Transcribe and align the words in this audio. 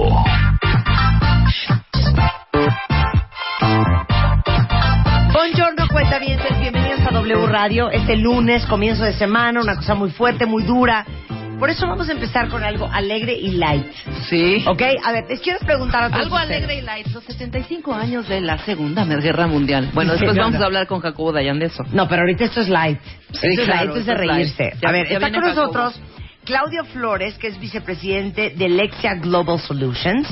Buongiorno, 5.33 5.87
cuentavientes. 5.89 6.59
Bienvenidos 6.59 7.01
a 7.01 7.11
W 7.11 7.47
Radio. 7.49 7.91
Este 7.91 8.17
lunes, 8.17 8.65
comienzo 8.67 9.05
de 9.05 9.13
semana, 9.13 9.61
una 9.61 9.77
cosa 9.77 9.95
muy 9.95 10.11
fuerte, 10.11 10.47
muy 10.47 10.63
dura. 10.63 11.05
Por 11.63 11.71
eso 11.71 11.87
vamos 11.87 12.09
a 12.09 12.13
empezar 12.13 12.49
con 12.49 12.65
algo 12.65 12.91
alegre 12.93 13.35
y 13.35 13.53
light. 13.53 13.87
Sí. 14.29 14.65
¿Ok? 14.67 14.83
A 15.05 15.13
ver, 15.13 15.27
les 15.29 15.39
quiero 15.41 15.61
preguntar 15.61 16.03
a 16.03 16.09
todos 16.11 16.25
Algo 16.25 16.35
ustedes. 16.35 16.57
alegre 16.57 16.79
y 16.79 16.81
light. 16.81 17.07
Los 17.07 17.23
75 17.23 17.95
años 17.95 18.29
de 18.29 18.41
la 18.41 18.59
Segunda 18.65 19.05
Guerra 19.05 19.47
Mundial. 19.47 19.91
Bueno, 19.95 20.11
después 20.15 20.37
vamos 20.37 20.61
a 20.61 20.65
hablar 20.65 20.89
con 20.89 20.99
Jacobo 20.99 21.31
Dayan 21.31 21.61
de 21.61 21.67
eso. 21.67 21.85
No, 21.93 22.09
pero 22.09 22.23
ahorita 22.23 22.47
esto 22.47 22.63
es 22.63 22.69
light. 22.69 22.99
Sí, 23.31 23.47
esto 23.47 23.47
es 23.63 23.69
claro, 23.69 23.85
light, 23.85 23.89
esto 23.91 24.01
es 24.01 24.07
de 24.07 24.13
esto 24.13 24.23
es 24.23 24.27
light. 24.29 24.59
reírse. 24.59 24.77
Ya- 24.83 24.89
a 24.89 24.93
ver, 24.93 25.07
ya 25.09 25.15
está 25.19 25.31
con 25.31 25.41
Jacobo. 25.41 25.55
nosotros 25.67 26.01
Claudio 26.45 26.85
Flores, 26.87 27.39
que 27.39 27.47
es 27.47 27.61
vicepresidente 27.61 28.51
de 28.57 28.69
Lexia 28.69 29.15
Global 29.15 29.61
Solutions, 29.61 30.27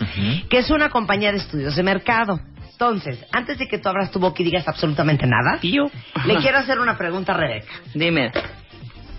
que 0.48 0.58
es 0.58 0.68
una 0.70 0.88
compañía 0.90 1.30
de 1.30 1.38
estudios 1.38 1.76
de 1.76 1.84
mercado. 1.84 2.40
Entonces, 2.72 3.24
antes 3.30 3.56
de 3.56 3.68
que 3.68 3.78
tú 3.78 3.88
abras 3.88 4.10
tu 4.10 4.18
boca 4.18 4.42
y 4.42 4.46
digas 4.46 4.66
absolutamente 4.66 5.28
nada, 5.28 5.60
Tío. 5.60 5.88
le 6.26 6.36
quiero 6.38 6.58
hacer 6.58 6.80
una 6.80 6.98
pregunta 6.98 7.34
a 7.34 7.36
Rebeca. 7.36 7.68
Dime. 7.94 8.32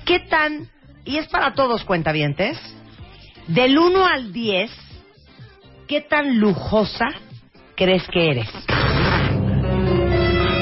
¿Qué 0.03 0.19
tan, 0.19 0.67
y 1.05 1.17
es 1.17 1.27
para 1.27 1.53
todos 1.53 1.83
cuentavientes, 1.83 2.57
del 3.47 3.77
1 3.77 4.05
al 4.05 4.31
10, 4.33 4.71
qué 5.87 6.01
tan 6.01 6.37
lujosa 6.39 7.07
crees 7.75 8.07
que 8.07 8.31
eres? 8.31 8.49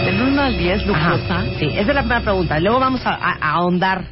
Del 0.06 0.22
1 0.22 0.42
al 0.42 0.58
10, 0.58 0.86
lujosa. 0.88 1.40
Ajá, 1.40 1.46
Sí, 1.60 1.66
esa 1.66 1.82
es 1.82 1.88
la 1.88 2.02
primera 2.02 2.22
pregunta. 2.22 2.60
Luego 2.60 2.80
vamos 2.80 3.06
a, 3.06 3.12
a- 3.16 3.38
a 3.42 3.52
ahondar, 3.56 4.06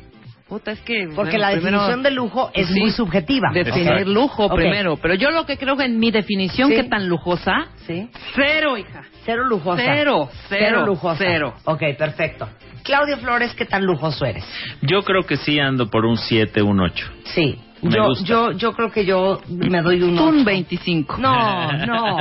Puta, 0.47 0.71
es 0.71 0.79
que. 0.81 1.09
porque 1.13 1.31
bueno, 1.31 1.37
la 1.39 1.51
primero- 1.51 1.77
definición 1.77 2.03
de 2.03 2.11
lujo 2.11 2.51
es 2.53 2.67
Sí. 2.67 2.79
muy 2.79 2.91
subjetiva. 2.91 3.49
Definir 3.53 4.07
lujo 4.07 4.45
Ok. 4.45 4.55
primero. 4.55 4.95
Pero 4.97 5.13
yo 5.15 5.29
lo 5.31 5.45
que 5.45 5.57
creo 5.57 5.75
que 5.75 5.83
en 5.85 5.99
mi 5.99 6.09
definición, 6.09 6.69
Sí. 6.69 6.75
¿qué 6.75 6.83
tan 6.85 7.07
lujosa? 7.09 7.67
¿Sí? 7.85 8.09
Cero, 8.33 8.77
hija. 8.77 9.01
Cero 9.25 9.43
lujosa. 9.45 9.81
Cero, 9.83 10.29
cero, 10.47 10.85
lujosa. 10.85 11.17
cero. 11.17 11.53
Ok, 11.65 11.81
perfecto. 11.97 12.47
Claudio 12.83 13.17
Flores, 13.17 13.53
¿qué 13.55 13.65
tan 13.65 13.85
lujoso 13.85 14.23
eres? 14.25 14.45
Yo 14.81 15.03
creo 15.03 15.23
que 15.23 15.35
sí 15.35 15.59
ando 15.59 15.89
por 15.89 16.05
un 16.05 16.15
7, 16.17 16.61
un 16.61 16.79
8. 16.79 17.05
Sí. 17.25 17.59
Me 17.81 17.91
Yo, 17.91 18.05
gusta. 18.05 18.25
yo, 18.25 18.51
yo 18.53 18.73
creo 18.73 18.89
que 18.91 19.05
yo 19.05 19.39
me 19.49 19.81
doy 19.83 20.01
un 20.01 20.17
Un 20.17 20.37
ocho. 20.37 20.45
25. 20.45 21.17
No, 21.17 21.71
no. 21.85 22.17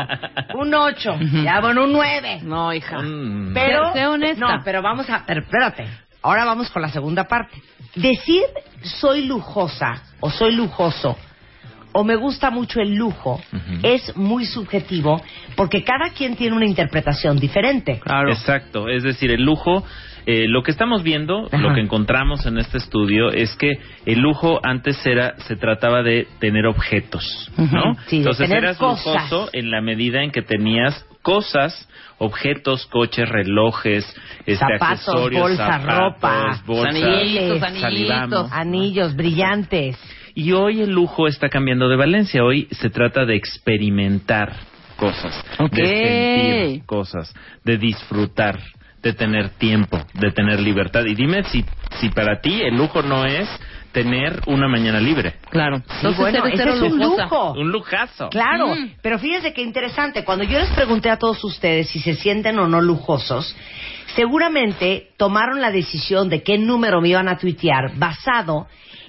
Un 0.54 0.74
8. 0.74 1.12
Ujú. 1.14 1.42
Ya, 1.44 1.60
bueno, 1.60 1.84
un 1.84 1.92
9. 1.92 2.40
No, 2.42 2.72
hija. 2.74 2.98
Mm. 3.00 3.54
Pero, 3.54 3.92
sé 3.94 4.06
honesta. 4.06 4.56
No, 4.56 4.62
pero 4.64 4.82
vamos 4.82 5.08
a. 5.08 5.24
Pero 5.26 5.40
espérate. 5.40 5.86
Ahora 6.26 6.44
vamos 6.44 6.68
con 6.70 6.82
la 6.82 6.88
segunda 6.88 7.24
parte. 7.28 7.62
Decir 7.94 8.42
soy 8.82 9.26
lujosa 9.26 10.02
o 10.20 10.28
soy 10.28 10.56
lujoso 10.56 11.16
o 11.92 12.02
me 12.04 12.16
gusta 12.16 12.50
mucho 12.50 12.80
el 12.80 12.94
lujo 12.94 13.40
es 13.82 14.14
muy 14.16 14.44
subjetivo 14.44 15.22
porque 15.54 15.82
cada 15.84 16.10
quien 16.10 16.34
tiene 16.36 16.54
una 16.56 16.66
interpretación 16.66 17.38
diferente. 17.38 18.00
Claro. 18.00 18.30
Exacto, 18.30 18.88
es 18.88 19.02
decir, 19.04 19.30
el 19.30 19.42
lujo, 19.42 19.82
eh, 20.26 20.46
lo 20.48 20.62
que 20.62 20.72
estamos 20.72 21.02
viendo, 21.04 21.46
Ajá. 21.46 21.56
lo 21.56 21.72
que 21.74 21.80
encontramos 21.80 22.44
en 22.44 22.58
este 22.58 22.76
estudio 22.78 23.30
es 23.30 23.54
que 23.56 23.78
el 24.04 24.18
lujo 24.18 24.60
antes 24.62 25.06
era, 25.06 25.36
se 25.46 25.56
trataba 25.56 26.02
de 26.02 26.26
tener 26.38 26.66
objetos, 26.66 27.50
¿no? 27.56 27.94
De 28.10 28.16
Entonces 28.18 28.46
tener 28.48 28.64
eras 28.64 28.76
cosas. 28.78 29.06
lujoso 29.30 29.48
en 29.54 29.70
la 29.70 29.80
medida 29.80 30.22
en 30.22 30.32
que 30.32 30.42
tenías 30.42 31.05
cosas, 31.26 31.88
objetos, 32.18 32.86
coches, 32.86 33.28
relojes, 33.28 34.06
este, 34.46 34.54
Zapatos, 34.58 35.08
accesorios, 35.08 35.42
bolsa, 35.42 35.66
zapatos, 35.66 35.96
ropa, 35.96 36.62
bolsas, 36.64 36.94
Anillitos, 36.94 37.62
anillitos. 37.64 38.52
Anillos 38.52 39.16
brillantes. 39.16 39.98
Y 40.36 40.52
hoy 40.52 40.82
el 40.82 40.90
lujo 40.90 41.26
está 41.26 41.48
cambiando 41.48 41.88
de 41.88 41.96
valencia. 41.96 42.44
Hoy 42.44 42.68
se 42.70 42.90
trata 42.90 43.24
de 43.24 43.34
experimentar 43.34 44.52
cosas, 44.96 45.44
de 45.72 45.86
sentir 45.86 46.86
cosas, 46.86 47.34
de 47.64 47.76
disfrutar, 47.76 48.60
de 49.02 49.12
tener 49.12 49.48
tiempo, 49.48 49.98
de 50.14 50.30
tener 50.30 50.60
libertad. 50.60 51.04
Y 51.06 51.16
dime 51.16 51.42
si, 51.42 51.64
si 51.98 52.08
para 52.10 52.40
ti 52.40 52.62
el 52.62 52.76
lujo 52.76 53.02
no 53.02 53.26
es 53.26 53.48
tener 53.96 54.42
una 54.46 54.68
mañana 54.68 55.00
libre. 55.00 55.36
Claro. 55.48 55.78
Sí, 55.78 55.84
Entonces 55.96 56.20
bueno, 56.20 56.38
eres 56.44 56.52
ese 56.52 56.62
cero 56.64 56.74
es 56.74 56.92
un 56.92 56.98
lujosa. 56.98 57.22
lujo. 57.22 57.52
Un 57.52 57.70
lujazo. 57.72 58.28
Claro, 58.28 58.74
Mm. 58.74 58.90
pero 59.00 59.18
fíjense 59.18 59.54
qué 59.54 59.62
interesante. 59.62 60.22
Cuando 60.22 60.44
yo 60.44 60.58
les 60.58 60.68
pregunté 60.72 61.08
a 61.08 61.16
todos 61.16 61.42
ustedes 61.44 61.88
si 61.88 62.00
se 62.00 62.12
sienten 62.14 62.58
o 62.58 62.68
no 62.68 62.82
lujosos, 62.82 63.56
seguramente 64.14 65.12
tomaron 65.16 65.62
la 65.62 65.70
decisión 65.70 66.28
de 66.28 66.42
qué 66.42 66.58
número 66.58 67.00
me 67.00 67.08
iban 67.08 67.26
a 67.28 67.38
tuitear 67.38 67.96
basado 67.96 68.66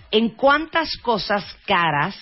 en 0.10 0.30
cuántas 0.30 0.96
cosas 1.02 1.44
caras 1.66 2.16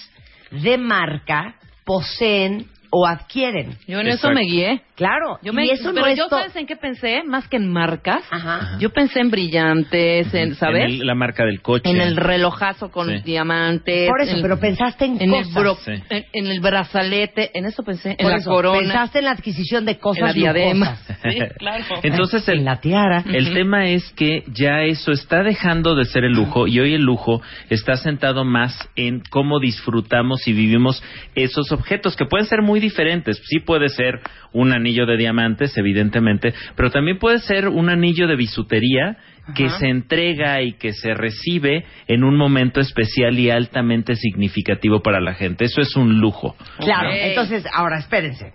de 0.49 0.79
marca 0.79 1.55
poseen 1.85 2.65
o 2.97 3.05
adquieren. 3.05 3.75
Yo 3.87 3.99
en 3.99 4.07
eso 4.07 4.29
me 4.31 4.43
guié. 4.43 4.81
Claro, 4.95 5.37
Yo 5.43 5.51
y 5.51 5.55
me, 5.55 5.65
eso 5.65 5.91
pero 5.93 6.05
no 6.05 6.07
es 6.07 6.17
yo 6.17 6.29
to- 6.29 6.37
sabes 6.37 6.55
en 6.55 6.65
qué 6.65 6.77
pensé, 6.77 7.23
más 7.25 7.49
que 7.49 7.57
en 7.57 7.69
marcas. 7.69 8.23
Ajá. 8.31 8.77
Yo 8.79 8.91
pensé 8.91 9.19
en 9.19 9.29
brillantes, 9.29 10.33
en, 10.33 10.55
¿sabes? 10.55 10.85
En 10.85 10.91
el- 11.01 11.05
la 11.05 11.15
marca 11.15 11.43
del 11.43 11.61
coche. 11.61 11.89
En 11.89 11.99
el 11.99 12.15
relojazo 12.15 12.89
con 12.91 13.07
Sí. 13.09 13.21
diamantes. 13.25 14.07
Por 14.07 14.21
eso, 14.21 14.37
en- 14.37 14.41
pero 14.41 14.57
pensaste 14.57 15.03
en, 15.03 15.21
en 15.21 15.33
el, 15.33 15.43
cosas. 15.43 15.53
bro- 15.53 15.75
Sí. 15.83 15.91
en, 16.09 16.23
en 16.31 16.47
el 16.47 16.61
brazalete, 16.61 17.51
en 17.53 17.65
eso 17.65 17.83
pensé, 17.83 18.15
en 18.17 18.29
la 18.29 18.37
eso, 18.37 18.49
corona, 18.49 18.79
pensaste 18.79 19.19
en 19.19 19.25
la 19.25 19.31
adquisición 19.31 19.83
de 19.83 19.91
en 19.91 19.97
la 19.97 20.01
cosas 20.01 20.33
diadema. 20.33 20.97
Sí, 21.25 21.39
claro. 21.57 21.83
Entonces 22.03 22.47
el, 22.47 22.59
en 22.59 22.65
la 22.65 22.79
tiara. 22.79 23.23
El 23.25 23.53
tema 23.53 23.87
es 23.89 24.09
que 24.13 24.43
ya 24.53 24.83
eso 24.83 25.11
está 25.11 25.43
dejando 25.43 25.95
de 25.95 26.05
ser 26.05 26.23
el 26.23 26.31
lujo 26.31 26.67
y 26.67 26.79
hoy 26.79 26.93
el 26.93 27.01
lujo 27.01 27.41
está 27.69 27.97
sentado 27.97 28.45
más 28.45 28.77
en 28.95 29.21
cómo 29.29 29.59
disfrutamos 29.59 30.47
y 30.47 30.53
vivimos 30.53 31.03
esos 31.33 31.71
objetos 31.73 32.15
que 32.15 32.25
pueden 32.25 32.45
ser 32.47 32.61
muy 32.61 32.79
diferentes. 32.85 33.41
Sí 33.45 33.59
puede 33.59 33.89
ser 33.89 34.21
un 34.53 34.73
anillo 34.73 35.05
de 35.05 35.17
diamantes, 35.17 35.77
evidentemente, 35.77 36.53
pero 36.75 36.89
también 36.89 37.19
puede 37.19 37.39
ser 37.39 37.67
un 37.67 37.89
anillo 37.89 38.27
de 38.27 38.35
bisutería 38.35 39.17
que 39.53 39.65
Ajá. 39.65 39.79
se 39.79 39.89
entrega 39.89 40.61
y 40.61 40.73
que 40.73 40.93
se 40.93 41.13
recibe 41.13 41.85
en 42.07 42.23
un 42.23 42.35
momento 42.35 42.79
especial 42.79 43.37
y 43.37 43.51
altamente 43.51 44.15
significativo 44.15 45.01
para 45.01 45.19
la 45.19 45.33
gente. 45.33 45.65
Eso 45.65 45.81
es 45.81 45.95
un 45.95 46.19
lujo. 46.19 46.55
Claro, 46.79 47.11
entonces, 47.11 47.65
ahora 47.71 47.99
espérense. 47.99 48.53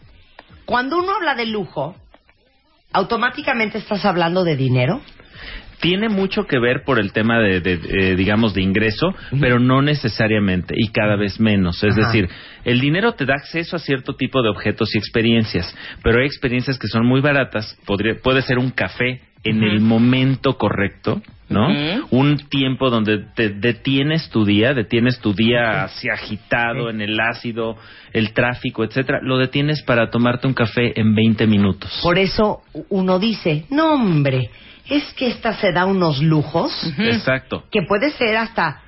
Cuando 0.65 0.99
uno 0.99 1.13
habla 1.15 1.35
de 1.35 1.47
lujo, 1.47 1.97
automáticamente 2.93 3.79
estás 3.79 4.05
hablando 4.05 4.45
de 4.45 4.57
dinero. 4.57 5.01
Tiene 5.81 6.09
mucho 6.09 6.47
que 6.47 6.59
ver 6.59 6.83
por 6.85 6.99
el 6.99 7.13
tema 7.13 7.39
de, 7.39 7.61
de, 7.61 7.73
eh, 7.73 8.17
digamos, 8.17 8.55
de 8.55 8.63
ingreso, 8.63 9.15
pero 9.41 9.59
no 9.59 9.83
necesariamente 9.83 10.75
y 10.77 10.89
cada 10.89 11.17
vez 11.17 11.41
menos. 11.41 11.83
Es 11.83 11.97
Ajá. 11.97 12.07
decir, 12.07 12.29
el 12.65 12.81
dinero 12.81 13.13
te 13.13 13.25
da 13.25 13.35
acceso 13.35 13.77
a 13.77 13.79
cierto 13.79 14.15
tipo 14.15 14.43
de 14.43 14.51
objetos 14.51 14.95
y 14.95 14.99
experiencias, 14.99 15.75
pero 16.03 16.21
hay 16.21 16.27
experiencias 16.27 16.79
que 16.79 16.89
son 16.89 17.07
muy 17.07 17.21
baratas. 17.21 17.79
Podría, 17.87 18.17
puede 18.23 18.43
ser 18.43 18.59
un 18.59 18.71
café 18.71 19.23
en 19.43 19.63
el 19.63 19.81
momento 19.81 20.59
correcto, 20.59 21.23
¿no? 21.49 21.69
Un 22.11 22.37
tiempo 22.49 22.91
donde 22.91 23.25
te 23.35 23.49
detienes 23.49 24.29
tu 24.29 24.45
día, 24.45 24.75
detienes 24.75 25.19
tu 25.21 25.33
día 25.33 25.85
así 25.85 26.09
agitado 26.09 26.91
en 26.91 27.01
el 27.01 27.19
ácido, 27.19 27.77
el 28.13 28.33
tráfico, 28.33 28.85
etcétera, 28.85 29.21
lo 29.23 29.39
detienes 29.39 29.83
para 29.83 30.11
tomarte 30.11 30.47
un 30.47 30.55
café 30.55 30.93
en 31.01 31.15
20 31.15 31.47
minutos. 31.47 32.01
Por 32.03 32.19
eso 32.19 32.61
uno 32.91 33.19
dice, 33.19 33.65
no 33.71 33.95
hombre, 33.95 34.51
es 34.91 35.05
que 35.15 35.29
esta 35.29 35.55
se 35.55 35.73
da 35.73 35.87
unos 35.87 36.21
lujos 36.21 36.73
Exacto. 36.99 37.65
que 37.71 37.83
puede 37.89 38.11
ser 38.13 38.37
hasta... 38.37 38.83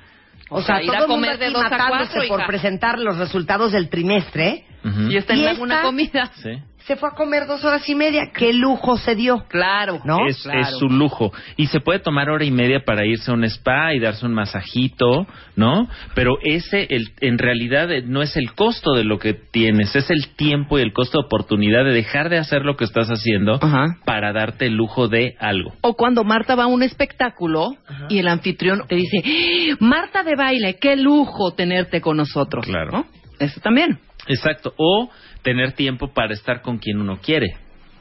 O, 0.49 0.57
O 0.57 0.61
sea, 0.61 0.75
sea, 0.75 0.83
ir 0.83 0.89
a 0.91 0.93
todo 0.99 1.03
el 1.05 1.09
mundo 1.09 1.25
comer 1.27 1.39
de 1.39 1.45
aquí 1.45 1.53
dos 1.53 1.63
a 1.65 1.69
matándose 1.69 2.11
cuatro, 2.13 2.27
por 2.27 2.39
hija. 2.41 2.47
presentar 2.47 2.99
los 2.99 3.17
resultados 3.17 3.71
del 3.71 3.89
trimestre. 3.89 4.65
Y 5.09 5.15
está 5.15 5.33
en 5.33 5.39
¿Y 5.39 5.47
alguna 5.47 5.75
esta? 5.75 5.85
comida. 5.87 6.31
Sí. 6.35 6.51
Se 6.85 6.95
fue 6.97 7.09
a 7.09 7.13
comer 7.13 7.47
dos 7.47 7.63
horas 7.63 7.87
y 7.87 7.95
media. 7.95 8.31
¿Qué 8.33 8.51
lujo 8.53 8.97
se 8.97 9.15
dio? 9.15 9.45
Claro. 9.47 10.01
¿No? 10.03 10.27
Es, 10.27 10.41
Claro. 10.43 10.59
es 10.61 10.77
su 10.79 10.89
lujo. 10.89 11.31
Y 11.55 11.67
se 11.67 11.79
puede 11.79 11.99
tomar 11.99 12.29
hora 12.29 12.43
y 12.43 12.51
media 12.51 12.81
para 12.85 13.05
irse 13.05 13.31
a 13.31 13.33
un 13.33 13.43
spa 13.45 13.93
y 13.93 13.99
darse 13.99 14.25
un 14.25 14.33
masajito, 14.33 15.25
¿no? 15.55 15.87
Pero 16.15 16.37
ese, 16.43 16.87
el, 16.89 17.11
en 17.21 17.37
realidad, 17.37 17.91
eh, 17.91 18.01
no 18.05 18.21
es 18.21 18.35
el 18.35 18.53
costo 18.53 18.93
de 18.93 19.03
lo 19.03 19.17
que 19.19 19.33
tienes, 19.33 19.95
es 19.95 20.09
el 20.09 20.29
tiempo 20.35 20.77
y 20.77 20.81
el 20.81 20.91
costo 20.93 21.19
de 21.19 21.25
oportunidad 21.25 21.85
de 21.85 21.91
dejar 21.93 22.29
de 22.29 22.37
hacer 22.37 22.63
lo 22.63 22.75
que 22.75 22.83
estás 22.85 23.07
haciendo 23.09 23.55
Ajá. 23.61 23.97
para 24.05 24.33
darte 24.33 24.65
el 24.65 24.73
lujo 24.73 25.07
de 25.07 25.35
algo. 25.39 25.73
O 25.81 25.93
cuando 25.95 26.23
Marta 26.23 26.55
va 26.55 26.63
a 26.63 26.67
un 26.67 26.83
espectáculo 26.83 27.75
y 28.09 28.19
el 28.19 28.27
anfitrión 28.27 28.83
te 28.87 28.95
dice, 28.95 29.21
¡Ah! 29.25 29.77
Marta 29.79 30.23
de 30.23 30.35
baile, 30.35 30.77
qué 30.79 30.95
lujo 30.97 31.53
tenerte 31.53 32.01
con 32.01 32.17
nosotros. 32.17 32.65
Claro. 32.65 32.91
¿no? 32.91 33.05
Eso 33.39 33.59
también. 33.61 33.99
Exacto. 34.27 34.73
O 34.77 35.09
tener 35.43 35.73
tiempo 35.73 36.13
para 36.13 36.33
estar 36.33 36.61
con 36.61 36.77
quien 36.79 36.99
uno 36.99 37.19
quiere, 37.21 37.57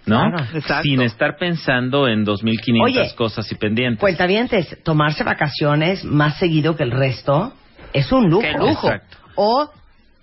¿no? 0.07 0.31
Claro. 0.31 0.83
Sin 0.83 1.03
estar 1.03 1.37
pensando 1.37 2.09
en 2.09 2.25
2.500 2.25 2.85
Oye, 2.85 3.15
cosas 3.15 3.51
y 3.53 3.55
pendientes. 3.57 4.01
Cuentavientes, 4.01 4.83
tomarse 4.83 5.25
vacaciones 5.25 6.05
más 6.05 6.39
seguido 6.39 6.77
que 6.77 6.85
el 6.85 6.93
resto 6.93 7.53
es 7.93 8.11
un 8.13 8.31
lujo. 8.31 8.43
¡Qué 8.43 8.53
lujo! 8.53 8.87
Exacto. 8.87 9.19
O 9.35 9.71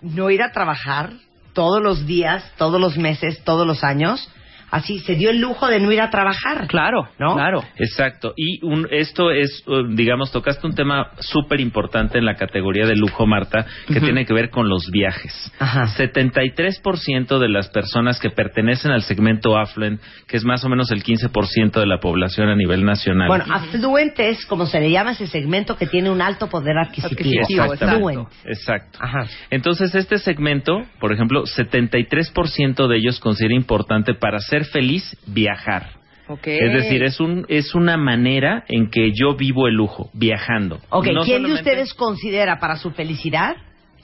no 0.02 0.30
ir 0.30 0.42
a 0.42 0.52
trabajar 0.52 1.12
todos 1.54 1.82
los 1.82 2.06
días, 2.06 2.52
todos 2.58 2.80
los 2.80 2.98
meses, 2.98 3.44
todos 3.44 3.68
los 3.68 3.84
años. 3.84 4.32
Así 4.72 5.00
se 5.00 5.16
dio 5.16 5.30
el 5.30 5.40
lujo 5.40 5.68
de 5.68 5.80
no 5.80 5.92
ir 5.92 6.02
a 6.02 6.10
trabajar. 6.10 6.68
Claro, 6.68 7.10
¿No? 7.18 7.36
claro. 7.36 7.64
Exacto. 7.78 8.34
Y 8.36 8.64
un, 8.66 8.88
esto 8.92 9.32
es, 9.32 9.64
uh, 9.68 9.84
digamos, 9.96 10.32
tocaste 10.32 10.66
un 10.68 10.76
tema 10.76 11.12
súper 11.20 11.60
importante 11.60 12.18
en 12.18 12.26
la 12.26 12.36
categoría 12.36 12.86
de 12.86 12.96
lujo, 12.96 13.26
Marta, 13.26 13.66
que 13.88 14.00
tiene 14.00 14.26
que 14.26 14.34
ver 14.34 14.50
con 14.50 14.70
los 14.70 14.90
viajes. 14.92 15.52
Ajá. 15.60 15.88
73% 15.98 17.40
de 17.40 17.50
las 17.50 17.70
personas 17.70 18.20
que 18.20 18.30
pertenecen 18.30 18.92
al 18.92 19.02
segmento 19.02 19.58
affluent, 19.58 20.02
que 20.28 20.38
es 20.38 20.44
más 20.44 20.64
o 20.64 20.70
menos 20.70 20.92
el 20.92 21.04
15% 21.04 21.80
de 21.80 21.86
la 21.86 22.00
población 22.00 22.50
a 22.50 22.56
nivel 22.56 22.86
nacional. 22.86 23.28
Bueno, 23.28 23.46
afluente 23.50 24.30
es 24.30 24.46
como 24.46 24.66
se 24.66 24.80
le 24.80 24.92
llama 24.92 25.12
ese 25.12 25.28
segmento 25.28 25.76
que 25.76 25.88
tiene 25.88 26.10
un 26.10 26.22
alto 26.22 26.48
poder 26.48 26.78
adquisitivo. 26.78 27.42
Adquisitivo, 27.42 27.74
Affluent. 27.74 28.28
Exacto. 28.46 29.00
Ajá. 29.02 29.26
Entonces, 29.50 29.94
este 29.96 30.18
segmento, 30.18 30.84
por 31.00 31.12
ejemplo, 31.12 31.44
73% 31.44 32.88
de 32.88 32.98
ellos 32.98 33.20
considera 33.20 33.56
importante 33.56 34.14
para 34.14 34.40
ser 34.40 34.59
feliz 34.66 35.18
viajar. 35.28 36.00
Es 36.44 36.74
decir, 36.74 37.02
es 37.04 37.20
un 37.20 37.46
es 37.50 37.74
una 37.74 37.98
manera 37.98 38.64
en 38.68 38.92
que 38.92 39.12
yo 39.14 39.36
vivo 39.36 39.68
el 39.68 39.74
lujo, 39.74 40.12
viajando. 40.14 40.80
Ok, 40.90 41.08
No 41.08 41.24
¿quién 41.24 41.42
de 41.44 41.54
ustedes 41.54 41.94
considera 41.96 42.60
para 42.60 42.76
su 42.78 42.92
felicidad 42.92 43.56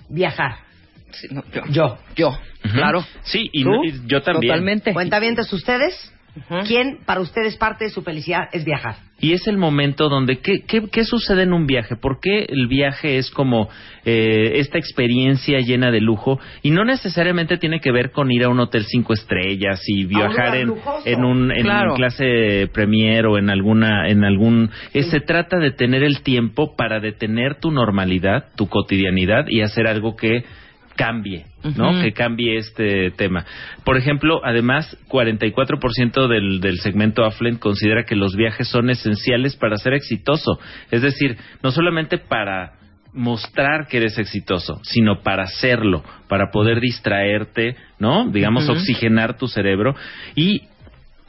viajar? 0.09 0.55
Sí, 1.11 1.27
no, 1.29 1.43
yo. 1.69 1.97
Yo. 2.15 2.37
Claro. 2.73 3.05
Sí, 3.23 3.47
y, 3.53 3.63
¿Tú? 3.63 3.69
no- 3.69 3.83
y 3.83 3.93
yo 4.07 4.23
también. 4.23 4.51
Totalmente. 4.53 4.91
Cuentavientes 4.91 5.53
ustedes, 5.53 6.11
¿quién 6.67 6.99
para 7.05 7.21
ustedes 7.21 7.55
parte 7.57 7.85
de 7.85 7.89
su 7.91 8.01
felicidad 8.01 8.49
es 8.51 8.65
viajar? 8.65 8.95
Y 9.19 9.31
es 9.31 9.47
el 9.47 9.57
momento 9.57 10.09
donde, 10.09 10.39
¿qué, 10.39 10.63
qué, 10.67 10.89
qué 10.91 11.05
sucede 11.05 11.43
en 11.43 11.53
un 11.53 11.65
viaje? 11.65 11.95
¿Por 11.95 12.19
qué 12.19 12.45
el 12.49 12.67
viaje 12.67 13.17
es 13.17 13.31
como 13.31 13.69
eh, 14.03 14.53
esta 14.55 14.77
experiencia 14.77 15.59
llena 15.61 15.89
de 15.89 16.01
lujo? 16.01 16.37
Y 16.63 16.71
no 16.71 16.83
necesariamente 16.83 17.57
tiene 17.57 17.79
que 17.79 17.91
ver 17.93 18.11
con 18.11 18.29
ir 18.31 18.43
a 18.43 18.49
un 18.49 18.59
hotel 18.59 18.83
cinco 18.85 19.13
estrellas 19.13 19.81
y 19.87 20.03
viajar 20.05 20.57
en, 20.57 20.73
en 21.05 21.23
un 21.23 21.51
en 21.51 21.63
Claro. 21.63 21.93
clase 21.93 22.69
premier 22.73 23.25
o 23.25 23.37
en 23.37 23.49
alguna 23.49 24.09
en 24.09 24.25
algún 24.25 24.69
eh, 24.93 25.03
se 25.03 25.21
trata 25.21 25.57
de 25.59 25.71
tener 25.71 26.03
el 26.03 26.21
tiempo 26.21 26.75
para 26.75 26.99
detener 26.99 27.55
tu 27.61 27.71
normalidad, 27.71 28.47
tu 28.57 28.67
cotidianidad 28.67 29.45
y 29.47 29.61
hacer 29.61 29.87
algo 29.87 30.15
que 30.17 30.43
cambie, 30.97 31.45
¿no? 31.75 32.01
Que 32.01 32.13
cambie 32.13 32.57
este 32.57 33.11
tema. 33.11 33.45
Por 33.83 33.97
ejemplo, 33.97 34.41
además, 34.43 34.97
44% 35.09 36.27
del, 36.27 36.59
del 36.61 36.79
segmento 36.79 37.25
affluent 37.25 37.59
considera 37.59 38.05
que 38.05 38.15
los 38.15 38.35
viajes 38.35 38.67
son 38.67 38.89
esenciales 38.89 39.55
para 39.55 39.77
ser 39.77 39.93
exitoso. 39.93 40.59
Es 40.91 41.01
decir, 41.01 41.37
no 41.63 41.71
solamente 41.71 42.17
para 42.17 42.73
mostrar 43.15 43.87
que 43.87 43.97
eres 43.97 44.17
exitoso, 44.19 44.79
sino 44.83 45.21
para 45.21 45.43
hacerlo, 45.43 46.03
para 46.27 46.51
poder 46.51 46.81
distraerte, 46.81 47.75
¿no? 47.97 48.29
Digamos, 48.29 48.67
oxigenar 48.69 49.37
tu 49.37 49.47
cerebro 49.47 49.95
y 50.35 50.63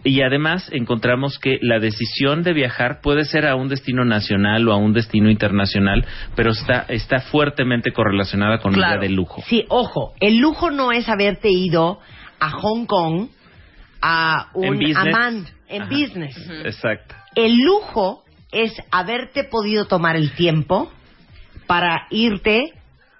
y 0.06 0.22
además 0.22 0.68
encontramos 0.72 1.38
que 1.40 1.58
la 1.62 1.80
decisión 1.80 2.44
de 2.44 2.52
viajar 2.52 3.00
puede 3.02 3.24
ser 3.24 3.44
a 3.44 3.56
un 3.56 3.68
destino 3.68 4.04
nacional 4.04 4.68
o 4.68 4.72
a 4.72 4.76
un 4.76 4.92
destino 4.92 5.28
internacional, 5.30 6.06
pero 6.36 6.52
está, 6.52 6.86
está 6.88 7.18
fuertemente 7.22 7.90
correlacionada 7.90 8.58
con 8.60 8.72
Claro. 8.72 8.94
la 8.94 9.00
de 9.00 9.08
lujo. 9.08 9.42
Sí, 9.48 9.64
ojo, 9.68 10.14
el 10.20 10.38
lujo 10.38 10.70
no 10.70 10.92
es 10.92 11.08
haberte 11.08 11.50
ido 11.50 11.98
a 12.38 12.50
Hong 12.50 12.86
Kong 12.86 13.28
a 14.00 14.50
En 14.54 14.74
un 14.76 14.96
amant 14.96 15.48
en 15.68 15.82
Ajá. 15.82 15.90
business. 15.90 16.36
Exacto. 16.64 17.14
El 17.34 17.56
lujo 17.56 18.22
es 18.52 18.72
haberte 18.92 19.42
podido 19.44 19.86
tomar 19.86 20.14
el 20.14 20.30
tiempo 20.36 20.88
para 21.66 22.06
irte 22.10 22.72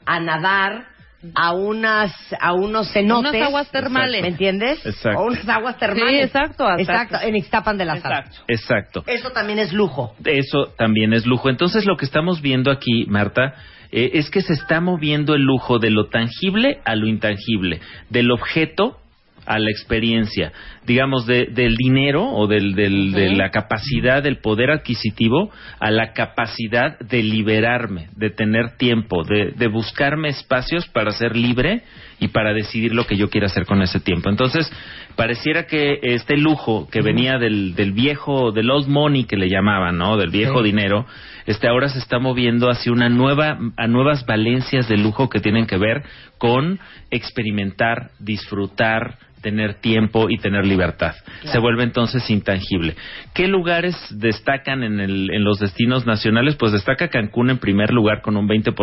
a 0.05 0.21
nadar 0.21 0.87
a 1.34 1.52
unas 1.52 2.12
a 2.40 2.52
unos 2.52 2.92
cenotes, 2.92 3.30
Unas 3.32 3.48
aguas 3.48 3.70
termales. 3.70 4.22
¿me 4.22 4.28
entiendes? 4.28 4.84
Exacto. 4.84 5.20
O 5.20 5.26
unas 5.26 5.48
aguas 5.48 5.78
termales. 5.78 6.10
Sí, 6.10 6.16
exacto, 6.18 6.64
exacto. 6.64 6.92
Exacto, 6.92 7.28
en 7.28 7.36
Ixtapan 7.36 7.78
de 7.78 7.84
la 7.84 8.00
Sal. 8.00 8.12
Exacto. 8.12 8.44
Exacto. 8.48 9.04
Eso 9.06 9.30
también 9.30 9.58
es 9.58 9.72
lujo. 9.72 10.14
Eso 10.24 10.72
también 10.76 11.12
es 11.12 11.26
lujo. 11.26 11.48
Entonces 11.48 11.86
lo 11.86 11.96
que 11.96 12.04
estamos 12.04 12.42
viendo 12.42 12.70
aquí, 12.70 13.06
Marta, 13.06 13.54
eh, 13.92 14.10
es 14.14 14.30
que 14.30 14.42
se 14.42 14.52
está 14.52 14.80
moviendo 14.80 15.34
el 15.34 15.42
lujo 15.42 15.78
de 15.78 15.90
lo 15.90 16.08
tangible 16.08 16.80
a 16.84 16.96
lo 16.96 17.06
intangible, 17.06 17.80
del 18.10 18.30
objeto 18.30 18.98
a 19.46 19.58
la 19.58 19.70
experiencia, 19.70 20.52
digamos, 20.84 21.26
de- 21.26 21.46
del 21.46 21.75
dinero 21.76 22.25
o 22.25 22.46
del, 22.46 22.75
del- 22.75 23.12
de 23.12 23.31
la 23.34 23.50
capacidad, 23.50 24.22
del 24.22 24.38
poder 24.38 24.70
adquisitivo 24.70 25.50
a 25.78 25.90
la 25.90 26.12
capacidad 26.12 26.98
de 26.98 27.22
liberarme, 27.22 28.08
de 28.16 28.31
tener 28.31 28.76
tiempo, 28.76 29.22
de, 29.25 29.52
de 29.56 29.66
buscarme 29.69 30.28
espacios 30.28 30.87
para 30.88 31.10
ser 31.12 31.37
libre 31.37 31.82
y 32.19 32.28
para 32.28 32.52
decidir 32.54 32.94
lo 32.94 33.06
que 33.06 33.16
yo 33.16 33.28
quiera 33.31 33.46
hacer 33.46 33.66
con 33.66 33.82
ese 33.82 34.00
tiempo. 34.00 34.31
Entonces, 34.31 34.70
pareciera 35.16 35.66
que 35.66 35.99
este 36.02 36.37
lujo 36.37 36.88
que 36.90 37.02
venía 37.02 37.38
del, 37.38 37.75
del 37.75 37.92
viejo, 37.92 38.52
del 38.52 38.71
old 38.71 38.88
money 38.88 39.25
que 39.25 39.37
le 39.37 39.49
llamaban, 39.50 39.99
¿no? 39.99 40.16
Del 40.16 40.30
viejo 40.30 40.62
dinero, 40.62 41.06
este 41.47 41.68
ahora 41.68 41.88
se 41.90 41.99
está 41.99 42.18
moviendo 42.18 42.71
hacia 42.71 42.90
una 42.90 43.09
nueva, 43.09 43.59
a 43.76 43.87
nuevas 43.87 44.25
valencias 44.26 44.88
de 44.88 44.97
lujo 44.97 45.28
que 45.28 45.40
tienen 45.40 45.66
que 45.66 45.76
ver 45.76 46.02
con 46.38 46.80
experimentar, 47.11 48.11
disfrutar, 48.18 49.18
tener 49.47 49.75
tiempo 49.75 50.29
y 50.29 50.38
tener 50.38 50.67
libertad. 50.67 51.15
Se 51.45 51.61
vuelve 51.61 51.85
entonces 51.85 52.29
intangible. 52.31 52.97
¿Qué 53.33 53.47
lugares 53.47 53.95
destacan 54.11 54.83
en, 54.83 54.99
el, 54.99 55.31
en 55.33 55.45
los 55.45 55.61
destinos 55.61 56.05
nacionales? 56.05 56.57
Pues 56.57 56.73
destaca 56.73 57.11
Cancún 57.11 57.50
en 57.50 57.59
primer 57.59 57.93
lugar 57.93 58.23
con 58.23 58.37
un 58.37 58.49
20%, 58.49 58.75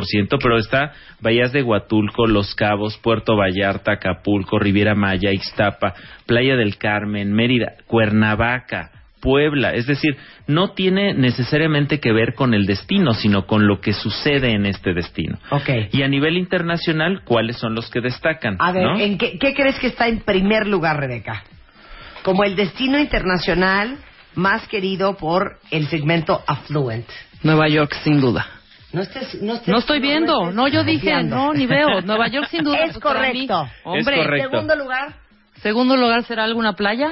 pero 0.41 0.57
está 0.57 0.93
Bahías 1.19 1.51
de 1.51 1.63
Huatulco, 1.63 2.27
Los 2.27 2.55
Cabos, 2.55 2.97
Puerto 2.99 3.35
Vallarta, 3.35 3.91
Acapulco, 3.91 4.57
Riviera 4.57 4.95
Maya, 4.95 5.33
Ixtapa, 5.33 5.95
Playa 6.25 6.55
del 6.55 6.77
Carmen, 6.77 7.33
Mérida, 7.33 7.73
Cuernavaca, 7.85 9.02
Puebla, 9.23 9.73
es 9.73 9.87
decir, 9.87 10.17
no 10.47 10.71
tiene 10.73 11.13
necesariamente 11.13 12.01
que 12.01 12.11
ver 12.11 12.33
con 12.35 12.53
el 12.53 12.65
destino, 12.65 13.13
sino 13.13 13.47
con 13.47 13.65
lo 13.67 13.79
que 13.79 13.93
sucede 13.93 14.51
en 14.51 14.65
este 14.65 14.93
destino. 14.93 15.39
Ok. 15.49 15.69
Y 15.93 16.03
a 16.03 16.09
nivel 16.09 16.37
internacional, 16.37 17.21
¿cuáles 17.23 17.55
son 17.55 17.73
los 17.73 17.89
que 17.89 18.01
destacan? 18.01 18.57
A 18.59 18.73
ver, 18.73 18.83
¿no? 18.83 18.99
¿en 18.99 19.17
qué, 19.17 19.39
qué 19.39 19.53
crees 19.53 19.79
que 19.79 19.87
está 19.87 20.07
en 20.09 20.19
primer 20.19 20.67
lugar, 20.67 20.99
Rebeca? 20.99 21.41
Como 22.23 22.43
el 22.43 22.57
destino 22.57 22.99
internacional 22.99 23.97
más 24.35 24.67
querido 24.67 25.15
por 25.15 25.57
el 25.71 25.87
segmento 25.87 26.43
affluent. 26.45 27.05
Nueva 27.43 27.69
York, 27.69 27.93
sin 28.03 28.19
duda. 28.19 28.45
No, 28.91 29.01
estés, 29.01 29.41
no, 29.41 29.53
estés- 29.55 29.67
No 29.71 29.77
estoy 29.79 29.99
viendo, 30.01 30.41
estés 30.41 30.55
no, 30.55 30.67
yo 30.67 30.83
dije, 30.83 31.23
no, 31.23 31.53
ni 31.53 31.65
veo. 31.65 32.01
Nueva 32.05 32.27
York, 32.27 32.47
sin 32.51 32.63
duda. 32.63 32.77
Es 32.83 32.91
pues, 32.91 32.99
correcto. 33.03 33.67
Hombre, 33.85 33.99
Es 34.19 34.25
correcto. 34.25 34.49
Segundo 34.51 34.75
lugar, 34.75 35.13
segundo 35.61 35.97
lugar 35.97 36.23
será 36.25 36.43
alguna 36.43 36.73
playa, 36.73 37.09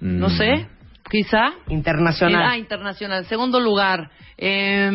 no 0.00 0.28
Mm. 0.28 0.30
sé, 0.38 0.66
quizá. 1.10 1.52
internacional. 1.68 2.44
Ah, 2.50 2.56
internacional. 2.56 3.24
Segundo 3.26 3.60
lugar, 3.60 4.10
em, 4.36 4.94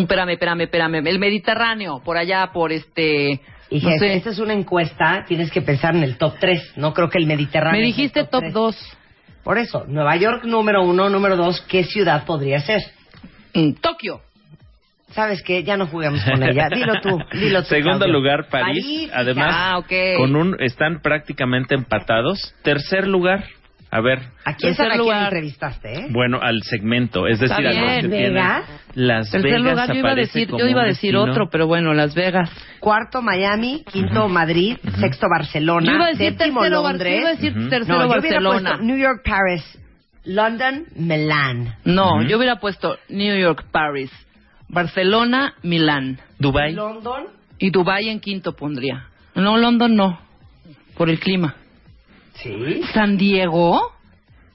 espérame, 0.00 0.30
espérame, 0.32 0.62
espérame. 0.62 1.06
El 1.06 1.18
Mediterráneo, 1.18 2.00
por 2.04 2.16
allá, 2.16 2.50
por 2.52 2.72
este. 2.72 3.40
Hija, 3.70 3.90
no 3.90 3.98
sé. 3.98 4.14
esta 4.14 4.30
es 4.30 4.38
una 4.38 4.54
encuesta, 4.54 5.24
tienes 5.28 5.50
que 5.50 5.60
pensar 5.60 5.94
en 5.94 6.02
el 6.02 6.16
top 6.16 6.36
3. 6.40 6.74
No 6.76 6.94
creo 6.94 7.10
que 7.10 7.18
el 7.18 7.26
Mediterráneo. 7.26 7.78
Me 7.78 7.86
dijiste 7.86 8.24
top 8.24 8.40
tres. 8.40 8.54
2. 8.54 8.98
Por 9.44 9.58
eso, 9.58 9.84
Nueva 9.86 10.16
York 10.16 10.44
número 10.44 10.82
uno, 10.82 11.08
número 11.08 11.36
dos, 11.36 11.60
¿qué 11.62 11.84
ciudad 11.84 12.24
podría 12.24 12.60
ser? 12.60 12.82
Mm, 13.54 13.72
Tokio. 13.80 14.20
¿Sabes 15.18 15.42
qué? 15.42 15.64
Ya 15.64 15.76
no 15.76 15.88
juguemos 15.88 16.22
con 16.24 16.40
ella. 16.44 16.68
Dilo 16.72 17.00
tú, 17.00 17.18
dilo 17.32 17.62
tú. 17.62 17.68
Segundo 17.70 17.98
Claudio. 18.04 18.14
lugar, 18.14 18.46
París. 18.48 18.84
hija. 18.86 19.18
Además, 19.18 19.52
Ah, 19.52 19.78
ok. 19.78 19.92
con 20.16 20.36
un 20.36 20.56
están 20.60 21.00
prácticamente 21.02 21.74
empatados. 21.74 22.54
Tercer 22.62 23.08
lugar, 23.08 23.42
a 23.90 24.00
ver, 24.00 24.20
¿A 24.44 24.54
quién 24.54 24.76
Tercer 24.76 24.76
sabe 24.76 24.88
a 24.88 24.92
quién 24.92 24.98
lugar. 25.00 25.22
entrevistaste, 25.24 25.92
eh? 25.92 26.06
bueno, 26.10 26.38
al 26.40 26.62
segmento, 26.62 27.26
es 27.26 27.40
decir, 27.40 27.66
a 27.66 27.72
los 27.72 27.92
que 28.02 28.08
tienen 28.08 28.34
Vegas. 28.34 28.64
Las 28.94 29.30
Tercer 29.32 29.50
Vegas 29.50 29.62
lugar, 29.72 29.88
yo 29.88 29.94
iba 29.98 30.10
a 30.10 30.14
decir, 30.14 30.48
yo 30.56 30.68
iba 30.68 30.82
a 30.82 30.86
decir 30.86 31.16
otro, 31.16 31.48
pero 31.50 31.66
bueno, 31.66 31.94
Las 31.94 32.14
Vegas. 32.14 32.48
Cuarto, 32.78 33.20
Miami. 33.20 33.82
Quinto, 33.90 34.28
Madrid. 34.28 34.76
Sexto, 35.00 35.26
Barcelona. 35.28 35.84
Yo 35.90 35.96
iba 35.96 36.04
a 36.04 36.08
decir 36.10 36.28
séptimo, 36.36 36.60
tercero, 36.60 36.82
Londres. 36.82 37.12
yo 37.14 37.20
iba 37.20 37.28
a 37.28 37.32
decir 37.32 37.58
Ujú. 37.58 37.68
tercero 37.70 37.96
no, 37.98 38.02
yo 38.04 38.08
Barcelona. 38.08 38.70
puesto 38.70 38.84
New 38.84 38.96
York, 38.98 39.22
Paris, 39.24 39.78
London, 40.24 40.84
Milán. 40.94 41.74
No, 41.84 42.22
yo 42.22 42.36
hubiera 42.36 42.56
puesto 42.60 42.96
New 43.08 43.36
York, 43.36 43.64
Paris, 43.72 44.10
Barcelona, 44.68 45.54
Milán. 45.62 46.18
Dubai. 46.38 46.72
London. 46.74 47.24
Y 47.58 47.70
Dubai 47.70 48.08
en 48.08 48.20
quinto 48.20 48.52
pondría. 48.54 49.06
No, 49.34 49.56
London 49.56 49.94
no, 49.96 50.18
por 50.96 51.10
el 51.10 51.18
clima. 51.18 51.56
Sí. 52.34 52.82
San 52.92 53.16
Diego. 53.16 53.80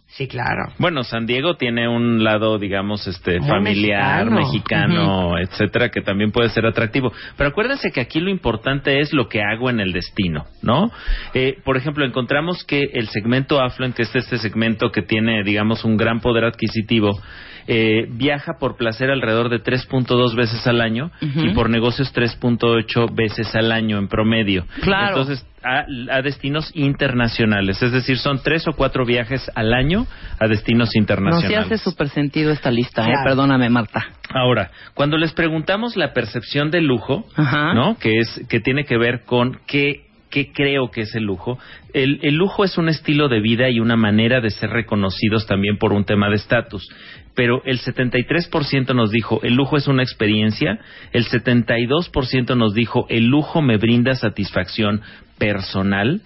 Sí, 0.08 0.28
claro. 0.28 0.72
Bueno, 0.78 1.04
San 1.04 1.26
Diego 1.26 1.56
tiene 1.56 1.88
un 1.88 2.24
lado, 2.24 2.60
digamos, 2.60 3.08
este 3.08 3.40
Muy 3.40 3.50
familiar, 3.50 4.30
mexicano. 4.30 5.32
mexicano, 5.32 5.40
etcétera, 5.40 5.90
que 5.90 6.02
también 6.02 6.32
puede 6.32 6.50
ser 6.50 6.68
atractivo. 6.68 7.12
Pero 7.36 7.50
acuérdense 7.50 7.92
que 7.92 8.00
aquí 8.00 8.20
lo 8.20 8.30
importante 8.30 9.00
es 9.00 9.12
lo 9.12 9.28
que 9.28 9.42
hago 9.42 9.72
en 9.72 9.80
el 9.80 9.92
destino, 9.92 10.46
¿no? 10.62 10.92
Eh, 11.34 11.58
por 11.66 11.78
ejemplo, 11.78 12.06
encontramos 12.06 12.64
que 12.64 12.92
el 12.94 13.08
segmento 13.08 13.60
affluent, 13.60 13.96
que 13.96 14.04
es 14.04 14.16
este 14.16 14.38
segmento 14.38 14.92
que 14.92 15.02
tiene, 15.02 15.44
digamos, 15.44 15.84
un 15.84 15.98
gran 15.98 16.20
poder 16.20 16.46
adquisitivo, 16.46 17.20
eh, 17.68 18.08
viaja 18.10 18.54
por 18.60 18.76
placer 18.78 19.10
alrededor 19.10 19.50
de 19.50 19.64
3.2 19.64 20.36
veces 20.36 20.66
al 20.68 20.82
año 20.82 21.12
y 21.22 21.50
por 21.54 21.70
negocios 21.70 22.14
3.8 22.14 23.14
veces 23.16 23.54
al 23.56 23.72
año 23.72 23.98
en 23.98 24.08
promedio. 24.08 24.66
Claro. 24.82 25.10
Entonces, 25.20 25.46
a, 25.64 25.86
a 26.18 26.22
destinos 26.22 26.72
internacionales, 26.74 27.82
es 27.82 27.92
decir, 27.94 28.18
son 28.18 28.42
tres 28.44 28.68
o 28.68 28.74
cuatro 28.74 29.06
viajes 29.06 29.50
al 29.56 29.74
año 29.74 30.06
a 30.40 30.48
destinos 30.48 30.88
No, 30.88 30.92
sí 30.92 30.98
internacionales. 31.00 31.58
hace 31.66 31.78
súper 31.78 32.10
sentido 32.10 32.52
esta 32.52 32.70
lista, 32.70 33.06
eh. 33.08 33.14
Perdóname, 33.24 33.70
Marta. 33.70 34.06
Ahora, 34.34 34.72
cuando 34.94 35.18
les 35.18 35.32
preguntamos 35.34 35.96
la 35.96 36.12
percepción 36.14 36.70
del 36.70 36.86
lujo, 36.86 37.26
Ajá. 37.36 37.74
¿no? 37.74 37.98
Que 37.98 38.18
es 38.18 38.42
que 38.50 38.60
tiene 38.60 38.84
que 38.84 38.98
ver 38.98 39.24
con 39.26 39.60
qué 39.66 40.08
qué 40.34 40.52
creo 40.52 40.90
que 40.90 41.02
es 41.02 41.14
el 41.14 41.26
lujo. 41.26 41.60
El, 41.94 42.20
el 42.24 42.34
lujo 42.34 42.64
es 42.64 42.80
un 42.80 42.90
estilo 42.90 43.30
de 43.30 43.40
vida 43.40 43.70
y 43.70 43.80
una 43.80 43.96
manera 43.96 44.42
de 44.42 44.50
ser 44.50 44.72
reconocidos 44.72 45.46
también 45.46 45.78
por 45.78 45.94
un 45.94 46.06
tema 46.06 46.28
de 46.28 46.38
estatus. 46.38 46.90
Pero 47.36 47.62
el 47.66 47.80
73% 47.80 48.96
nos 48.96 49.12
dijo 49.12 49.42
el 49.44 49.54
lujo 49.54 49.78
es 49.78 49.88
una 49.88 50.02
experiencia, 50.02 50.80
el 51.12 51.26
72% 51.26 52.58
nos 52.58 52.74
dijo 52.74 53.06
el 53.10 53.28
lujo 53.28 53.62
me 53.62 53.78
brinda 53.78 54.16
satisfacción 54.16 55.02
personal 55.38 56.22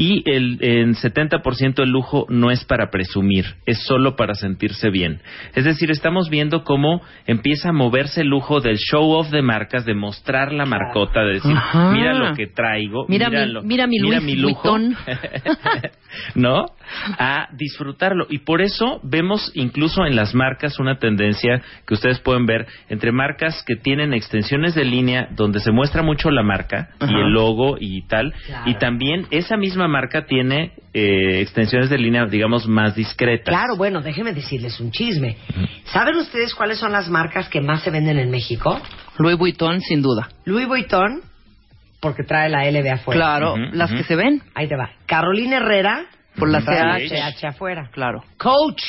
y 0.00 0.22
el 0.24 0.56
en 0.62 0.94
70% 0.94 1.82
el 1.82 1.90
lujo 1.90 2.24
no 2.30 2.50
es 2.50 2.64
para 2.64 2.90
presumir, 2.90 3.44
es 3.66 3.82
solo 3.84 4.16
para 4.16 4.34
sentirse 4.34 4.88
bien. 4.88 5.20
Es 5.54 5.64
decir, 5.66 5.90
estamos 5.90 6.30
viendo 6.30 6.64
cómo 6.64 7.02
empieza 7.26 7.68
a 7.68 7.72
moverse 7.72 8.22
el 8.22 8.28
lujo 8.28 8.60
del 8.60 8.78
show 8.78 9.10
off 9.10 9.28
de 9.28 9.42
marcas, 9.42 9.84
de 9.84 9.94
mostrar 9.94 10.52
la 10.54 10.64
marcota, 10.64 11.20
de 11.22 11.34
decir, 11.34 11.52
Ajá. 11.54 11.90
mira 11.92 12.14
lo 12.14 12.34
que 12.34 12.46
traigo, 12.46 13.04
Mira 13.08 13.28
mira, 13.28 13.44
mi- 13.46 13.52
lo- 13.52 13.62
mira 13.62 13.86
mi 13.86 14.36
lujo. 14.36 14.78
¿no? 16.34 16.64
A 17.18 17.48
disfrutarlo. 17.52 18.26
Y 18.28 18.38
por 18.38 18.60
eso 18.60 19.00
vemos 19.02 19.50
incluso 19.54 20.04
en 20.06 20.16
las 20.16 20.34
marcas 20.34 20.78
una 20.78 20.98
tendencia 20.98 21.62
que 21.86 21.94
ustedes 21.94 22.20
pueden 22.20 22.46
ver 22.46 22.66
entre 22.88 23.12
marcas 23.12 23.62
que 23.66 23.76
tienen 23.76 24.12
extensiones 24.12 24.74
de 24.74 24.84
línea 24.84 25.28
donde 25.32 25.60
se 25.60 25.72
muestra 25.72 26.02
mucho 26.02 26.30
la 26.30 26.42
marca 26.42 26.90
Ajá. 26.98 27.10
y 27.12 27.14
el 27.14 27.32
logo 27.32 27.76
y 27.78 28.02
tal. 28.06 28.32
Claro. 28.46 28.70
Y 28.70 28.74
también 28.74 29.26
esa 29.30 29.56
misma 29.56 29.88
marca 29.88 30.26
tiene 30.26 30.72
eh, 30.92 31.40
extensiones 31.40 31.90
de 31.90 31.98
línea, 31.98 32.26
digamos, 32.26 32.66
más 32.66 32.94
discretas. 32.94 33.48
Claro, 33.48 33.76
bueno, 33.76 34.00
déjenme 34.00 34.32
decirles 34.32 34.80
un 34.80 34.90
chisme. 34.90 35.36
¿Saben 35.84 36.16
ustedes 36.16 36.54
cuáles 36.54 36.78
son 36.78 36.92
las 36.92 37.08
marcas 37.08 37.48
que 37.48 37.60
más 37.60 37.82
se 37.82 37.90
venden 37.90 38.18
en 38.18 38.30
México? 38.30 38.80
Louis 39.18 39.36
Vuitton, 39.36 39.80
sin 39.80 40.02
duda. 40.02 40.28
Louis 40.44 40.66
Vuitton, 40.66 41.20
porque 42.00 42.22
trae 42.24 42.48
la 42.48 42.66
L 42.66 42.82
de 42.82 42.90
afuera. 42.90 43.18
claro, 43.20 43.56
las 43.72 43.90
que 43.92 44.02
se 44.04 44.16
ven 44.16 44.42
Ahí 44.54 44.66
te 44.68 44.76
va. 44.76 44.90
Carolina 45.06 45.58
Herrera, 45.58 46.06
por 46.40 46.50
la 46.50 46.60
CH. 46.60 47.08
CH 47.08 47.44
afuera. 47.44 47.88
Claro. 47.92 48.24
Coach. 48.38 48.82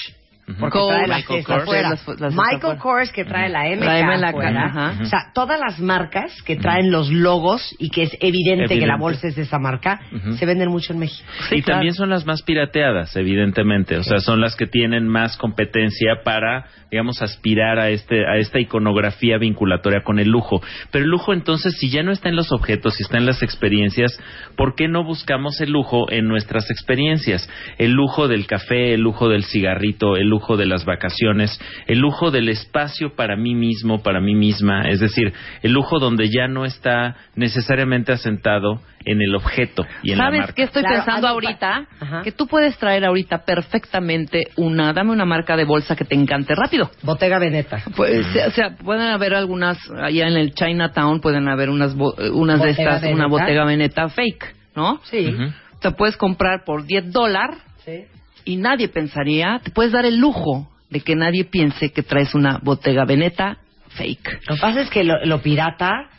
Porque 0.60 0.80
Coach, 0.80 0.94
trae 0.94 1.08
Michael 1.08 1.44
Kors. 1.46 1.62
afuera. 1.64 1.90
Las- 1.90 2.20
las 2.20 2.34
Michael. 2.36 2.78
Kors, 2.78 3.12
que 3.12 3.26
trae 3.26 3.50
la 3.50 3.68
M, 3.68 3.86
La 3.86 4.00
M 4.00 4.14
en 4.16 4.22
la 4.22 4.30
afuera. 4.30 4.52
cara, 4.54 4.66
ajá. 4.66 5.02
O 5.02 5.06
sea, 5.06 5.20
todas 5.34 5.60
las 5.60 5.80
marcas 5.80 6.42
que 6.44 6.56
traen 6.56 6.92
los 6.92 7.12
logos 7.12 7.76
y 7.80 7.90
que 7.90 8.04
es 8.04 8.18
evidente, 8.20 8.80
que 8.80 8.86
la 8.88 8.98
bolsa 8.98 9.28
es 9.28 9.36
de 9.36 9.44
esa 9.44 9.60
marca, 9.60 10.00
se 10.38 10.46
venden 10.46 10.70
mucho 10.70 10.94
en 10.94 11.00
México. 11.00 11.28
Sí, 11.50 11.56
y 11.58 11.62
claro. 11.62 11.78
también 11.80 11.94
son 11.94 12.10
las 12.10 12.26
más 12.26 12.42
pirateadas, 12.44 13.16
evidentemente. 13.16 13.98
O 13.98 14.04
sea, 14.04 14.20
son 14.20 14.42
las 14.42 14.56
que 14.56 14.68
tienen 14.68 15.08
más 15.08 15.38
competencia 15.38 16.22
para, 16.24 16.66
digamos, 16.90 17.22
aspirar 17.22 17.80
a 17.80 17.90
este 17.90 18.26
a 18.26 18.38
esta 18.38 18.60
iconografía 18.60 19.38
vinculatoria 19.38 20.02
con 20.04 20.20
el 20.20 20.30
lujo. 20.30 20.62
Pero 20.92 21.06
el 21.06 21.10
lujo, 21.12 21.34
entonces, 21.34 21.76
si 21.80 21.90
ya 21.90 22.04
no 22.04 22.12
está 22.12 22.30
en 22.30 22.36
los 22.36 22.52
objetos, 22.52 22.96
si 22.96 23.04
está 23.04 23.18
en 23.18 23.26
las 23.26 23.42
experiencias, 23.44 24.18
¿por 24.58 24.76
qué 24.76 24.88
no 24.88 25.04
buscamos 25.04 25.60
el 25.62 25.72
lujo 25.72 26.12
en 26.12 26.28
nuestras 26.28 26.70
experiencias? 26.72 27.50
El 27.78 27.92
lujo 27.92 28.28
del 28.28 28.48
café, 28.48 28.94
el 28.94 29.02
lujo 29.02 29.30
del 29.30 29.44
cigarrito, 29.44 30.16
el 30.18 30.28
lujo 30.28 30.41
de 30.58 30.66
las 30.66 30.86
vacaciones, 30.86 31.60
el 31.88 32.00
lujo 32.00 32.32
del 32.32 32.50
espacio 32.50 33.16
para 33.16 33.36
mí 33.36 33.56
mismo, 33.56 34.02
para 34.04 34.20
mí 34.20 34.36
misma. 34.36 34.82
Es 34.90 35.00
decir, 35.00 35.34
el 35.64 35.72
lujo 35.72 36.00
donde 36.00 36.30
ya 36.30 36.48
no 36.48 36.66
está 36.66 37.16
necesariamente 37.36 38.12
asentado 38.12 38.82
en 39.04 39.20
el 39.22 39.34
objeto 39.36 39.84
y 40.04 40.12
en 40.12 40.18
la 40.20 40.26
¿Sabes 40.26 40.40
marca. 40.42 40.54
qué 40.54 40.64
estoy 40.64 40.82
Claro, 40.84 40.98
pensando 40.98 41.28
ahorita? 41.28 41.88
Ajá. 42.00 42.22
Que 42.24 42.32
tú 42.32 42.46
puedes 42.48 42.78
traer 42.78 43.04
ahorita 43.06 43.46
perfectamente 43.46 44.50
una, 44.58 44.94
dame 44.94 45.12
una 45.12 45.26
marca 45.26 45.56
de 45.56 45.64
bolsa 45.64 45.96
que 45.96 46.06
te 46.06 46.16
encante 46.16 46.54
rápido. 46.56 46.92
Botega 47.04 47.40
Veneta. 47.40 47.82
Pues, 47.96 48.26
o 48.48 48.52
sea, 48.52 48.76
pueden 48.76 49.08
haber 49.08 49.34
algunas, 49.34 49.78
allá 49.92 50.28
en 50.28 50.36
el 50.38 50.54
Chinatown 50.54 51.20
pueden 51.22 51.48
haber 51.48 51.70
unas, 51.70 51.96
bo- 51.96 52.14
unas 52.34 52.62
de 52.62 52.70
Bottega 52.70 52.96
estas, 52.98 53.12
una 53.14 53.28
botega 53.28 53.66
veneta 53.66 54.08
fake, 54.10 54.56
¿no? 54.76 55.00
Sí. 55.04 55.34
Te 55.82 55.92
puedes 55.92 56.16
comprar 56.16 56.64
por 56.64 56.86
10 56.86 57.12
dólares 57.12 57.58
Sí. 57.84 58.04
Y 58.46 58.58
nadie 58.58 58.88
pensaría, 58.88 59.60
te 59.64 59.72
puedes 59.72 59.92
dar 59.92 60.06
el 60.06 60.18
lujo 60.18 60.70
de 60.90 61.02
que 61.02 61.16
nadie 61.16 61.46
piense 61.46 61.92
que 61.92 62.04
traes 62.04 62.34
una 62.36 62.60
botega 62.62 63.06
veneta 63.06 63.58
fake. 63.90 64.42
Lo 64.48 64.56
que 64.56 64.62
pasa 64.62 64.82
es 64.82 64.90
que 64.90 65.04
lo, 65.04 65.24
lo 65.26 65.42
pirata, 65.42 66.10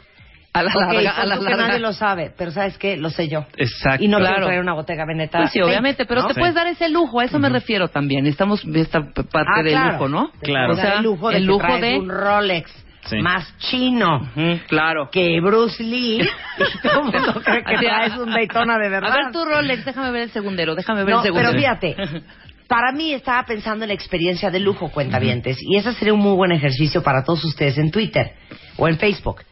A 0.55 0.63
la 0.63 0.71
ok, 0.75 0.93
larga, 0.93 1.11
a 1.13 1.27
la 1.27 1.37
larga. 1.37 1.57
nadie 1.69 1.79
lo 1.81 1.93
sabe, 1.95 2.31
pero 2.37 2.51
¿sabes 2.51 2.77
qué? 2.77 2.97
Lo 2.99 3.09
sé 3.09 3.27
yo. 3.29 3.47
Exacto. 3.57 4.05
Y 4.05 4.09
no 4.09 4.19
Claro. 4.19 4.35
quiero 4.35 4.47
traer 4.49 4.61
una 4.61 4.75
Botega 4.75 5.07
Veneta. 5.07 5.39
Pues 5.39 5.51
sí, 5.53 5.59
fake, 5.59 5.67
obviamente, 5.69 6.05
pero 6.05 6.21
¿no? 6.23 6.27
te 6.29 6.35
Sí. 6.35 6.41
puedes 6.41 6.55
dar 6.55 6.67
ese 6.67 6.91
lujo, 6.91 7.21
a 7.21 7.25
eso 7.25 7.39
me 7.39 7.49
refiero 7.49 7.89
también. 7.89 8.27
Estamos 8.27 8.63
esta 8.75 9.01
parte 9.01 9.51
Ah, 9.57 9.63
del 9.63 9.73
claro. 9.73 9.93
lujo, 9.93 10.09
¿no? 10.09 10.31
Claro. 10.43 10.73
O 10.75 10.77
sea, 10.77 10.97
el 10.99 11.03
lujo 11.05 11.31
de 11.31 11.37
el 11.39 11.43
que 11.43 11.47
lujo 11.47 11.61
traes 11.67 11.81
de- 11.81 11.99
un 11.99 12.09
Rolex 12.11 12.71
Sí. 13.05 13.19
más 13.21 13.53
chino 13.59 14.31
claro. 14.69 15.11
que 15.11 15.41
Bruce 15.41 15.83
Lee 15.83 16.21
y 16.59 16.79
todo 16.89 17.01
el 17.01 17.05
mundo 17.13 17.43
cree 17.45 17.65
que 17.65 17.77
traes 17.79 18.17
un 18.17 18.31
Daytona 18.31 18.79
de 18.79 18.89
verdad. 18.89 19.11
A 19.13 19.17
ver 19.17 19.33
tu 19.33 19.45
Rolex, 19.45 19.85
déjame 19.85 20.13
ver 20.13 20.23
el 20.23 20.31
segundero, 20.31 20.75
déjame 20.77 21.03
ver 21.03 21.15
No, 21.15 21.21
el 21.21 21.25
segundero. 21.25 21.51
pero 21.51 21.61
fíjate, 21.61 21.97
para 22.69 22.93
mí 22.93 23.13
estaba 23.13 23.43
pensando 23.45 23.85
en 23.85 23.89
la 23.89 23.95
experiencia 23.95 24.51
de 24.51 24.61
lujo, 24.61 24.89
cuentavientes, 24.91 25.59
y 25.61 25.77
ese 25.77 25.93
sería 25.95 26.15
un 26.15 26.21
muy 26.21 26.37
buen 26.37 26.53
ejercicio 26.53 27.03
para 27.03 27.25
todos 27.25 27.45
ustedes 27.45 27.77
en 27.79 27.91
Twitter 27.91 28.35
o 28.77 28.87
en 28.87 28.97
Facebook. 28.99 29.43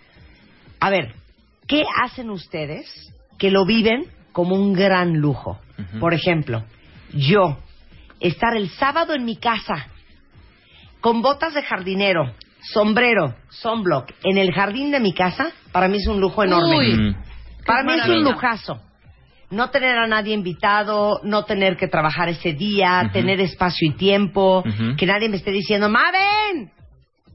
A 0.79 0.89
ver, 0.91 1.15
¿qué 1.67 1.83
hacen 2.05 2.31
ustedes 2.31 2.87
que 3.37 3.51
lo 3.51 3.67
viven 3.67 4.05
como 4.33 4.55
un 4.55 4.73
gran 4.75 5.17
lujo? 5.19 5.59
Por 5.99 6.15
ejemplo, 6.15 6.63
yo 7.13 7.59
estar 8.21 8.57
el 8.57 8.69
sábado 8.71 9.13
en 9.15 9.25
mi 9.25 9.37
casa 9.37 9.89
con 11.01 11.21
botas 11.21 11.55
de 11.55 11.63
jardinero, 11.63 12.33
sombrero, 12.63 13.35
sunblock 13.49 14.13
en 14.25 14.39
el 14.39 14.53
jardín 14.53 14.91
de 14.91 15.01
mi 15.01 15.13
casa, 15.13 15.51
para 15.73 15.89
mí 15.89 15.99
es 15.99 16.07
un 16.07 16.21
lujo 16.21 16.43
enorme. 16.45 16.77
Uy. 16.79 16.93
Mm. 16.97 17.17
Para 17.67 17.83
mí 17.85 17.93
es 17.95 18.09
un 18.09 18.25
lujazo. 18.25 18.81
No 19.51 19.71
tener 19.71 19.99
a 19.99 20.07
nadie 20.07 20.33
invitado, 20.35 21.21
no 21.25 21.45
tener 21.45 21.77
que 21.77 21.89
trabajar 21.89 22.29
ese 22.29 22.53
día, 22.53 23.11
tener 23.13 23.41
espacio 23.41 23.89
y 23.89 23.95
tiempo, 23.95 24.63
que 24.97 25.07
nadie 25.07 25.29
me 25.29 25.37
esté 25.39 25.51
diciendo, 25.51 25.89
¡Maven! 25.89 26.71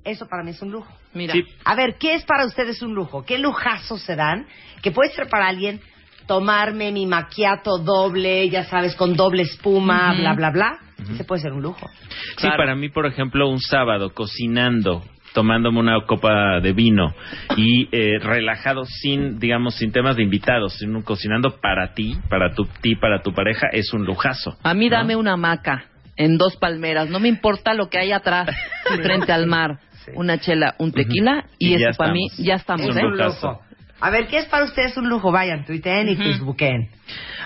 Eso 0.04 0.26
para 0.28 0.44
mí 0.44 0.52
es 0.52 0.62
un 0.62 0.72
lujo. 0.72 0.88
Mira, 1.14 1.34
Sí. 1.34 1.44
A 1.66 1.76
ver, 1.76 1.96
¿qué 2.00 2.14
es 2.16 2.24
para 2.24 2.46
ustedes 2.46 2.82
un 2.82 2.94
lujo? 2.94 3.26
¿Qué 3.26 3.38
lujazos 3.38 4.02
se 4.02 4.16
dan? 4.16 4.46
Que 4.82 4.92
puede 4.92 5.12
ser 5.12 5.28
para 5.28 5.48
alguien 5.48 5.82
tomarme 6.28 6.92
mi 6.92 7.06
maquiato 7.06 7.78
doble, 7.80 8.50
ya 8.50 8.64
sabes, 8.66 8.96
con 8.96 9.16
doble 9.16 9.44
espuma, 9.44 10.14
bla, 10.14 10.34
bla, 10.34 10.52
bla. 10.52 10.80
Ese 11.14 11.24
puede 11.26 11.42
ser 11.42 11.52
un 11.52 11.62
lujo. 11.62 11.88
Sí, 12.00 12.36
Claro. 12.38 12.58
para 12.58 12.76
mí, 12.76 12.90
por 12.90 13.06
ejemplo, 13.06 13.50
un 13.50 13.60
sábado 13.60 14.14
cocinando, 14.14 15.04
tomándome 15.36 15.80
una 15.80 16.02
copa 16.08 16.60
de 16.62 16.74
vino 16.74 17.14
y 17.58 17.88
eh, 17.92 18.18
relajado 18.20 18.86
sin, 18.86 19.38
digamos, 19.38 19.76
sin 19.76 19.92
temas 19.92 20.16
de 20.16 20.24
invitados, 20.24 20.78
sino 20.80 21.04
cocinando 21.04 21.60
para 21.62 21.94
ti, 21.94 22.18
para 22.30 22.56
tu 22.56 22.66
ti, 22.82 22.96
para 22.96 23.22
tu 23.22 23.34
pareja, 23.34 23.68
es 23.72 23.94
un 23.94 24.06
lujazo. 24.06 24.58
a 24.64 24.74
mí 24.74 24.90
¿no? 24.90 24.96
dame 24.96 25.16
una 25.16 25.34
hamaca 25.34 25.86
en 26.16 26.38
dos 26.38 26.56
palmeras. 26.56 27.10
No 27.10 27.20
me 27.20 27.28
importa 27.28 27.74
lo 27.74 27.90
que 27.90 28.00
hay 28.00 28.14
atrás, 28.14 28.50
frente 29.04 29.32
al 29.32 29.46
mar. 29.46 29.80
Una 30.14 30.40
chela, 30.40 30.76
un 30.78 30.92
tequila 30.92 31.46
y, 31.58 31.74
eso 31.74 31.98
para 31.98 32.14
mí 32.14 32.28
estamos. 32.28 32.46
ya 32.46 32.54
estamos. 32.54 32.88
Es 32.90 32.96
¿eh? 32.96 33.06
un 33.06 33.18
lujo. 33.18 33.62
A 34.02 34.10
ver, 34.10 34.28
¿qué 34.28 34.38
es 34.38 34.46
para 34.46 34.66
ustedes 34.66 34.98
un 34.98 35.08
lujo? 35.08 35.32
Vayan, 35.32 35.66
tuiteen 35.66 36.10
y 36.10 36.16
facebooken. 36.16 36.90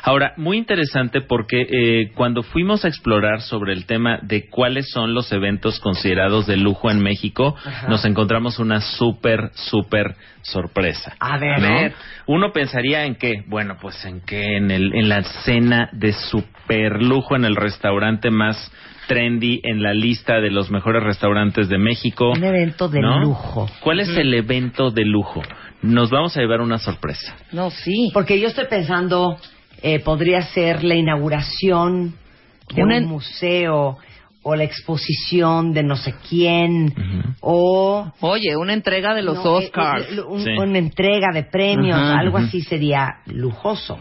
Ahora, 0.02 0.34
muy 0.38 0.58
interesante 0.58 1.22
porque 1.22 1.62
eh, 1.62 2.12
cuando 2.16 2.42
fuimos 2.42 2.86
a 2.86 2.88
explorar 2.88 3.42
sobre 3.42 3.74
el 3.74 3.86
tema 3.86 4.20
de 4.24 4.50
cuáles 4.50 4.90
son 4.90 5.14
los 5.14 5.32
eventos 5.32 5.80
considerados 5.80 6.48
de 6.48 6.58
lujo 6.58 6.90
en 6.90 7.02
México, 7.02 7.56
nos 7.88 8.04
encontramos 8.06 8.60
una 8.60 8.82
súper, 8.82 9.52
súper 9.54 10.16
sorpresa. 10.42 11.16
A 11.20 11.38
ver. 11.38 11.62
¿no? 11.62 11.96
Uno 12.28 12.52
pensaría 12.52 13.06
en 13.06 13.16
qué, 13.16 13.44
bueno, 13.48 13.78
pues 13.80 14.04
en 14.06 14.22
qué, 14.22 14.58
en, 14.58 14.72
el, 14.72 14.96
en 14.96 15.10
la 15.10 15.24
cena 15.24 15.90
de 15.92 16.14
super 16.14 17.02
lujo 17.02 17.36
en 17.36 17.46
el 17.46 17.56
restaurante 17.56 18.32
más 18.32 18.72
trendy 19.10 19.60
en 19.64 19.82
la 19.82 19.94
lista 19.94 20.40
de 20.40 20.52
los 20.52 20.70
mejores 20.70 21.04
restaurantes 21.04 21.68
de 21.68 21.80
México. 21.80 22.32
Un 22.32 22.44
evento 22.44 22.88
de 22.88 23.02
¿no? 23.02 23.20
lujo. 23.22 23.68
¿Cuál 23.82 24.00
es 24.02 24.10
el 24.10 24.32
evento 24.36 24.92
de 24.92 25.04
lujo? 25.04 25.42
Nos 25.82 26.12
vamos 26.12 26.38
a 26.38 26.42
llevar 26.42 26.62
una 26.62 26.78
sorpresa. 26.78 27.36
No, 27.52 27.72
sí. 27.72 28.12
Porque 28.14 28.40
yo 28.40 28.48
estoy 28.50 28.66
pensando, 28.70 29.38
eh, 29.82 30.00
podría 30.00 30.44
ser 30.44 30.84
la 30.84 30.94
inauguración 30.96 32.14
de 32.74 32.84
Una- 32.84 32.98
un 33.00 33.06
museo 33.06 33.98
o 34.50 34.56
la 34.56 34.64
exposición 34.64 35.74
de 35.74 35.84
no 35.84 35.96
sé 35.96 36.16
quién 36.28 36.86
Ujú. 36.88 37.34
o 37.42 38.12
Oye, 38.22 38.56
una 38.58 38.74
entrega 38.74 39.14
de 39.14 39.22
los 39.22 39.36
no, 39.44 39.54
Oscars. 39.54 40.06
eh, 40.12 40.16
eh, 40.16 40.22
un- 40.22 40.44
Sí. 40.44 40.50
una 40.58 40.78
entrega 40.80 41.28
de 41.34 41.44
premios, 41.44 41.98
Ajá, 41.98 42.20
algo 42.20 42.38
ujú. 42.38 42.48
así 42.48 42.62
sería 42.62 43.18
lujoso. 43.28 44.00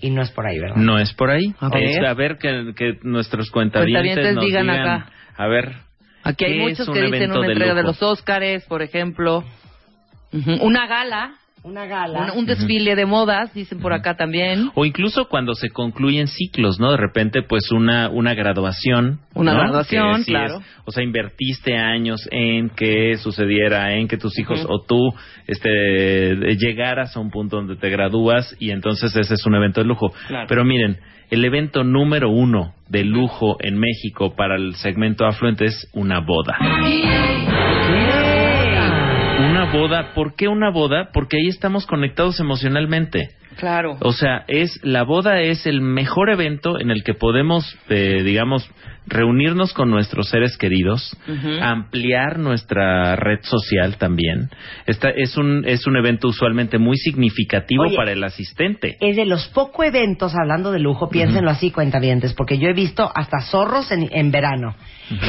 Y 0.00 0.10
no 0.10 0.22
es 0.22 0.30
por 0.30 0.46
ahí, 0.46 0.58
¿verdad? 0.58 0.76
No 0.76 0.98
es 0.98 1.12
por 1.12 1.30
ahí. 1.30 1.54
A 1.60 1.68
ver. 1.68 1.82
Es 1.84 1.98
a 2.06 2.14
ver 2.14 2.38
que, 2.38 2.72
que 2.76 2.98
nuestros 3.02 3.50
cuentavientes 3.50 4.02
Cuentavientes 4.14 4.34
nos 4.36 4.44
digan 4.44 4.62
digan, 4.66 4.80
acá. 4.80 5.06
A 5.36 5.46
ver. 5.48 5.72
Aquí 6.22 6.44
hay 6.44 6.52
¿qué 6.54 6.58
muchos 6.60 6.88
que 6.88 7.02
dicen 7.02 7.30
una 7.32 7.40
de 7.46 7.52
entrega 7.52 7.74
de 7.74 7.82
lujo? 7.82 7.92
los 8.00 8.02
Óscares, 8.02 8.64
por 8.66 8.80
ejemplo. 8.82 9.44
Una 10.62 10.86
gala, 10.86 11.34
Una 11.64 11.86
gala. 11.86 12.32
un, 12.34 12.40
un 12.40 12.46
desfile 12.46 12.94
de 12.94 13.06
modas, 13.06 13.52
dicen 13.54 13.80
por 13.80 13.94
acá 13.94 14.16
también. 14.16 14.70
O 14.74 14.84
incluso 14.84 15.28
cuando 15.28 15.54
se 15.54 15.70
concluyen 15.70 16.26
ciclos, 16.28 16.78
¿no? 16.78 16.90
De 16.90 16.98
repente, 16.98 17.40
pues 17.42 17.72
una, 17.72 18.10
una 18.10 18.34
graduación. 18.34 19.20
Una 19.34 19.54
¿no? 19.54 19.60
graduación, 19.60 20.24
claro. 20.24 20.58
es- 20.58 20.64
o 20.84 20.90
sea, 20.92 21.02
invertiste 21.02 21.76
años 21.76 22.28
en 22.30 22.68
que 22.68 23.16
sucediera, 23.16 23.94
en 23.94 24.06
que 24.08 24.18
tus 24.18 24.38
hijos 24.38 24.66
o 24.68 24.82
tú 24.86 25.14
este, 25.46 26.36
llegaras 26.56 27.16
a 27.16 27.20
un 27.20 27.30
punto 27.30 27.56
donde 27.56 27.76
te 27.76 27.88
gradúas 27.88 28.54
y 28.60 28.70
entonces 28.70 29.16
ese 29.16 29.32
es 29.34 29.46
un 29.46 29.54
evento 29.54 29.80
de 29.80 29.86
lujo. 29.86 30.12
Claro. 30.28 30.46
Pero 30.48 30.64
miren, 30.64 30.98
el 31.30 31.44
evento 31.46 31.82
número 31.84 32.28
uno 32.28 32.74
de 32.88 33.04
lujo 33.04 33.56
en 33.60 33.78
México 33.78 34.36
para 34.36 34.56
el 34.56 34.74
segmento 34.74 35.24
afluente 35.24 35.64
es 35.64 35.88
una 35.94 36.20
boda. 36.20 36.58
Una 39.38 39.72
boda, 39.72 40.14
¿por 40.14 40.36
qué 40.36 40.46
una 40.46 40.70
boda? 40.70 41.10
Porque 41.12 41.36
ahí 41.36 41.48
estamos 41.48 41.86
conectados 41.86 42.38
emocionalmente. 42.38 43.30
Claro. 43.56 43.96
O 44.00 44.12
sea, 44.12 44.44
es 44.46 44.78
la 44.82 45.02
boda 45.02 45.40
es 45.40 45.66
el 45.66 45.80
mejor 45.80 46.30
evento 46.30 46.80
en 46.80 46.90
el 46.90 47.02
que 47.02 47.14
podemos, 47.14 47.76
eh, 47.88 48.22
digamos, 48.24 48.70
reunirnos 49.06 49.72
con 49.72 49.90
nuestros 49.90 50.28
seres 50.28 50.56
queridos, 50.56 51.16
ampliar 51.60 52.38
nuestra 52.38 53.16
red 53.16 53.40
social 53.42 53.96
también. 53.96 54.50
Esta 54.86 55.10
es 55.10 55.36
un 55.36 55.64
es 55.66 55.86
un 55.86 55.96
evento 55.96 56.28
usualmente 56.28 56.78
muy 56.78 56.96
significativo 56.96 57.84
Oye, 57.84 57.96
para 57.96 58.12
el 58.12 58.22
asistente. 58.24 58.96
Es 59.00 59.16
de 59.16 59.24
los 59.26 59.46
pocos 59.48 59.86
eventos, 59.86 60.34
hablando 60.34 60.72
de 60.72 60.78
lujo, 60.78 61.08
piénsenlo 61.08 61.50
así, 61.50 61.70
cuentavientes, 61.70 62.34
porque 62.34 62.58
yo 62.58 62.68
he 62.68 62.72
visto 62.74 63.10
hasta 63.14 63.40
zorros 63.42 63.90
en, 63.92 64.08
en 64.12 64.30
verano. 64.30 64.74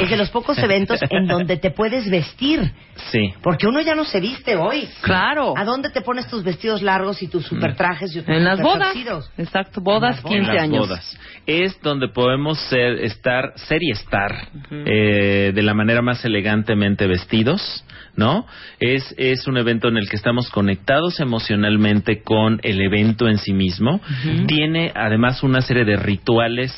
Es 0.02 0.10
de 0.10 0.16
los 0.16 0.30
pocos 0.30 0.58
eventos 0.58 1.00
en 1.10 1.28
donde 1.28 1.58
te 1.58 1.70
puedes 1.72 2.10
vestir, 2.10 2.72
Sí. 3.12 3.34
porque 3.44 3.68
uno 3.68 3.82
ya 3.82 3.94
no 3.94 4.06
se 4.06 4.22
viste 4.22 4.56
hoy. 4.56 4.88
Claro. 5.02 5.54
¿A 5.58 5.66
dónde 5.66 5.90
te 5.90 6.00
pones 6.02 6.28
tus 6.28 6.44
vestidos 6.46 6.82
largos 6.82 7.22
y 7.22 7.28
tus 7.28 7.46
super 7.46 7.76
trajes 7.76 8.16
y 8.16 8.20
tus 8.22 8.30
En 8.30 8.46
las 8.46 8.62
bodas. 8.62 8.96
Exacto, 9.38 9.82
bodas, 9.82 10.24
En 10.24 10.24
las 10.24 10.24
bodas. 10.24 10.34
15 10.34 10.38
en 10.50 10.56
las 10.56 10.64
años. 10.64 10.88
bodas. 10.88 11.20
Es 11.46 11.82
donde 11.82 12.08
podemos 12.08 12.58
ser, 12.70 13.04
estar, 13.04 13.52
ser 13.68 13.84
y 13.84 13.92
estar 13.92 14.50
eh, 14.72 15.52
de 15.54 15.62
la 15.62 15.74
manera 15.74 16.02
más 16.02 16.24
elegantemente 16.26 17.08
vestidos, 17.08 17.84
¿no? 18.16 18.46
Es, 18.80 19.14
es 19.18 19.48
un 19.48 19.58
evento 19.58 19.88
en 19.88 19.98
el 19.98 20.10
que 20.10 20.16
estamos 20.16 20.50
conectados 20.50 21.20
emocionalmente 21.20 22.22
con 22.22 22.60
el 22.64 22.82
evento 22.82 23.28
en 23.28 23.38
sí 23.38 23.54
mismo. 23.54 24.02
Tiene 24.48 24.92
además 24.96 25.44
una 25.44 25.62
serie 25.62 25.86
de 25.86 25.98
rituales 25.98 26.74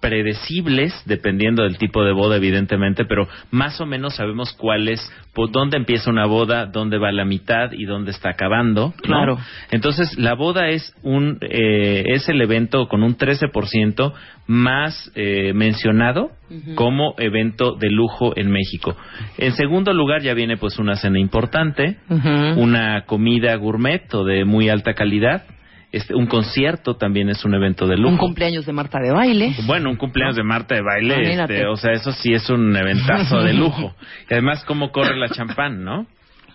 predecibles, 0.00 0.94
dependiendo 1.04 1.62
del 1.62 1.78
tipo 1.78 2.02
de 2.04 2.12
boda, 2.12 2.36
evidentemente, 2.36 3.04
pero 3.04 3.28
más 3.50 3.80
o 3.80 3.86
menos 3.86 4.16
sabemos 4.16 4.52
cuál 4.54 4.88
es, 4.88 5.00
por 5.34 5.50
dónde 5.50 5.76
empieza 5.76 6.10
una 6.10 6.26
boda, 6.26 6.66
dónde 6.66 6.98
va 6.98 7.12
la 7.12 7.24
mitad 7.24 7.72
y 7.72 7.84
dónde 7.84 8.10
está 8.10 8.30
acabando. 8.30 8.94
¿no? 8.96 9.02
Claro. 9.02 9.38
Entonces, 9.70 10.18
la 10.18 10.34
boda 10.34 10.68
es 10.68 10.94
un 11.02 11.38
eh, 11.42 12.04
es 12.06 12.28
el 12.28 12.40
evento 12.40 12.88
con 12.88 13.02
un 13.02 13.16
13% 13.16 14.12
más 14.46 15.12
eh, 15.14 15.52
mencionado 15.54 16.32
como 16.74 17.14
evento 17.18 17.76
de 17.76 17.88
lujo 17.88 18.32
en 18.36 18.50
México. 18.50 18.96
En 19.38 19.52
segundo 19.52 19.92
lugar, 19.92 20.22
ya 20.22 20.34
viene 20.34 20.56
pues 20.56 20.80
una 20.80 20.96
cena 20.96 21.20
importante, 21.20 21.98
una 22.08 23.04
comida 23.06 23.54
gourmet 23.54 24.12
o 24.12 24.24
de 24.24 24.44
muy 24.44 24.68
alta 24.68 24.94
calidad. 24.94 25.44
Este, 25.92 26.14
un 26.14 26.26
concierto 26.26 26.94
también 26.96 27.28
es 27.30 27.44
un 27.44 27.54
evento 27.54 27.86
de 27.86 27.96
lujo. 27.96 28.10
Un 28.12 28.18
cumpleaños 28.18 28.64
de 28.64 28.72
Marta 28.72 29.00
de 29.00 29.10
baile. 29.10 29.54
Bueno, 29.66 29.90
un 29.90 29.96
cumpleaños 29.96 30.36
de 30.36 30.44
Marta 30.44 30.74
de 30.76 30.82
baile, 30.82 31.32
este, 31.32 31.66
o 31.66 31.76
sea, 31.76 31.92
eso 31.92 32.12
sí 32.12 32.32
es 32.32 32.48
un 32.48 32.76
eventazo 32.76 33.42
de 33.42 33.52
lujo. 33.54 33.94
Y 34.30 34.34
además, 34.34 34.64
cómo 34.64 34.92
corre 34.92 35.16
la 35.16 35.28
champán, 35.28 35.82
¿no? 35.84 36.06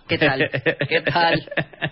¿Qué 0.07 0.17
tal? 0.17 0.49
¿Qué 0.87 1.01
tal? 1.01 1.41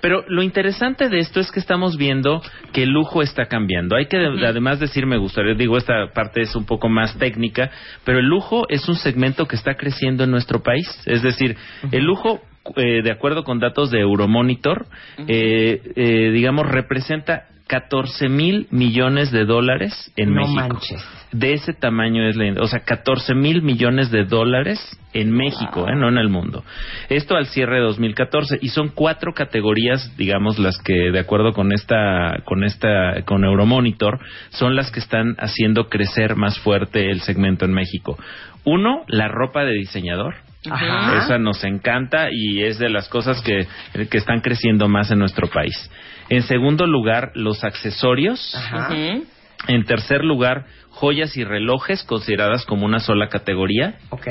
Pero 0.00 0.24
lo 0.28 0.42
interesante 0.44 1.08
de 1.08 1.18
esto 1.18 1.40
es 1.40 1.50
que 1.50 1.58
estamos 1.58 1.96
viendo 1.96 2.40
que 2.72 2.84
el 2.84 2.90
lujo 2.90 3.20
está 3.20 3.46
cambiando. 3.46 3.96
Hay 3.96 4.06
que 4.06 4.16
de- 4.16 4.46
además 4.46 4.78
decir, 4.78 5.06
me 5.06 5.16
gustaría, 5.16 5.54
digo, 5.54 5.76
esta 5.76 6.12
parte 6.14 6.42
es 6.42 6.54
un 6.54 6.64
poco 6.66 6.88
más 6.88 7.18
técnica, 7.18 7.68
pero 8.04 8.20
el 8.20 8.26
lujo 8.26 8.66
es 8.68 8.88
un 8.88 8.94
segmento 8.94 9.46
que 9.46 9.56
está 9.56 9.74
creciendo 9.74 10.22
en 10.22 10.30
nuestro 10.30 10.62
país. 10.62 10.86
Es 11.04 11.22
decir, 11.22 11.56
el 11.90 12.04
lujo, 12.04 12.40
eh, 12.76 13.02
de 13.02 13.10
acuerdo 13.10 13.44
con 13.44 13.58
datos 13.58 13.90
de 13.90 14.00
Euromonitor, 14.00 14.86
eh, 15.26 15.80
eh, 15.96 16.30
digamos, 16.30 16.66
representa 16.68 17.46
14 17.66 18.28
mil 18.28 18.66
millones 18.72 19.30
de 19.30 19.44
dólares 19.44 20.12
en 20.16 20.34
No 20.34 20.40
México. 20.42 20.56
manches. 20.56 21.04
De 21.30 21.52
ese 21.52 21.72
tamaño 21.72 22.28
es 22.28 22.34
la, 22.34 22.60
o 22.60 22.66
sea, 22.66 22.80
14 22.80 23.36
mil 23.36 23.62
millones 23.62 24.10
de 24.10 24.24
dólares 24.24 24.80
en 25.12 25.30
México, 25.30 25.86
¿eh? 25.88 25.94
no 25.94 26.08
en 26.08 26.18
el 26.18 26.28
mundo. 26.28 26.64
Esto 27.08 27.36
al 27.36 27.46
cierre 27.46 27.76
de 27.76 27.82
2014 27.82 28.58
y 28.60 28.70
son 28.70 28.88
cuatro 28.88 29.32
categorías, 29.34 30.16
digamos, 30.16 30.58
las 30.58 30.78
que 30.78 31.12
de 31.12 31.20
acuerdo 31.20 31.52
con 31.52 31.72
esta, 31.72 32.42
con 32.44 32.64
esta, 32.64 33.22
con 33.24 33.44
Euromonitor, 33.44 34.18
son 34.48 34.74
las 34.74 34.90
que 34.90 34.98
están 34.98 35.36
haciendo 35.38 35.88
crecer 35.88 36.34
más 36.34 36.58
fuerte 36.58 37.12
el 37.12 37.20
segmento 37.20 37.64
en 37.64 37.72
México. 37.72 38.18
Uno, 38.64 39.04
la 39.06 39.28
ropa 39.28 39.64
de 39.64 39.74
diseñador. 39.74 40.34
Ajá. 40.68 41.24
Esa 41.24 41.38
nos 41.38 41.64
encanta 41.64 42.28
y 42.30 42.62
es 42.62 42.78
de 42.78 42.90
las 42.90 43.08
cosas 43.08 43.40
que, 43.42 43.66
que 44.08 44.18
están 44.18 44.40
creciendo 44.40 44.88
más 44.88 45.10
en 45.10 45.18
nuestro 45.18 45.48
país. 45.48 45.90
En 46.28 46.42
segundo 46.42 46.86
lugar, 46.86 47.32
los 47.34 47.64
accesorios. 47.64 48.54
Ajá. 48.54 48.94
En 49.68 49.84
tercer 49.84 50.24
lugar, 50.24 50.64
joyas 51.00 51.34
y 51.38 51.44
relojes 51.44 52.04
consideradas 52.04 52.66
como 52.66 52.84
una 52.84 53.00
sola 53.00 53.28
categoría. 53.28 53.94
Ok. 54.10 54.26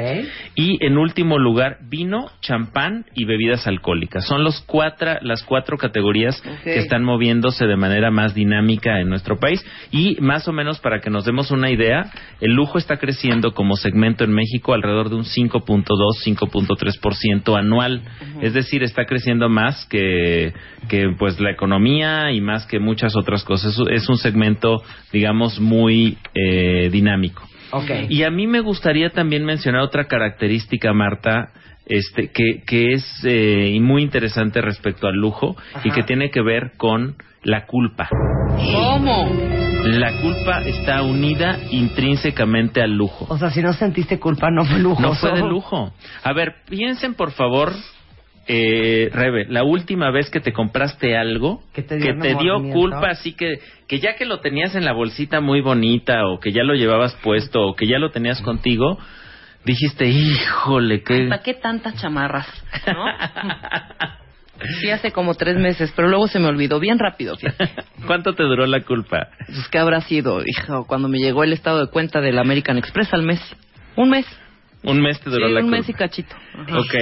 Y 0.54 0.86
en 0.86 1.00
último 1.00 1.40
lugar, 1.40 1.80
vino, 1.90 2.30
champán 2.42 3.06
y 3.16 3.26
bebidas 3.26 3.66
alcohólicas. 3.66 4.26
Son 4.28 4.44
los 4.44 4.62
cuatro, 4.62 5.16
las 5.22 5.42
cuatro 5.44 5.78
categorías 5.78 6.40
que 6.64 6.78
están 6.78 7.04
moviéndose 7.04 7.66
de 7.66 7.76
manera 7.76 8.12
más 8.12 8.36
dinámica 8.36 9.00
en 9.02 9.10
nuestro 9.10 9.40
país. 9.40 9.66
Y 9.92 10.18
más 10.22 10.48
o 10.48 10.54
menos 10.54 10.80
para 10.80 11.02
que 11.02 11.10
nos 11.10 11.26
demos 11.26 11.50
una 11.50 11.72
idea, 11.72 12.12
el 12.40 12.52
lujo 12.52 12.78
está 12.78 12.98
creciendo 12.98 13.54
como 13.56 13.76
segmento 13.76 14.24
en 14.24 14.32
México 14.32 14.76
alrededor 14.76 15.10
de 15.10 15.16
un 15.16 15.24
5.2, 15.24 15.86
5.3% 16.24 17.58
anual. 17.58 18.04
Es 18.42 18.54
decir, 18.54 18.84
está 18.84 19.06
creciendo 19.06 19.50
más 19.50 19.88
que, 19.88 20.54
que 20.88 21.16
pues 21.18 21.40
la 21.40 21.50
economía 21.50 22.32
y 22.32 22.42
más 22.42 22.68
que 22.68 22.80
muchas 22.80 23.16
otras 23.16 23.44
cosas. 23.44 23.76
Es 23.90 24.08
un 24.08 24.18
segmento, 24.18 24.84
digamos, 25.12 25.60
muy 25.60 26.20
eh, 26.36 26.59
dinámico. 26.92 27.44
Ok. 27.72 27.90
Y 28.10 28.24
a 28.24 28.32
mí 28.32 28.48
me 28.48 28.62
gustaría 28.62 29.12
también 29.12 29.46
mencionar 29.46 29.82
otra 29.82 30.06
característica, 30.06 30.94
Marta, 30.94 31.52
este, 31.86 32.32
que, 32.32 32.64
que 32.66 32.94
es 32.94 33.04
eh, 33.24 33.72
y 33.74 33.80
muy 33.80 34.04
interesante 34.04 34.62
respecto 34.62 35.08
al 35.08 35.16
lujo 35.16 35.56
y 35.84 35.92
que 35.92 36.04
tiene 36.04 36.30
que 36.30 36.42
ver 36.42 36.74
con 36.78 37.16
la 37.44 37.66
culpa. 37.66 38.10
¿Cómo? 38.56 39.30
La 39.84 40.12
culpa 40.22 40.62
está 40.62 41.02
unida 41.02 41.58
intrínsecamente 41.72 42.82
al 42.82 42.92
lujo. 42.92 43.26
O 43.30 43.38
sea, 43.38 43.50
si 43.50 43.62
no 43.62 43.74
sentiste 43.74 44.20
culpa, 44.20 44.52
no 44.52 44.66
fue 44.66 44.80
lujo. 44.80 45.02
No 45.02 45.16
fue 45.16 45.32
de 45.32 45.42
lujo. 45.42 45.94
A 46.24 46.34
ver, 46.34 46.56
piensen 46.70 47.14
por 47.14 47.32
favor 47.32 47.74
eh, 48.52 49.10
Rebe, 49.14 49.46
la 49.48 49.64
última 49.64 50.10
vez 50.10 50.30
que 50.32 50.40
te 50.40 50.52
compraste 50.52 51.16
algo 51.16 51.62
Que 51.74 51.84
te 51.84 52.00
que 52.00 52.14
dio 52.14 52.20
te 52.20 52.28
dio 52.30 52.38
remordimiento. 52.56 52.80
culpa, 52.80 53.10
así 53.12 53.34
que, 53.34 53.60
que 53.88 54.00
ya 54.00 54.16
que 54.16 54.26
lo 54.26 54.40
tenías 54.40 54.74
en 54.76 54.84
la 54.86 54.92
bolsita 54.94 55.40
muy 55.40 55.62
bonita, 55.62 56.26
o 56.28 56.40
que 56.40 56.52
ya 56.52 56.64
lo 56.64 56.74
llevabas 56.74 57.14
puesto, 57.24 57.62
o 57.62 57.76
que 57.76 57.86
ya 57.88 58.00
lo 58.00 58.10
tenías 58.12 58.42
contigo, 58.42 58.98
dijiste, 59.66 60.08
híjole, 60.08 61.04
qué... 61.04 61.28
¿Para 61.30 61.44
qué 61.44 61.54
tantas 61.54 61.96
chamarras? 62.02 62.48
¿No? 62.88 63.06
Sí, 64.82 64.90
hace 64.90 65.12
como 65.14 65.36
tres 65.36 65.56
meses, 65.58 65.94
pero 65.96 66.10
luego 66.10 66.28
se 66.28 66.38
me 66.38 66.48
olvidó 66.48 66.82
bien 66.82 67.00
rápido. 67.00 67.38
fíjate. 67.38 67.72
¿Cuánto 68.06 68.34
te 68.36 68.44
duró 68.44 68.66
la 68.66 68.82
culpa? 68.82 69.30
Pues, 69.46 69.70
¿qué 69.70 69.78
habrá 69.80 70.02
sido, 70.02 70.42
hijo? 70.46 70.86
Cuando 70.86 71.08
me 71.08 71.18
llegó 71.18 71.46
el 71.46 71.54
estado 71.54 71.80
de 71.86 71.90
cuenta 71.90 72.20
del 72.20 72.38
American 72.38 72.78
Express 72.78 73.14
al 73.14 73.24
mes. 73.24 73.40
Un 73.96 74.10
mes. 74.10 74.26
Un 74.84 75.00
mes 75.02 75.18
te 75.22 75.30
duró 75.30 75.48
Sí, 75.48 75.54
la 75.54 75.60
un 75.62 75.68
culpa. 75.68 75.78
mes 75.78 75.88
y 75.90 75.94
cachito. 75.94 76.36
Ajá. 76.58 76.78
Ok. 76.78 76.94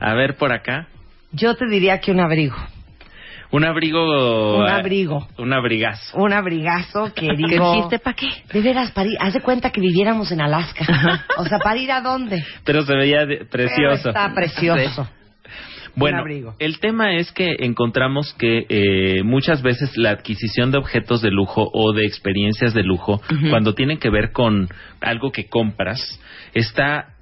A 0.00 0.14
ver 0.14 0.36
por 0.36 0.52
acá. 0.52 0.88
Yo 1.32 1.54
te 1.56 1.66
diría 1.66 2.00
que 2.00 2.10
un 2.12 2.20
abrigo. 2.20 2.56
Un 3.50 3.64
abrigo... 3.64 4.58
Un 4.58 4.66
eh, 4.66 4.70
abrigo. 4.70 5.28
Un 5.38 5.52
abrigazo. 5.52 6.16
Un 6.18 6.32
abrigazo 6.32 7.12
que 7.14 7.28
¿Qué 7.28 7.36
digo... 7.36 7.72
dijiste? 7.74 7.98
¿Para 8.00 8.16
qué? 8.16 8.28
De 8.52 8.60
veras, 8.60 8.90
para 8.92 9.08
ir, 9.08 9.16
haz 9.20 9.32
de 9.34 9.40
cuenta 9.40 9.70
que 9.70 9.80
viviéramos 9.80 10.32
en 10.32 10.40
Alaska. 10.40 10.84
O 11.38 11.44
sea, 11.44 11.58
¿para 11.58 11.78
ir 11.78 11.92
a 11.92 12.00
dónde? 12.00 12.44
Pero 12.64 12.82
se 12.82 12.94
veía 12.94 13.26
de- 13.26 13.44
precioso. 13.44 14.10
Pero 14.12 14.18
está 14.18 14.34
precioso. 14.34 15.08
Bueno, 15.96 16.24
el 16.58 16.80
tema 16.80 17.14
es 17.14 17.30
que 17.30 17.54
encontramos 17.60 18.34
que 18.34 18.66
eh, 18.68 19.22
muchas 19.22 19.62
veces 19.62 19.96
la 19.96 20.10
adquisición 20.10 20.72
de 20.72 20.78
objetos 20.78 21.22
de 21.22 21.30
lujo 21.30 21.70
o 21.72 21.92
de 21.92 22.04
experiencias 22.04 22.74
de 22.74 22.82
lujo, 22.82 23.20
Ujú. 23.30 23.50
cuando 23.50 23.74
tienen 23.74 23.98
que 23.98 24.10
ver 24.10 24.32
con 24.32 24.68
algo 25.00 25.30
que 25.30 25.48
compras, 25.48 26.00
está 26.52 27.13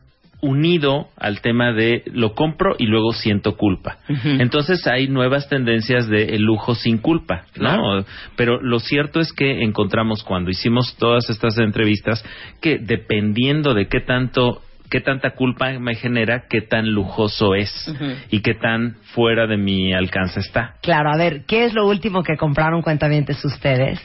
unido 0.43 1.09
al 1.17 1.41
tema 1.41 1.73
de 1.73 2.03
lo 2.07 2.35
compro 2.35 2.75
y 2.77 2.87
luego 2.87 3.13
siento 3.13 3.57
culpa. 3.57 3.99
Entonces 4.25 4.87
hay 4.89 5.07
nuevas 5.07 5.49
tendencias 5.49 6.09
de 6.09 6.35
el 6.35 6.43
lujo 6.43 6.75
sin 6.75 6.99
culpa, 6.99 7.45
¿no? 7.57 7.69
Claro. 7.69 8.05
Pero 8.37 8.61
lo 8.61 8.81
cierto 8.81 9.21
es 9.21 9.33
que 9.33 9.63
encontramos 9.63 10.25
cuando 10.25 10.51
hicimos 10.51 10.97
todas 10.99 11.31
estas 11.31 11.57
entrevistas 11.59 12.25
que 12.61 12.79
dependiendo 12.79 13.73
de 13.73 13.87
qué 13.87 14.01
tanto 14.01 14.61
qué 14.91 15.01
tanta 15.01 15.31
culpa 15.31 15.71
me 15.79 15.95
genera, 15.95 16.45
qué 16.51 16.61
tan 16.61 16.91
lujoso 16.91 17.55
es 17.55 17.73
y 18.31 18.43
qué 18.43 18.53
tan 18.55 18.97
fuera 19.15 19.47
de 19.47 19.57
mi 19.57 19.95
alcance 19.95 20.41
está. 20.41 20.75
Claro, 20.83 21.11
a 21.11 21.17
ver, 21.17 21.45
¿qué 21.47 21.65
es 21.65 21.73
lo 21.73 21.87
último 21.87 22.23
que 22.23 22.37
compraron 22.37 22.83
cuentamientos 22.83 23.43
ustedes 23.43 23.99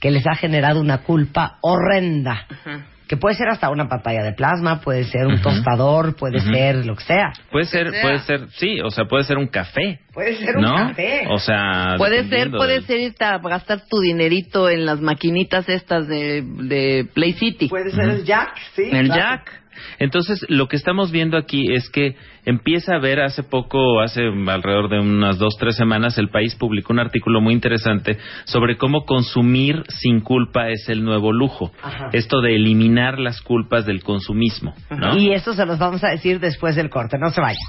que 0.00 0.10
les 0.10 0.26
ha 0.26 0.36
generado 0.36 0.80
una 0.80 1.02
culpa 1.02 1.58
horrenda? 1.60 2.46
Ajá. 2.48 2.86
Que 3.12 3.18
puede 3.18 3.34
ser 3.34 3.50
hasta 3.50 3.68
una 3.68 3.90
pantalla 3.90 4.22
de 4.22 4.32
plasma, 4.32 4.80
puede 4.80 5.04
ser 5.04 5.26
un 5.26 5.38
tostador, 5.42 6.16
puede 6.16 6.40
ser 6.40 6.86
lo 6.86 6.96
que 6.96 7.04
sea. 7.04 7.34
Puede 7.50 7.66
ser, 7.66 7.90
sea. 7.90 8.00
puede 8.00 8.18
ser, 8.20 8.48
sí, 8.52 8.80
o 8.80 8.88
sea, 8.88 9.04
puede 9.04 9.24
ser 9.24 9.36
un 9.36 9.48
café, 9.48 9.98
Puede 10.14 10.34
ser 10.36 10.56
un 10.56 10.62
¿no? 10.62 10.74
café. 10.74 11.24
O 11.28 11.38
sea, 11.38 11.96
Puede 11.98 12.26
ser, 12.30 12.50
puede 12.50 12.72
del- 12.76 12.86
ser 12.86 13.00
irte 13.00 13.22
a 13.22 13.36
gastar 13.36 13.82
tu 13.86 14.00
dinerito 14.00 14.70
en 14.70 14.86
las 14.86 15.02
maquinitas 15.02 15.68
estas 15.68 16.08
de, 16.08 16.40
de 16.42 17.06
Play 17.12 17.34
City. 17.34 17.68
Puede 17.68 17.90
ser 17.90 18.08
el 18.08 18.24
jack, 18.24 18.56
sí. 18.74 18.84
el 18.90 19.08
claro. 19.08 19.20
Jack. 19.20 19.61
Entonces, 19.98 20.44
lo 20.48 20.68
que 20.68 20.76
estamos 20.76 21.10
viendo 21.10 21.36
aquí 21.36 21.72
es 21.72 21.88
que 21.90 22.16
empieza 22.44 22.94
a 22.94 22.98
ver 22.98 23.20
hace 23.20 23.42
poco, 23.42 24.00
hace 24.00 24.22
alrededor 24.26 24.88
de 24.88 24.98
unas 25.00 25.38
dos, 25.38 25.56
tres 25.58 25.76
semanas, 25.76 26.18
el 26.18 26.28
país 26.28 26.54
publicó 26.54 26.92
un 26.92 26.98
artículo 27.00 27.40
muy 27.40 27.54
interesante 27.54 28.18
sobre 28.44 28.76
cómo 28.76 29.04
consumir 29.04 29.84
sin 29.88 30.20
culpa 30.20 30.68
es 30.68 30.88
el 30.88 31.04
nuevo 31.04 31.32
lujo. 31.32 31.72
Ajá. 31.82 32.10
Esto 32.12 32.40
de 32.40 32.56
eliminar 32.56 33.18
las 33.18 33.40
culpas 33.42 33.86
del 33.86 34.02
consumismo, 34.02 34.74
¿no? 34.90 35.16
Y 35.18 35.32
eso 35.32 35.52
se 35.54 35.64
los 35.66 35.78
vamos 35.78 36.02
a 36.04 36.08
decir 36.08 36.40
después 36.40 36.76
del 36.76 36.90
corte, 36.90 37.16
no 37.18 37.30
se 37.30 37.40
vayan. 37.40 37.62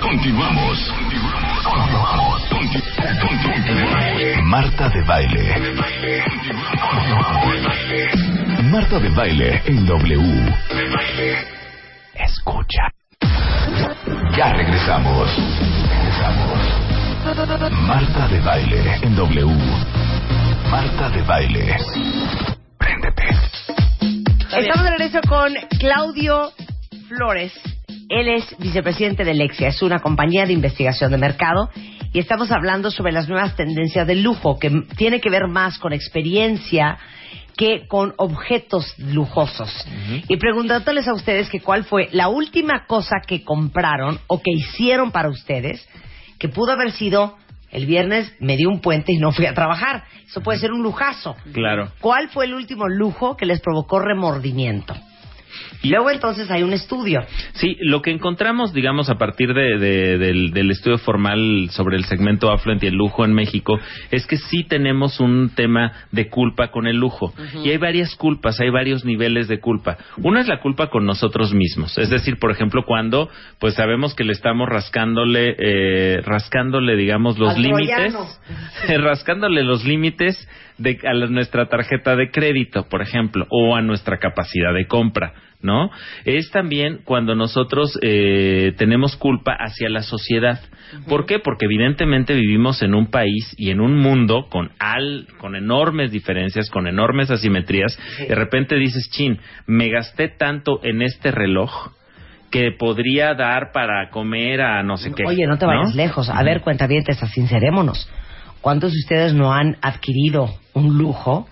Continuamos. 0.00 0.92
Continuamos. 1.64 2.42
Conti- 2.48 2.80
conti- 2.80 4.42
Marta 4.44 4.88
de 4.88 5.02
baile. 5.02 5.54
Marta 8.64 8.98
de 8.98 9.08
baile 9.10 9.62
en 9.66 9.86
W. 9.86 10.54
Escucha. 12.14 12.92
Ya 14.36 14.52
regresamos. 14.52 15.30
Regresamos. 15.88 16.58
Marta 17.86 18.26
de 18.26 18.40
baile 18.40 18.96
en 19.02 19.14
W. 19.14 19.46
Marta 20.70 21.08
de 21.10 21.22
baile. 21.22 21.76
Préndete. 22.78 23.22
Estamos 24.56 24.82
de 24.82 24.90
regreso 24.90 25.20
con 25.28 25.54
Claudio 25.78 26.50
Flores. 27.06 27.52
Él 28.08 28.28
es 28.28 28.58
vicepresidente 28.58 29.24
de 29.24 29.34
Lexia, 29.34 29.68
es 29.68 29.82
una 29.82 30.00
compañía 30.00 30.46
de 30.46 30.52
investigación 30.52 31.12
de 31.12 31.18
mercado 31.18 31.70
y 32.12 32.18
estamos 32.18 32.50
hablando 32.50 32.90
sobre 32.90 33.12
las 33.12 33.28
nuevas 33.28 33.54
tendencias 33.54 34.06
del 34.06 34.22
lujo, 34.22 34.58
que 34.58 34.70
tiene 34.96 35.20
que 35.20 35.30
ver 35.30 35.46
más 35.46 35.78
con 35.78 35.92
experiencia 35.92 36.98
que 37.58 37.88
con 37.88 38.14
objetos 38.18 38.94
lujosos. 38.98 39.68
Y 40.28 40.36
preguntándoles 40.36 41.08
a 41.08 41.12
ustedes 41.12 41.50
que 41.50 41.60
cuál 41.60 41.84
fue 41.84 42.08
la 42.12 42.28
última 42.28 42.86
cosa 42.86 43.16
que 43.26 43.42
compraron 43.42 44.20
o 44.28 44.40
que 44.40 44.52
hicieron 44.52 45.10
para 45.10 45.28
ustedes, 45.28 45.86
que 46.38 46.48
pudo 46.48 46.72
haber 46.72 46.92
sido 46.92 47.36
el 47.72 47.84
viernes 47.84 48.32
me 48.38 48.56
di 48.56 48.64
un 48.64 48.80
puente 48.80 49.12
y 49.12 49.18
no 49.18 49.32
fui 49.32 49.44
a 49.44 49.54
trabajar. 49.54 50.04
Eso 50.24 50.40
puede 50.40 50.60
ser 50.60 50.72
un 50.72 50.82
lujazo. 50.82 51.36
Claro. 51.52 51.90
¿Cuál 52.00 52.28
fue 52.28 52.46
el 52.46 52.54
último 52.54 52.88
lujo 52.88 53.36
que 53.36 53.44
les 53.44 53.60
provocó 53.60 53.98
remordimiento? 53.98 54.94
Y 55.82 55.90
luego 55.90 56.10
entonces 56.10 56.50
hay 56.50 56.62
un 56.62 56.72
estudio. 56.72 57.20
Sí, 57.52 57.76
lo 57.80 58.02
que 58.02 58.10
encontramos, 58.10 58.72
digamos, 58.72 59.08
a 59.10 59.16
partir 59.16 59.54
de, 59.54 59.78
de- 59.78 60.18
del, 60.18 60.50
del 60.50 60.70
estudio 60.70 60.98
formal 60.98 61.68
sobre 61.70 61.96
el 61.96 62.04
segmento 62.04 62.50
affluent 62.50 62.82
y 62.82 62.88
el 62.88 62.94
lujo 62.94 63.24
en 63.24 63.32
México, 63.32 63.78
es 64.10 64.26
que 64.26 64.36
sí 64.38 64.64
tenemos 64.64 65.20
un 65.20 65.50
tema 65.54 65.92
de 66.10 66.28
culpa 66.28 66.70
con 66.72 66.86
el 66.86 66.96
lujo. 66.96 67.32
Y 67.64 67.70
hay 67.70 67.76
varias 67.78 68.14
culpas, 68.16 68.58
hay 68.60 68.70
varios 68.70 69.04
niveles 69.04 69.46
de 69.48 69.60
culpa. 69.60 69.96
Una 70.18 70.40
es 70.40 70.48
la 70.48 70.60
culpa 70.60 70.88
con 70.90 71.06
nosotros 71.06 71.54
mismos. 71.54 71.96
Es 71.98 72.10
decir, 72.10 72.38
por 72.38 72.50
ejemplo, 72.50 72.84
cuando 72.84 73.28
pues 73.60 73.74
sabemos 73.74 74.14
que 74.14 74.24
le 74.24 74.32
estamos 74.32 74.68
rascándole, 74.68 75.54
eh, 75.58 76.20
rascándole, 76.24 76.96
digamos, 76.96 77.38
los 77.38 77.54
Al 77.54 77.62
límites, 77.62 78.14
rascándole 78.98 79.62
los 79.62 79.84
límites 79.84 80.48
de 80.78 80.98
a 81.08 81.14
la- 81.14 81.26
nuestra 81.26 81.66
tarjeta 81.68 82.16
de 82.16 82.30
crédito, 82.30 82.88
por 82.88 83.02
ejemplo, 83.02 83.46
o 83.50 83.76
a 83.76 83.82
nuestra 83.82 84.18
capacidad 84.18 84.72
de 84.74 84.86
compra, 84.86 85.32
¿no? 85.60 85.90
Es 86.24 86.50
también 86.50 87.00
cuando 87.04 87.34
nosotros 87.34 87.98
eh, 88.02 88.74
tenemos 88.76 89.16
culpa 89.16 89.56
hacia 89.58 89.88
la 89.88 90.02
sociedad. 90.02 90.60
¿Por 91.08 91.26
qué? 91.26 91.38
Porque 91.38 91.66
evidentemente 91.66 92.34
vivimos 92.34 92.82
en 92.82 92.94
un 92.94 93.10
país 93.10 93.54
y 93.58 93.70
en 93.70 93.80
un 93.80 93.98
mundo 93.98 94.46
con 94.48 94.70
al, 94.78 95.26
con 95.38 95.56
enormes 95.56 96.12
diferencias, 96.12 96.70
con 96.70 96.86
enormes 96.86 97.30
asimetrías. 97.30 97.98
De 98.18 98.34
repente 98.34 98.76
dices, 98.76 99.10
chin, 99.10 99.38
me 99.66 99.88
gasté 99.88 100.28
tanto 100.28 100.80
en 100.82 101.02
este 101.02 101.30
reloj 101.30 101.92
que 102.50 102.72
podría 102.72 103.34
dar 103.34 103.72
para 103.72 104.08
comer 104.10 104.62
a 104.62 104.82
no 104.82 104.96
sé 104.96 105.12
qué. 105.12 105.24
Oye, 105.26 105.46
no 105.46 105.58
te 105.58 105.66
vayas 105.66 105.94
lejos. 105.94 106.30
A 106.30 106.42
ver, 106.42 106.60
cuentavientes, 106.62 107.18
sincerémonos. 107.32 108.08
¿Cuántos 108.60 108.92
de 108.92 108.98
ustedes 108.98 109.34
no 109.34 109.52
han 109.52 109.76
adquirido 109.82 110.48
un 110.72 110.98
lujo 110.98 111.48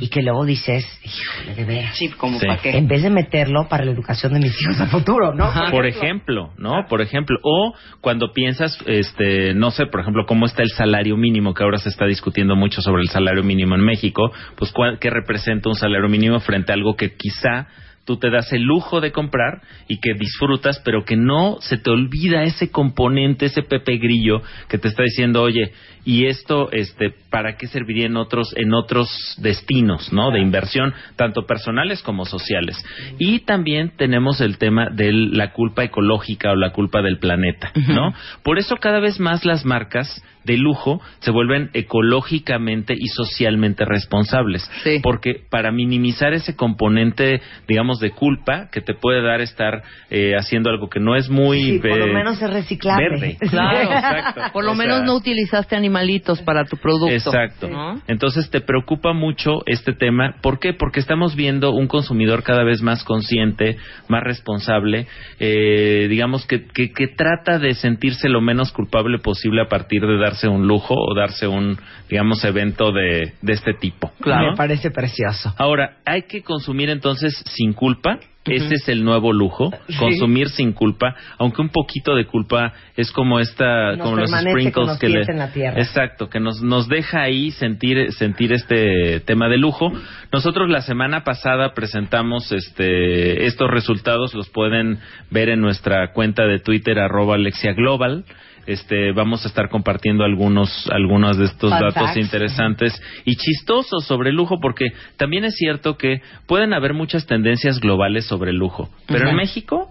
Y 0.00 0.08
que 0.08 0.22
luego 0.22 0.44
dices, 0.44 0.84
híjole, 1.04 1.54
de 1.54 1.64
veras? 1.64 1.96
Sí, 1.96 2.08
como 2.08 2.38
Sí. 2.38 2.46
para 2.46 2.60
qué. 2.60 2.76
En 2.76 2.88
vez 2.88 3.02
de 3.02 3.10
meterlo 3.10 3.68
para 3.68 3.84
la 3.84 3.92
educación 3.92 4.32
de 4.32 4.40
mis 4.40 4.60
hijos 4.60 4.80
a 4.80 4.86
futuro, 4.86 5.34
¿no? 5.34 5.50
por 5.70 5.86
ejemplo, 5.86 6.52
¿no? 6.58 6.86
Por 6.88 7.00
ejemplo, 7.02 7.36
o 7.42 7.74
cuando 8.00 8.32
piensas, 8.32 8.76
este, 8.86 9.54
no 9.54 9.70
sé, 9.70 9.86
por 9.86 10.00
ejemplo, 10.00 10.24
cómo 10.26 10.46
está 10.46 10.62
el 10.62 10.70
salario 10.70 11.16
mínimo, 11.16 11.54
que 11.54 11.62
ahora 11.62 11.78
se 11.78 11.88
está 11.88 12.06
discutiendo 12.06 12.56
mucho 12.56 12.80
sobre 12.82 13.02
el 13.02 13.08
salario 13.08 13.42
mínimo 13.42 13.74
en 13.74 13.82
México, 13.82 14.32
pues 14.56 14.72
cuál- 14.72 14.98
qué 14.98 15.10
representa 15.10 15.68
un 15.68 15.76
salario 15.76 16.08
mínimo 16.08 16.40
frente 16.40 16.72
a 16.72 16.74
algo 16.74 16.96
que 16.96 17.14
quizá 17.14 17.68
tú 18.06 18.16
te 18.16 18.30
das 18.30 18.52
el 18.52 18.62
lujo 18.62 19.00
de 19.00 19.12
comprar 19.12 19.60
y 19.86 20.00
que 20.00 20.14
disfrutas, 20.18 20.80
pero 20.84 21.04
que 21.04 21.16
no 21.16 21.58
se 21.60 21.76
te 21.76 21.90
olvida 21.90 22.42
ese 22.42 22.70
componente, 22.70 23.46
ese 23.46 23.62
pepe 23.62 23.98
grillo 23.98 24.42
que 24.68 24.78
te 24.78 24.88
está 24.88 25.04
diciendo, 25.04 25.42
oye, 25.42 25.72
y 26.04 26.26
esto, 26.26 26.70
este, 26.72 27.12
¿para 27.30 27.56
qué 27.56 27.66
serviría 27.66 28.06
en 28.06 28.16
otros, 28.16 28.54
en 28.56 28.74
otros 28.74 29.08
destinos, 29.38 30.12
no? 30.12 30.30
De 30.30 30.40
inversión, 30.40 30.94
tanto 31.16 31.46
personales 31.46 32.02
como 32.02 32.24
sociales. 32.24 32.82
Y 33.18 33.40
también 33.40 33.92
tenemos 33.96 34.40
el 34.40 34.58
tema 34.58 34.88
de 34.90 35.12
la 35.12 35.52
culpa 35.52 35.84
ecológica 35.84 36.52
o 36.52 36.56
la 36.56 36.72
culpa 36.72 37.02
del 37.02 37.18
planeta, 37.18 37.72
¿no? 37.88 38.12
Por 38.42 38.58
eso 38.58 38.76
cada 38.76 39.00
vez 39.00 39.20
más 39.20 39.44
las 39.44 39.64
marcas 39.64 40.22
de 40.44 40.56
lujo 40.56 41.00
se 41.20 41.30
vuelven 41.30 41.70
ecológicamente 41.74 42.94
y 42.96 43.08
socialmente 43.08 43.84
responsables. 43.84 44.68
Sí. 44.82 45.00
Porque 45.02 45.34
para 45.50 45.70
minimizar 45.70 46.32
ese 46.32 46.56
componente, 46.56 47.40
digamos, 47.68 48.00
de 48.00 48.12
culpa 48.12 48.68
que 48.72 48.80
te 48.80 48.94
puede 48.94 49.22
dar 49.22 49.40
estar 49.40 49.82
eh, 50.10 50.34
haciendo 50.36 50.70
algo 50.70 50.88
que 50.88 51.00
no 51.00 51.14
es 51.14 51.28
muy... 51.28 51.62
Sí, 51.62 51.78
por 51.78 51.98
lo 51.98 52.06
menos 52.06 52.40
es 52.40 52.50
reciclable. 52.50 53.08
Verde. 53.10 53.36
Claro, 53.50 53.92
Exacto. 53.92 54.40
Por 54.52 54.64
lo 54.64 54.72
O 54.72 54.74
menos 54.74 54.98
sea, 54.98 55.06
no 55.06 55.14
utilizaste 55.14 55.76
animalitos 55.90 56.40
para 56.42 56.64
tu 56.64 56.76
producto. 56.76 57.14
Exacto. 57.14 57.68
¿no? 57.68 58.00
Entonces 58.06 58.48
te 58.50 58.60
preocupa 58.60 59.12
mucho 59.12 59.62
este 59.66 59.92
tema. 59.92 60.36
¿Por 60.40 60.58
qué? 60.58 60.72
Porque 60.72 61.00
estamos 61.00 61.34
viendo 61.34 61.72
un 61.72 61.88
consumidor 61.88 62.42
cada 62.42 62.64
vez 62.64 62.80
más 62.80 63.04
consciente, 63.04 63.76
más 64.08 64.22
responsable, 64.22 65.06
eh, 65.38 66.06
digamos 66.08 66.46
que, 66.46 66.66
que, 66.66 66.92
que 66.92 67.08
trata 67.08 67.58
de 67.58 67.74
sentirse 67.74 68.28
lo 68.28 68.40
menos 68.40 68.72
culpable 68.72 69.18
posible 69.18 69.62
a 69.62 69.68
partir 69.68 70.06
de 70.06 70.18
darse 70.18 70.48
un 70.48 70.66
lujo 70.66 70.94
o 70.94 71.14
darse 71.14 71.48
un, 71.48 71.76
digamos, 72.08 72.44
evento 72.44 72.92
de, 72.92 73.34
de 73.42 73.52
este 73.52 73.74
tipo. 73.74 74.12
Me 74.24 74.50
¿no? 74.50 74.54
parece 74.54 74.90
precioso. 74.90 75.52
Ahora, 75.58 75.98
hay 76.04 76.22
que 76.22 76.42
consumir 76.42 76.90
entonces 76.90 77.42
sin 77.46 77.72
culpa. 77.72 78.18
Ese 78.50 78.74
es 78.74 78.88
el 78.88 79.04
nuevo 79.04 79.32
lujo, 79.32 79.70
consumir 79.98 80.48
sin 80.48 80.72
culpa, 80.72 81.14
aunque 81.38 81.62
un 81.62 81.70
poquito 81.70 82.14
de 82.14 82.26
culpa 82.26 82.72
es 82.96 83.10
como 83.12 83.40
esta, 83.40 83.96
Nos 83.96 84.06
como 84.06 84.16
los 84.16 84.30
sprinkles 84.30 84.98
que 84.98 85.08
le, 85.08 85.22
en 85.22 85.38
la 85.38 85.52
tierra. 85.52 85.80
exacto, 85.80 86.28
que 86.28 86.40
nos 86.40 86.62
nos 86.62 86.88
deja 86.88 87.22
ahí 87.22 87.50
sentir 87.50 88.12
sentir 88.12 88.52
este 88.52 89.20
tema 89.20 89.48
de 89.48 89.58
lujo. 89.58 89.92
Nosotros 90.32 90.68
la 90.68 90.82
semana 90.82 91.24
pasada 91.24 91.74
presentamos 91.74 92.50
este 92.52 93.46
estos 93.46 93.70
resultados, 93.70 94.34
los 94.34 94.48
pueden 94.48 94.98
ver 95.30 95.48
en 95.48 95.60
nuestra 95.60 96.12
cuenta 96.12 96.44
de 96.44 96.58
Twitter 96.58 96.98
arroba 96.98 97.34
Alexia 97.36 97.72
Global. 97.72 98.24
Este, 98.66 99.12
vamos 99.12 99.44
a 99.44 99.48
estar 99.48 99.68
compartiendo 99.68 100.24
algunos 100.24 100.88
algunos 100.90 101.38
de 101.38 101.46
estos 101.46 101.70
Fun 101.70 101.80
datos 101.80 101.94
facts. 101.94 102.16
interesantes 102.16 103.02
y 103.24 103.36
chistosos 103.36 104.04
sobre 104.06 104.30
el 104.30 104.36
lujo 104.36 104.58
porque 104.60 104.92
también 105.16 105.44
es 105.44 105.54
cierto 105.56 105.96
que 105.96 106.22
pueden 106.46 106.72
haber 106.74 106.94
muchas 106.94 107.26
tendencias 107.26 107.80
globales 107.80 108.26
sobre 108.26 108.50
el 108.50 108.56
lujo, 108.56 108.90
pero 109.06 109.28
en 109.30 109.36
México 109.36 109.90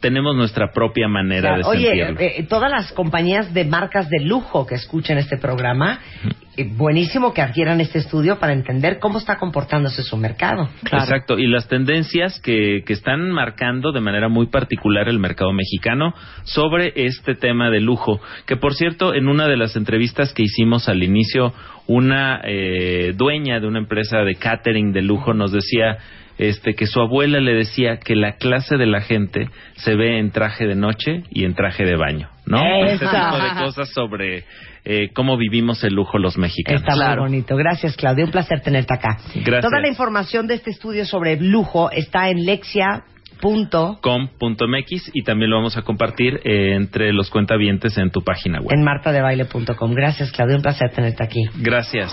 tenemos 0.00 0.36
nuestra 0.36 0.72
propia 0.72 1.08
manera 1.08 1.56
de 1.56 1.64
Oye, 1.64 1.88
sentirlo. 1.88 2.20
eh, 2.20 2.46
todas 2.48 2.70
las 2.70 2.92
compañías 2.92 3.52
de 3.52 3.64
marcas 3.64 4.08
de 4.08 4.20
lujo 4.20 4.66
que 4.66 4.76
escuchen 4.76 5.18
este 5.18 5.38
programa, 5.38 6.00
eh, 6.56 6.68
buenísimo 6.76 7.34
que 7.34 7.42
adquieran 7.42 7.80
este 7.80 7.98
estudio 7.98 8.38
para 8.38 8.52
entender 8.52 8.98
cómo 9.00 9.18
está 9.18 9.38
comportándose 9.38 10.02
su 10.02 10.16
mercado. 10.16 10.68
Exacto, 10.84 11.38
y 11.38 11.46
las 11.48 11.66
tendencias 11.68 12.40
que, 12.40 12.82
que 12.86 12.92
están 12.92 13.30
marcando 13.30 13.90
de 13.92 14.00
manera 14.00 14.28
muy 14.28 14.46
particular 14.46 15.08
el 15.08 15.18
mercado 15.18 15.52
mexicano 15.52 16.14
sobre 16.44 16.92
este 16.94 17.34
tema 17.34 17.70
de 17.70 17.80
lujo. 17.80 18.20
Que 18.46 18.56
por 18.56 18.74
cierto, 18.74 19.14
en 19.14 19.28
una 19.28 19.48
de 19.48 19.56
las 19.56 19.74
entrevistas 19.76 20.32
que 20.32 20.44
hicimos 20.44 20.88
al 20.88 21.02
inicio, 21.02 21.52
una 21.88 22.40
eh, 22.44 23.14
dueña 23.16 23.58
de 23.60 23.66
una 23.66 23.78
empresa 23.78 24.18
de 24.18 24.36
catering 24.36 24.92
de 24.92 25.02
lujo 25.02 25.34
nos 25.34 25.50
decía 25.52 25.98
este 26.38 26.74
que 26.74 26.86
su 26.86 27.00
abuela 27.00 27.40
le 27.40 27.52
decía 27.52 27.98
que 27.98 28.14
la 28.14 28.36
clase 28.36 28.76
de 28.76 28.86
la 28.86 29.00
gente 29.00 29.48
se 29.76 29.94
ve 29.94 30.18
en 30.18 30.30
traje 30.30 30.66
de 30.66 30.74
noche 30.76 31.24
y 31.30 31.44
en 31.44 31.54
traje 31.54 31.84
de 31.84 31.96
baño, 31.96 32.28
¿no? 32.46 32.62
Este 32.86 33.04
Eso. 33.04 33.14
tipo 33.14 33.36
de 33.38 33.64
cosas 33.64 33.88
sobre 33.90 34.44
eh, 34.84 35.10
cómo 35.12 35.36
vivimos 35.36 35.82
el 35.84 35.94
lujo 35.94 36.18
los 36.18 36.38
mexicanos. 36.38 36.82
Está 36.82 37.14
muy 37.14 37.18
bonito. 37.18 37.56
Gracias, 37.56 37.96
Claudia. 37.96 38.24
Un 38.24 38.30
placer 38.30 38.60
tenerte 38.60 38.94
acá. 38.94 39.18
Gracias. 39.34 39.64
Toda 39.64 39.80
la 39.80 39.88
información 39.88 40.46
de 40.46 40.54
este 40.54 40.70
estudio 40.70 41.04
sobre 41.04 41.36
lujo 41.40 41.90
está 41.90 42.30
en 42.30 42.46
lexia. 42.46 43.04
Punto 43.40 44.00
com.mx 44.02 45.10
y 45.14 45.22
también 45.22 45.50
lo 45.50 45.58
vamos 45.58 45.76
a 45.76 45.82
compartir 45.82 46.40
eh, 46.42 46.74
entre 46.74 47.12
los 47.12 47.30
cuentavientes 47.30 47.96
en 47.96 48.10
tu 48.10 48.22
página 48.22 48.58
web. 48.58 48.72
en 48.72 48.82
martadebaile.com. 48.82 49.94
Gracias, 49.94 50.32
Claudia. 50.32 50.56
Un 50.56 50.62
placer 50.62 50.90
tenerte 50.90 51.22
aquí. 51.22 51.42
Gracias. 51.60 52.12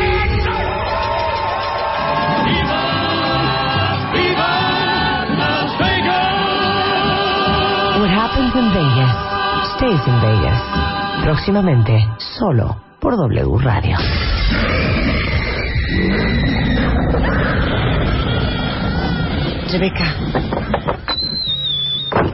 stays 9.75 10.07
in 10.07 10.21
Vegas. 10.21 10.61
Próximamente, 11.23 12.07
solo 12.39 12.75
por 12.99 13.15
W 13.15 13.57
Radio. 13.59 13.97
Rebeca. 19.71 20.15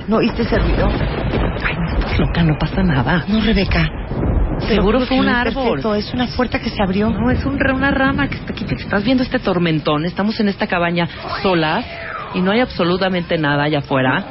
¿No 0.08 0.18
oíste 0.18 0.44
ese 0.44 0.58
ruido? 0.58 0.88
Ay, 0.88 1.76
no 1.78 1.90
estás 1.90 2.20
loca, 2.20 2.44
no 2.44 2.58
pasa 2.58 2.84
nada. 2.84 3.26
No, 3.28 3.42
Rebeca. 3.42 3.90
Seguro 4.68 5.02
fue 5.02 5.20
un 5.20 5.28
árbol. 5.28 5.80
Es 5.98 6.14
una 6.14 6.28
puerta 6.28 6.60
que 6.60 6.70
se 6.70 6.82
abrió. 6.82 7.10
No, 7.10 7.30
es 7.30 7.46
un, 7.46 7.60
una 7.74 7.92
rama 7.92 8.28
que 8.30 8.36
está 8.36 8.54
aquí. 8.54 8.66
Estás 8.70 9.04
viendo 9.04 9.24
este 9.24 9.40
tormentón. 9.40 10.06
Estamos 10.06 10.40
en 10.40 10.48
esta 10.48 10.68
cabaña 10.68 11.08
solas 11.42 11.86
y 12.34 12.42
no 12.42 12.52
hay 12.52 12.62
absolutamente 12.62 13.38
nada 13.38 13.64
allá 13.64 13.80
afuera. 13.80 14.28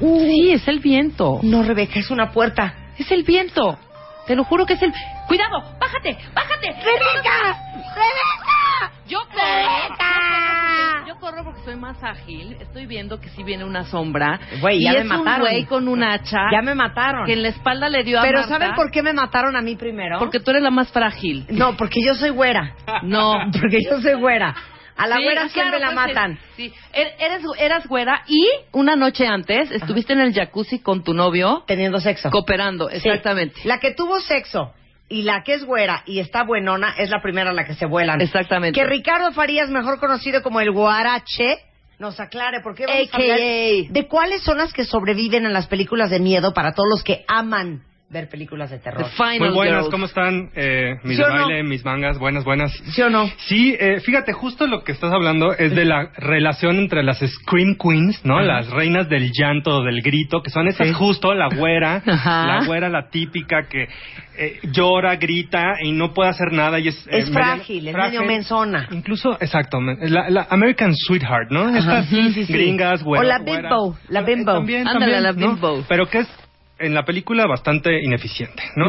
Sí, 0.00 0.52
es 0.52 0.66
el 0.68 0.80
viento. 0.80 1.40
No, 1.42 1.62
Rebeca, 1.62 1.98
es 1.98 2.10
una 2.10 2.30
puerta. 2.32 2.74
Es 2.98 3.10
el 3.10 3.22
viento. 3.24 3.78
Te 4.26 4.34
lo 4.34 4.44
juro 4.44 4.66
que 4.66 4.74
es 4.74 4.82
el. 4.82 4.92
¡Cuidado! 5.28 5.60
¡Bájate! 5.80 6.18
¡Bájate! 6.34 6.66
¡Rebeca! 6.66 7.58
¡Rebeca! 7.94 8.92
Yo 9.06 9.20
corro. 9.32 11.06
Yo 11.06 11.16
corro 11.20 11.44
porque 11.44 11.60
soy 11.64 11.76
más 11.76 12.02
ágil. 12.02 12.56
Estoy 12.60 12.86
viendo 12.86 13.20
que 13.20 13.28
sí 13.30 13.42
viene 13.44 13.64
una 13.64 13.84
sombra. 13.84 14.40
Güey, 14.60 14.78
y 14.78 14.84
ya 14.84 14.92
me 14.92 14.98
es 14.98 15.04
un 15.04 15.08
mataron. 15.18 15.40
güey 15.40 15.64
con 15.64 15.86
un 15.88 16.02
hacha. 16.02 16.38
Ya 16.52 16.60
me 16.62 16.74
mataron. 16.74 17.24
Que 17.26 17.34
en 17.34 17.42
la 17.42 17.48
espalda 17.48 17.88
le 17.88 18.02
dio 18.02 18.18
a 18.18 18.22
Pero 18.22 18.40
Marta, 18.40 18.54
¿saben 18.58 18.74
por 18.74 18.90
qué 18.90 19.02
me 19.02 19.12
mataron 19.12 19.54
a 19.56 19.62
mí 19.62 19.76
primero? 19.76 20.18
Porque 20.18 20.40
tú 20.40 20.50
eres 20.50 20.62
la 20.62 20.70
más 20.70 20.90
frágil. 20.90 21.46
No, 21.50 21.76
porque 21.76 22.00
yo 22.04 22.14
soy 22.14 22.30
güera. 22.30 22.74
No. 23.02 23.34
Porque 23.60 23.78
yo 23.82 24.00
soy 24.00 24.14
güera. 24.14 24.54
A 24.96 25.06
la 25.06 25.16
Sí, 25.16 25.22
güera 25.24 25.40
claro, 25.42 25.52
siempre 25.52 25.78
la 25.80 25.86
pues, 25.86 25.96
matan. 25.96 26.38
Sí, 26.56 26.72
Er- 26.94 27.14
eres, 27.18 27.42
eras 27.58 27.86
güera 27.86 28.22
y 28.26 28.48
una 28.72 28.96
noche 28.96 29.26
antes 29.26 29.70
estuviste 29.70 30.12
en 30.14 30.20
el 30.20 30.32
jacuzzi 30.34 30.78
con 30.78 31.04
tu 31.04 31.12
novio 31.14 31.64
Teniendo 31.66 32.00
sexo. 32.00 32.30
cooperando, 32.30 32.88
Sí. 32.88 32.96
exactamente. 32.96 33.60
La 33.64 33.78
que 33.78 33.92
tuvo 33.92 34.20
sexo 34.20 34.72
y 35.08 35.22
la 35.22 35.42
que 35.44 35.54
es 35.54 35.64
güera 35.64 36.02
y 36.06 36.18
está 36.18 36.44
buenona 36.44 36.94
es 36.98 37.10
la 37.10 37.20
primera 37.20 37.50
a 37.50 37.52
la 37.52 37.64
que 37.66 37.74
se 37.74 37.86
vuelan. 37.86 38.20
Exactamente. 38.20 38.78
Que 38.80 38.86
Ricardo 38.86 39.32
Farías, 39.32 39.68
mejor 39.70 40.00
conocido 40.00 40.42
como 40.42 40.60
el 40.60 40.70
Guarache, 40.72 41.58
nos 41.98 42.18
aclare 42.20 42.60
por 42.62 42.74
qué 42.74 42.86
vamos 42.86 43.08
a 43.12 43.16
hablar 43.16 43.38
AKA. 43.38 43.92
de 43.92 44.06
cuáles 44.08 44.42
son 44.42 44.58
las 44.58 44.72
que 44.72 44.84
sobreviven 44.84 45.46
en 45.46 45.52
las 45.52 45.66
películas 45.66 46.10
de 46.10 46.20
miedo 46.20 46.52
para 46.54 46.72
todos 46.72 46.88
los 46.90 47.02
que 47.04 47.24
aman 47.28 47.82
ver 48.08 48.28
películas 48.28 48.70
de 48.70 48.78
The 48.78 48.84
terror. 48.84 49.04
Final 49.16 49.38
Muy 49.40 49.48
buenas, 49.50 49.74
Girls. 49.82 49.90
¿cómo 49.90 50.06
están? 50.06 50.50
Eh, 50.54 50.94
mis 51.02 51.16
¿Sí 51.16 51.22
de 51.22 51.28
o 51.28 51.34
no? 51.34 51.42
baile, 51.46 51.62
mis 51.64 51.84
mangas, 51.84 52.18
buenas, 52.20 52.44
buenas. 52.44 52.72
¿Sí 52.94 53.02
o 53.02 53.10
no? 53.10 53.28
Sí, 53.48 53.76
eh, 53.80 53.98
fíjate, 54.00 54.32
justo 54.32 54.66
lo 54.68 54.84
que 54.84 54.92
estás 54.92 55.12
hablando 55.12 55.52
es 55.52 55.74
de 55.74 55.84
la 55.84 56.10
relación 56.16 56.76
entre 56.78 57.02
las 57.02 57.18
Scream 57.18 57.76
Queens, 57.76 58.24
¿no? 58.24 58.40
Las 58.40 58.70
reinas 58.70 59.08
del 59.08 59.32
llanto, 59.32 59.82
del 59.82 60.02
grito, 60.02 60.40
que 60.40 60.50
son 60.50 60.68
esas 60.68 60.94
justo, 60.94 61.34
la 61.34 61.48
güera, 61.48 62.00
Ajá. 62.06 62.46
la 62.46 62.64
güera, 62.66 62.88
la 62.88 63.08
típica 63.10 63.66
que 63.68 63.88
eh, 64.38 64.60
llora, 64.70 65.16
grita 65.16 65.74
y 65.82 65.90
no 65.90 66.14
puede 66.14 66.30
hacer 66.30 66.52
nada 66.52 66.78
y 66.78 66.88
es... 66.88 67.06
eh, 67.08 67.18
Es 67.20 67.30
frágil, 67.32 67.88
es 67.88 67.94
medio 67.96 68.22
menzona. 68.22 68.86
Incluso, 68.92 69.36
exacto, 69.40 69.80
la, 69.80 70.30
la 70.30 70.46
American 70.50 70.94
Sweetheart, 70.94 71.50
¿no? 71.50 71.74
Estas 71.76 72.06
sí, 72.06 72.32
sí, 72.32 72.44
sí. 72.44 72.52
gringas, 72.52 73.02
güera, 73.02 73.24
O 73.24 73.28
la 73.28 73.38
güera. 73.40 73.62
bimbo, 73.62 73.98
la 74.10 74.20
Eh, 74.20 74.24
bimbo. 74.26 74.52
También, 74.52 74.86
Ándale, 74.86 75.12
también, 75.12 75.22
la 75.24 75.32
¿no? 75.32 75.38
bimbo. 75.54 75.84
Pero 75.88 76.06
que 76.08 76.18
es 76.20 76.28
en 76.78 76.94
la 76.94 77.04
película 77.04 77.46
bastante 77.46 78.02
ineficiente, 78.02 78.62
¿no? 78.76 78.86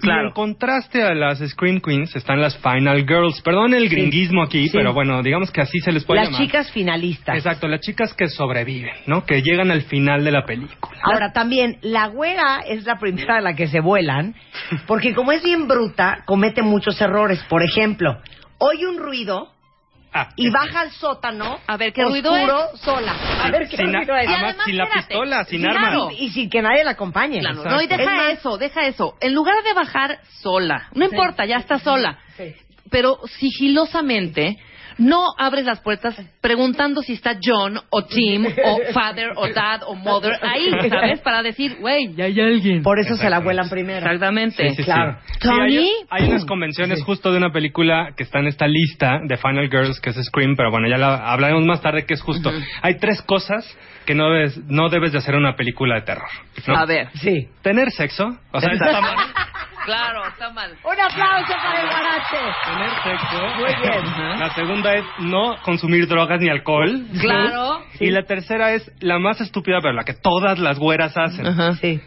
Claro. 0.00 0.28
en 0.28 0.34
contraste 0.34 1.02
a 1.02 1.14
las 1.14 1.38
Scream 1.38 1.80
Queens 1.80 2.14
están 2.16 2.40
las 2.40 2.56
Final 2.58 3.06
Girls. 3.06 3.40
Perdón 3.42 3.74
el 3.74 3.88
gringuismo 3.88 4.42
aquí, 4.42 4.68
sí. 4.68 4.76
pero 4.76 4.92
bueno, 4.92 5.22
digamos 5.22 5.50
que 5.50 5.60
así 5.60 5.78
se 5.80 5.92
les 5.92 6.04
puede 6.04 6.20
Las 6.20 6.30
llamar. 6.30 6.42
chicas 6.42 6.72
finalistas. 6.72 7.36
Exacto, 7.36 7.68
las 7.68 7.80
chicas 7.80 8.12
que 8.14 8.28
sobreviven, 8.28 8.92
¿no? 9.06 9.24
Que 9.24 9.42
llegan 9.42 9.70
al 9.70 9.82
final 9.82 10.24
de 10.24 10.32
la 10.32 10.44
película. 10.44 10.98
Ahora 11.02 11.32
también, 11.32 11.78
la 11.82 12.08
güera 12.08 12.60
es 12.66 12.84
la 12.84 12.98
primera 12.98 13.38
a 13.38 13.40
la 13.40 13.54
que 13.54 13.68
se 13.68 13.80
vuelan, 13.80 14.34
porque 14.86 15.14
como 15.14 15.32
es 15.32 15.42
bien 15.42 15.68
bruta, 15.68 16.22
comete 16.26 16.62
muchos 16.62 17.00
errores. 17.00 17.42
Por 17.48 17.62
ejemplo, 17.62 18.18
oye 18.58 18.86
un 18.86 18.98
ruido 18.98 19.52
y 20.36 20.46
es- 20.48 20.52
baja 20.52 20.80
al 20.80 20.90
sótano, 20.92 21.58
A 21.66 21.76
ver, 21.76 21.92
¿qué 21.92 22.04
ruido 22.04 22.32
oscuro, 22.32 22.76
sola. 22.76 23.12
A 23.42 23.50
ver 23.50 23.68
qué 23.68 23.76
sin, 23.76 23.92
ruido 23.92 24.16
es. 24.16 24.28
además, 24.28 24.56
sin 24.64 24.76
la 24.76 24.84
espérate. 24.84 25.08
pistola, 25.08 25.44
sin 25.44 25.60
Claro. 25.62 25.78
arma. 26.04 26.12
Y, 26.12 26.24
y 26.26 26.30
sin 26.30 26.50
que 26.50 26.62
nadie 26.62 26.84
la 26.84 26.90
acompañe. 26.92 27.40
Claro, 27.40 27.64
no, 27.64 27.80
y 27.82 27.86
deja 27.86 28.02
Es 28.02 28.06
más- 28.08 28.32
eso, 28.38 28.58
deja 28.58 28.86
eso. 28.86 29.14
En 29.20 29.34
lugar 29.34 29.56
de 29.64 29.72
bajar 29.74 30.18
sola, 30.40 30.88
no 30.94 31.04
importa, 31.04 31.44
ya 31.46 31.56
está 31.56 31.78
sola. 31.78 32.18
Sí. 32.36 32.54
Pero 32.90 33.18
sigilosamente 33.38 34.58
no 34.98 35.24
abres 35.38 35.64
las 35.64 35.80
puertas 35.80 36.14
preguntando 36.40 37.02
si 37.02 37.14
está 37.14 37.36
John 37.42 37.78
o 37.90 38.04
Tim 38.04 38.46
o 38.46 38.78
father 38.92 39.30
o 39.36 39.48
dad 39.52 39.82
o 39.86 39.94
mother 39.94 40.32
ahí, 40.42 40.70
¿sabes? 40.88 41.20
Para 41.20 41.42
decir, 41.42 41.76
güey, 41.80 42.14
ya 42.14 42.24
hay 42.26 42.40
alguien. 42.40 42.82
Por 42.82 42.98
eso 42.98 43.16
se 43.16 43.30
la 43.30 43.38
vuelan 43.40 43.68
primero. 43.68 43.98
Exactamente. 43.98 44.68
Sí, 44.70 44.76
sí, 44.76 44.84
Claro. 44.84 45.18
sí. 45.26 45.38
Tony. 45.40 45.70
Sí, 45.70 45.90
hay, 46.10 46.22
hay 46.22 46.28
unas 46.30 46.44
convenciones 46.44 47.02
justo 47.04 47.30
de 47.30 47.38
una 47.38 47.52
película 47.52 48.12
que 48.16 48.24
está 48.24 48.40
en 48.40 48.48
esta 48.48 48.66
lista 48.66 49.20
de 49.24 49.36
Final 49.36 49.68
Girls, 49.70 50.00
que 50.00 50.10
es 50.10 50.16
Scream, 50.16 50.54
pero 50.56 50.70
bueno, 50.70 50.88
ya 50.88 50.96
la 50.98 51.30
hablaremos 51.32 51.64
más 51.64 51.80
tarde, 51.80 52.04
que 52.04 52.14
es 52.14 52.20
justo. 52.22 52.50
Hay 52.82 52.98
tres 52.98 53.22
cosas 53.22 53.64
que 54.04 54.14
no 54.14 54.30
debes, 54.30 54.56
no 54.68 54.88
debes 54.88 55.12
de 55.12 55.18
hacer 55.18 55.34
en 55.34 55.40
una 55.40 55.54
película 55.54 55.96
de 55.96 56.00
terror. 56.02 56.28
¿no? 56.66 56.76
A 56.76 56.86
ver. 56.86 57.08
Sí. 57.14 57.48
Tener 57.62 57.90
sexo, 57.90 58.38
o 58.52 58.60
sea, 58.60 58.72
está 58.72 59.00
mal. 59.00 59.16
Claro, 59.88 60.26
está 60.26 60.50
mal. 60.50 60.70
Un 60.84 61.00
aplauso 61.00 61.52
para 61.64 61.80
el 61.80 61.86
guarache. 61.88 62.38
Tener 62.66 62.90
sexo. 63.02 63.42
Muy 63.56 63.74
bien. 63.82 64.38
La 64.38 64.50
segunda 64.54 64.94
es 64.94 65.04
no 65.20 65.56
consumir 65.62 66.06
drogas 66.06 66.40
ni 66.40 66.48
alcohol. 66.50 67.06
Claro. 67.20 67.80
Y 68.00 68.10
la 68.10 68.22
tercera 68.24 68.72
es 68.74 68.90
la 69.00 69.18
más 69.18 69.40
estúpida, 69.40 69.78
pero 69.80 69.94
la 69.94 70.04
que 70.04 70.14
todas 70.14 70.58
las 70.58 70.78
güeras 70.78 71.16
hacen. 71.16 71.46
Ajá. 71.46 71.74
Sí. 71.76 72.00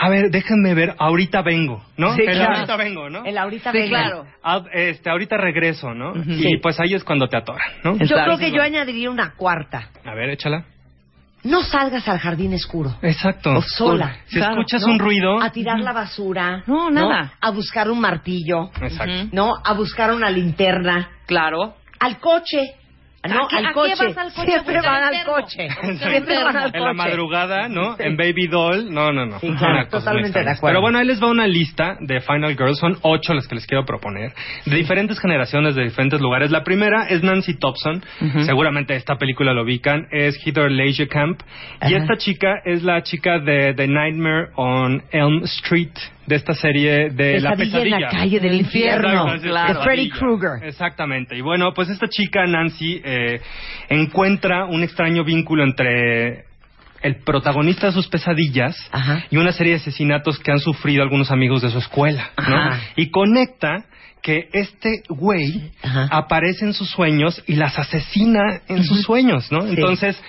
A 0.00 0.08
ver, 0.10 0.30
déjenme 0.30 0.74
ver, 0.74 0.94
ahorita 0.96 1.42
vengo, 1.42 1.82
¿no? 1.96 2.14
Sí, 2.14 2.22
El 2.24 2.36
claro. 2.36 2.54
ahorita 2.54 2.76
vengo, 2.76 3.10
¿no? 3.10 3.24
El 3.24 3.36
ahorita 3.36 3.72
Sí, 3.72 3.78
venga. 3.78 3.98
claro. 3.98 4.24
Este, 4.72 5.10
ahorita 5.10 5.36
regreso, 5.36 5.92
¿no? 5.92 6.14
Y 6.24 6.40
Sí. 6.42 6.56
pues 6.62 6.78
ahí 6.78 6.94
es 6.94 7.02
cuando 7.02 7.26
te 7.26 7.36
atoran, 7.36 7.68
¿no? 7.82 7.96
Yo 7.96 8.04
Exacto. 8.04 8.24
creo 8.26 8.38
que 8.38 8.52
yo 8.56 8.62
añadiría 8.62 9.10
una 9.10 9.34
cuarta. 9.34 9.88
A 10.04 10.14
ver, 10.14 10.30
échala. 10.30 10.64
No 11.44 11.62
salgas 11.62 12.08
al 12.08 12.18
jardín 12.18 12.52
oscuro. 12.54 12.96
Exacto. 13.02 13.56
O 13.56 13.62
sola. 13.62 14.16
Si 14.26 14.36
Claro, 14.36 14.54
escuchas 14.60 14.82
¿no? 14.86 14.92
un 14.92 14.98
ruido... 14.98 15.42
A 15.42 15.50
tirar 15.50 15.78
la 15.80 15.92
basura. 15.92 16.64
No, 16.66 16.90
nada. 16.90 17.34
A 17.40 17.50
buscar 17.50 17.90
un 17.90 18.00
martillo. 18.00 18.70
Exacto. 18.80 19.28
¿No? 19.32 19.52
A 19.64 19.72
buscar 19.74 20.12
una 20.12 20.30
linterna. 20.30 21.10
Claro. 21.26 21.76
Al 22.00 22.18
coche. 22.18 22.74
No, 23.28 23.44
¿A 23.44 23.48
qué- 23.48 23.56
al 23.56 23.66
a 23.66 23.68
qué 23.70 23.74
coche. 23.74 24.06
vas 24.06 24.16
al 24.18 24.32
coche? 24.32 24.50
Siempre 24.52 24.80
van 24.80 25.02
al 25.02 25.24
coche. 25.24 25.68
Siempre 25.98 26.44
van 26.44 26.56
al 26.56 26.70
En 26.74 26.80
la 26.84 26.88
coche. 26.90 26.94
madrugada, 26.94 27.68
¿no? 27.68 27.96
En 27.98 28.16
Baby 28.16 28.46
Doll, 28.46 28.92
no, 28.94 29.12
no, 29.12 29.26
no. 29.26 29.40
Sí, 29.40 29.52
claro, 29.58 29.88
totalmente 29.88 30.38
de 30.44 30.50
acuerdo. 30.50 30.66
Pero 30.68 30.80
bueno, 30.80 30.98
ahí 30.98 31.04
les 31.06 31.20
va 31.22 31.28
una 31.28 31.46
lista 31.48 31.96
de 32.00 32.20
Final 32.20 32.56
Girls, 32.56 32.78
son 32.78 32.96
ocho 33.02 33.34
las 33.34 33.48
que 33.48 33.56
les 33.56 33.66
quiero 33.66 33.84
proponer, 33.84 34.32
de 34.66 34.76
diferentes 34.76 35.18
generaciones, 35.18 35.74
de 35.74 35.82
diferentes 35.84 36.20
lugares. 36.20 36.50
La 36.52 36.62
primera 36.62 37.08
es 37.08 37.22
Nancy 37.24 37.54
Thompson, 37.58 38.02
seguramente 38.46 38.94
esta 38.94 39.16
película 39.16 39.52
lo 39.52 39.62
ubican, 39.64 40.06
es 40.12 40.38
Heather 40.46 40.70
Camp 41.08 41.40
y 41.88 41.94
esta 41.94 42.16
chica 42.18 42.60
es 42.64 42.82
la 42.84 43.02
chica 43.02 43.40
de 43.40 43.74
The 43.74 43.88
Nightmare 43.88 44.50
on 44.54 45.02
Elm 45.10 45.42
Street, 45.44 45.90
de 46.28 46.36
esta 46.36 46.54
serie 46.54 47.08
de 47.10 47.40
La 47.40 47.52
Pesadilla 47.52 47.78
en 47.78 47.82
Pesadilla. 47.84 47.98
la 48.00 48.08
calle 48.08 48.40
del 48.40 48.54
infierno. 48.54 49.24
De 49.32 49.40
Pesadilla. 49.40 49.82
Freddy 49.82 50.10
Krueger. 50.10 50.62
Exactamente. 50.68 51.36
Y 51.36 51.40
bueno, 51.40 51.72
pues 51.74 51.88
esta 51.88 52.06
chica, 52.08 52.46
Nancy, 52.46 53.00
eh, 53.02 53.40
encuentra 53.88 54.66
un 54.66 54.82
extraño 54.82 55.24
vínculo 55.24 55.64
entre 55.64 56.44
el 57.00 57.16
protagonista 57.24 57.86
de 57.86 57.92
sus 57.92 58.08
pesadillas 58.08 58.76
Ajá. 58.92 59.24
y 59.30 59.36
una 59.36 59.52
serie 59.52 59.74
de 59.74 59.78
asesinatos 59.80 60.38
que 60.40 60.50
han 60.50 60.58
sufrido 60.58 61.02
algunos 61.02 61.30
amigos 61.30 61.62
de 61.62 61.70
su 61.70 61.78
escuela, 61.78 62.30
¿no? 62.36 62.70
Y 62.96 63.10
conecta 63.10 63.84
que 64.20 64.48
este 64.52 65.02
güey 65.08 65.70
Ajá. 65.82 66.08
aparece 66.10 66.64
en 66.66 66.74
sus 66.74 66.90
sueños 66.90 67.42
y 67.46 67.54
las 67.54 67.78
asesina 67.78 68.60
en 68.68 68.82
sus 68.84 69.02
sueños, 69.02 69.50
¿no? 69.52 69.62
Sí. 69.62 69.68
Entonces, 69.76 70.20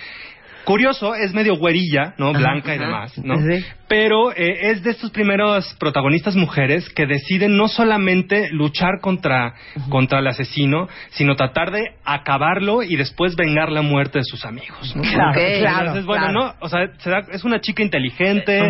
curioso, 0.64 1.14
es 1.16 1.34
medio 1.34 1.56
güerilla, 1.56 2.14
¿no? 2.18 2.30
Ajá, 2.30 2.38
Blanca 2.38 2.74
y 2.74 2.78
demás, 2.78 3.18
¿no? 3.18 3.34
Sí. 3.36 3.64
Pero 3.90 4.30
eh, 4.30 4.70
es 4.70 4.84
de 4.84 4.92
estos 4.92 5.10
primeros 5.10 5.74
protagonistas 5.80 6.36
mujeres 6.36 6.88
que 6.90 7.06
deciden 7.06 7.56
no 7.56 7.66
solamente 7.66 8.48
luchar 8.52 9.00
contra, 9.02 9.54
contra 9.88 10.20
el 10.20 10.28
asesino, 10.28 10.86
sino 11.08 11.34
tratar 11.34 11.72
de 11.72 11.82
acabarlo 12.04 12.84
y 12.84 12.94
después 12.94 13.34
vengar 13.34 13.72
la 13.72 13.82
muerte 13.82 14.20
de 14.20 14.24
sus 14.24 14.44
amigos. 14.44 14.94
¿no? 14.94 15.02
Claro, 15.02 15.32
claro. 15.58 15.78
Entonces, 15.80 16.04
bueno, 16.06 16.26
claro. 16.28 16.40
no, 16.40 16.54
o 16.60 16.68
sea, 16.68 16.86
se 16.98 17.10
da- 17.10 17.26
es 17.32 17.42
una 17.42 17.60
chica 17.60 17.82
inteligente, 17.82 18.60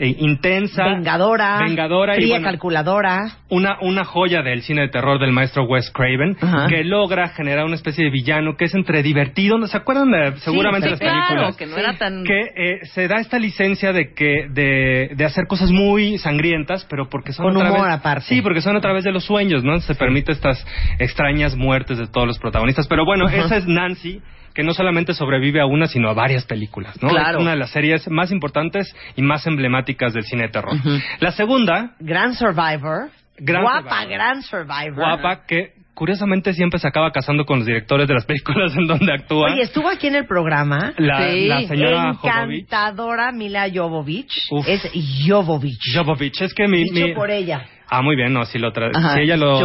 eh, 0.00 0.16
intensa, 0.18 0.84
Vengadora. 0.84 1.58
vengadora 1.60 2.14
y 2.14 2.22
Fría 2.22 2.34
bueno, 2.34 2.48
calculadora. 2.48 3.36
una, 3.50 3.78
una 3.82 4.04
joya 4.04 4.42
del 4.42 4.62
cine 4.62 4.82
de 4.82 4.88
terror 4.88 5.20
del 5.20 5.30
maestro 5.30 5.62
Wes 5.66 5.92
Craven, 5.92 6.36
que 6.68 6.82
logra 6.82 7.28
generar 7.28 7.66
una 7.66 7.76
especie 7.76 8.04
de 8.04 8.10
villano 8.10 8.56
que 8.56 8.64
es 8.64 8.74
entre 8.74 9.04
divertido, 9.04 9.58
¿no 9.58 9.68
se 9.68 9.76
acuerdan 9.76 10.10
de 10.10 10.36
seguramente 10.38 10.88
sí, 10.88 10.90
las 10.90 10.98
claro, 11.00 11.18
películas? 11.28 11.56
que 11.56 11.66
no 11.66 11.76
era 11.76 11.96
tan... 11.96 12.24
que 12.24 12.40
eh, 12.56 12.80
se 12.92 13.06
da 13.06 13.20
esta 13.20 13.38
licencia 13.38 13.92
de 13.92 14.12
que 14.12 14.48
de, 14.56 15.10
de 15.14 15.24
hacer 15.24 15.46
cosas 15.46 15.70
muy 15.70 16.18
sangrientas, 16.18 16.84
pero 16.88 17.08
porque 17.08 17.32
son 17.32 17.54
Con 17.54 17.64
aparte. 17.66 18.26
Sí, 18.26 18.42
porque 18.42 18.60
son 18.60 18.74
a 18.74 18.80
través 18.80 19.04
de 19.04 19.12
los 19.12 19.24
sueños, 19.24 19.62
¿no? 19.62 19.78
Se 19.80 19.94
permite 19.94 20.32
estas 20.32 20.66
extrañas 20.98 21.54
muertes 21.54 21.98
de 21.98 22.08
todos 22.08 22.26
los 22.26 22.38
protagonistas. 22.38 22.88
Pero 22.88 23.04
bueno, 23.04 23.28
esa 23.28 23.58
es 23.58 23.66
Nancy 23.66 24.20
que 24.54 24.62
no 24.62 24.72
solamente 24.72 25.12
sobrevive 25.12 25.60
a 25.60 25.66
una, 25.66 25.86
sino 25.86 26.08
a 26.08 26.14
varias 26.14 26.46
películas, 26.46 27.00
¿no? 27.02 27.10
Claro. 27.10 27.36
Es 27.36 27.42
una 27.42 27.50
de 27.50 27.58
las 27.58 27.70
series 27.70 28.08
más 28.08 28.32
importantes 28.32 28.96
y 29.14 29.20
más 29.20 29.46
emblemáticas 29.46 30.14
del 30.14 30.24
cine 30.24 30.44
de 30.44 30.48
terror. 30.48 30.72
La 31.20 31.32
segunda, 31.32 31.94
Gran 32.00 32.34
Survivor. 32.34 33.10
Gran 33.38 33.62
Guapa, 33.62 33.82
Survivor. 33.82 34.08
gran 34.08 34.42
Survivor. 34.42 34.94
guapa, 34.94 35.44
que 35.46 35.72
curiosamente 35.96 36.52
siempre 36.52 36.78
se 36.78 36.86
acaba 36.86 37.10
casando 37.10 37.44
con 37.46 37.58
los 37.60 37.66
directores 37.66 38.06
de 38.06 38.14
las 38.14 38.24
películas 38.26 38.76
en 38.76 38.86
donde 38.86 39.12
actúa. 39.12 39.50
Oye, 39.52 39.62
estuvo 39.62 39.88
aquí 39.88 40.06
en 40.06 40.14
el 40.14 40.26
programa. 40.26 40.92
la, 40.98 41.28
Sí. 41.32 41.46
la 41.48 41.62
señora 41.62 42.14
Jovovich. 42.14 42.60
Encantadora 42.64 43.32
Mila 43.32 43.66
Jovovich. 43.74 44.32
Uf. 44.50 44.68
Es 44.68 44.88
Jovovich. 45.26 45.80
Jovovich, 45.94 46.40
es 46.42 46.54
que 46.54 46.68
mi... 46.68 46.84
Dicho 46.84 47.06
mi- 47.06 47.14
por 47.14 47.30
ella. 47.30 47.66
Ah, 47.88 48.02
muy 48.02 48.14
bien, 48.16 48.32
no, 48.32 48.44
si, 48.44 48.58
lo 48.58 48.72
tra- 48.72 48.90
Ajá, 48.94 49.14
si 49.14 49.20
ella 49.22 49.36
lo, 49.36 49.58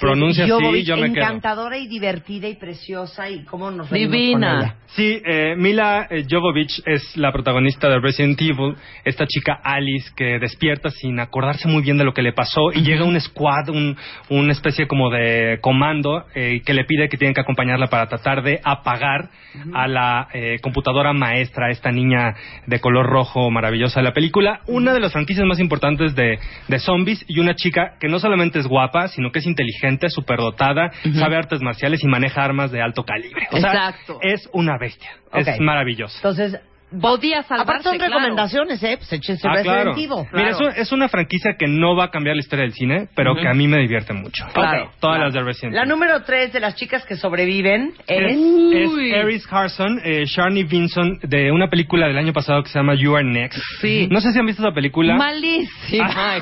pronuncia 0.00 0.44
así, 0.44 0.52
Jovovich, 0.52 0.86
yo 0.86 0.96
me 0.96 1.12
quedo. 1.12 1.24
encantadora 1.24 1.78
y 1.78 1.86
divertida 1.86 2.48
y 2.48 2.56
preciosa 2.56 3.28
y 3.28 3.44
cómo 3.44 3.70
nos 3.70 3.90
Divina. 3.90 4.50
con 4.50 4.60
ella. 4.60 4.74
Sí, 4.88 5.20
eh, 5.24 5.54
Mila 5.56 6.06
eh, 6.10 6.24
Jovovich 6.28 6.82
es 6.86 7.16
la 7.16 7.32
protagonista 7.32 7.88
de 7.88 8.00
Resident 8.00 8.40
Evil, 8.40 8.76
esta 9.04 9.26
chica 9.26 9.60
Alice 9.62 10.10
que 10.16 10.38
despierta 10.38 10.90
sin 10.90 11.18
acordarse 11.20 11.68
muy 11.68 11.82
bien 11.82 11.98
de 11.98 12.04
lo 12.04 12.12
que 12.12 12.22
le 12.22 12.32
pasó 12.32 12.72
y 12.72 12.82
llega 12.82 13.04
un 13.04 13.20
squad, 13.20 13.68
un, 13.68 13.96
una 14.30 14.52
especie 14.52 14.86
como 14.86 15.10
de 15.10 15.58
comando 15.60 16.24
eh, 16.34 16.60
que 16.64 16.74
le 16.74 16.84
pide 16.84 17.08
que 17.08 17.16
tienen 17.16 17.34
que 17.34 17.40
acompañarla 17.40 17.88
para 17.88 18.06
tratar 18.06 18.42
de 18.42 18.60
apagar 18.62 19.30
a 19.72 19.88
la 19.88 20.28
eh, 20.34 20.58
computadora 20.60 21.14
maestra, 21.14 21.70
esta 21.70 21.90
niña 21.90 22.34
de 22.66 22.78
color 22.80 23.06
rojo 23.06 23.50
maravillosa 23.50 24.00
de 24.00 24.04
la 24.04 24.12
película, 24.12 24.60
una 24.66 24.92
de 24.92 25.00
las 25.00 25.12
franquicias 25.12 25.46
más 25.46 25.60
importantes 25.60 26.14
de, 26.14 26.38
de 26.68 26.78
zombies 26.78 27.24
y 27.26 27.40
una 27.40 27.54
chica 27.54 27.94
que 27.98 28.08
no 28.08 28.18
solamente 28.18 28.58
es 28.58 28.66
guapa, 28.66 29.08
sino 29.08 29.32
que 29.32 29.38
es 29.38 29.46
inteligente, 29.46 29.85
superdotada, 30.08 30.90
sabe 31.14 31.36
artes 31.36 31.60
marciales 31.62 32.02
y 32.04 32.06
maneja 32.08 32.42
armas 32.44 32.70
de 32.70 32.82
alto 32.82 33.04
calibre. 33.04 33.46
O 33.52 33.56
sea, 33.58 33.70
Exacto. 33.70 34.18
es 34.22 34.48
una 34.52 34.78
bestia. 34.78 35.10
Ok. 35.32 35.46
Es 35.48 35.60
maravilloso. 35.60 36.16
Entonces, 36.18 36.58
Podía 37.00 37.42
salvarse, 37.42 37.62
aparte 37.64 37.82
son 37.82 37.96
claro. 37.98 38.12
recomendaciones, 38.14 38.80
¿eh? 38.84 38.96
Pues 38.96 39.12
échense 39.12 39.46
Ah, 39.48 39.60
claro. 39.60 39.92
Evil. 39.94 40.08
Mira, 40.32 40.50
es, 40.50 40.60
un- 40.60 40.70
es 40.76 40.92
una 40.92 41.08
franquicia 41.08 41.56
que 41.58 41.66
no 41.66 41.96
va 41.96 42.04
a 42.04 42.10
cambiar 42.12 42.36
la 42.36 42.40
historia 42.40 42.62
del 42.64 42.74
cine, 42.74 43.08
pero 43.16 43.34
que 43.34 43.46
a 43.48 43.52
mí 43.54 43.66
me 43.66 43.78
divierte 43.78 44.12
mucho. 44.12 44.46
Claro, 44.54 44.84
Ok, 44.84 44.90
Todas 45.00 45.16
claro. 45.16 45.24
las 45.24 45.34
de 45.34 45.42
Resident 45.42 45.74
La 45.74 45.84
número 45.84 46.22
tres 46.22 46.52
de 46.52 46.60
las 46.60 46.76
chicas 46.76 47.04
que 47.04 47.16
sobreviven 47.16 47.92
es, 48.06 48.32
es... 48.32 48.38
es 48.38 48.88
Uy. 48.88 49.10
Eris 49.12 49.44
Harson, 49.50 50.00
eh, 50.04 50.26
Sharni 50.26 50.62
Vinson, 50.62 51.18
de 51.24 51.50
una 51.50 51.68
película 51.68 52.06
del 52.06 52.18
año 52.18 52.32
pasado 52.32 52.62
que 52.62 52.68
se 52.68 52.78
llama 52.78 52.94
You 52.94 53.16
Are 53.16 53.24
Next. 53.24 53.60
Sí. 53.80 54.06
No 54.08 54.20
sé 54.20 54.30
si 54.32 54.38
han 54.38 54.46
visto 54.46 54.62
esa 54.62 54.72
película. 54.72 55.16
Malísima. 55.16 56.38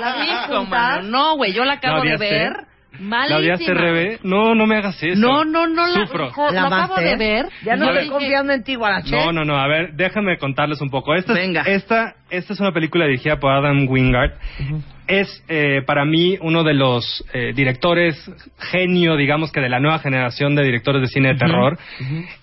¿la 0.00 0.46
juntas? 0.46 0.68
mano. 0.68 1.02
No, 1.08 1.36
güey, 1.36 1.52
yo 1.52 1.64
la 1.64 1.74
acabo 1.74 2.04
¿La 2.04 2.12
de 2.12 2.16
ver. 2.18 2.52
Malísima. 2.98 3.28
¿La 3.28 3.36
odiaste, 3.38 3.74
Rebe? 3.74 4.18
No, 4.22 4.54
no 4.54 4.66
me 4.66 4.76
hagas 4.76 5.02
eso. 5.02 5.18
No, 5.18 5.44
no, 5.44 5.66
no 5.66 5.86
la, 5.86 6.06
Sufro. 6.06 6.30
¿La 6.50 6.68
la 6.68 6.84
acabo 6.84 6.96
de 6.96 7.16
ver. 7.16 7.46
Ya 7.64 7.76
no 7.76 7.90
estoy 7.90 8.08
confiando 8.08 8.52
en 8.52 8.62
ti, 8.62 8.74
Guarache. 8.74 9.10
No, 9.10 9.32
no, 9.32 9.44
no. 9.44 9.56
A 9.56 9.66
ver, 9.66 9.94
déjame 9.94 10.38
contarles 10.38 10.80
un 10.80 10.90
poco. 10.90 11.14
Esta, 11.14 11.32
Venga. 11.32 11.62
Es, 11.62 11.82
esta, 11.82 12.14
esta 12.30 12.52
es 12.52 12.60
una 12.60 12.72
película 12.72 13.06
dirigida 13.06 13.38
por 13.38 13.52
Adam 13.52 13.88
Wingard. 13.88 14.32
Es 15.06 15.44
eh, 15.48 15.82
para 15.86 16.04
mí 16.04 16.38
uno 16.40 16.62
de 16.64 16.74
los 16.74 17.24
eh, 17.32 17.52
directores 17.54 18.30
genio, 18.58 19.16
digamos 19.16 19.50
que 19.52 19.60
de 19.60 19.68
la 19.68 19.80
nueva 19.80 19.98
generación 19.98 20.54
de 20.54 20.62
directores 20.62 21.02
de 21.02 21.08
cine 21.08 21.30
de 21.30 21.34
terror. 21.36 21.78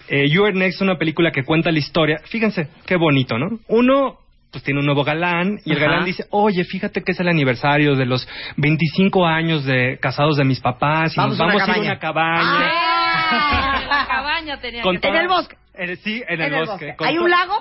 Eh, 0.09 0.29
You 0.29 0.45
Are 0.45 0.53
Next 0.53 0.75
es 0.75 0.81
una 0.81 0.97
película 0.97 1.31
que 1.31 1.43
cuenta 1.43 1.71
la 1.71 1.79
historia. 1.79 2.19
Fíjense, 2.25 2.69
qué 2.85 2.95
bonito, 2.97 3.38
¿no? 3.38 3.59
Uno 3.67 4.17
pues 4.51 4.63
tiene 4.63 4.79
un 4.79 4.85
nuevo 4.85 5.03
galán 5.03 5.59
y 5.65 5.71
el 5.71 5.77
Ajá. 5.77 5.85
galán 5.85 6.05
dice, 6.05 6.25
oye, 6.31 6.63
fíjate 6.63 7.03
que 7.03 7.12
es 7.12 7.19
el 7.19 7.27
aniversario 7.27 7.95
de 7.95 8.05
los 8.05 8.27
25 8.57 9.25
años 9.25 9.63
de 9.65 9.99
casados 10.01 10.38
de 10.38 10.43
mis 10.43 10.59
papás 10.59 11.13
y 11.15 11.17
Vamos 11.19 11.38
nos 11.38 11.47
vamos 11.47 11.62
a 11.62 11.71
ir 11.77 11.77
a 11.77 11.91
una 11.91 11.99
cabaña. 11.99 12.69
¡Ah! 12.71 13.81
La 13.89 14.07
cabaña 14.07 14.59
tenía 14.59 14.81
Con 14.81 14.99
que 14.99 15.07
En 15.07 15.15
el 15.15 15.27
bosque. 15.27 15.55
Eh, 15.75 15.95
sí, 15.97 16.21
en, 16.27 16.41
En 16.41 16.53
el 16.53 16.65
bosque. 16.65 16.93
¿Hay 16.99 17.17
un 17.17 17.29
lago? 17.29 17.55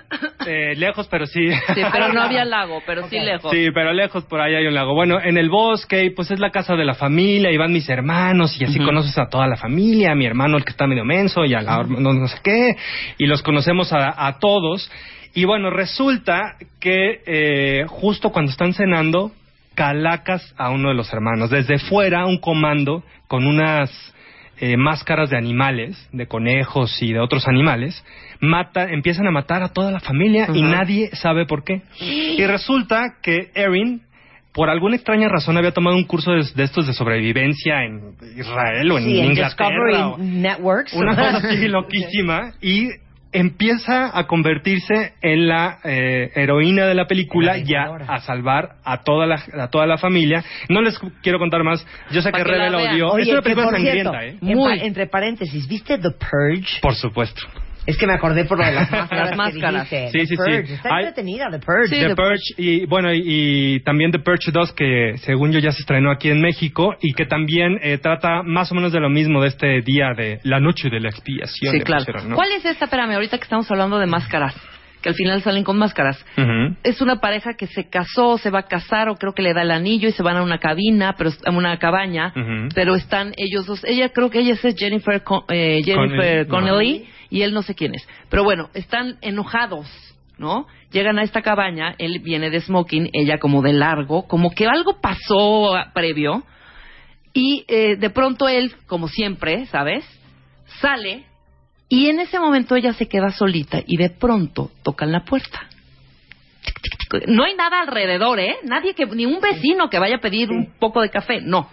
eh, 0.46 0.74
lejos, 0.76 1.06
pero 1.08 1.26
sí. 1.26 1.50
Sí, 1.50 1.82
pero 1.92 2.12
no 2.12 2.22
había 2.22 2.44
lago, 2.46 2.80
pero 2.86 3.06
sí 3.08 3.18
lejos. 3.18 3.52
Sí, 3.52 3.68
pero 3.74 3.92
lejos 3.92 4.24
por 4.24 4.40
ahí 4.40 4.54
hay 4.54 4.66
un 4.66 4.74
lago. 4.74 4.94
Bueno, 4.94 5.20
en 5.20 5.36
el 5.36 5.50
bosque, 5.50 6.04
y 6.04 6.10
pues 6.10 6.30
es 6.30 6.40
la 6.40 6.50
casa 6.50 6.76
de 6.76 6.86
la 6.86 6.94
familia, 6.94 7.50
y 7.50 7.58
van 7.58 7.72
mis 7.72 7.88
hermanos, 7.90 8.58
y 8.58 8.64
así 8.64 8.78
conoces 8.78 9.18
a 9.18 9.28
toda 9.28 9.46
la 9.46 9.56
familia, 9.56 10.12
a 10.12 10.14
mi 10.14 10.24
hermano 10.24 10.56
el 10.56 10.64
que 10.64 10.70
está 10.70 10.86
medio 10.86 11.04
menso, 11.04 11.44
y 11.44 11.52
a 11.52 11.60
la 11.60 11.82
no, 11.82 12.12
no 12.14 12.28
sé 12.28 12.38
qué, 12.42 12.76
y 13.18 13.26
los 13.26 13.42
conocemos 13.42 13.92
a, 13.92 14.26
a 14.26 14.38
todos. 14.38 14.90
Y 15.34 15.44
bueno, 15.44 15.70
resulta 15.70 16.56
que 16.80 17.20
eh, 17.26 17.84
justo 17.88 18.30
cuando 18.30 18.50
están 18.50 18.72
cenando, 18.72 19.32
calacas 19.74 20.54
a 20.58 20.70
uno 20.70 20.88
de 20.88 20.94
los 20.94 21.12
hermanos. 21.12 21.50
Desde 21.50 21.78
fuera, 21.78 22.26
un 22.26 22.38
comando 22.38 23.04
con 23.28 23.46
unas 23.46 23.90
eh, 24.60 24.76
máscaras 24.76 25.30
de 25.30 25.36
animales, 25.36 26.08
de 26.12 26.26
conejos 26.26 27.00
y 27.00 27.12
de 27.12 27.20
otros 27.20 27.46
animales, 27.46 28.04
mata, 28.40 28.90
empiezan 28.90 29.28
a 29.28 29.30
matar 29.30 29.62
a 29.62 29.68
toda 29.68 29.92
la 29.92 30.00
familia 30.00 30.48
y 30.52 30.62
nadie 30.62 31.10
sabe 31.12 31.46
por 31.46 31.62
qué. 31.62 31.82
Y 32.00 32.44
resulta 32.44 33.18
que 33.22 33.52
Erin, 33.54 34.02
por 34.52 34.68
alguna 34.68 34.96
extraña 34.96 35.28
razón, 35.28 35.56
había 35.56 35.70
tomado 35.70 35.96
un 35.96 36.04
curso 36.04 36.32
de, 36.32 36.42
de 36.56 36.64
estos 36.64 36.88
de 36.88 36.92
sobrevivencia 36.92 37.84
en 37.84 38.14
Israel 38.36 38.90
o 38.90 38.98
en 38.98 39.04
Sí, 39.04 39.20
en 39.20 39.26
Inglaterra. 39.26 39.68
Discovery 39.70 39.94
o- 40.02 40.18
Networks. 40.18 40.92
una 40.94 41.14
cosa 41.14 41.36
así 41.48 41.68
loquísima 41.68 42.54
y 42.60 42.88
empieza 43.32 44.16
a 44.16 44.26
convertirse 44.26 45.12
en 45.20 45.48
la 45.48 45.78
eh, 45.84 46.30
heroína 46.34 46.86
de 46.86 46.94
la 46.94 47.06
película 47.06 47.52
vengadora. 47.54 48.06
a 48.08 48.20
salvar 48.20 48.76
a 48.84 49.02
toda 49.02 49.26
la 49.26 49.42
a 49.60 49.68
toda 49.68 49.86
la 49.86 49.98
familia 49.98 50.42
no 50.68 50.80
les 50.80 50.98
quiero 51.22 51.38
contar 51.38 51.62
más 51.62 51.86
yo 52.10 52.22
sé 52.22 52.30
que 52.32 52.38
que 52.38 52.44
Rebe 52.44 52.70
la 52.70 52.78
odió 52.78 53.18
es 53.18 53.28
una 53.28 53.36
que 53.38 53.42
película 53.42 53.66
por 53.68 53.80
cierto, 53.80 54.12
sangrienta 54.12 54.24
¿eh? 54.24 54.38
en 54.40 54.56
Muy. 54.58 54.78
pa- 54.78 54.84
entre 54.84 55.06
paréntesis, 55.08 55.68
¿viste 55.68 55.98
The 55.98 56.10
Purge? 56.12 56.80
por 56.80 56.94
supuesto 56.94 57.42
Es 57.88 57.96
que 57.96 58.06
me 58.06 58.12
acordé 58.12 58.44
por 58.44 58.58
lo 58.58 58.64
de 58.66 58.72
las 58.72 58.90
máscaras. 58.90 59.10
Las 59.10 59.30
que 59.30 59.36
máscaras. 59.36 59.88
Sí, 59.88 59.96
The 60.12 60.20
sí, 60.20 60.26
sí. 60.26 60.36
Purge. 60.36 60.74
Está 60.74 60.88
Hay- 60.94 61.04
entretenida, 61.06 61.46
The 61.50 61.58
Purge. 61.58 61.88
Sí, 61.88 62.00
The 62.00 62.08
The 62.08 62.14
Purge 62.16 62.54
y 62.58 62.86
bueno 62.86 63.14
y, 63.14 63.22
y 63.24 63.80
también 63.80 64.10
The 64.12 64.18
Purge 64.18 64.50
2 64.52 64.72
que 64.74 65.14
según 65.24 65.52
yo 65.52 65.58
ya 65.58 65.72
se 65.72 65.80
estrenó 65.80 66.10
aquí 66.10 66.28
en 66.28 66.40
México 66.42 66.94
y 67.00 67.14
que 67.14 67.24
también 67.24 67.78
eh, 67.82 67.96
trata 67.98 68.42
más 68.42 68.70
o 68.72 68.74
menos 68.74 68.92
de 68.92 69.00
lo 69.00 69.08
mismo 69.08 69.40
de 69.40 69.48
este 69.48 69.80
día 69.80 70.12
de 70.16 70.38
la 70.42 70.60
noche 70.60 70.90
de 70.90 71.00
la 71.00 71.08
expiación 71.08 71.72
Sí, 71.72 71.80
claro. 71.80 72.00
pusieron, 72.04 72.28
¿no? 72.28 72.36
¿Cuál 72.36 72.52
es 72.52 72.64
esta? 72.64 72.84
Espérame, 72.84 73.12
ahorita 73.14 73.38
que 73.38 73.44
estamos 73.44 73.70
hablando 73.70 73.98
de 73.98 74.06
máscaras, 74.06 74.54
que 75.02 75.08
al 75.10 75.14
final 75.14 75.42
salen 75.42 75.64
con 75.64 75.78
máscaras. 75.78 76.24
Es 76.82 77.00
una 77.00 77.20
pareja 77.20 77.54
que 77.54 77.66
se 77.66 77.88
casó, 77.88 78.38
se 78.38 78.50
va 78.50 78.60
a 78.60 78.66
casar 78.66 79.08
o 79.08 79.16
creo 79.16 79.32
que 79.32 79.42
le 79.42 79.54
da 79.54 79.62
el 79.62 79.70
anillo 79.70 80.08
y 80.08 80.12
se 80.12 80.22
van 80.22 80.36
a 80.36 80.42
una 80.42 80.58
cabina, 80.58 81.14
pero 81.16 81.30
a 81.44 81.50
una 81.50 81.78
cabaña, 81.78 82.32
pero 82.74 82.94
están 82.94 83.32
ellos 83.36 83.66
dos. 83.66 83.84
Ella 83.84 84.08
creo 84.10 84.30
que 84.30 84.40
ella 84.40 84.54
es 84.60 84.76
Jennifer 84.76 85.22
Con- 85.22 85.44
eh, 85.48 85.82
Jennifer 85.84 86.46
Connelly, 86.48 86.98
no. 87.00 87.18
Y 87.30 87.42
él 87.42 87.52
no 87.54 87.62
sé 87.62 87.74
quién 87.74 87.94
es. 87.94 88.08
Pero 88.30 88.42
bueno, 88.42 88.70
están 88.74 89.18
enojados, 89.20 89.86
¿no? 90.38 90.66
Llegan 90.90 91.18
a 91.18 91.22
esta 91.22 91.42
cabaña, 91.42 91.94
él 91.98 92.20
viene 92.20 92.48
de 92.50 92.60
smoking, 92.60 93.10
ella 93.12 93.38
como 93.38 93.60
de 93.60 93.74
largo, 93.74 94.26
como 94.26 94.50
que 94.50 94.66
algo 94.66 95.00
pasó 95.02 95.74
previo 95.92 96.42
y 97.34 97.64
eh, 97.68 97.96
de 97.96 98.10
pronto 98.10 98.48
él, 98.48 98.72
como 98.86 99.06
siempre, 99.08 99.66
¿sabes? 99.66 100.04
Sale 100.80 101.24
y 101.88 102.08
en 102.10 102.20
ese 102.20 102.38
momento 102.38 102.76
ella 102.76 102.92
se 102.92 103.08
queda 103.08 103.30
solita 103.30 103.80
y 103.86 103.96
de 103.96 104.10
pronto 104.10 104.70
tocan 104.82 105.10
la 105.12 105.24
puerta. 105.24 105.68
No 107.26 107.44
hay 107.44 107.54
nada 107.54 107.80
alrededor, 107.80 108.38
¿eh? 108.40 108.56
Nadie 108.64 108.94
que, 108.94 109.06
ni 109.06 109.24
un 109.24 109.40
vecino 109.40 109.88
que 109.88 109.98
vaya 109.98 110.16
a 110.16 110.20
pedir 110.20 110.50
un 110.50 110.74
poco 110.78 111.00
de 111.00 111.08
café, 111.10 111.40
no. 111.40 111.68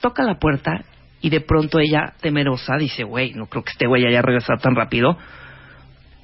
Toca 0.00 0.22
la 0.22 0.38
puerta 0.38 0.84
y 1.20 1.28
de 1.30 1.40
pronto 1.40 1.80
ella, 1.80 2.14
temerosa, 2.20 2.76
dice, 2.78 3.02
güey, 3.04 3.34
no 3.34 3.46
creo 3.46 3.64
que 3.64 3.72
este 3.72 3.86
güey 3.88 4.06
haya 4.06 4.22
regresado 4.22 4.58
tan 4.60 4.76
rápido. 4.76 5.18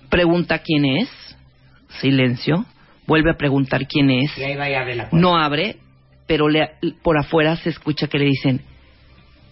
Pregunta 0.08 0.60
quién 0.60 0.84
es, 0.84 1.08
silencio. 2.00 2.64
Vuelve 3.06 3.30
a 3.32 3.36
preguntar 3.36 3.86
quién 3.88 4.10
es. 4.10 4.36
Y 4.38 4.44
ahí 4.44 4.56
va 4.56 4.70
y 4.70 4.74
abre 4.74 4.94
la 4.94 5.10
puerta. 5.10 5.16
No 5.20 5.36
abre, 5.36 5.76
pero 6.26 6.48
le- 6.48 6.70
por 7.02 7.18
afuera 7.18 7.56
se 7.56 7.70
escucha 7.70 8.06
que 8.06 8.18
le 8.18 8.26
dicen, 8.26 8.62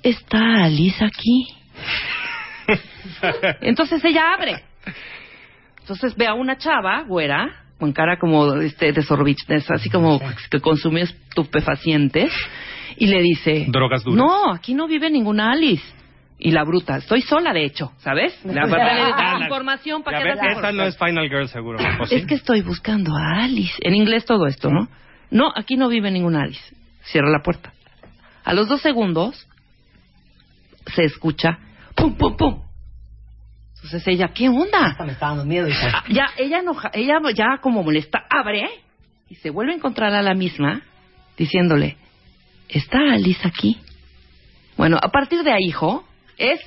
¿está 0.03 0.65
Alice 0.65 1.05
aquí? 1.05 1.49
Entonces 3.61 4.05
ella 4.05 4.35
abre. 4.35 4.63
Entonces 5.81 6.17
ve 6.17 6.27
a 6.27 6.35
una 6.35 6.57
chava, 6.57 7.03
güera, 7.03 7.65
con 7.79 7.93
cara 7.93 8.19
como 8.19 8.55
este 8.57 8.95
desorbit- 8.95 9.65
así 9.75 9.91
como 9.91 10.21
que 10.51 10.61
consume 10.61 11.03
estupefacientes, 11.03 12.33
y 12.97 13.07
le 13.07 13.21
dice, 13.21 13.67
Drogas 13.69 14.05
duras. 14.05 14.19
No, 14.19 14.53
aquí 14.53 14.75
no 14.75 14.87
vive 14.87 15.11
ninguna 15.11 15.53
Alice. 15.53 15.85
Y 16.39 16.51
la 16.51 16.65
bruta, 16.65 16.97
estoy 16.97 17.23
sola 17.23 17.53
de 17.53 17.65
hecho, 17.65 17.93
¿sabes? 17.99 18.39
Le 18.45 18.55
da 18.69 19.39
información 19.41 20.03
para 20.03 20.19
que 20.19 20.25
ves, 20.25 20.39
esa 20.59 20.73
no 20.73 20.85
es 20.85 20.97
Final 20.99 21.29
Girl 21.29 21.49
seguro 21.49 21.79
es 22.11 22.27
que 22.27 22.35
estoy 22.35 22.61
buscando 22.63 23.17
a 23.17 23.45
Alice. 23.45 23.75
En 23.81 23.95
inglés 23.95 24.25
todo 24.25 24.47
esto, 24.47 24.71
¿no? 24.71 24.89
No, 25.31 25.53
aquí 25.55 25.77
no 25.77 25.89
vive 25.89 26.11
ninguna 26.11 26.43
Alice. 26.43 26.75
Cierra 27.03 27.31
la 27.31 27.43
puerta. 27.43 27.73
A 28.45 28.53
los 28.53 28.69
dos 28.69 28.81
segundos 28.83 29.47
se 30.95 31.05
escucha 31.05 31.59
pum, 31.95 32.15
pum, 32.17 32.37
pum. 32.37 32.63
Entonces 33.77 34.07
ella, 34.07 34.29
¿qué 34.35 34.49
onda? 34.49 34.79
Hasta 34.87 35.05
me 35.05 35.13
está 35.13 35.29
dando 35.29 35.45
miedo, 35.45 35.69
hija. 35.69 36.05
Ya, 36.09 36.27
ella 36.39 36.61
enoja, 36.61 36.91
ella 36.95 37.19
ya 37.35 37.59
como 37.61 37.83
molesta, 37.83 38.25
abre 38.31 38.69
y 39.29 39.35
se 39.37 39.51
vuelve 39.51 39.73
a 39.73 39.77
encontrar 39.77 40.15
a 40.15 40.23
la 40.23 40.35
misma 40.35 40.83
diciéndole, 41.37 41.97
¿está 42.69 42.99
Alice 43.13 43.47
aquí? 43.47 43.79
Bueno, 44.77 44.99
a 45.01 45.09
partir 45.11 45.43
de 45.43 45.53
ahí, 45.53 45.67
hijo, 45.67 46.05
es 46.39 46.61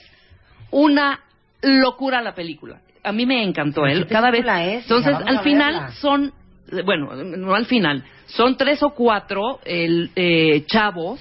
una 0.72 1.22
locura 1.62 2.22
la 2.22 2.34
película. 2.34 2.82
A 3.04 3.12
mí 3.12 3.26
me 3.26 3.44
encantó 3.44 3.82
¿Pero 3.82 4.00
él. 4.00 4.08
Cada 4.08 4.32
vez. 4.32 4.46
es? 4.46 4.84
Entonces, 4.84 5.16
al 5.16 5.40
final 5.42 5.94
son, 5.94 6.34
eh, 6.72 6.82
bueno, 6.84 7.14
no 7.16 7.56
al 7.56 7.66
final, 7.66 8.04
son 8.26 8.58
tres 8.58 8.84
o 8.84 8.92
cuatro 8.92 9.60
el, 9.64 10.12
eh, 10.16 10.66
chavos 10.68 11.20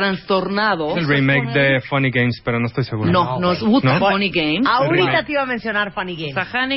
trastornados. 0.00 0.92
Es 0.96 1.04
el 1.04 1.08
remake 1.08 1.52
de 1.52 1.80
Funny 1.80 2.10
Games, 2.10 2.40
pero 2.44 2.60
no 2.60 2.66
estoy 2.66 2.84
seguro. 2.84 3.10
No, 3.10 3.38
no 3.40 3.52
es 3.52 3.62
¿No? 3.62 3.98
Funny 3.98 4.30
Games. 4.30 4.66
Ahorita 4.66 5.24
te 5.24 5.32
iba 5.32 5.42
a 5.42 5.46
mencionar 5.46 5.92
Funny 5.92 6.16
Games. 6.16 6.34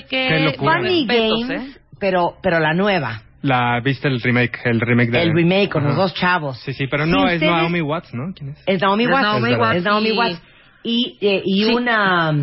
Qué 0.10 0.28
que 0.28 0.40
locura. 0.40 0.78
Funny 0.78 1.06
Games, 1.06 1.50
¿eh? 1.50 1.80
pero, 2.00 2.36
pero 2.42 2.60
la 2.60 2.74
nueva. 2.74 3.24
La, 3.42 3.80
¿Viste 3.84 4.08
el 4.10 4.20
remake? 4.22 4.60
El 4.66 4.82
remake 4.82 5.12
de... 5.12 5.22
El 5.22 5.34
remake 5.34 5.70
con 5.70 5.84
los 5.84 5.94
Ajá. 5.94 6.02
dos 6.02 6.14
chavos. 6.14 6.60
Sí, 6.60 6.74
sí, 6.74 6.88
pero 6.88 7.06
Si 7.06 7.12
no, 7.12 7.28
es 7.28 7.36
ustedes- 7.36 7.52
Naomi 7.52 7.82
Watts, 7.82 8.14
¿no? 8.14 8.34
¿Quién 8.34 8.50
es? 8.52 8.64
Es 8.66 8.82
Naomi 8.82 9.04
Es 9.06 9.10
Watts. 9.12 9.22
Naomi 9.24 9.52
es, 9.52 9.58
Watts, 9.58 9.84
Naomi 9.84 10.10
sí. 10.10 10.18
Watts. 10.18 10.42
Y, 10.84 11.18
eh, 11.22 11.42
y 11.46 11.64
Sí. 11.66 11.74
una... 11.74 12.34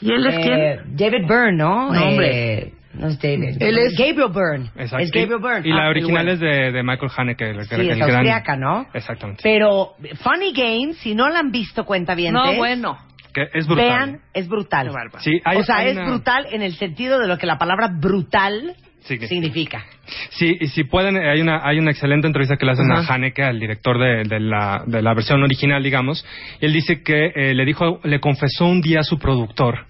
¿Y 0.00 0.12
él 0.12 0.26
es 0.26 0.46
eh, 0.46 0.80
David 0.86 1.26
Byrne, 1.26 1.56
¿no? 1.56 1.92
No, 1.92 2.02
hombre. 2.02 2.72
No 2.98 3.08
es 3.08 3.18
David. 3.20 3.56
Él 3.60 3.78
es- 3.78 3.96
Gabriel 3.96 4.28
Byrne. 4.32 4.70
Exacto. 4.76 4.98
Es 5.04 5.10
Gabriel 5.10 5.40
Byrne. 5.40 5.68
Y 5.68 5.72
la 5.72 5.86
Ah, 5.86 5.88
original 5.90 6.28
el 6.28 6.34
es 6.34 6.40
de, 6.40 6.72
de 6.72 6.82
Michael 6.82 7.10
Haneke. 7.16 7.50
El, 7.50 7.64
Sí, 7.64 7.74
el 7.76 7.90
es 7.90 7.96
gran- 7.98 8.10
austriaca, 8.10 8.56
¿no? 8.56 8.86
Exactamente. 8.92 9.40
Pero 9.42 9.94
Funny 10.22 10.52
Games, 10.52 10.96
si 10.98 11.14
no 11.14 11.28
la 11.28 11.38
han 11.38 11.50
visto, 11.50 11.84
cuenta 11.84 12.14
bien. 12.14 12.34
No, 12.34 12.52
bueno. 12.54 12.98
Que 13.32 13.46
es 13.54 13.66
brutal. 13.66 13.84
Vean, 13.86 14.20
es 14.34 14.48
brutal. 14.48 14.90
Sí, 15.18 15.40
hay- 15.44 15.58
o 15.58 15.62
sea, 15.62 15.76
hay 15.76 15.88
es 15.90 15.96
una- 15.96 16.06
brutal 16.08 16.46
en 16.50 16.62
el 16.62 16.74
sentido 16.74 17.18
de 17.20 17.28
lo 17.28 17.38
que 17.38 17.46
la 17.46 17.58
palabra 17.58 17.88
brutal 18.00 18.74
Significa. 19.00 19.28
significa. 19.28 19.84
Sí, 20.30 20.56
y 20.60 20.66
si 20.68 20.84
pueden, 20.84 21.16
eh, 21.16 21.30
hay 21.30 21.40
una, 21.40 21.60
hay 21.62 21.78
una 21.78 21.90
excelente 21.90 22.26
entrevista 22.26 22.56
que 22.56 22.64
le 22.66 22.72
hacen 22.72 22.90
Ajá. 22.90 23.12
a 23.12 23.14
Haneke, 23.14 23.42
al 23.44 23.60
director 23.60 23.98
de, 23.98 24.24
de 24.24 24.40
la, 24.40 24.82
de 24.86 25.02
la 25.02 25.14
versión 25.14 25.42
original, 25.42 25.82
digamos. 25.82 26.26
Y 26.60 26.66
él 26.66 26.72
dice 26.72 27.02
que 27.02 27.32
eh, 27.34 27.54
le 27.54 27.64
dijo, 27.64 28.00
le 28.02 28.18
confesó 28.18 28.66
un 28.66 28.80
día 28.80 29.00
a 29.00 29.04
su 29.04 29.18
productor 29.18 29.86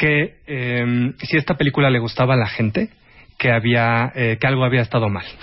que 0.00 0.36
eh, 0.46 1.12
si 1.18 1.36
esta 1.36 1.54
película 1.54 1.90
le 1.90 1.98
gustaba 1.98 2.32
a 2.32 2.36
la 2.38 2.46
gente, 2.48 2.88
que 3.38 3.50
había, 3.50 4.12
eh, 4.14 4.36
que 4.38 4.46
algo 4.46 4.64
había 4.64 4.80
estado 4.82 5.08
mal. 5.08 5.24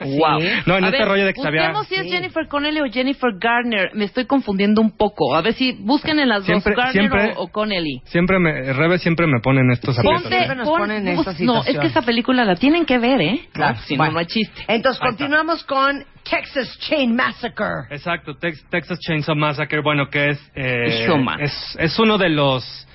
Wow. 0.00 0.38
No, 0.66 0.76
en 0.78 0.84
A 0.84 0.88
este 0.88 0.98
ver, 1.00 1.08
rollo 1.08 1.26
de 1.26 1.34
que 1.34 1.40
busquemos 1.40 1.86
si 1.88 1.94
es 1.96 2.02
Sí. 2.02 2.10
Jennifer 2.10 2.46
Connelly 2.48 2.80
o 2.80 2.86
Jennifer 2.90 3.30
Garner. 3.38 3.90
Me 3.94 4.04
estoy 4.04 4.26
confundiendo 4.26 4.80
un 4.80 4.96
poco. 4.96 5.34
A 5.34 5.42
ver 5.42 5.54
si 5.54 5.72
busquen 5.72 6.18
en 6.20 6.28
las 6.28 6.44
Siempre- 6.44 6.74
dos, 6.74 6.84
Garner 6.84 7.10
siempre- 7.10 7.32
o, 7.36 7.42
o 7.42 7.48
Connelly. 7.48 8.00
Siempre 8.04 8.38
me, 8.38 8.72
Rebe 8.72 8.98
siempre 8.98 9.26
me 9.26 9.40
pone 9.40 9.60
en 9.60 9.70
estos. 9.72 9.96
Ponte, 10.00 10.28
siempre 10.28 10.56
nos 10.56 10.68
pon- 10.68 10.78
ponen 10.80 11.04
no, 11.40 11.62
es 11.64 11.78
que 11.78 11.86
esa 11.88 12.02
película 12.02 12.44
la 12.44 12.54
tienen 12.56 12.86
que 12.86 12.98
ver, 12.98 13.20
¿eh? 13.20 13.40
Claro, 13.52 13.78
si 13.86 13.96
bueno. 13.96 14.12
no, 14.12 14.14
no 14.14 14.18
hay 14.20 14.26
chiste. 14.26 14.62
Entonces, 14.68 15.00
continuamos 15.00 15.64
con 15.64 16.04
Texas 16.28 16.78
Chain 16.88 17.14
Massacre. 17.14 17.66
Exacto, 17.90 18.34
Tex- 18.38 18.64
Texas 18.70 18.98
Chainsaw 19.00 19.34
Massacre, 19.36 19.80
bueno, 19.82 20.08
que 20.10 20.30
es, 20.30 20.52
eh, 20.54 21.06
es 21.40 21.76
es 21.78 21.98
uno 21.98 22.18
de 22.18 22.28
los 22.30 22.87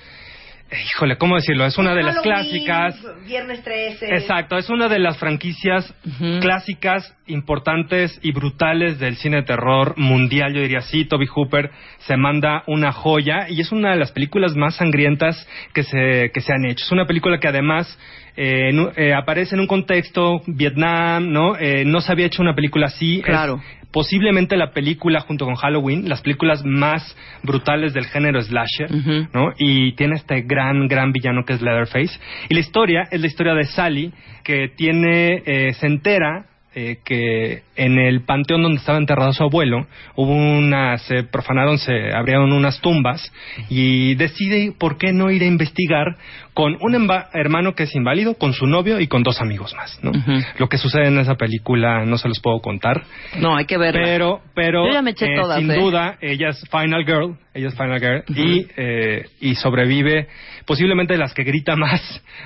híjole, 0.72 1.16
¿cómo 1.16 1.36
decirlo? 1.36 1.66
Es 1.66 1.78
una 1.78 1.94
de 1.94 2.02
las 2.02 2.18
clásicas. 2.20 2.96
Viernes 3.26 3.62
13. 3.62 4.06
Exacto, 4.14 4.56
es 4.56 4.68
una 4.70 4.88
de 4.88 4.98
las 4.98 5.18
franquicias 5.18 5.92
clásicas, 6.40 7.14
importantes 7.26 8.18
y 8.22 8.32
brutales 8.32 8.98
del 8.98 9.16
cine 9.16 9.38
de 9.38 9.42
terror 9.44 9.94
mundial, 9.96 10.52
yo 10.52 10.60
diría 10.60 10.80
sí, 10.80 11.04
Toby 11.04 11.26
Hooper 11.26 11.70
se 12.00 12.16
manda 12.16 12.62
una 12.66 12.92
joya 12.92 13.48
y 13.48 13.60
es 13.60 13.72
una 13.72 13.92
de 13.92 13.96
las 13.96 14.12
películas 14.12 14.54
más 14.56 14.76
sangrientas 14.76 15.46
que 15.72 15.82
se, 15.82 16.30
que 16.32 16.40
se 16.40 16.52
han 16.52 16.64
hecho. 16.66 16.84
Es 16.84 16.92
una 16.92 17.06
película 17.06 17.38
que 17.38 17.48
además 17.48 17.98
eh, 18.36 18.70
eh, 18.96 19.14
aparece 19.14 19.54
en 19.54 19.60
un 19.60 19.66
contexto 19.66 20.42
Vietnam, 20.46 21.32
¿no? 21.32 21.56
Eh, 21.56 21.84
no 21.84 22.00
se 22.00 22.12
había 22.12 22.26
hecho 22.26 22.42
una 22.42 22.54
película 22.54 22.86
así. 22.86 23.18
Es 23.18 23.24
Claro. 23.24 23.60
Posiblemente 23.94 24.56
la 24.56 24.72
película 24.72 25.20
junto 25.20 25.44
con 25.44 25.54
Halloween, 25.54 26.08
las 26.08 26.20
películas 26.20 26.64
más 26.64 27.16
brutales 27.44 27.94
del 27.94 28.06
género 28.06 28.42
slasher. 28.42 28.90
¿no? 29.32 29.52
Y 29.56 29.92
tiene 29.92 30.16
este 30.16 30.42
gran, 30.42 30.88
gran 30.88 31.12
villano 31.12 31.44
que 31.44 31.52
es 31.52 31.62
Leatherface. 31.62 32.18
Y 32.48 32.54
la 32.54 32.60
historia 32.60 33.04
es 33.12 33.20
la 33.20 33.28
historia 33.28 33.54
de 33.54 33.62
Sally, 33.66 34.12
que 34.42 34.68
tiene, 34.76 35.42
eh, 35.46 35.74
se 35.74 35.86
entera 35.86 36.46
eh, 36.74 36.98
que 37.04 37.62
en 37.76 38.00
el 38.00 38.22
panteón 38.22 38.62
donde 38.62 38.78
estaba 38.78 38.98
enterrado 38.98 39.32
su 39.32 39.44
abuelo, 39.44 39.86
hubo 40.16 40.34
una, 40.34 40.98
se 40.98 41.22
profanaron, 41.22 41.78
se 41.78 42.12
abrieron 42.12 42.52
unas 42.52 42.80
tumbas 42.80 43.32
y 43.70 44.16
decide 44.16 44.72
por 44.76 44.98
qué 44.98 45.12
no 45.12 45.30
ir 45.30 45.42
a 45.42 45.46
investigar 45.46 46.16
con 46.54 46.76
un 46.80 47.10
hermano 47.32 47.74
que 47.74 47.82
es 47.82 47.94
inválido, 47.96 48.34
con 48.34 48.52
su 48.52 48.66
novio 48.66 49.00
y 49.00 49.08
con 49.08 49.24
dos 49.24 49.40
amigos 49.40 49.74
más, 49.74 49.98
¿no? 50.02 50.12
Lo 50.58 50.68
que 50.68 50.78
sucede 50.78 51.08
en 51.08 51.18
esa 51.18 51.34
película 51.34 52.04
no 52.04 52.16
se 52.16 52.28
los 52.28 52.40
puedo 52.40 52.60
contar, 52.60 53.02
No, 53.40 53.56
hay 53.56 53.64
que 53.66 53.76
verla. 53.76 54.00
pero, 54.04 54.40
pero 54.54 54.86
Yo 54.86 54.92
ya 54.92 55.02
me 55.02 55.10
eché 55.10 55.26
eh, 55.26 55.36
todas, 55.40 55.58
sin 55.58 55.70
¿eh? 55.70 55.74
duda 55.80 56.16
ella 56.20 56.50
es 56.50 56.64
Final 56.70 57.04
Girl 57.04 57.36
ella 57.54 57.68
es 57.68 57.74
Final 57.74 58.00
Girl, 58.00 58.24
y, 58.36 58.66
eh, 58.76 59.26
y 59.40 59.54
sobrevive, 59.54 60.26
posiblemente 60.66 61.14
de 61.14 61.18
las 61.20 61.34
que 61.34 61.44
grita 61.44 61.76
más, 61.76 62.00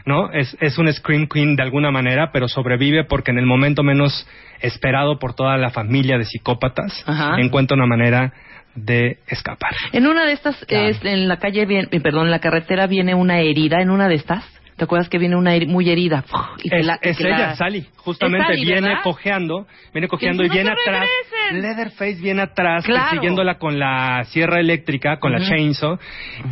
¿no? 0.05 0.31
Es, 0.33 0.57
es 0.61 0.77
un 0.79 0.93
Scream 0.93 1.29
Queen 1.29 1.57
de 1.57 1.63
alguna 1.63 1.91
manera, 1.91 2.31
pero 2.33 2.47
sobrevive 2.49 3.05
porque 3.05 3.31
en 3.31 3.39
el 3.39 3.47
momento 3.47 3.83
menos 3.83 4.27
esperado 4.61 5.19
por 5.19 5.35
toda 5.35 5.57
la 5.57 5.71
familia 5.71 6.19
de 6.19 6.25
psicópatas, 6.25 7.05
Ajá. 7.07 7.37
encuentra 7.41 7.75
una 7.77 7.87
manera 7.87 8.33
de 8.75 9.19
escapar. 9.27 9.73
En 9.93 10.07
una 10.07 10.25
de 10.25 10.33
estas, 10.33 10.57
es, 10.69 11.05
en 11.05 11.29
la 11.29 11.39
calle, 11.39 11.66
eh, 11.91 12.01
perdón, 12.01 12.27
en 12.27 12.31
la 12.31 12.39
carretera 12.41 12.87
viene 12.87 13.14
una 13.14 13.41
herida, 13.41 13.81
en 13.81 13.91
una 13.91 14.09
de 14.09 14.14
estas. 14.16 14.45
¿Te 14.77 14.85
acuerdas 14.85 15.09
que 15.09 15.19
viene 15.19 15.35
una 15.35 15.55
muy 15.66 15.91
herida? 15.91 16.25
Y 16.62 16.73
Es, 16.73 16.87
la- 16.87 17.01
ella, 17.03 17.39
la- 17.39 17.57
Sally. 17.57 17.85
Justamente 17.97 18.47
Sally, 18.47 18.64
viene 18.64 18.81
¿verdad? 18.83 19.03
cojeando, 19.03 19.66
viene 19.93 20.07
cojeando 20.07 20.45
y 20.45 20.49
viene 20.49 20.71
atrás. 20.71 21.09
regresen. 21.51 21.62
Leatherface 21.62 22.23
viene 22.23 22.43
atrás, 22.43 22.85
Claro. 22.85 23.03
persiguiéndola 23.11 23.59
con 23.59 23.77
la 23.81 24.23
sierra 24.27 24.61
eléctrica, 24.61 25.19
con 25.19 25.33
la 25.33 25.41
chainsaw, 25.41 25.99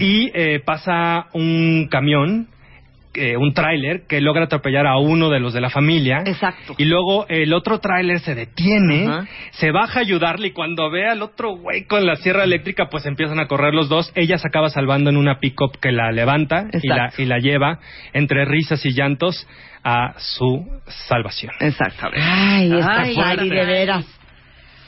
y 0.00 0.32
eh, 0.34 0.58
pasa 0.64 1.26
un 1.34 1.86
camión, 1.88 2.48
eh, 3.16 3.36
un 3.36 3.52
tráiler, 3.52 4.02
que 4.06 4.20
logra 4.20 4.44
atropellar 4.44 4.86
a 4.86 4.98
uno 4.98 5.30
de 5.30 5.40
los 5.40 5.52
de 5.52 5.60
la 5.60 5.70
familia. 5.70 6.22
Exacto. 6.24 6.74
Y 6.78 6.84
luego 6.84 7.26
el 7.28 7.52
otro 7.52 7.80
tráiler 7.80 8.20
se 8.20 8.34
detiene, 8.34 9.26
se 9.52 9.70
baja 9.70 10.00
a 10.00 10.02
ayudarle 10.02 10.48
y 10.48 10.50
cuando 10.52 10.90
ve 10.90 11.08
al 11.08 11.22
otro 11.22 11.56
güey 11.56 11.84
con 11.84 12.06
la 12.06 12.16
sierra 12.16 12.44
eléctrica, 12.44 12.88
pues 12.90 13.06
empiezan 13.06 13.38
a 13.38 13.46
correr 13.46 13.74
los 13.74 13.88
dos. 13.88 14.12
Ella 14.14 14.38
se 14.38 14.48
acaba 14.48 14.68
salvando 14.68 15.10
en 15.10 15.16
una 15.16 15.38
pick-up 15.38 15.78
que 15.80 15.92
la 15.92 16.12
levanta 16.12 16.68
y 16.72 16.88
la, 16.88 17.12
y 17.16 17.24
la 17.24 17.38
lleva 17.38 17.78
entre 18.12 18.44
risas 18.44 18.84
y 18.84 18.92
llantos 18.92 19.46
a 19.82 20.14
su 20.18 20.66
salvación. 21.08 21.52
Exactamente. 21.60 22.20
Ay, 22.22 22.72
esta 22.72 23.02
Ay, 23.02 23.14
Sally, 23.14 23.48
de 23.48 23.64
veras. 23.64 24.04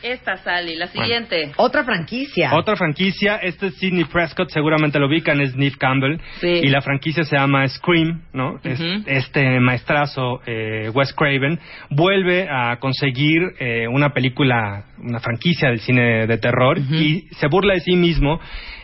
Esta 0.03 0.37
Sally, 0.39 0.77
la 0.77 0.87
siguiente. 0.89 1.53
Otra 1.57 1.85
franquicia. 1.85 2.55
Otra 2.55 2.77
franquicia, 2.77 3.37
este 3.37 3.67
es 3.67 3.75
Sidney 3.77 4.05
Prescott, 4.05 4.51
seguramente 4.51 4.99
lo 4.99 5.07
ubican, 5.09 5.41
es 5.41 5.57
Neve 5.57 5.77
Campbell. 5.79 6.19
Sí. 6.41 6.47
Y 6.63 6.69
la 6.69 6.81
franquicia 6.83 7.25
se 7.25 7.37
llama 7.37 7.67
Scream, 7.67 8.23
¿no? 8.33 8.61
Es- 8.63 8.79
Ujú. 8.81 9.03
este 9.07 9.59
maestrazo, 9.61 10.41
eh, 10.47 10.91
Wes 10.95 11.13
Craven, 11.15 11.59
vuelve 11.91 12.49
a 12.49 12.77
conseguir 12.79 13.41
eh, 13.59 13.89
una 13.89 14.11
película, 14.11 14.85
una 14.99 15.21
franquicia 15.21 15.69
del 15.71 15.81
cine 15.81 16.27
de 16.27 16.39
terror 16.39 16.79
y 16.79 17.23
se 17.33 17.47
burla 17.49 17.75
de 17.75 17.81
sí 17.81 17.97
mismo 17.97 18.41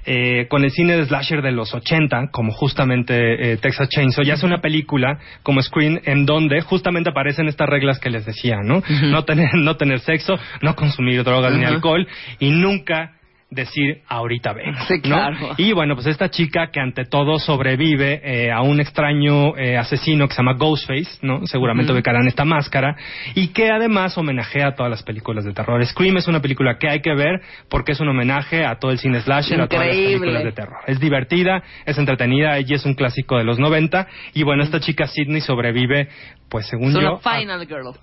eh, 0.07 0.47
con 0.49 0.65
el 0.65 0.71
cine 0.71 0.97
de 0.97 1.07
slasher 1.07 1.43
de 1.43 1.53
los 1.53 1.75
80, 1.75 2.29
como 2.31 2.53
justamente 2.53 3.53
eh, 3.53 3.57
Texas 3.57 3.89
Chainsaw, 3.89 4.25
y 4.25 4.31
hace 4.31 4.47
una 4.47 4.61
película 4.61 5.19
como 5.43 5.63
Scream 5.63 6.01
en 6.05 6.27
donde 6.27 6.61
justamente 6.61 7.11
aparecen 7.11 7.49
estas 7.49 7.69
reglas 7.69 7.99
que 7.99 8.11
les 8.11 8.27
decía, 8.27 8.59
¿no? 8.63 8.83
No 9.03 9.25
tener, 9.25 9.49
no 9.55 9.77
tener 9.77 10.01
sexo, 10.01 10.35
no 10.63 10.77
consumir 10.77 11.25
drogas 11.25 11.55
ni 11.55 11.65
alcohol 11.65 12.07
y 12.39 12.51
nunca 12.51 13.13
decir 13.51 14.03
ahorita 14.09 14.53
vengo. 14.53 14.79
Sí, 14.89 14.95
¿no? 14.97 15.01
claro. 15.03 15.37
Y 15.59 15.73
bueno, 15.73 15.95
pues 15.95 16.07
esta 16.07 16.29
chica 16.29 16.71
que 16.73 16.81
ante 16.81 17.05
todo 17.05 17.39
sobrevive 17.39 18.21
eh, 18.25 18.51
a 18.51 18.63
un 18.63 18.81
extraño 18.81 19.57
eh, 19.57 19.77
asesino 19.77 20.27
que 20.27 20.35
se 20.35 20.39
llama 20.43 20.55
Ghostface, 20.55 21.19
¿no? 21.23 21.47
Seguramente 21.47 21.93
Ujú. 21.93 21.97
ubicarán 21.99 22.27
esta 22.27 22.45
máscara 22.45 22.97
y 23.35 23.49
que 23.49 23.71
además 23.71 24.17
homenajea 24.19 24.69
a 24.69 24.75
todas 24.75 24.91
las 24.91 25.03
películas 25.03 25.45
de 25.45 25.53
terror. 25.53 25.85
Scream 25.87 26.17
es 26.17 26.27
una 26.29 26.41
película 26.41 26.79
que 26.79 26.89
hay 26.89 27.01
que 27.01 27.15
ver 27.15 27.41
porque 27.69 27.93
es 27.93 28.01
un 28.01 28.09
homenaje 28.09 28.65
a 28.65 28.77
todo 28.79 28.91
el 28.91 28.99
cine 28.99 29.21
slasher, 29.21 29.61
a 29.61 29.69
todas 29.69 29.87
las 29.87 29.95
Increíble. 29.97 30.21
películas 30.21 30.45
de 30.45 30.53
terror. 30.53 30.79
Es 30.87 30.99
divertida, 31.01 31.63
es 31.87 31.97
entretenida, 31.99 32.57
ella 32.59 32.77
es 32.77 32.85
un 32.85 32.95
clásico 32.95 33.39
de 33.39 33.45
los 33.45 33.59
90 33.59 34.07
y 34.35 34.43
bueno, 34.43 34.63
esta 34.65 34.81
chica 34.81 35.07
Sidney 35.07 35.41
sobrevive, 35.41 36.09
pues 36.49 36.67
según 36.67 36.89
Es 36.89 36.95
yo, 37.03 37.21
a, 37.25 37.41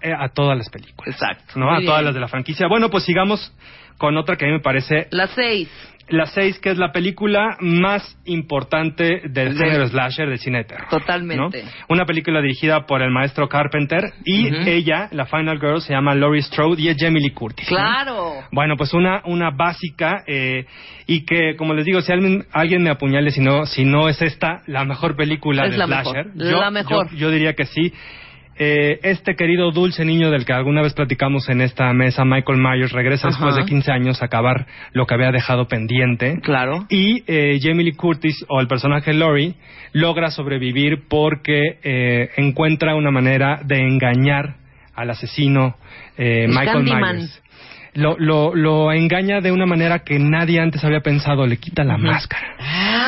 eh, 0.02 0.14
a 0.18 0.30
todas 0.30 0.58
las 0.58 0.70
películas. 0.70 1.14
Exacto. 1.16 1.60
¿no? 1.60 1.66
Muy 1.66 1.76
A 1.76 1.78
bien. 1.80 1.88
todas 1.88 2.04
las 2.04 2.14
de 2.14 2.20
la 2.20 2.28
franquicia. 2.28 2.68
Bueno, 2.68 2.90
pues 2.90 3.04
sigamos 3.04 3.54
con 4.02 4.18
otra 4.18 4.36
que 4.36 4.46
a 4.46 4.48
mí 4.48 4.56
me 4.56 4.60
parece 4.62 5.08
La 5.12 5.28
seis. 5.28 5.70
la 6.10 6.26
6, 6.26 6.58
que 6.60 6.72
es 6.72 6.78
la 6.80 6.92
película 6.92 7.56
más 7.62 8.18
importante 8.26 9.22
del 9.30 9.56
De- 9.58 9.64
género 9.64 9.88
slasher 9.88 10.28
del 10.28 10.40
cine 10.40 10.58
de 10.58 10.64
terror. 10.66 10.88
Totalmente. 10.90 11.64
¿no? 11.64 11.70
Una 11.88 12.06
película 12.06 12.42
dirigida 12.42 12.86
por 12.88 13.02
el 13.04 13.12
maestro 13.12 13.48
Carpenter 13.48 14.12
y 14.26 14.48
ella, 14.68 15.08
la 15.12 15.26
Final 15.28 15.60
Girl, 15.60 15.80
se 15.82 15.94
llama 15.94 16.16
Laurie 16.16 16.42
Strode 16.42 16.82
y 16.82 16.90
es 16.90 16.98
Jamie 17.00 17.22
Lee 17.22 17.32
Curtis. 17.32 17.70
¿no? 17.72 17.78
Claro. 17.78 18.34
Bueno, 18.52 18.76
pues 18.76 18.94
una, 18.94 19.22
una 19.26 19.52
básica 19.52 20.24
eh, 20.28 20.66
y 21.06 21.24
que, 21.26 21.56
como 21.56 21.74
les 21.76 21.86
digo, 21.86 22.02
si 22.02 22.12
alguien, 22.12 22.46
alguien 22.52 22.82
me 22.84 22.90
apuñale, 22.90 23.30
si 23.30 23.40
no, 23.40 23.66
si 23.68 23.86
no 23.86 24.10
es 24.10 24.22
esta 24.22 24.64
la 24.66 24.84
mejor 24.84 25.16
película 25.16 25.66
Es 25.66 25.72
de 25.72 25.78
la 25.78 25.86
slasher, 25.86 26.26
mejor, 26.34 26.52
yo, 26.52 26.60
la 26.60 26.72
mejor. 26.72 27.10
Yo, 27.12 27.18
yo 27.18 27.32
diría 27.32 27.54
que 27.54 27.66
sí. 27.66 27.94
Eh, 28.64 29.00
este 29.02 29.36
querido 29.36 29.72
dulce 29.72 30.06
niño 30.06 30.30
del 30.30 30.46
que 30.46 30.54
alguna 30.54 30.84
vez 30.84 30.94
platicamos 30.94 31.50
en 31.50 31.62
esta 31.62 31.92
mesa, 31.94 32.24
Michael 32.26 32.60
Myers, 32.60 32.92
regresa 32.92 33.30
Ajá. 33.30 33.36
después 33.36 33.56
de 33.56 33.66
15 33.66 33.92
años 33.92 34.22
a 34.22 34.26
acabar 34.26 34.68
lo 34.94 35.08
que 35.08 35.16
había 35.16 35.32
dejado 35.32 35.68
pendiente. 35.68 36.40
Claro. 36.44 36.86
Y 36.88 37.24
eh, 37.26 37.58
Jamie 37.60 37.86
Lee 37.86 37.94
Curtis, 37.94 38.46
o 38.50 38.62
el 38.62 38.68
personaje 38.68 39.14
Laurie, 39.14 39.56
logra 39.94 40.30
sobrevivir 40.30 41.08
porque 41.10 41.80
eh, 41.82 42.30
encuentra 42.38 42.94
una 42.94 43.10
manera 43.10 43.62
de 43.66 43.80
engañar 43.80 44.58
al 44.94 45.10
asesino 45.10 45.78
eh, 46.16 46.44
El 46.44 46.50
Michael 46.50 46.86
Candyman. 46.86 47.16
Myers. 47.16 47.42
Lo, 47.96 48.16
lo, 48.20 48.54
lo 48.54 48.92
engaña 48.92 49.42
de 49.42 49.52
una 49.52 49.66
manera 49.66 50.04
que 50.04 50.20
nadie 50.20 50.60
antes 50.60 50.84
había 50.84 51.00
pensado. 51.00 51.48
Le 51.48 51.58
quita 51.58 51.84
la 51.84 51.98
máscara. 51.98 52.58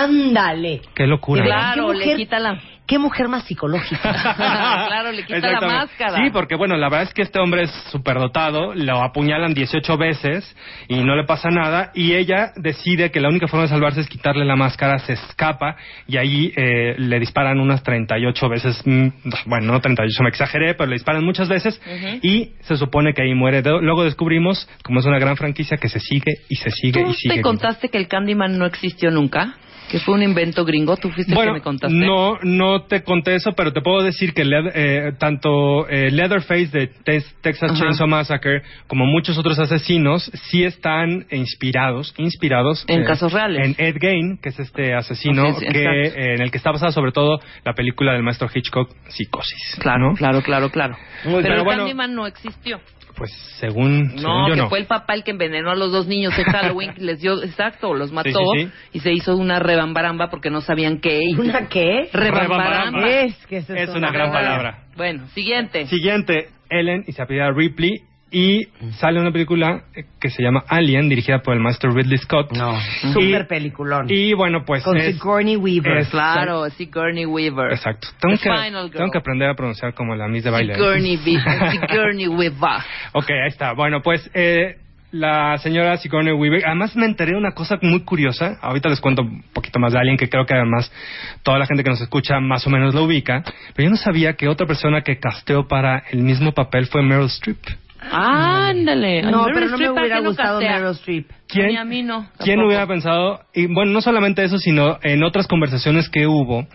Ándale. 0.02 0.82
Qué 0.96 1.06
locura. 1.06 1.44
Claro, 1.44 1.92
¿Qué 1.92 2.08
le 2.08 2.16
quita 2.16 2.40
la... 2.40 2.60
Qué 2.86 3.00
mujer 3.00 3.30
más 3.30 3.46
psicológica. 3.46 4.02
claro, 4.36 5.12
le 5.12 5.24
quita 5.26 5.40
la 5.40 5.62
máscara. 5.62 6.18
Sí, 6.18 6.30
porque 6.32 6.56
bueno, 6.56 6.76
la 6.76 6.90
verdad 6.90 7.08
es 7.08 7.14
que 7.14 7.22
este 7.22 7.40
hombre 7.40 7.64
es 7.64 7.72
superdotado, 7.92 8.74
lo 8.76 9.02
apuñalan 9.02 9.54
18 9.54 9.98
veces 9.98 10.56
y 10.90 11.02
no 11.04 11.16
le 11.16 11.24
pasa 11.26 11.50
nada 11.50 11.92
y 11.96 12.14
ella 12.14 12.52
decide 12.58 13.10
que 13.10 13.22
la 13.22 13.30
única 13.30 13.48
forma 13.48 13.64
de 13.64 13.70
salvarse 13.70 14.02
es 14.02 14.10
quitarle 14.10 14.44
la 14.44 14.58
máscara, 14.58 15.00
se 15.00 15.14
escapa 15.14 15.78
y 16.08 16.18
ahí 16.18 16.52
eh, 16.58 16.96
le 16.98 17.20
disparan 17.20 17.60
unas 17.62 17.84
38 17.84 18.50
veces, 18.50 18.82
mm, 18.86 19.08
bueno, 19.46 19.72
no 19.74 19.80
38, 19.80 20.24
me 20.24 20.30
exageré, 20.30 20.74
pero 20.74 20.90
le 20.90 20.96
disparan 20.96 21.24
muchas 21.24 21.48
veces 21.48 21.82
y 22.22 22.52
se 22.62 22.76
supone 22.76 23.14
que 23.14 23.22
ahí 23.24 23.34
muere. 23.34 23.62
De- 23.62 23.82
Luego 23.82 24.04
descubrimos, 24.04 24.68
como 24.84 25.00
es 25.00 25.06
una 25.06 25.20
gran 25.20 25.38
franquicia, 25.38 25.78
que 25.78 25.88
se 25.88 26.00
sigue 26.00 26.34
y 26.50 26.56
se 26.58 26.70
sigue 26.70 27.02
¿Tú 27.04 27.12
y 27.12 27.14
sigue. 27.14 27.36
te 27.36 27.42
contaste 27.42 27.90
que 27.90 27.98
el 27.98 28.08
Candyman 28.10 28.58
no 28.58 28.66
existió 28.66 29.10
nunca? 29.10 29.56
Que 29.90 30.00
fue 30.00 30.16
un 30.16 30.24
invento 30.24 30.66
gringo. 30.66 30.98
¿Tú 30.98 31.10
fuiste 31.10 31.32
el 31.32 31.36
Bueno, 31.36 31.54
que 31.54 31.60
me 31.60 31.64
contaste? 31.64 31.96
no, 31.96 32.38
no 32.42 32.84
te 32.86 33.04
conté 33.04 33.36
eso, 33.36 33.52
pero 33.54 33.72
te 33.72 33.82
puedo 33.82 34.02
decir 34.04 34.34
que 34.34 34.44
eh, 34.74 35.12
tanto 35.20 35.88
eh, 35.88 36.10
Leatherface 36.10 36.68
de 36.68 36.90
Tex- 37.06 37.34
Texas 37.42 37.72
Ajá. 37.72 37.80
Chainsaw 37.80 38.08
Massacre 38.08 38.64
como 38.88 39.06
muchos 39.06 39.38
otros 39.38 39.60
asesinos 39.60 40.32
sí 40.50 40.64
están 40.64 41.26
inspirados, 41.32 42.14
inspirados 42.18 42.86
En 42.88 43.02
eh, 43.02 43.06
casos 43.06 43.32
reales. 43.32 43.68
En 43.78 43.86
Ed 43.86 43.98
Gein, 44.00 44.38
que 44.42 44.50
es 44.50 44.60
este 44.60 44.94
asesino 44.96 45.54
sí, 45.60 45.66
que 45.68 45.84
eh, 45.84 46.34
en 46.36 46.42
el 46.42 46.50
que 46.50 46.58
está 46.58 46.72
basada 46.72 46.92
sobre 46.92 47.12
todo 47.12 47.40
la 47.64 47.74
película 47.74 48.14
del 48.14 48.24
maestro 48.24 48.48
Hitchcock, 48.54 48.90
Psicosis. 49.10 49.78
Claro, 49.80 50.10
¿no? 50.12 50.14
claro, 50.16 50.42
claro, 50.42 50.70
claro. 50.72 50.96
Muy 51.26 51.42
Pero 51.44 51.56
bien. 51.56 51.58
el 51.60 51.64
Bueno. 51.66 51.80
Candyman 51.84 52.16
no 52.16 52.26
existió. 52.26 52.80
Pues 53.16 53.32
según, 53.60 54.16
No, 54.16 54.22
según 54.22 54.48
yo 54.48 54.54
que 54.56 54.62
no. 54.62 54.70
fue 54.70 54.80
el 54.80 54.86
papá 54.86 55.14
el 55.14 55.24
que 55.24 55.32
envenenó 55.32 55.72
a 55.72 55.76
los 55.76 55.92
dos 55.92 56.08
niños 56.08 56.38
en 56.38 56.46
Halloween, 56.46 56.94
les 56.98 57.20
dio, 57.22 57.42
exacto, 57.44 57.94
los 57.94 58.12
mató 58.12 58.30
sí, 58.56 58.64
sí. 58.64 58.70
y 58.94 59.00
se 59.00 59.12
hizo 59.14 59.36
una 59.38 59.60
rebambaramba 59.60 60.30
porque 60.30 60.50
no 60.50 60.62
sabían 60.62 61.00
qué. 61.00 61.20
¿Una 61.38 61.68
qué? 61.68 62.10
Rebambaramba. 62.12 63.00
Rebambaramba. 63.02 63.10
Es 63.10 63.46
que 63.48 63.58
eso 63.58 63.74
Es 63.76 63.90
una 63.90 64.12
gran 64.12 64.32
palabra. 64.32 64.84
Bueno, 64.96 65.28
siguiente. 65.30 65.86
Siguiente, 65.88 66.50
Ellen 66.70 67.04
y 67.08 67.12
se 67.12 67.22
apellida 67.22 67.52
Ripley 67.52 67.92
y 68.34 68.68
sale 69.00 69.20
una 69.22 69.32
película 69.32 69.84
eh, 69.96 70.06
que 70.20 70.30
se 70.32 70.42
llama 70.42 70.64
Alien, 70.68 71.08
dirigida 71.08 71.44
por 71.44 71.54
el 71.54 71.60
maestro 71.60 71.92
Ridley 71.92 72.18
Scott. 72.18 72.52
No, 72.58 72.74
Y- 73.04 73.14
super 73.14 73.48
peliculón. 73.48 74.08
Y 74.10 74.34
bueno, 74.34 74.66
pues 74.66 74.84
Con 74.84 74.98
es- 74.98 75.14
Sigourney 75.16 75.56
Weaver. 75.56 75.98
es- 76.00 76.10
Claro, 76.10 76.68
Sigourney 76.72 77.26
Weaver. 77.28 77.72
Exacto. 77.72 78.08
Tengo 78.20 78.36
The 78.38 78.44
que, 78.44 78.50
Final 78.50 78.84
Girl. 78.88 78.98
tengo 78.98 79.12
que 79.12 79.18
aprender 79.20 79.50
a 79.50 79.54
pronunciar 79.56 79.94
como 79.94 80.16
la 80.16 80.28
Miss 80.28 80.44
de 80.44 80.50
baile. 80.50 80.74
Sigourney, 80.76 81.18
Weaver. 81.26 81.72
Sigourney 81.90 82.28
Weaver. 82.28 82.82
ok, 83.14 83.30
ahí 83.30 83.48
está. 83.50 83.74
Bueno, 83.74 84.02
pues 84.02 84.28
eh, 84.34 84.78
la 85.12 85.60
señora 85.60 85.96
Sigourney 85.98 86.34
Weaver. 86.34 86.66
Además 86.66 86.96
me 86.96 87.06
enteré 87.06 87.34
de 87.34 87.38
una 87.38 87.52
cosa 87.52 87.78
muy 87.84 88.00
curiosa. 88.04 88.58
Ahorita 88.64 88.90
les 88.90 89.00
cuento 89.00 89.22
un 89.22 89.44
poquito 89.54 89.78
más 89.78 89.94
de 89.94 90.00
Alien, 90.00 90.18
que 90.18 90.28
creo 90.28 90.48
que 90.48 90.56
además 90.56 90.92
toda 91.44 91.60
la 91.60 91.68
gente 91.68 91.84
que 91.84 91.92
nos 91.92 92.02
escucha 92.02 92.40
más 92.40 92.66
o 92.66 92.72
menos 92.72 92.96
lo 92.96 93.04
ubica. 93.04 93.44
Pero 93.76 93.86
yo 93.86 93.90
no 93.92 93.96
sabía 93.98 94.34
que 94.34 94.48
otra 94.48 94.66
persona 94.66 95.02
que 95.04 95.20
casteó 95.20 95.68
para 95.68 96.00
el 96.12 96.24
mismo 96.24 96.54
papel 96.54 96.88
fue 96.88 97.04
Meryl 97.04 97.28
Streep. 97.28 97.60
Ándale. 98.12 99.22
No, 99.24 99.46
pero 99.54 99.68
no 99.68 99.78
me 99.78 99.86
Streep, 99.86 99.94
¿para 99.94 100.02
hubiera 100.02 100.20
gustado 100.22 100.60
castea? 100.60 100.80
Meryl 100.80 100.92
Streep. 100.96 101.32
¿Quién, 101.48 101.68
Ni 101.68 101.78
a 101.78 101.86
mí 101.86 102.02
no. 102.04 102.28
¿Quién 102.40 102.56
tampoco. 102.58 102.68
hubiera 102.68 102.88
pensado? 102.88 103.42
Y 103.54 103.68
bueno, 103.68 103.92
no 103.92 104.02
solamente 104.02 104.44
eso, 104.44 104.58
sino 104.58 104.98
en 105.04 105.24
otras 105.24 105.48
conversaciones 105.48 106.10
que 106.10 106.26
hubo, 106.26 106.68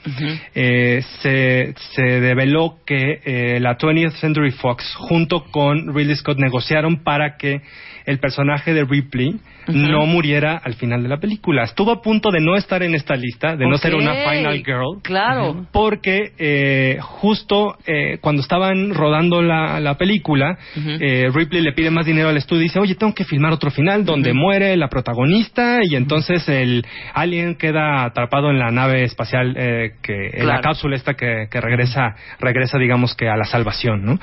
eh, 0.54 1.02
se, 1.20 1.74
se 1.94 2.02
develó 2.20 2.78
que 2.86 3.20
eh, 3.24 3.60
la 3.60 3.76
20th 3.76 4.12
Century 4.20 4.52
Fox, 4.52 4.94
junto 4.96 5.44
con 5.50 5.94
Ridley 5.94 6.16
Scott, 6.16 6.38
negociaron 6.38 7.02
para 7.02 7.36
que 7.36 7.62
el 8.08 8.20
personaje 8.20 8.72
de 8.72 8.84
Ripley 8.84 9.36
no 9.68 10.06
muriera 10.06 10.56
al 10.56 10.74
final 10.74 11.02
de 11.02 11.10
la 11.10 11.18
película. 11.18 11.64
Estuvo 11.64 11.90
a 11.90 12.00
punto 12.00 12.30
de 12.30 12.40
no 12.40 12.56
estar 12.56 12.82
en 12.82 12.94
esta 12.94 13.14
lista, 13.14 13.54
de 13.54 13.66
no 13.68 13.76
ser 13.76 13.94
una. 13.94 14.14
Final 14.14 14.62
Girl. 14.64 15.02
Claro. 15.02 15.66
Porque 15.72 16.32
eh, 16.38 16.96
justo 17.00 17.76
eh, 17.86 18.16
cuando 18.22 18.40
estaban 18.40 18.94
rodando 18.94 19.42
la, 19.42 19.78
la 19.78 19.98
película, 19.98 20.56
eh, 20.74 20.98
eh, 21.00 21.30
Ripley 21.32 21.60
le 21.60 21.72
pide 21.72 21.90
más 21.90 22.06
dinero 22.06 22.30
al 22.30 22.38
estudio 22.38 22.62
y 22.62 22.64
dice, 22.64 22.78
oye, 22.78 22.94
tengo 22.94 23.14
que 23.14 23.24
filmar 23.24 23.52
otro 23.52 23.70
final 23.70 24.06
donde 24.06 24.32
muere 24.32 24.74
la 24.78 24.88
protagonista 24.88 25.80
y 25.82 25.94
entonces 25.94 26.48
el 26.48 26.86
alien 27.12 27.56
queda 27.56 28.04
atrapado 28.04 28.50
en 28.50 28.58
la 28.58 28.70
nave 28.70 29.04
espacial, 29.04 29.54
eh, 29.54 29.92
que, 30.02 30.30
en 30.32 30.46
la 30.46 30.62
cápsula 30.62 30.96
esta 30.96 31.12
que, 31.12 31.48
que 31.50 31.60
regresa, 31.60 32.14
regresa, 32.40 32.78
digamos 32.78 33.14
que 33.14 33.28
a 33.28 33.36
la 33.36 33.44
salvación, 33.44 34.02
¿no? 34.04 34.18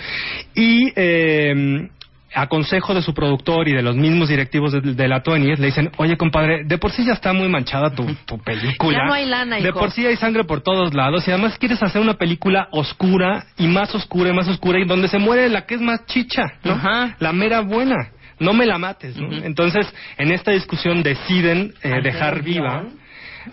Y 0.56 0.92
eh, 0.96 1.88
a 2.36 2.48
consejo 2.48 2.94
de 2.94 3.02
su 3.02 3.14
productor 3.14 3.68
y 3.68 3.74
de 3.74 3.82
los 3.82 3.96
mismos 3.96 4.30
directivos 4.30 4.74
de, 4.74 4.82
de 4.82 5.08
la 5.08 5.24
20 5.26 5.56
le 5.58 5.66
dicen, 5.66 5.92
oye 5.98 6.18
compadre, 6.18 6.64
de 6.66 6.78
por 6.78 6.92
sí 6.92 7.06
ya 7.06 7.14
está 7.14 7.34
muy 7.34 7.48
manchada 7.50 7.90
tu, 7.92 8.06
tu 8.26 8.38
película. 8.40 8.98
Ya 8.98 9.06
no 9.06 9.14
hay 9.14 9.26
lana, 9.26 9.58
De 9.58 9.72
por 9.74 9.92
sí 9.92 10.06
hay 10.06 10.18
sangre 10.18 10.44
por 10.44 10.62
todos 10.62 10.94
lados 10.94 11.28
y 11.28 11.32
además 11.32 11.58
quieres 11.58 11.82
hacer 11.82 12.02
una 12.02 12.16
película 12.16 12.68
oscura 12.72 13.46
y 13.58 13.68
más 13.68 13.96
oscura 13.96 14.30
y 14.30 14.34
más 14.34 14.48
oscura 14.48 14.80
y 14.80 14.86
donde 14.86 15.08
se 15.08 15.18
muere 15.18 15.50
la 15.50 15.66
que 15.66 15.76
es 15.76 15.82
más 15.82 16.06
chicha, 16.06 16.44
¿no? 16.64 16.74
Ajá. 16.74 17.16
La 17.20 17.32
mera 17.32 17.62
buena. 17.62 18.10
No 18.38 18.54
me 18.54 18.66
la 18.66 18.78
mates, 18.78 19.16
¿no? 19.16 19.32
Entonces, 19.32 19.88
en 20.18 20.32
esta 20.34 20.52
discusión 20.52 21.04
deciden 21.04 21.74
eh, 21.82 22.02
dejar 22.04 22.44
viva. 22.44 22.84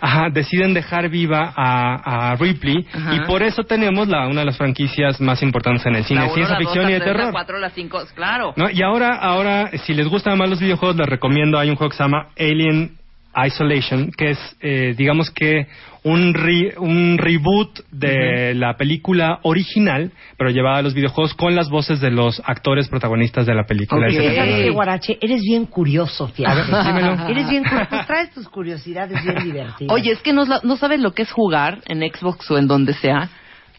Ajá, 0.01 0.29
deciden 0.31 0.73
dejar 0.73 1.09
viva 1.09 1.53
a, 1.55 2.31
a 2.31 2.35
Ripley 2.35 2.85
Ajá. 2.93 3.15
y 3.15 3.19
por 3.21 3.43
eso 3.43 3.63
tenemos 3.63 4.07
la, 4.07 4.27
una 4.27 4.41
de 4.41 4.45
las 4.45 4.57
franquicias 4.57 5.19
más 5.21 5.41
importantes 5.43 5.85
en 5.85 5.95
el 5.95 6.03
cine, 6.03 6.21
La 6.21 6.25
uno, 6.25 6.33
ciencia 6.35 6.53
la 6.53 6.59
ficción 6.59 6.89
y 6.89 6.93
de 6.93 6.99
tres, 6.99 7.07
La 7.11 7.17
terror. 7.17 7.31
cuatro, 7.31 7.59
la 7.59 7.69
cinco, 7.69 8.01
claro. 8.15 8.53
¿no? 8.55 8.69
Y 8.69 8.81
ahora, 8.81 9.15
ahora, 9.15 9.69
si 9.85 9.93
les 9.93 10.07
gustan 10.07 10.37
más 10.37 10.49
los 10.49 10.59
videojuegos, 10.59 10.95
les 10.97 11.07
recomiendo, 11.07 11.57
hay 11.59 11.69
un 11.69 11.75
juego 11.75 11.91
que 11.91 11.97
se 11.97 12.03
llama 12.03 12.27
Alien 12.37 12.97
Isolation, 13.35 14.11
que 14.17 14.31
es, 14.31 14.57
eh, 14.61 14.93
digamos 14.97 15.29
que, 15.31 15.67
un, 16.05 16.33
re- 16.33 16.73
un 16.77 17.17
reboot 17.17 17.79
de 17.91 18.53
la 18.55 18.75
película 18.75 19.39
original, 19.43 20.11
pero 20.37 20.49
llevada 20.49 20.79
a 20.79 20.81
los 20.81 20.93
videojuegos 20.93 21.33
con 21.33 21.55
las 21.55 21.69
voces 21.69 22.01
de 22.01 22.11
los 22.11 22.41
actores 22.45 22.89
protagonistas 22.89 23.45
de 23.45 23.53
la 23.55 23.63
película. 23.63 24.07
Ok. 24.07 24.13
Ese- 24.13 24.35
¿Sabes 24.35 24.55
qué, 24.63 24.69
Guarache? 24.69 25.17
Eres 25.21 25.41
bien 25.41 25.65
curioso, 25.65 26.27
fíjate. 26.27 26.59
A 26.73 26.83
ver, 26.83 26.85
dímelo. 26.93 27.27
Eres 27.29 27.49
bien 27.49 27.63
curioso. 27.63 27.87
Pues 27.89 28.05
traes 28.07 28.31
tus 28.33 28.49
curiosidades 28.49 29.23
bien 29.23 29.43
divertidas. 29.45 29.91
Oye, 29.93 30.11
es 30.11 30.19
que 30.21 30.33
no, 30.33 30.43
no 30.45 30.75
sabes 30.77 30.99
lo 30.99 31.13
que 31.13 31.21
es 31.21 31.31
jugar 31.31 31.79
en 31.87 31.99
Xbox 32.01 32.51
o 32.51 32.57
en 32.57 32.67
donde 32.67 32.93
sea 32.93 33.29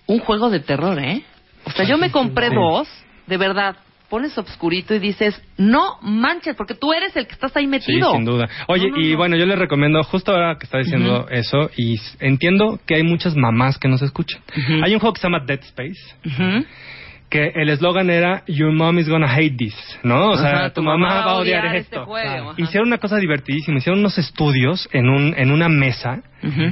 un 0.06 0.18
juego 0.20 0.48
de 0.50 0.60
terror, 0.60 0.98
¿eh? 0.98 1.22
O 1.66 1.70
sea, 1.70 1.84
yo 1.84 1.98
me 1.98 2.10
compré 2.10 2.48
Sí. 2.48 2.54
dos, 2.54 2.88
de 3.26 3.36
verdad. 3.36 3.76
Pones 4.10 4.36
obscurito 4.38 4.94
y 4.94 4.98
dices, 4.98 5.40
no 5.56 5.98
manches, 6.02 6.54
porque 6.56 6.74
tú 6.74 6.92
eres 6.92 7.16
el 7.16 7.26
que 7.26 7.32
estás 7.32 7.56
ahí 7.56 7.64
Sí, 7.64 7.68
metido. 7.68 8.12
sin 8.12 8.24
duda. 8.24 8.48
Oye, 8.68 8.88
No, 8.90 8.96
no, 8.96 9.02
y 9.02 9.12
no. 9.12 9.16
bueno, 9.18 9.36
yo 9.36 9.46
les 9.46 9.58
recomiendo, 9.58 10.02
justo 10.04 10.30
ahora 10.32 10.56
que 10.58 10.64
está 10.66 10.78
diciendo 10.78 11.26
eso, 11.30 11.70
y 11.76 11.96
entiendo 12.20 12.78
que 12.86 12.96
hay 12.96 13.02
muchas 13.02 13.34
mamás 13.34 13.78
que 13.78 13.88
nos 13.88 14.02
escuchan. 14.02 14.40
Hay 14.84 14.92
un 14.94 15.00
juego 15.00 15.14
que 15.14 15.20
se 15.20 15.26
llama 15.26 15.40
Dead 15.44 15.60
Space, 15.62 16.00
Ujú. 16.26 16.64
Que 17.34 17.50
el 17.56 17.68
eslogan 17.68 18.10
era 18.10 18.44
Your 18.46 18.70
mom 18.70 18.96
is 18.96 19.08
gonna 19.08 19.26
hate 19.26 19.56
this, 19.56 19.74
¿no? 20.04 20.30
O 20.30 20.36
sea, 20.36 20.50
Ajá, 20.50 20.70
tu, 20.72 20.84
mamá, 20.84 21.08
va 21.26 21.32
a 21.32 21.34
odiar, 21.38 21.66
este 21.74 21.96
esto. 21.96 22.06
juego, 22.06 22.50
ajá. 22.50 22.62
Hicieron 22.62 22.86
una 22.86 22.98
cosa 22.98 23.16
divertidísima, 23.16 23.78
hicieron 23.78 23.98
unos 23.98 24.18
estudios 24.18 24.88
en 24.92 25.08
un 25.08 25.34
en 25.36 25.50
una 25.50 25.68
mesa, 25.68 26.22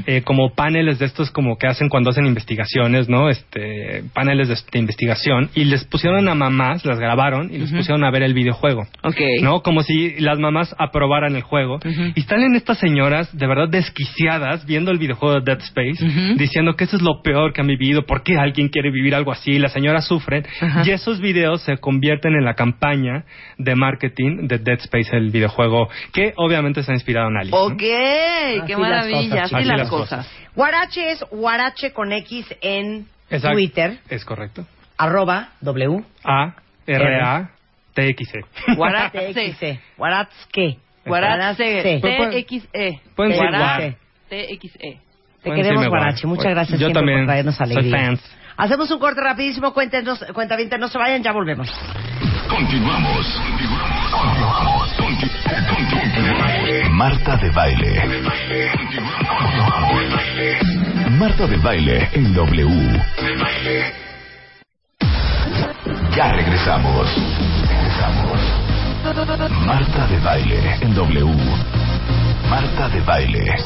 eh, 0.07 0.21
como 0.23 0.55
paneles 0.55 0.99
de 0.99 1.07
estos 1.07 1.31
como 1.31 1.57
que 1.57 1.67
hacen 1.67 1.89
cuando 1.89 2.11
hacen 2.11 2.27
investigaciones, 2.27 3.09
¿no? 3.09 3.29
Este, 3.31 4.05
paneles 4.13 4.49
de, 4.49 4.55
de 4.71 4.79
investigación 4.79 5.49
y 5.55 5.65
les 5.65 5.83
pusieron 5.85 6.29
a 6.29 6.35
mamás, 6.35 6.85
las 6.85 7.01
grabaron 7.01 7.53
y 7.53 7.59
les 7.59 7.73
pusieron 7.73 8.05
a 8.05 8.11
ver 8.11 8.23
el 8.23 8.35
videojuego. 8.35 8.83
Ok. 9.03 9.17
¿No? 9.43 9.63
Como 9.63 9.83
si 9.83 10.21
las 10.21 10.39
mamás 10.39 10.77
aprobaran 10.79 11.35
el 11.37 11.43
juego. 11.43 11.81
Y 12.15 12.21
salen 12.23 12.55
estas 12.55 12.79
señoras 12.79 13.37
de 13.37 13.47
verdad 13.47 13.69
desquiciadas 13.69 14.67
viendo 14.67 14.91
el 14.91 14.99
videojuego 14.99 15.41
de 15.41 15.41
Dead 15.41 15.61
Space, 15.61 16.05
diciendo 16.37 16.75
que 16.77 16.85
eso 16.85 16.97
es 16.97 17.03
lo 17.03 17.23
peor 17.23 17.53
que 17.53 17.63
han 17.63 17.67
vivido, 17.67 18.03
¿por 18.05 18.23
qué 18.23 18.37
alguien 18.37 18.69
quiere 18.69 18.91
vivir 18.91 19.15
algo 19.15 19.33
así? 19.33 19.59
Las 19.59 19.73
señoras 19.73 20.07
sufren. 20.07 20.45
Ajá. 20.61 20.83
Y 20.85 20.91
esos 20.91 21.21
videos 21.21 21.63
se 21.63 21.79
convierten 21.79 22.35
en 22.35 22.45
la 22.45 22.55
campaña 22.55 23.25
de 23.59 23.75
marketing 23.75 24.47
de 24.49 24.59
Dead 24.59 24.79
Space, 24.81 25.17
el 25.17 25.31
videojuego, 25.31 25.89
que 26.13 26.33
obviamente 26.37 26.83
se 26.83 26.91
ha 26.93 26.95
inspirado 26.95 27.29
en 27.29 27.37
Alice. 27.37 27.57
¿no? 27.57 27.63
Ok, 27.65 27.79
qué 27.79 28.77
maravilla, 28.77 29.43
cosas, 29.43 29.45
así 29.45 29.55
así 29.57 29.65
las 29.69 29.79
las 29.79 29.89
cosas. 29.91 30.31
Guarache 30.55 31.11
es 31.13 31.25
Guarache 31.31 31.93
con 31.93 32.13
X 32.13 32.55
en 32.61 33.07
Exacto. 33.31 33.53
Twitter, 33.57 33.99
Es 34.09 34.25
correcto. 34.25 34.67
arroba 34.99 35.51
W. 35.61 36.05
A, 36.25 36.55
R, 36.87 37.21
A, 37.23 37.51
T, 37.95 38.07
X, 38.09 38.35
E. 38.35 38.75
Guarache. 38.77 39.33
TXE. 39.35 39.81
Guarache. 39.97 40.79
Guarache. 41.05 41.99
Guarache. 42.01 42.43
TXE. 42.45 43.01
Pueden 43.17 43.33
decir 43.33 43.49
Guarache. 43.51 43.85
guar. 43.89 43.97
TXE. 44.29 44.79
Te 44.79 45.49
Pueden 45.49 45.63
queremos, 45.63 45.83
decirme 45.83 45.89
Guarache. 45.89 46.23
guar. 46.27 46.37
Muchas 46.37 46.51
gracias 46.53 46.79
Yo 46.81 46.87
siempre 46.87 47.01
también 47.01 47.19
por 47.21 47.27
traernos 47.27 47.57
soy 47.57 47.65
alegría. 47.73 47.97
fans. 47.99 48.37
Hacemos 48.63 48.89
un 48.93 49.01
corte 49.01 49.21
rapidísimo. 49.21 49.73
Cuéntenos, 49.73 50.25
cuentavientes, 50.33 50.79
no 50.79 50.87
se 50.87 50.97
vayan, 50.97 51.21
ya 51.21 51.33
volvemos. 51.33 51.69
Continuamos. 52.49 53.27
Continuamos. 54.13 54.93
Conti- 54.95 55.31
Marta 56.91 57.37
de 57.39 57.51
baile. 57.51 58.03
Marta 61.19 61.47
de 61.49 61.57
baile 61.57 62.09
en 62.13 62.33
W. 62.35 63.03
Ya 66.15 66.33
regresamos. 66.33 67.09
Regresamos. 67.69 68.41
Marta 69.67 70.07
de 70.07 70.19
baile 70.21 70.79
en 70.83 70.95
W. 70.95 71.35
Marta 72.49 72.89
de 72.91 73.01
baile. 73.01 73.57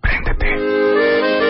Préndete. 0.00 1.45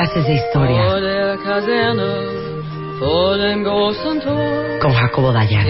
Clases 0.00 0.24
de 0.24 0.34
historia 0.34 0.82
con 4.80 4.94
Jacobo 4.94 5.30
Dayan. 5.30 5.66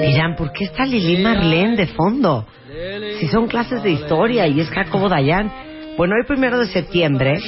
Dirán, 0.00 0.36
¿por 0.36 0.52
qué 0.52 0.64
está 0.64 0.86
Lili 0.86 1.22
Marlene 1.22 1.76
de 1.76 1.86
fondo? 1.88 2.46
Si 3.18 3.28
son 3.28 3.46
clases 3.46 3.82
de 3.82 3.90
historia 3.90 4.46
y 4.46 4.60
es 4.60 4.70
Jacobo 4.70 5.10
Dayan. 5.10 5.68
Bueno, 6.00 6.14
hoy 6.16 6.24
primero 6.26 6.58
de 6.58 6.66
septiembre 6.68 7.42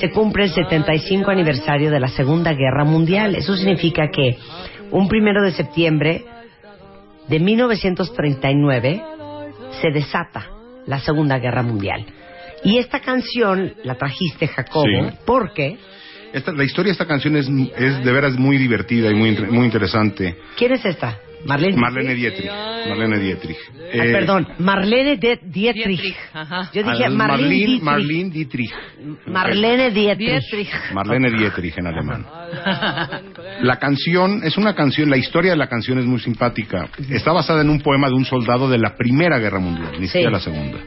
se 0.00 0.10
cumple 0.10 0.44
el 0.44 0.50
75 0.50 1.30
aniversario 1.30 1.90
de 1.90 2.00
la 2.00 2.08
Segunda 2.08 2.54
Guerra 2.54 2.84
Mundial. 2.86 3.34
Eso 3.34 3.54
significa 3.54 4.08
que 4.10 4.38
un 4.92 5.06
primero 5.08 5.42
de 5.42 5.52
septiembre 5.52 6.24
de 7.28 7.38
1939 7.38 9.02
se 9.82 9.90
desata 9.90 10.46
la 10.86 11.00
Segunda 11.00 11.38
Guerra 11.38 11.62
Mundial. 11.62 12.06
Y 12.64 12.78
esta 12.78 13.00
canción 13.00 13.74
la 13.84 13.96
trajiste, 13.96 14.48
Jacobo, 14.48 14.86
Sí. 14.86 15.18
porque 15.26 15.76
Esta, 16.32 16.52
la 16.52 16.64
historia 16.64 16.88
de 16.88 16.92
esta 16.92 17.06
canción 17.06 17.36
es, 17.36 17.46
es 17.76 18.02
de 18.02 18.10
veras 18.10 18.38
muy 18.38 18.56
divertida 18.56 19.10
y 19.10 19.14
muy, 19.14 19.32
muy 19.50 19.66
interesante. 19.66 20.34
¿quién 20.56 20.72
es 20.72 20.82
esta? 20.82 21.18
Marlene. 21.44 21.76
Marlene 21.76 22.14
Dietrich. 22.14 22.50
Marlene 22.88 23.18
Dietrich. 23.18 23.56
Ah, 23.72 23.90
Eh, 23.92 24.12
perdón, 24.12 24.48
Marlene 24.58 25.16
de 25.16 25.38
Dietrich. 25.44 25.86
Dietrich, 26.00 26.16
ajá. 26.32 26.70
Yo 26.72 26.82
dije 26.82 27.04
al- 27.04 27.14
Marlene 27.14 27.48
Dietrich. 27.54 27.82
Marlene 27.82 28.30
Dietrich. 28.30 28.70
Marlene 29.26 29.90
Dietrich. 29.90 30.68
Marlene 30.92 31.30
Dietrich 31.30 31.74
en 31.78 31.86
alemán. 31.86 32.26
La 33.62 33.76
canción 33.78 34.42
es 34.44 34.56
una 34.56 34.74
canción, 34.74 35.08
la 35.10 35.16
historia 35.16 35.52
de 35.52 35.56
la 35.56 35.68
canción 35.68 35.98
es 35.98 36.04
muy 36.04 36.18
simpática. 36.20 36.88
Está 37.10 37.32
basada 37.32 37.62
en 37.62 37.70
un 37.70 37.80
poema 37.80 38.08
de 38.08 38.14
un 38.14 38.24
soldado 38.24 38.68
de 38.68 38.78
la 38.78 38.94
Primera 38.96 39.38
Guerra 39.38 39.58
Mundial, 39.60 39.92
ni 40.00 40.06
siquiera 40.06 40.30
la 40.30 40.40
Segunda. 40.40 40.78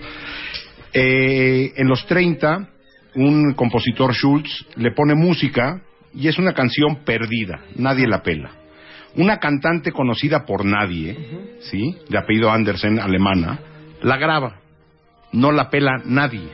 Eh, 0.93 1.71
en 1.75 1.87
los 1.87 2.05
30, 2.07 2.69
un 3.15 3.53
compositor 3.53 4.13
Schultz 4.13 4.65
le 4.75 4.91
pone 4.91 5.15
música 5.15 5.81
y 6.13 6.27
es 6.27 6.37
una 6.39 6.53
canción 6.53 7.03
perdida, 7.05 7.61
nadie 7.75 8.07
la 8.07 8.21
pela. 8.23 8.51
Una 9.15 9.37
cantante 9.37 9.91
conocida 9.91 10.45
por 10.45 10.65
nadie, 10.65 11.17
¿sí? 11.61 11.95
De 12.09 12.17
apellido 12.17 12.51
Andersen, 12.51 12.99
alemana, 12.99 13.59
la 14.01 14.17
graba. 14.17 14.55
No 15.31 15.51
la 15.51 15.69
pela 15.69 15.91
nadie. 16.05 16.47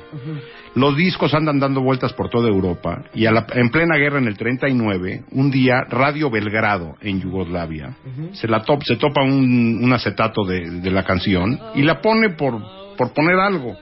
Los 0.75 0.97
discos 0.97 1.33
andan 1.33 1.59
dando 1.59 1.79
vueltas 1.81 2.11
por 2.11 2.29
toda 2.29 2.49
Europa 2.49 3.05
y 3.13 3.25
a 3.25 3.31
la- 3.31 3.45
en 3.53 3.69
plena 3.69 3.95
guerra 3.95 4.17
en 4.19 4.27
el 4.27 4.35
39, 4.37 5.23
un 5.31 5.49
día 5.49 5.75
Radio 5.89 6.29
Belgrado 6.29 6.95
en 6.99 7.21
Yugoslavia 7.21 7.95
se 8.33 8.47
la 8.49 8.61
top- 8.63 8.83
se 8.83 8.97
topa 8.97 9.21
un, 9.23 9.79
un 9.81 9.93
acetato 9.93 10.43
de, 10.43 10.69
de 10.81 10.91
la 10.91 11.03
canción 11.05 11.57
y 11.75 11.83
la 11.83 12.01
pone 12.01 12.31
por, 12.31 12.61
por 12.97 13.13
poner 13.13 13.39
algo. 13.39 13.77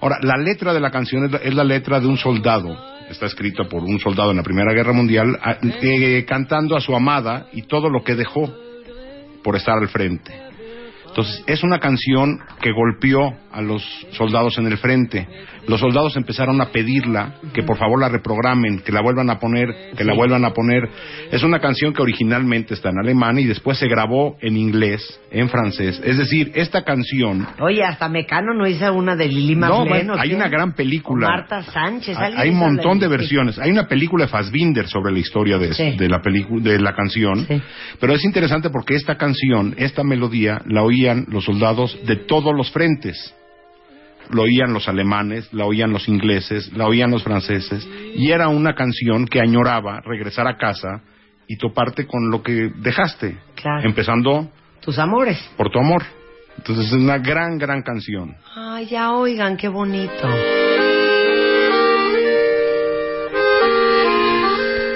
Ahora, 0.00 0.16
la 0.22 0.36
letra 0.36 0.72
de 0.74 0.80
la 0.80 0.90
canción 0.90 1.26
es 1.26 1.30
la, 1.32 1.38
es 1.38 1.54
la 1.54 1.62
letra 1.64 2.00
de 2.00 2.08
un 2.08 2.16
soldado 2.16 2.76
está 3.10 3.26
escrito 3.26 3.68
por 3.68 3.82
un 3.82 3.98
soldado 3.98 4.30
en 4.30 4.36
la 4.36 4.42
Primera 4.42 4.72
Guerra 4.72 4.92
Mundial, 4.92 5.38
eh, 5.62 6.24
cantando 6.26 6.76
a 6.76 6.80
su 6.80 6.94
amada 6.94 7.48
y 7.52 7.62
todo 7.62 7.90
lo 7.90 8.02
que 8.04 8.14
dejó 8.14 8.52
por 9.42 9.56
estar 9.56 9.76
al 9.78 9.88
frente. 9.88 10.32
Entonces, 11.08 11.42
es 11.48 11.64
una 11.64 11.80
canción 11.80 12.38
que 12.62 12.70
golpeó 12.70 13.34
a 13.50 13.60
los 13.60 13.82
soldados 14.12 14.58
en 14.58 14.66
el 14.68 14.78
frente. 14.78 15.26
Los 15.70 15.78
soldados 15.78 16.16
empezaron 16.16 16.60
a 16.60 16.72
pedirla, 16.72 17.34
que 17.54 17.62
por 17.62 17.78
favor 17.78 18.00
la 18.00 18.08
reprogramen, 18.08 18.80
que 18.80 18.90
la 18.90 19.02
vuelvan 19.02 19.30
a 19.30 19.38
poner, 19.38 19.68
que 19.96 20.02
la 20.02 20.14
vuelvan 20.14 20.44
a 20.44 20.50
poner. 20.52 20.82
Es 21.30 21.44
una 21.44 21.60
canción 21.60 21.92
que 21.92 22.02
originalmente 22.02 22.74
está 22.74 22.88
en 22.88 22.98
alemán 22.98 23.38
y 23.38 23.44
después 23.44 23.78
se 23.78 23.86
grabó 23.86 24.36
en 24.40 24.56
inglés, 24.56 25.20
en 25.30 25.48
francés. 25.48 26.02
Es 26.04 26.18
decir, 26.18 26.50
esta 26.56 26.82
canción... 26.82 27.46
Oye, 27.60 27.84
hasta 27.84 28.08
Mecano 28.08 28.52
no 28.52 28.66
hizo 28.66 28.92
una 28.92 29.14
de 29.14 29.28
Lili 29.28 29.54
No, 29.54 29.60
Marlene. 29.68 29.88
bueno, 29.88 30.14
¿o 30.14 30.18
hay 30.18 30.34
una 30.34 30.48
gran 30.48 30.72
película. 30.72 31.28
O 31.28 31.30
Marta 31.30 31.62
Sánchez. 31.62 32.16
Hay, 32.18 32.24
¿alguien 32.24 32.40
hay 32.40 32.50
un 32.50 32.58
montón 32.58 32.98
de 32.98 33.06
versiones. 33.06 33.56
Hay 33.60 33.70
una 33.70 33.86
película 33.86 34.24
de 34.24 34.28
Fassbinder 34.28 34.88
sobre 34.88 35.12
la 35.12 35.20
historia 35.20 35.56
de, 35.56 35.72
Sí. 35.72 35.92
de 35.96 36.08
la 36.08 36.20
de 36.20 36.80
la 36.80 36.96
canción. 36.96 37.46
Sí. 37.46 37.62
Pero 38.00 38.12
es 38.12 38.24
interesante 38.24 38.70
porque 38.70 38.96
esta 38.96 39.16
canción, 39.16 39.76
esta 39.78 40.02
melodía, 40.02 40.62
la 40.66 40.82
oían 40.82 41.26
los 41.28 41.44
soldados 41.44 41.96
de 42.06 42.16
todos 42.16 42.52
los 42.56 42.72
frentes. 42.72 43.36
Lo 44.30 44.42
oían 44.42 44.72
los 44.72 44.88
alemanes, 44.88 45.52
la 45.52 45.64
oían 45.64 45.92
los 45.92 46.08
ingleses, 46.08 46.72
la 46.72 46.86
oían 46.86 47.10
los 47.10 47.22
franceses. 47.22 47.86
Y 48.14 48.30
era 48.30 48.48
una 48.48 48.74
canción 48.74 49.26
que 49.26 49.40
añoraba 49.40 50.00
regresar 50.04 50.46
a 50.46 50.56
casa 50.56 51.02
y 51.48 51.56
toparte 51.56 52.06
con 52.06 52.30
lo 52.30 52.42
que 52.42 52.70
dejaste. 52.76 53.38
Claro. 53.56 53.88
Empezando 53.88 54.48
Tus 54.80 54.98
amores. 54.98 55.38
por 55.56 55.70
tu 55.70 55.78
amor. 55.78 56.02
Entonces 56.56 56.86
es 56.86 56.92
una 56.92 57.18
gran, 57.18 57.58
gran 57.58 57.82
canción. 57.82 58.36
Ay, 58.54 58.86
ya 58.86 59.12
oigan, 59.12 59.56
qué 59.56 59.68
bonito. 59.68 60.28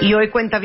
Y 0.01 0.13
hoy 0.13 0.29
cuenta 0.29 0.61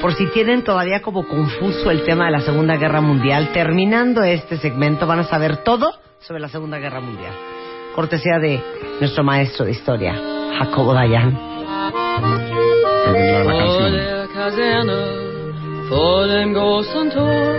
por 0.00 0.14
si 0.14 0.26
tienen 0.26 0.62
todavía 0.64 1.02
como 1.02 1.26
confuso 1.26 1.90
el 1.90 2.04
tema 2.04 2.26
de 2.26 2.32
la 2.32 2.40
Segunda 2.40 2.76
Guerra 2.76 3.00
Mundial, 3.00 3.50
terminando 3.52 4.22
este 4.22 4.56
segmento 4.56 5.06
van 5.06 5.20
a 5.20 5.24
saber 5.24 5.58
todo 5.58 5.92
sobre 6.20 6.40
la 6.40 6.48
Segunda 6.48 6.78
Guerra 6.78 7.00
Mundial. 7.00 7.32
Cortesía 7.94 8.38
de 8.38 8.60
nuestro 9.00 9.24
maestro 9.24 9.64
de 9.64 9.72
historia, 9.72 10.14
Jacobo 10.58 10.94
Dayan. 10.94 11.34
La, 11.34 13.12
la 13.12 13.42
Vor 13.44 13.58
canción. 13.58 13.92
der 13.92 14.28
Kaserne, 14.34 14.96
vor 15.88 16.26
dem 16.26 16.52
großen 16.52 17.10
Tor, 17.10 17.54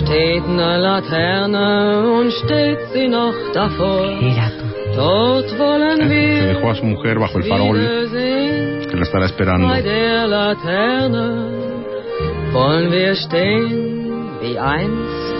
steht 0.00 0.44
eine 0.44 0.78
Laterne 0.78 2.08
und 2.18 2.32
steht 2.32 2.78
sie 2.92 3.08
noch 3.08 3.34
davor. 3.52 4.06
Mira 4.20 4.50
tú. 4.58 4.64
Dort 4.96 5.58
wollen 5.58 5.98
Que 5.98 6.08
wir 6.08 6.54
dejó 6.54 6.70
a 6.70 6.74
su 6.76 6.84
mujer 6.84 7.18
bajo 7.18 7.38
el 7.38 7.44
farol, 7.48 7.78
que 8.88 8.96
la 8.96 9.02
estará 9.02 9.26
esperando. 9.26 9.66
Bei 9.68 9.82
der 9.82 10.26
Laterne 10.28 11.50
wollen 12.52 12.92
wir 12.92 13.14
stehen 13.16 14.38
wie 14.40 14.56
einst 14.58 15.34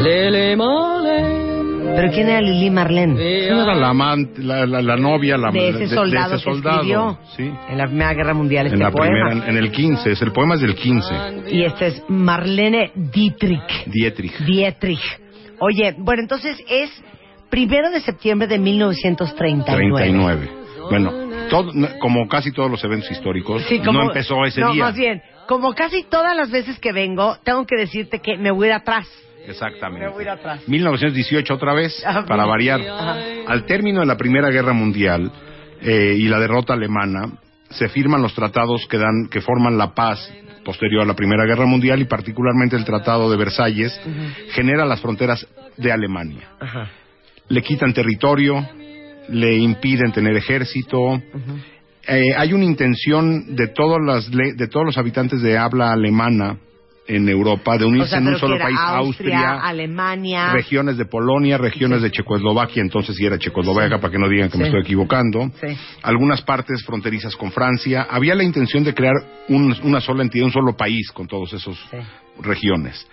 Lili 0.00 0.56
Marlene. 0.56 1.53
Pero 1.96 2.10
¿quién 2.12 2.28
era 2.28 2.40
Lili 2.40 2.70
Marlene? 2.70 3.14
¿Quién 3.14 3.58
era 3.58 3.74
la 3.74 3.88
amante, 3.90 4.42
la, 4.42 4.66
la- 4.66 4.82
la 4.82 4.96
novia, 4.96 5.36
la 5.36 5.50
De 5.50 5.68
ese 5.68 5.88
soldado 5.88 6.34
ese 6.36 6.44
que 6.44 6.50
soldado? 6.50 6.76
escribió 6.80 7.18
Sí. 7.36 7.50
en 7.70 7.78
la 7.78 7.86
Primera 7.86 8.14
Guerra 8.14 8.34
Mundial 8.34 8.66
este 8.66 8.76
En 8.76 8.82
la 8.82 8.90
poema. 8.90 9.28
primera, 9.28 9.48
en, 9.50 9.56
el 9.56 9.70
15, 9.70 10.10
es 10.12 10.22
el 10.22 10.32
poema 10.32 10.54
es 10.54 10.60
del 10.62 10.74
15. 10.74 11.14
Y 11.50 11.64
este 11.64 11.86
es 11.88 12.02
Marlene 12.08 12.90
Dietrich. 12.94 13.86
Dietrich. 13.86 14.38
Dietrich. 14.44 15.20
Oye, 15.60 15.94
bueno, 15.98 16.22
entonces 16.22 16.56
es 16.68 16.90
primero 17.50 17.90
de 17.90 18.00
septiembre 18.00 18.48
de 18.48 18.58
1939. 18.58 19.94
39. 19.96 20.50
Bueno, 20.90 21.12
todo- 21.48 21.72
no- 21.72 21.88
como 22.00 22.28
casi 22.28 22.50
todos 22.52 22.70
los 22.70 22.82
eventos 22.84 23.10
históricos, 23.10 23.62
Sí, 23.68 23.78
como- 23.78 24.00
no 24.00 24.06
empezó 24.06 24.44
ese 24.44 24.60
no, 24.60 24.72
día. 24.72 24.84
más 24.84 24.94
bien, 24.96 25.22
como 25.46 25.72
casi 25.74 26.02
todas 26.02 26.36
las 26.36 26.50
veces 26.50 26.78
que 26.78 26.92
vengo, 26.92 27.36
tengo 27.44 27.64
que 27.66 27.76
decirte 27.76 28.18
que 28.20 28.36
me 28.36 28.50
voy 28.50 28.66
a 28.66 28.70
ir 28.70 28.74
atrás. 28.74 29.06
Exactamente. 29.46 30.06
Me 30.06 30.12
voy 30.12 30.20
a 30.20 30.22
ir 30.22 30.28
atrás. 30.30 30.60
1918 30.68 31.54
otra 31.54 31.74
vez, 31.74 32.02
Ah, 32.06 32.24
para 32.26 32.44
variar. 32.44 32.80
Ajá. 32.80 33.16
Al 33.46 33.64
término 33.66 34.00
de 34.00 34.06
la 34.06 34.16
Primera 34.16 34.50
Guerra 34.50 34.72
Mundial 34.72 35.30
eh, 35.82 36.14
y 36.16 36.28
la 36.28 36.38
derrota 36.40 36.72
alemana, 36.74 37.30
se 37.70 37.88
firman 37.88 38.22
los 38.22 38.34
tratados 38.34 38.86
que 38.88 38.98
dan, 38.98 39.28
que 39.30 39.40
forman 39.40 39.76
la 39.76 39.94
paz 39.94 40.32
posterior 40.64 41.02
a 41.02 41.06
la 41.06 41.14
Primera 41.14 41.44
Guerra 41.44 41.66
Mundial 41.66 42.00
y 42.00 42.04
particularmente 42.06 42.76
el 42.76 42.84
Tratado 42.84 43.30
de 43.30 43.36
Versalles 43.36 44.00
genera 44.52 44.86
las 44.86 45.00
fronteras 45.00 45.46
de 45.76 45.92
Alemania. 45.92 46.48
Ajá. 46.60 46.88
Le 47.48 47.60
quitan 47.62 47.92
territorio, 47.92 48.66
le 49.28 49.56
impiden 49.56 50.12
tener 50.12 50.36
ejército. 50.36 51.20
Eh, 52.06 52.34
hay 52.36 52.52
una 52.52 52.64
intención 52.64 53.54
de 53.56 53.68
todas 53.68 53.98
las 54.04 54.28
le- 54.34 54.54
de 54.54 54.68
todos 54.68 54.86
los 54.86 54.96
habitantes 54.98 55.42
de 55.42 55.58
habla 55.58 55.92
alemana 55.92 56.58
en 57.06 57.28
Europa 57.28 57.76
de 57.76 57.84
O 57.84 57.88
unirse 57.88 58.10
sea, 58.10 58.18
en 58.18 58.28
un 58.28 58.38
solo 58.38 58.58
país, 58.58 58.78
Austria, 58.78 59.60
Alemania. 59.60 60.52
regiones 60.52 60.96
de 60.96 61.04
Polonia, 61.04 61.58
regiones 61.58 62.00
de 62.02 62.10
Checoslovaquia, 62.10 62.80
entonces 62.82 63.14
sí 63.16 63.26
era 63.26 63.38
Checoslovaquia, 63.38 64.00
para 64.00 64.10
que 64.10 64.18
no 64.18 64.28
digan 64.28 64.48
que 64.50 64.56
me 64.58 64.64
estoy 64.64 64.80
equivocando. 64.82 65.50
Algunas 66.02 66.40
partes 66.42 66.82
fronterizas 66.84 67.36
con 67.36 67.52
Francia. 67.52 68.06
Había 68.10 68.34
la 68.34 68.42
intención 68.44 68.84
de 68.84 68.94
crear 68.94 69.14
un- 69.48 69.76
una 69.82 70.00
sola 70.00 70.22
entidad, 70.22 70.46
un 70.46 70.52
solo 70.52 70.76
país 70.76 71.10
con 71.12 71.26
todos 71.26 71.52
esos 71.52 71.78
regiones. 72.42 73.06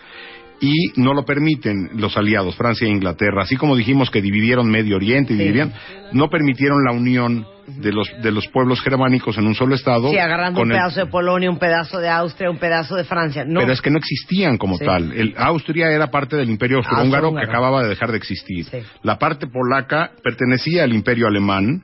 Y 0.63 0.91
no 1.01 1.13
lo 1.15 1.25
permiten 1.25 1.89
los 1.95 2.15
aliados, 2.17 2.55
Francia 2.55 2.85
e 2.87 2.91
Inglaterra. 2.91 3.41
Así 3.41 3.55
como 3.55 3.75
dijimos 3.75 4.11
que 4.11 4.21
dividieron 4.21 4.69
Medio 4.69 4.95
Oriente 4.95 5.33
y 5.33 5.37
dividían, 5.37 5.73
no 6.13 6.29
permitieron 6.29 6.83
la 6.85 6.91
unión 6.91 7.45
de 7.77 7.91
los, 7.91 8.09
de 8.21 8.31
los 8.31 8.47
pueblos 8.47 8.81
germánicos 8.81 9.37
en 9.37 9.45
un 9.47 9.55
solo 9.55 9.75
estado. 9.75 10.09
Sí, 10.09 10.17
agarrando 10.17 10.61
un 10.61 10.71
el- 10.71 10.77
pedazo 10.77 10.99
de 11.01 11.05
Polonia, 11.07 11.49
un 11.49 11.59
pedazo 11.59 11.99
de 11.99 12.09
Austria, 12.09 12.49
un 12.49 12.57
pedazo 12.57 12.95
de 12.95 13.03
Francia. 13.03 13.43
No. 13.45 13.59
pero 13.61 13.71
es 13.73 13.81
que 13.81 13.89
no 13.89 13.97
existían 13.97 14.57
como 14.57 14.77
Sí. 14.77 14.85
tal. 14.85 15.11
El, 15.13 15.33
Austria 15.37 15.91
era 15.91 16.11
parte 16.11 16.35
del 16.35 16.49
Imperio 16.49 16.77
Austrohúngaro 16.77 17.33
que 17.33 17.43
acababa 17.43 17.83
de 17.83 17.89
dejar 17.89 18.11
de 18.11 18.17
existir. 18.17 18.65
Sí. 18.65 18.79
La 19.03 19.17
parte 19.17 19.47
polaca 19.47 20.11
pertenecía 20.23 20.83
al 20.83 20.93
Imperio 20.93 21.27
Alemán 21.27 21.83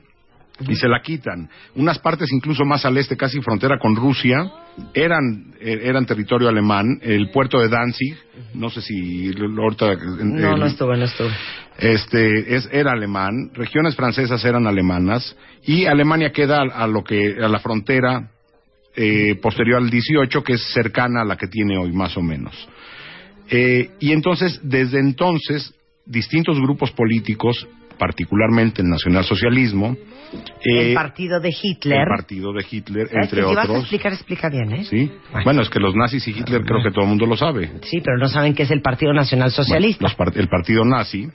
y 0.66 0.74
se 0.74 0.88
la 0.88 1.00
quitan. 1.02 1.48
Unas 1.76 1.98
partes 1.98 2.30
incluso 2.32 2.64
más 2.64 2.84
al 2.84 2.96
este, 2.98 3.16
casi 3.16 3.40
frontera 3.40 3.78
con 3.78 3.94
Rusia, 3.94 4.50
eran 4.94 5.54
eh, 5.60 5.80
eran 5.84 6.06
territorio 6.06 6.48
alemán. 6.48 6.98
El 7.02 7.30
puerto 7.30 7.58
de 7.58 7.68
Danzig, 7.68 8.16
no 8.54 8.70
sé 8.70 8.80
si 8.82 9.30
ahorita 9.36 9.94
no, 10.22 10.52
el- 10.54 10.60
no 10.60 10.66
estuve, 10.66 10.96
no 10.96 11.04
estuve. 11.04 11.30
este 11.78 12.54
es 12.56 12.68
era 12.72 12.92
alemán, 12.92 13.50
regiones 13.54 13.94
francesas 13.96 14.44
eran 14.44 14.66
alemanas 14.66 15.36
y 15.64 15.86
Alemania 15.86 16.30
queda 16.32 16.58
a, 16.60 16.84
a 16.84 16.86
lo 16.86 17.02
que 17.04 17.36
a 17.42 17.48
la 17.48 17.58
frontera 17.60 18.30
eh, 18.96 19.36
posterior 19.42 19.78
al 19.82 19.90
18 19.90 20.42
que 20.42 20.54
es 20.54 20.62
cercana 20.72 21.22
a 21.22 21.24
la 21.24 21.36
que 21.36 21.46
tiene 21.48 21.76
hoy 21.78 21.92
más 21.92 22.16
o 22.16 22.22
menos. 22.22 22.54
Eh, 23.50 23.90
y 24.00 24.12
entonces 24.12 24.60
desde 24.62 24.98
entonces 25.00 25.72
distintos 26.04 26.58
grupos 26.60 26.90
políticos, 26.92 27.66
particularmente 27.98 28.82
el 28.82 28.88
nacionalsocialismo, 28.88 29.96
eh, 30.64 30.88
el 30.90 30.94
partido 30.94 31.40
de 31.40 31.54
Hitler. 31.62 31.98
el 32.00 32.06
partido 32.08 32.52
de 32.52 32.64
Hitler, 32.70 33.08
¿Sabes 33.08 33.24
entre 33.24 33.42
que 33.42 33.48
si 33.48 33.54
vas 33.54 33.64
a 33.64 33.68
otros. 33.70 33.80
explicar, 33.82 34.12
explica 34.12 34.48
bien, 34.48 34.72
¿eh? 34.72 34.84
Sí. 34.84 35.10
Bueno, 35.44 35.62
es 35.62 35.70
que 35.70 35.80
los 35.80 35.94
nazis 35.94 36.26
y 36.28 36.30
Hitler 36.32 36.62
creo 36.64 36.82
que 36.82 36.90
todo 36.90 37.02
el 37.02 37.08
mundo 37.08 37.26
lo 37.26 37.36
sabe. 37.36 37.70
Sí, 37.82 38.00
pero 38.04 38.18
no 38.18 38.28
saben 38.28 38.54
qué 38.54 38.62
es 38.64 38.70
el 38.70 38.80
Partido 38.82 39.12
Nacional 39.12 39.50
Socialista. 39.50 40.06
Bueno, 40.16 40.32
part- 40.32 40.38
el 40.38 40.48
partido 40.48 40.84
nazi, 40.84 41.28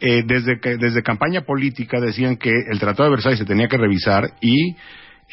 eh, 0.00 0.22
desde, 0.26 0.58
que, 0.60 0.76
desde 0.76 1.02
campaña 1.02 1.42
política 1.42 2.00
decían 2.00 2.36
que 2.36 2.50
el 2.70 2.78
Tratado 2.78 3.04
de 3.04 3.16
Versalles 3.16 3.38
se 3.38 3.44
tenía 3.44 3.68
que 3.68 3.76
revisar 3.78 4.30
y 4.40 4.74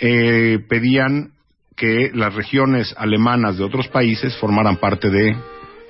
eh, 0.02 0.60
pedían 0.68 1.30
que 1.76 2.12
las 2.14 2.34
regiones 2.36 2.94
alemanas 2.98 3.58
de 3.58 3.64
otros 3.64 3.88
países 3.88 4.36
formaran 4.38 4.78
parte 4.78 5.10
de 5.10 5.36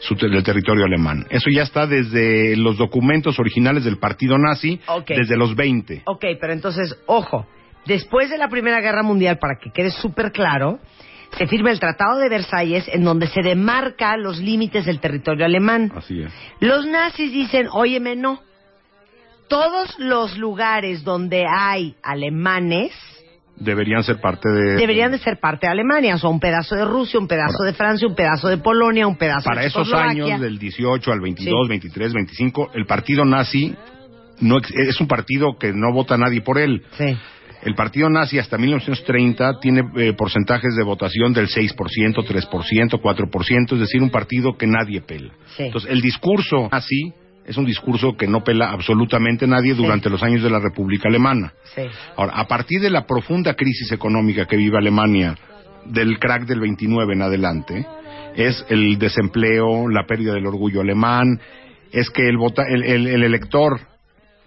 su 0.04 0.16
del 0.16 0.44
territorio 0.44 0.86
alemán. 0.86 1.26
Eso 1.30 1.50
ya 1.50 1.64
está 1.64 1.88
desde 1.88 2.56
los 2.58 2.78
documentos 2.78 3.40
originales 3.40 3.84
del 3.86 3.98
partido 3.98 4.38
nazi, 4.38 4.80
Ok. 4.88 5.08
desde 5.10 5.38
los 5.38 5.56
20. 5.56 6.04
Ok, 6.06 6.26
pero 6.40 6.54
entonces, 6.54 6.96
ojo, 7.06 7.48
después 7.86 8.30
de 8.30 8.38
la 8.38 8.50
Primera 8.50 8.82
Guerra 8.82 9.02
Mundial, 9.04 9.38
para 9.40 9.56
que 9.62 9.72
quede 9.72 9.92
súper 9.92 10.32
claro, 10.32 10.80
se 11.38 11.48
firma 11.48 11.72
el 11.72 11.80
Tratado 11.80 12.20
de 12.20 12.30
Versalles 12.30 12.88
en 12.92 13.04
donde 13.04 13.28
se 13.28 13.42
demarca 13.42 14.18
los 14.18 14.40
límites 14.40 14.86
del 14.86 15.00
territorio 15.00 15.46
alemán. 15.46 15.92
Así 15.96 16.22
es. 16.22 16.32
Los 16.60 16.86
nazis 16.86 17.32
dicen, 17.32 17.68
óyeme, 17.72 18.16
no. 18.16 18.42
Todos 19.48 19.98
los 20.00 20.38
lugares 20.38 21.04
donde 21.04 21.46
hay 21.48 21.96
alemanes 22.04 22.92
Deberían 23.56 24.04
ser 24.04 24.20
parte 24.20 24.50
de... 24.50 24.76
deberían 24.78 25.12
de 25.12 25.20
ser 25.20 25.40
parte 25.40 25.68
de 25.68 25.72
Alemania. 25.72 26.16
O 26.16 26.18
sea, 26.18 26.30
un 26.30 26.40
pedazo 26.40 26.76
de 26.76 26.86
Rusia, 26.86 27.20
un 27.20 27.28
pedazo 27.28 27.58
Ahora. 27.60 27.72
de 27.72 27.78
Francia, 27.78 28.08
un 28.08 28.16
pedazo 28.16 28.48
de 28.50 28.58
Polonia, 28.58 29.08
un 29.08 29.16
pedazo 29.16 29.46
Para 29.48 29.62
de 29.62 29.68
esos 29.68 29.86
Checoslovaquia. 29.88 30.24
años, 30.26 30.42
del 30.42 30.58
18 30.60 31.12
al 31.12 31.20
22, 31.22 31.54
Sí. 31.66 31.70
23, 31.70 32.14
25, 32.14 32.72
el 32.74 32.86
partido 32.86 33.26
nazi 33.26 33.76
no 34.42 34.58
es 34.58 35.00
un 35.00 35.08
partido 35.08 35.58
que 35.60 35.72
no 35.72 35.94
vota 35.94 36.18
nadie 36.18 36.42
por 36.42 36.58
él. 36.58 36.82
Sí. 36.98 37.16
El 37.62 37.76
partido 37.76 38.10
nazi 38.10 38.40
hasta 38.40 38.58
1930 38.58 39.60
tiene 39.62 39.84
eh, 39.96 40.12
porcentajes 40.14 40.76
de 40.76 40.84
votación 40.84 41.32
del 41.34 41.48
6%, 41.48 41.74
3%, 41.76 43.00
4%, 43.02 43.74
es 43.74 43.80
decir, 43.80 44.02
un 44.02 44.10
partido 44.10 44.58
que 44.58 44.68
nadie 44.68 45.00
pela. 45.02 45.32
Sí. 45.56 45.64
Entonces, 45.64 45.90
el 45.90 46.02
discurso 46.02 46.68
nazi 46.72 47.14
es 47.46 47.58
un 47.58 47.66
discurso 47.66 48.16
que 48.18 48.28
no 48.28 48.44
pela 48.44 48.72
absolutamente 48.72 49.46
nadie 49.48 49.74
durante 49.74 50.10
los 50.10 50.24
años 50.24 50.42
de 50.44 50.50
la 50.50 50.60
República 50.60 51.10
Alemana. 51.10 51.54
Sí. 51.76 51.82
Ahora, 52.16 52.34
a 52.36 52.48
partir 52.48 52.80
de 52.82 52.90
la 52.90 53.06
profunda 53.06 53.54
crisis 53.56 53.92
económica 53.92 54.46
que 54.46 54.56
vive 54.58 54.78
Alemania, 54.78 55.36
del 55.86 56.18
crack 56.20 56.46
del 56.46 56.62
29 56.62 57.14
en 57.14 57.22
adelante, 57.22 57.86
es 58.36 58.66
el 58.70 58.98
desempleo, 58.98 59.90
la 59.90 60.06
pérdida 60.06 60.34
del 60.34 60.48
orgullo 60.48 60.82
alemán, 60.82 61.40
es 61.92 62.10
que 62.10 62.28
el, 62.28 62.38
vota- 62.38 62.66
el, 62.68 62.84
el- 62.84 63.08
el 63.08 63.24
elector 63.24 63.80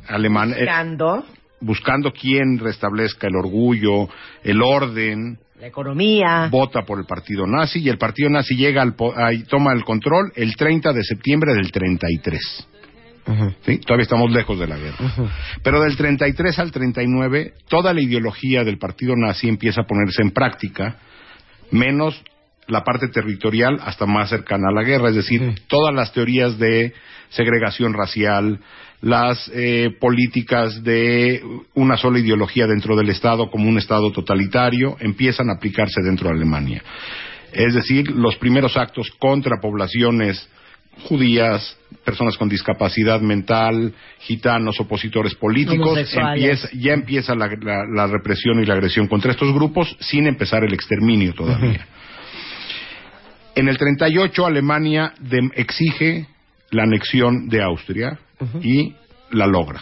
alemán, 0.08 0.52
eh, 0.52 0.60
Buscando 0.60 1.24
buscando 1.60 2.12
quién 2.12 2.58
restablezca 2.58 3.26
el 3.28 3.36
orgullo, 3.36 4.08
el 4.44 4.60
orden, 4.62 5.38
la 5.58 5.66
economía. 5.68 6.48
vota 6.50 6.82
por 6.82 6.98
el 6.98 7.06
partido 7.06 7.46
nazi 7.46 7.80
y 7.80 7.88
el 7.88 7.96
partido 7.96 8.28
nazi 8.28 8.56
llega 8.56 8.82
al 8.82 8.94
po- 8.94 9.14
toma 9.48 9.72
el 9.72 9.82
control 9.84 10.32
el 10.36 10.54
30 10.54 10.92
de 10.92 11.02
septiembre 11.02 11.54
del 11.54 11.72
33. 11.72 12.68
¿Sí? 13.64 13.78
Todavía 13.78 14.04
estamos 14.04 14.30
lejos 14.30 14.58
de 14.58 14.66
la 14.66 14.76
guerra. 14.76 14.96
Pero 15.62 15.82
del 15.82 15.96
33 15.96 16.58
al 16.58 16.70
39, 16.70 17.54
toda 17.68 17.92
la 17.92 18.00
ideología 18.00 18.62
del 18.62 18.78
partido 18.78 19.14
nazi 19.16 19.48
empieza 19.48 19.82
a 19.82 19.86
ponerse 19.86 20.22
en 20.22 20.30
práctica, 20.30 20.96
menos 21.70 22.22
la 22.68 22.82
parte 22.84 23.08
territorial 23.08 23.78
hasta 23.82 24.06
más 24.06 24.30
cercana 24.30 24.68
a 24.68 24.74
la 24.74 24.82
guerra, 24.82 25.10
es 25.10 25.16
decir, 25.16 25.54
todas 25.68 25.94
las 25.94 26.12
teorías 26.12 26.58
de 26.58 26.92
segregación 27.30 27.94
racial, 27.94 28.60
las 29.02 29.50
eh, 29.54 29.90
políticas 30.00 30.82
de 30.82 31.42
una 31.74 31.96
sola 31.96 32.18
ideología 32.18 32.66
dentro 32.66 32.96
del 32.96 33.10
Estado 33.10 33.50
como 33.50 33.68
un 33.68 33.78
Estado 33.78 34.10
totalitario 34.10 34.96
empiezan 35.00 35.50
a 35.50 35.54
aplicarse 35.54 36.02
dentro 36.02 36.28
de 36.28 36.34
Alemania. 36.34 36.82
Es 37.52 37.74
decir, 37.74 38.10
los 38.10 38.36
primeros 38.36 38.76
actos 38.76 39.10
contra 39.18 39.60
poblaciones 39.60 40.48
judías, 41.04 41.76
personas 42.06 42.38
con 42.38 42.48
discapacidad 42.48 43.20
mental, 43.20 43.92
gitanos, 44.20 44.80
opositores 44.80 45.34
políticos, 45.34 45.98
empieza- 46.34 46.68
ya 46.72 46.92
empieza 46.94 47.34
la, 47.34 47.48
la- 47.60 47.84
la 47.94 48.06
represión 48.06 48.62
y 48.62 48.64
la 48.64 48.72
agresión 48.74 49.08
contra 49.08 49.32
estos 49.32 49.52
grupos 49.52 49.94
sin 50.00 50.26
empezar 50.26 50.64
el 50.64 50.72
exterminio 50.72 51.34
todavía. 51.34 51.86
En 53.54 53.68
el 53.68 53.76
38 53.76 54.46
Alemania 54.46 55.12
de- 55.20 55.50
exige 55.56 56.26
la 56.70 56.84
anexión 56.84 57.48
de 57.48 57.62
Austria 57.62 58.18
y 58.62 58.94
la 59.32 59.46
logra. 59.46 59.80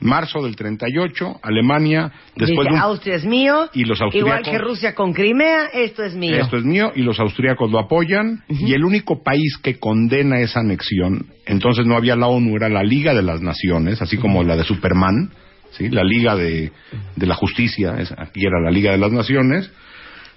Marzo 0.00 0.42
del 0.42 0.54
38, 0.54 1.40
Alemania, 1.42 2.12
después 2.36 2.50
Dice, 2.50 2.62
de 2.68 2.74
un- 2.74 2.78
Austria 2.80 3.14
es 3.16 3.24
mío. 3.24 3.68
Y 3.74 3.84
los 3.84 3.98
Igual 4.12 4.42
que 4.42 4.58
Rusia 4.58 4.94
con 4.94 5.12
Crimea, 5.12 5.66
esto 5.72 6.04
es 6.04 6.14
mío. 6.14 6.36
esto 6.40 6.56
es 6.56 6.64
mío 6.64 6.92
y 6.94 7.02
los 7.02 7.18
austríacos 7.18 7.70
lo 7.70 7.78
apoyan 7.78 8.42
y 8.48 8.72
el 8.74 8.84
único 8.84 9.22
país 9.22 9.56
que 9.62 9.78
condena 9.78 10.40
esa 10.40 10.60
anexión, 10.60 11.26
entonces 11.46 11.84
no 11.86 11.96
había 11.96 12.14
la 12.16 12.28
ONU, 12.28 12.54
era 12.56 12.68
la 12.68 12.82
Liga 12.84 13.12
de 13.14 13.22
las 13.22 13.40
Naciones, 13.42 14.00
así 14.02 14.16
como 14.18 14.44
la 14.44 14.56
de 14.56 14.64
Superman, 14.64 15.30
¿sí? 15.72 15.88
la 15.88 16.04
Liga 16.04 16.36
de, 16.36 16.70
de 17.16 17.26
la 17.26 17.34
Justicia, 17.34 17.96
es- 17.98 18.12
aquí 18.16 18.46
era 18.46 18.60
la 18.60 18.70
Liga 18.70 18.92
de 18.92 18.98
las 18.98 19.10
Naciones, 19.12 19.70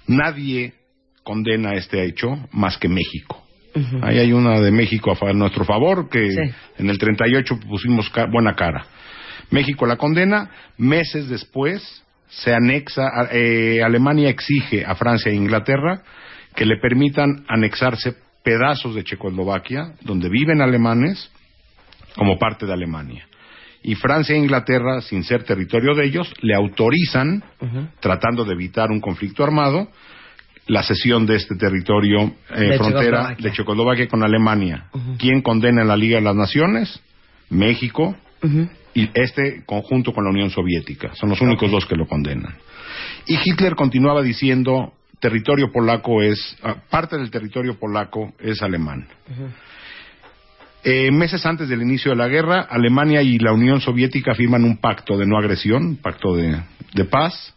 nadie 0.06 0.74
condena 1.22 1.74
este 1.74 2.04
hecho 2.04 2.28
más 2.52 2.78
que 2.78 2.88
México. 2.88 3.38
Ahí 4.02 4.18
hay 4.18 4.32
una 4.34 4.60
de 4.60 4.70
México 4.70 5.12
a, 5.18 5.30
a 5.30 5.32
nuestro 5.32 5.64
favor, 5.64 6.10
que 6.10 6.30
Sí. 6.30 6.40
en 6.78 6.90
el 6.90 6.98
38 6.98 7.58
pusimos 7.60 8.10
ca- 8.10 8.26
buena 8.30 8.54
cara. 8.54 8.84
México 9.52 9.86
la 9.86 9.96
condena, 9.96 10.50
meses 10.78 11.28
después 11.28 12.02
se 12.28 12.54
anexa, 12.54 13.28
eh, 13.30 13.82
Alemania 13.84 14.30
exige 14.30 14.84
a 14.84 14.94
Francia 14.94 15.30
e 15.30 15.34
Inglaterra 15.34 16.02
que 16.54 16.64
le 16.64 16.78
permitan 16.78 17.44
anexarse 17.48 18.14
pedazos 18.42 18.94
de 18.94 19.04
Checoslovaquia, 19.04 19.92
donde 20.00 20.28
viven 20.28 20.60
alemanes, 20.60 21.30
como 22.16 22.38
parte 22.38 22.66
de 22.66 22.72
Alemania. 22.72 23.26
Y 23.82 23.94
Francia 23.94 24.34
e 24.34 24.38
Inglaterra, 24.38 25.00
sin 25.00 25.24
ser 25.24 25.44
territorio 25.44 25.94
de 25.94 26.06
ellos, 26.06 26.32
le 26.40 26.54
autorizan, 26.54 27.42
tratando 28.00 28.44
de 28.44 28.52
evitar 28.52 28.90
un 28.90 29.00
conflicto 29.00 29.44
armado, 29.44 29.88
la 30.66 30.82
cesión 30.82 31.26
de 31.26 31.36
este 31.36 31.56
territorio 31.56 32.34
eh, 32.50 32.60
De 32.60 32.76
frontera 32.78 33.02
Checoslovaquia. 33.02 33.44
de 33.44 33.52
Checoslovaquia 33.52 34.08
con 34.08 34.22
Alemania. 34.22 34.86
¿Quién 35.18 35.42
condena 35.42 35.82
en 35.82 35.88
la 35.88 35.96
Liga 35.96 36.18
de 36.18 36.24
las 36.24 36.36
Naciones? 36.36 37.00
México 37.50 38.16
y 38.94 39.08
este 39.14 39.64
conjunto 39.64 40.12
con 40.12 40.24
la 40.24 40.30
Unión 40.30 40.50
Soviética. 40.50 41.14
Son 41.14 41.28
los 41.28 41.40
únicos 41.40 41.70
dos 41.70 41.86
que 41.86 41.96
lo 41.96 42.06
condenan. 42.06 42.54
Y 43.26 43.38
Hitler 43.42 43.74
continuaba 43.74 44.22
diciendo, 44.22 44.92
territorio 45.18 45.70
polaco 45.70 46.22
es, 46.22 46.56
ah, 46.62 46.76
parte 46.90 47.16
del 47.16 47.30
territorio 47.30 47.78
polaco 47.78 48.34
es 48.38 48.60
alemán. 48.62 49.06
Eh, 50.84 51.10
meses 51.12 51.46
antes 51.46 51.68
del 51.68 51.82
inicio 51.82 52.10
de 52.10 52.16
la 52.16 52.28
guerra, 52.28 52.66
Alemania 52.68 53.22
y 53.22 53.38
la 53.38 53.52
Unión 53.52 53.80
Soviética 53.80 54.34
firman 54.34 54.64
un 54.64 54.78
pacto 54.78 55.16
de 55.16 55.26
no 55.26 55.38
agresión, 55.38 55.84
un 55.86 55.96
pacto 55.96 56.34
de, 56.34 56.60
de 56.92 57.04
paz, 57.04 57.54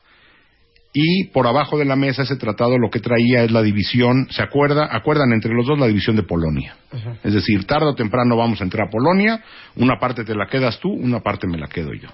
y 0.97 1.25
por 1.25 1.45
abajo 1.45 1.77
de 1.77 1.83
la 1.83 1.97
mesa 1.97 2.23
ese 2.23 2.37
tratado 2.37 2.77
lo 2.79 2.89
que 2.89 3.01
traía 3.01 3.43
es 3.43 3.51
la 3.51 3.61
división, 3.61 4.27
se 4.31 4.41
acuerda, 4.41 4.87
acuerdan 4.89 5.33
entre 5.33 5.53
los 5.53 5.67
dos 5.67 5.77
la 5.77 5.87
división 5.87 6.15
de 6.15 6.23
Polonia. 6.23 6.77
Es 7.21 7.33
decir, 7.33 7.65
tarde 7.65 7.87
o 7.87 7.95
temprano 7.95 8.37
vamos 8.37 8.61
a 8.61 8.63
entrar 8.63 8.87
a 8.87 8.89
Polonia, 8.89 9.43
una 9.75 9.99
parte 9.99 10.23
te 10.23 10.33
la 10.33 10.47
quedas 10.47 10.79
tú, 10.79 10.89
una 10.89 11.19
parte 11.19 11.47
me 11.47 11.57
la 11.57 11.67
quedo 11.67 11.93
yo. 11.93 12.07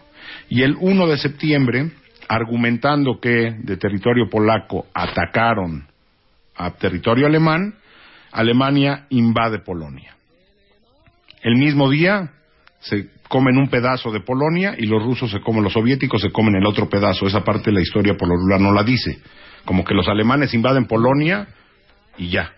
Y 0.50 0.64
el 0.64 0.76
1 0.80 1.06
de 1.06 1.18
septiembre, 1.20 1.92
argumentando 2.28 3.20
que 3.22 3.54
de 3.60 3.78
territorio 3.78 4.28
polaco 4.32 4.88
atacaron 4.96 5.86
a 6.56 6.72
territorio 6.72 7.28
alemán, 7.28 7.76
Alemania 8.32 9.06
invade 9.10 9.60
Polonia. 9.60 10.16
El 11.44 11.56
mismo 11.56 11.88
día 11.88 12.32
se 12.82 13.08
comen 13.30 13.58
un 13.58 13.70
pedazo 13.70 14.12
de 14.12 14.20
Polonia 14.20 14.76
y 14.78 14.86
los 14.88 15.02
rusos 15.02 15.32
se 15.32 15.40
comen, 15.40 15.64
los 15.64 15.74
soviéticos 15.74 16.22
se 16.22 16.32
comen 16.32 16.56
el 16.56 16.66
otro 16.66 16.90
pedazo. 16.90 17.26
Esa 17.28 17.44
parte 17.44 17.70
de 17.70 17.76
la 17.76 17.82
historia 17.82 18.16
por 18.18 18.28
lo 18.28 18.36
regular 18.36 18.60
no 18.60 18.74
la 18.74 18.84
dice. 18.84 19.20
Como 19.66 19.84
que 19.86 19.94
los 19.94 20.08
alemanes 20.10 20.54
invaden 20.54 20.86
Polonia 20.86 21.48
y 22.18 22.30
ya. 22.30 22.52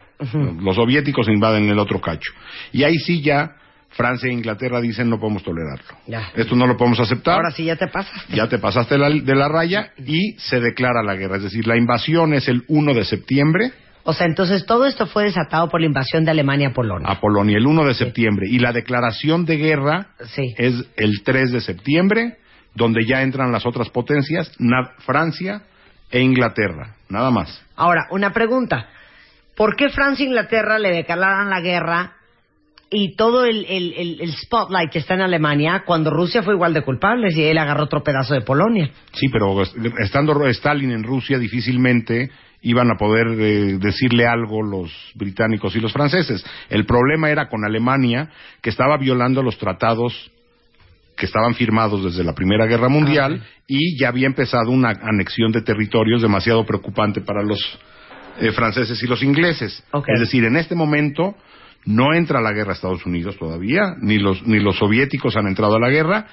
Los 0.62 0.76
soviéticos 0.78 1.28
invaden 1.28 1.70
el 1.70 1.78
otro 1.78 2.00
cacho. 2.02 2.32
Y 2.72 2.84
ahí 2.84 2.96
sí 2.98 3.22
ya 3.22 3.52
Francia 3.90 4.30
e 4.30 4.34
Inglaterra 4.34 4.82
dicen 4.82 5.10
no 5.10 5.20
podemos 5.20 5.44
tolerarlo. 5.44 5.98
Ya. 6.08 6.32
Esto 6.36 6.56
no 6.56 6.66
lo 6.66 6.78
podemos 6.78 7.00
aceptar. 7.00 7.36
Ahora 7.36 7.52
sí 7.52 7.66
ya 7.66 7.76
te 7.76 7.88
pasas. 7.88 8.26
Ya 8.30 8.48
te 8.48 8.58
pasaste 8.58 8.98
la- 8.98 9.10
de 9.10 9.36
la 9.36 9.48
raya 9.50 9.92
y 9.98 10.34
se 10.40 10.60
declara 10.60 11.04
la 11.04 11.16
guerra. 11.16 11.38
Es 11.38 11.44
decir, 11.44 11.68
la 11.68 11.78
invasión 11.78 12.34
es 12.34 12.48
el 12.48 12.64
1 12.70 12.94
de 12.94 13.04
septiembre 13.06 13.72
O 14.06 14.14
sea, 14.14 14.28
entonces 14.28 14.66
todo 14.66 14.86
esto 14.86 15.06
fue 15.08 15.24
desatado 15.24 15.70
por 15.70 15.80
la 15.80 15.88
invasión 15.88 16.26
de 16.26 16.32
Alemania 16.32 16.70
a 16.70 16.74
Polonia. 16.74 17.08
a 17.10 17.20
Polonia, 17.22 17.58
el 17.58 17.66
1 17.66 17.86
de 17.86 17.94
septiembre. 17.94 18.48
Y 18.50 18.60
la 18.60 18.74
declaración 18.74 19.46
de 19.46 19.58
guerra 19.58 20.08
Sí. 20.36 20.54
es 20.58 20.74
el 20.98 21.24
3 21.24 21.52
de 21.52 21.62
septiembre, 21.62 22.38
donde 22.76 23.06
ya 23.06 23.22
entran 23.22 23.52
las 23.52 23.66
otras 23.66 23.90
potencias, 23.90 24.52
Francia 25.06 25.62
e 26.12 26.20
Inglaterra. 26.22 26.96
Nada 27.10 27.32
más. 27.32 27.64
Ahora, 27.76 28.08
una 28.12 28.32
pregunta. 28.34 28.88
¿Por 29.56 29.76
qué 29.76 29.90
Francia 29.90 30.24
e 30.26 30.28
Inglaterra 30.28 30.80
le 30.80 30.90
declararon 30.92 31.50
la 31.50 31.62
guerra 31.62 32.14
y 32.90 33.16
todo 33.16 33.46
el, 33.46 33.66
el- 33.70 33.94
el- 33.94 34.22
el 34.22 34.32
spotlight 34.34 34.92
que 34.92 35.00
está 35.00 35.14
en 35.14 35.22
Alemania 35.22 35.84
cuando 35.86 36.10
Rusia 36.12 36.44
fue 36.44 36.54
igual 36.56 36.74
de 36.74 36.82
culpable 36.84 37.30
y 37.34 37.42
él 37.44 37.58
agarró 37.58 37.84
otro 37.86 38.04
pedazo 38.04 38.34
de 38.34 38.42
Polonia? 38.42 38.92
Sí, 39.14 39.30
pero 39.30 39.62
estando 40.00 40.46
Stalin 40.48 40.92
en 40.92 41.04
Rusia, 41.04 41.38
difícilmente 41.40 42.30
iban 42.64 42.90
a 42.90 42.98
poder 42.98 43.28
eh, 43.40 43.78
decirle 43.78 44.26
algo 44.26 44.64
los 44.64 44.92
británicos 45.16 45.76
y 45.76 45.80
los 45.80 45.92
franceses. 45.92 46.44
El 46.70 46.86
problema 46.86 47.30
era 47.30 47.50
con 47.50 47.66
Alemania, 47.66 48.30
que 48.62 48.70
estaba 48.70 48.98
violando 48.98 49.44
los 49.44 49.58
tratados 49.58 50.32
que 51.16 51.26
estaban 51.28 51.54
firmados 51.54 52.04
desde 52.04 52.24
la 52.24 52.34
Primera 52.34 52.66
Guerra 52.66 52.90
Mundial 52.90 53.44
y 53.68 54.00
ya 54.00 54.08
había 54.08 54.26
empezado 54.26 54.72
una 54.72 54.90
anexión 54.90 55.52
de 55.52 55.62
territorios 55.62 56.22
demasiado 56.22 56.66
preocupante 56.66 57.22
para 57.22 57.44
los 57.44 57.60
eh, 58.40 58.52
franceses 58.52 59.02
y 59.04 59.08
los 59.08 59.22
ingleses. 59.22 59.84
Es 60.08 60.20
decir, 60.20 60.44
en 60.46 60.56
este 60.56 60.74
momento 60.74 61.36
no 61.86 62.14
entra 62.14 62.42
la 62.42 62.54
guerra 62.54 62.72
a 62.72 62.76
Estados 62.76 63.06
Unidos 63.06 63.38
todavía, 63.38 63.94
ni 64.02 64.18
los, 64.18 64.42
ni 64.48 64.60
los 64.60 64.78
soviéticos 64.78 65.36
han 65.36 65.48
entrado 65.48 65.76
a 65.76 65.80
la 65.80 65.90
guerra, 65.90 66.28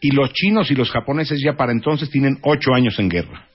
y 0.00 0.10
los 0.10 0.32
chinos 0.32 0.70
y 0.70 0.74
los 0.74 0.90
japoneses 0.90 1.40
ya 1.42 1.54
para 1.54 1.72
entonces 1.72 2.10
tienen 2.10 2.38
ocho 2.42 2.74
años 2.74 2.98
en 2.98 3.08
guerra. 3.08 3.46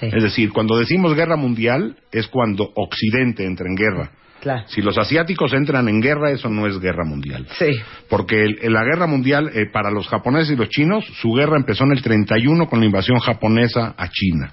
Sí. 0.00 0.06
Es 0.06 0.22
decir, 0.22 0.52
cuando 0.52 0.78
decimos 0.78 1.14
guerra 1.14 1.36
mundial 1.36 1.96
es 2.12 2.28
cuando 2.28 2.70
Occidente 2.74 3.44
entra 3.44 3.66
en 3.68 3.74
guerra. 3.76 4.10
Claro. 4.40 4.62
Si 4.68 4.80
los 4.80 4.96
asiáticos 4.96 5.52
entran 5.52 5.88
en 5.88 6.00
guerra, 6.00 6.30
eso 6.30 6.48
no 6.48 6.66
es 6.68 6.78
guerra 6.78 7.04
mundial. 7.04 7.46
Sí. 7.58 7.70
Porque 8.08 8.44
el- 8.44 8.58
en 8.62 8.72
la 8.72 8.84
guerra 8.84 9.08
mundial, 9.08 9.50
eh, 9.52 9.66
para 9.72 9.90
los 9.90 10.06
japoneses 10.06 10.52
y 10.52 10.56
los 10.56 10.68
chinos, 10.68 11.04
su 11.20 11.32
guerra 11.32 11.56
empezó 11.56 11.82
en 11.84 11.92
el 11.92 12.02
31 12.02 12.68
con 12.68 12.78
la 12.78 12.86
invasión 12.86 13.18
japonesa 13.18 13.94
a 13.98 14.08
China. 14.08 14.52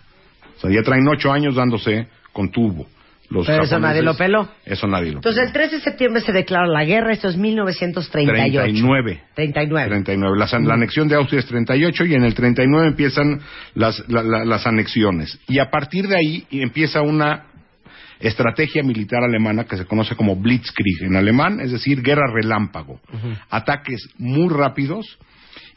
O 0.58 0.60
sea, 0.62 0.72
ya 0.72 0.82
traen 0.82 1.08
ocho 1.08 1.32
años 1.32 1.54
dándose 1.56 2.08
con 2.34 2.50
tubo. 2.50 2.88
Los 3.30 3.48
Pero 3.48 3.64
eso 3.64 3.80
nadie 3.80 4.02
lo 4.04 4.16
peló. 4.16 4.48
Eso 4.66 4.88
nadie 4.88 5.12
lo 5.12 5.18
Entonces, 5.18 5.48
el 5.48 5.52
3 5.52 5.72
de 5.72 5.80
septiembre 5.82 6.22
se 6.22 6.32
declara 6.32 6.68
la 6.68 6.86
guerra, 6.86 7.12
esto 7.12 7.28
es 7.28 7.38
1938. 7.38 8.62
39. 8.62 9.22
39. 9.36 9.88
39. 9.90 10.38
La, 10.38 10.60
la 10.60 10.74
anexión 10.76 11.08
de 11.08 11.16
Austria 11.16 11.40
es 11.40 11.46
38 11.48 12.06
y 12.06 12.14
en 12.14 12.24
el 12.24 12.34
39 12.36 12.88
empiezan 12.88 13.42
las, 13.74 14.04
la- 14.10 14.24
la- 14.24 14.46
las 14.46 14.68
anexiones. 14.68 15.40
Y 15.48 15.60
a 15.60 15.70
partir 15.72 16.08
de 16.08 16.16
ahí 16.18 16.46
empieza 16.52 17.02
una 17.02 17.46
estrategia 18.20 18.82
militar 18.84 19.24
alemana 19.24 19.66
que 19.66 19.76
se 19.78 19.86
conoce 19.86 20.16
como 20.16 20.36
Blitzkrieg 20.36 21.04
en 21.04 21.16
alemán, 21.16 21.60
es 21.60 21.72
decir, 21.72 22.02
guerra 22.02 22.32
relámpago. 22.34 23.00
Ataques 23.50 24.08
muy 24.18 24.48
rápidos 24.54 25.18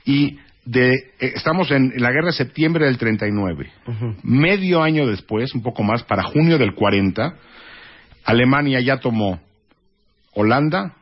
y 0.04 0.38
de, 0.70 0.92
eh, 0.92 1.32
estamos 1.34 1.70
en 1.70 1.92
la 1.96 2.10
guerra 2.10 2.26
de 2.26 2.32
septiembre 2.32 2.84
del 2.84 2.98
39. 2.98 3.70
Medio 4.22 4.82
año 4.82 5.06
después, 5.06 5.54
un 5.54 5.62
poco 5.62 5.82
más, 5.82 6.02
para 6.02 6.22
junio 6.24 6.58
del 6.58 6.74
40, 6.74 7.36
Alemania 8.24 8.78
ya 8.80 8.98
tomó 8.98 9.40
Holanda, 10.34 10.94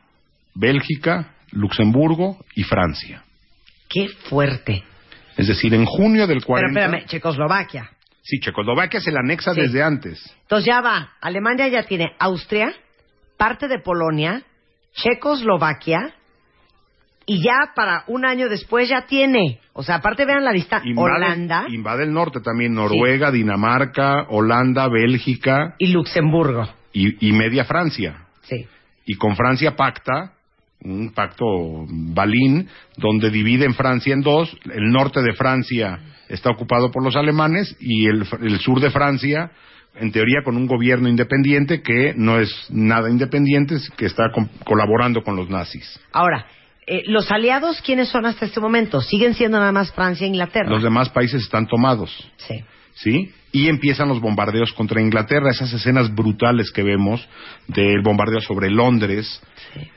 Bélgica, 0.55 1.33
Luxemburgo 1.51 2.37
y 2.55 2.63
Francia. 2.63 3.23
Qué 3.89 4.07
fuerte. 4.29 4.83
Es 5.35 5.47
decir, 5.47 5.73
en 5.73 5.85
junio 5.85 6.27
del 6.27 6.37
Pero 6.39 6.47
40... 6.47 6.79
espérame, 6.79 7.05
Checoslovaquia. 7.05 7.89
Sí, 8.21 8.39
Checoslovaquia 8.39 9.01
se 9.01 9.11
la 9.11 9.19
anexa 9.19 9.53
Sí. 9.53 9.61
desde 9.61 9.83
antes. 9.83 10.35
Entonces 10.43 10.65
ya 10.65 10.79
va. 10.81 11.11
Alemania 11.21 11.67
ya 11.67 11.83
tiene 11.83 12.13
Austria, 12.19 12.73
parte 13.37 13.67
de 13.67 13.79
Polonia, 13.79 14.43
Checoslovaquia, 14.93 16.13
y 17.27 17.43
ya 17.43 17.73
para 17.75 18.03
un 18.07 18.25
año 18.25 18.49
después 18.49 18.89
ya 18.89 19.01
tiene. 19.05 19.59
O 19.73 19.83
sea, 19.83 19.95
aparte 19.95 20.25
vean 20.25 20.43
la. 20.43 20.53
Invade- 20.53 20.97
Holanda 20.97 21.65
Invade 21.69 22.03
el 22.05 22.13
norte 22.13 22.39
también, 22.41 22.73
Noruega, 22.73 23.29
Dinamarca, 23.31 24.25
Holanda, 24.29 24.87
Bélgica 24.87 25.75
y 25.77 25.87
Luxemburgo. 25.87 26.67
y, 26.93 27.27
y 27.29 27.31
media 27.33 27.65
Francia. 27.65 28.25
Sí. 28.43 28.65
Y 29.05 29.15
con 29.15 29.35
Francia 29.35 29.75
pacta, 29.75 30.33
un 30.83 31.11
pacto 31.13 31.45
balín, 31.89 32.67
donde 32.97 33.29
dividen 33.29 33.73
Francia 33.73 34.13
en 34.13 34.21
dos. 34.21 34.55
El 34.73 34.91
norte 34.91 35.21
de 35.21 35.33
Francia 35.33 35.99
está 36.29 36.49
ocupado 36.49 36.91
por 36.91 37.03
los 37.03 37.15
alemanes 37.15 37.75
y 37.79 38.05
el, 38.07 38.25
el 38.41 38.59
sur 38.59 38.79
de 38.79 38.89
Francia, 38.89 39.51
en 39.95 40.11
teoría, 40.11 40.43
con 40.43 40.55
un 40.57 40.67
gobierno 40.67 41.07
independiente 41.09 41.81
que 41.81 42.13
no 42.15 42.39
es 42.39 42.51
nada 42.69 43.09
independiente, 43.09 43.75
que 43.97 44.05
está 44.05 44.31
com- 44.33 44.47
colaborando 44.63 45.23
con 45.23 45.35
los 45.35 45.49
nazis. 45.49 45.99
Ahora, 46.11 46.45
eh, 46.87 47.03
¿los 47.07 47.29
aliados 47.31 47.81
quiénes 47.81 48.09
son 48.09 48.25
hasta 48.25 48.45
este 48.45 48.59
momento? 48.59 49.01
¿Siguen 49.01 49.33
siendo 49.35 49.59
nada 49.59 49.71
más 49.71 49.91
Francia 49.91 50.25
e 50.25 50.29
Inglaterra? 50.29 50.69
Los 50.69 50.83
demás 50.83 51.09
países 51.09 51.41
están 51.43 51.67
tomados. 51.67 52.09
Sí. 52.37 52.63
¿sí? 52.95 53.31
Y 53.51 53.67
empiezan 53.67 54.07
los 54.09 54.19
bombardeos 54.19 54.73
contra 54.73 55.01
Inglaterra, 55.01 55.51
esas 55.51 55.71
escenas 55.71 56.13
brutales 56.13 56.71
que 56.71 56.81
vemos 56.83 57.27
del 57.67 58.01
bombardeo 58.01 58.41
sobre 58.41 58.69
Londres, 58.71 59.41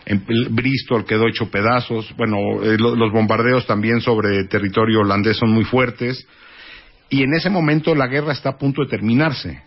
en 0.04 0.24
Bristol 0.50 1.06
quedó 1.06 1.26
hecho 1.26 1.50
pedazos, 1.50 2.14
bueno, 2.16 2.36
eh, 2.62 2.76
lo- 2.78 2.94
los 2.94 3.10
bombardeos 3.12 3.66
también 3.66 4.00
sobre 4.02 4.44
territorio 4.44 5.00
holandés 5.00 5.38
son 5.38 5.50
muy 5.50 5.64
fuertes, 5.64 6.26
y 7.08 7.22
en 7.22 7.32
ese 7.34 7.48
momento 7.50 7.94
la 7.94 8.06
guerra 8.06 8.32
está 8.32 8.50
a 8.50 8.58
punto 8.58 8.82
de 8.82 8.88
terminarse. 8.90 9.62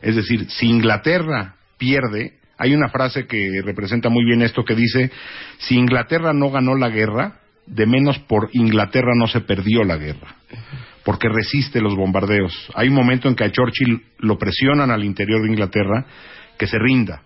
Es 0.00 0.16
decir, 0.16 0.48
si 0.50 0.66
Inglaterra 0.68 1.56
pierde, 1.76 2.37
hay 2.58 2.74
una 2.74 2.88
frase 2.88 3.26
que 3.26 3.62
representa 3.64 4.08
muy 4.08 4.24
bien 4.24 4.42
esto 4.42 4.64
que 4.64 4.74
dice, 4.74 5.10
si 5.58 5.76
Inglaterra 5.76 6.32
no 6.32 6.50
ganó 6.50 6.74
la 6.74 6.88
guerra, 6.88 7.40
de 7.66 7.86
menos 7.86 8.18
por 8.18 8.50
Inglaterra 8.52 9.12
no 9.14 9.26
se 9.26 9.40
perdió 9.40 9.84
la 9.84 9.96
guerra 9.96 10.36
porque 11.08 11.30
resiste 11.30 11.80
los 11.80 11.96
bombardeos. 11.96 12.52
Hay 12.74 12.88
un 12.88 12.94
momento 12.94 13.28
en 13.28 13.34
que 13.34 13.44
a 13.44 13.50
Churchill 13.50 14.02
lo 14.18 14.36
presionan 14.36 14.90
al 14.90 15.04
interior 15.04 15.40
de 15.40 15.48
Inglaterra 15.48 16.04
que 16.58 16.66
se 16.66 16.78
rinda. 16.78 17.22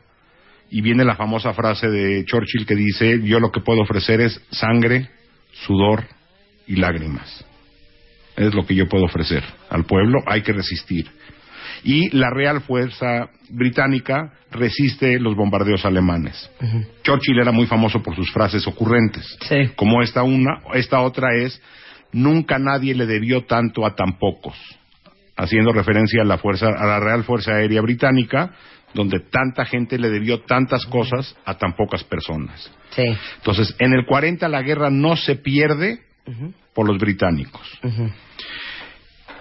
Y 0.71 0.83
viene 0.83 1.05
la 1.05 1.17
famosa 1.17 1.53
frase 1.53 1.89
de 1.89 2.25
Churchill 2.25 2.65
que 2.65 2.77
dice, 2.77 3.21
yo 3.25 3.41
lo 3.41 3.51
que 3.51 3.61
puedo 3.61 3.81
ofrecer 3.81 4.21
es 4.21 4.41
sangre, 4.53 5.11
sudor 5.67 6.05
y 6.69 6.77
lágrimas. 6.77 7.45
Es 8.37 8.55
lo 8.55 8.65
que 8.65 8.77
yo 8.77 8.89
puedo 8.89 9.07
ofrecer 9.07 9.43
al 9.69 9.85
pueblo, 9.85 10.21
hay 10.27 10.43
que 10.43 10.53
resistir. 10.53 11.11
Y 11.85 12.17
la 12.17 12.31
Real 12.31 12.61
Fuerza 12.63 13.29
Británica 13.49 14.33
resiste 14.51 15.19
los 15.19 15.35
bombardeos 15.35 15.85
alemanes. 15.85 16.51
Churchill 17.03 17.41
era 17.41 17.53
muy 17.53 17.67
famoso 17.67 18.03
por 18.03 18.15
sus 18.15 18.31
frases 18.33 18.67
ocurrentes. 18.67 19.37
Sí. 19.49 19.73
Como 19.75 20.03
esta 20.03 20.23
una, 20.23 20.63
esta 20.75 21.01
otra 21.01 21.35
es 21.35 21.61
nunca 22.13 22.59
nadie 22.59 22.95
le 22.95 23.07
debió 23.07 23.45
tanto 23.45 23.85
a 23.87 23.95
tan 23.95 24.19
pocos, 24.19 24.57
haciendo 25.37 25.73
referencia 25.73 26.23
a 26.23 26.27
la 26.27 26.39
fuerza, 26.39 26.69
a 26.69 26.87
la 26.87 27.01
Real 27.01 27.25
Fuerza 27.25 27.55
Aérea 27.55 27.81
Británica, 27.81 28.53
donde 28.95 29.21
tanta 29.21 29.65
gente 29.65 29.99
le 29.99 30.11
debió 30.11 30.43
tantas 30.43 30.85
cosas 30.87 31.35
a 31.45 31.57
tan 31.57 31.75
pocas 31.75 32.05
personas. 32.05 32.71
Sí. 32.91 33.05
Entonces, 33.37 33.75
en 33.79 33.95
el 33.95 34.05
40 34.07 34.47
la 34.49 34.63
guerra 34.63 34.91
no 34.91 35.17
se 35.17 35.37
pierde 35.37 36.01
por 36.75 36.87
los 36.87 36.99
británicos. 36.99 37.67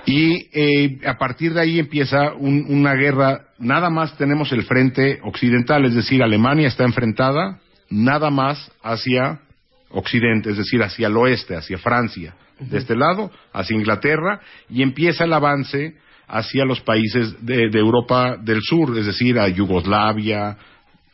Y 0.06 0.48
eh, 0.54 1.00
a 1.06 1.18
partir 1.18 1.54
de 1.54 1.62
ahí 1.62 1.80
empieza 1.80 2.34
un- 2.34 2.66
una 2.70 2.94
guerra, 2.96 3.46
nada 3.60 3.90
más 3.90 4.18
tenemos 4.18 4.52
el 4.52 4.64
frente 4.64 5.20
occidental, 5.24 5.86
es 5.86 5.94
decir, 5.96 6.24
Alemania 6.24 6.68
está 6.68 6.84
enfrentada 6.84 7.60
nada 7.90 8.30
más 8.32 8.72
hacia 8.84 9.42
occidente, 9.90 10.50
es 10.52 10.58
decir, 10.58 10.82
hacia 10.82 11.08
el 11.08 11.18
oeste, 11.18 11.56
hacia 11.56 11.78
Francia, 11.78 12.34
de 12.60 12.78
este 12.78 12.96
lado, 12.96 13.32
hacia 13.54 13.76
Inglaterra, 13.76 14.40
y 14.70 14.82
empieza 14.84 15.26
el 15.26 15.34
avance 15.34 15.96
hacia 16.28 16.64
los 16.64 16.80
países 16.82 17.44
de, 17.46 17.70
de 17.70 17.80
Europa 17.80 18.38
del 18.42 18.62
Sur, 18.62 18.98
es 18.98 19.06
decir, 19.06 19.38
a 19.38 19.50
Yugoslavia, 19.50 20.58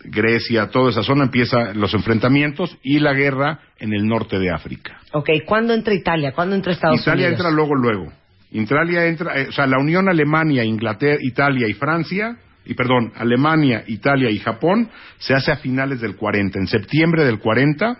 Grecia, 0.04 0.70
toda 0.70 0.92
esa 0.92 1.02
zona 1.04 1.24
empiezan 1.24 1.80
los 1.80 1.94
enfrentamientos 1.94 2.78
y 2.84 3.00
la 3.00 3.14
guerra 3.14 3.60
en 3.80 3.94
el 3.94 4.06
norte 4.06 4.38
de 4.38 4.52
África. 4.52 5.00
Ok, 5.14 5.30
¿cuándo 5.46 5.74
entra 5.74 5.94
Italia? 5.96 6.34
¿Cuándo 6.34 6.56
entra 6.56 6.72
Estados 6.74 7.02
Italia 7.02 7.28
Unidos? 7.28 7.40
entra 7.40 7.52
luego, 7.52 7.74
luego. 7.76 8.14
Italia 8.52 9.06
entra, 9.06 9.40
eh, 9.40 9.48
o 9.50 9.52
sea, 9.52 9.68
la 9.68 9.80
Unión 9.80 10.08
Alemania, 10.10 10.64
Inglaterra, 10.64 11.18
Italia 11.22 11.68
y 11.68 11.74
Francia, 11.74 12.38
y 12.66 12.74
perdón, 12.74 13.14
Alemania, 13.16 13.84
Italia 13.88 14.30
y 14.30 14.40
Japón, 14.40 14.90
se 15.18 15.34
hace 15.34 15.52
a 15.52 15.58
finales 15.58 16.02
del 16.02 16.16
40. 16.16 16.60
En 16.60 16.68
septiembre 16.68 17.24
del 17.24 17.40
40 17.40 17.98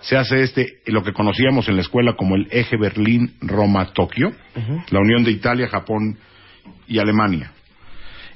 se 0.00 0.16
hace 0.16 0.42
este, 0.42 0.80
lo 0.86 1.02
que 1.02 1.12
conocíamos 1.12 1.68
en 1.68 1.76
la 1.76 1.82
escuela 1.82 2.14
como 2.14 2.36
el 2.36 2.46
eje 2.50 2.76
Berlín-Roma-Tokio, 2.76 4.32
la 4.90 5.00
unión 5.00 5.24
de 5.24 5.30
Italia, 5.30 5.68
Japón 5.68 6.18
y 6.86 6.98
Alemania. 6.98 7.52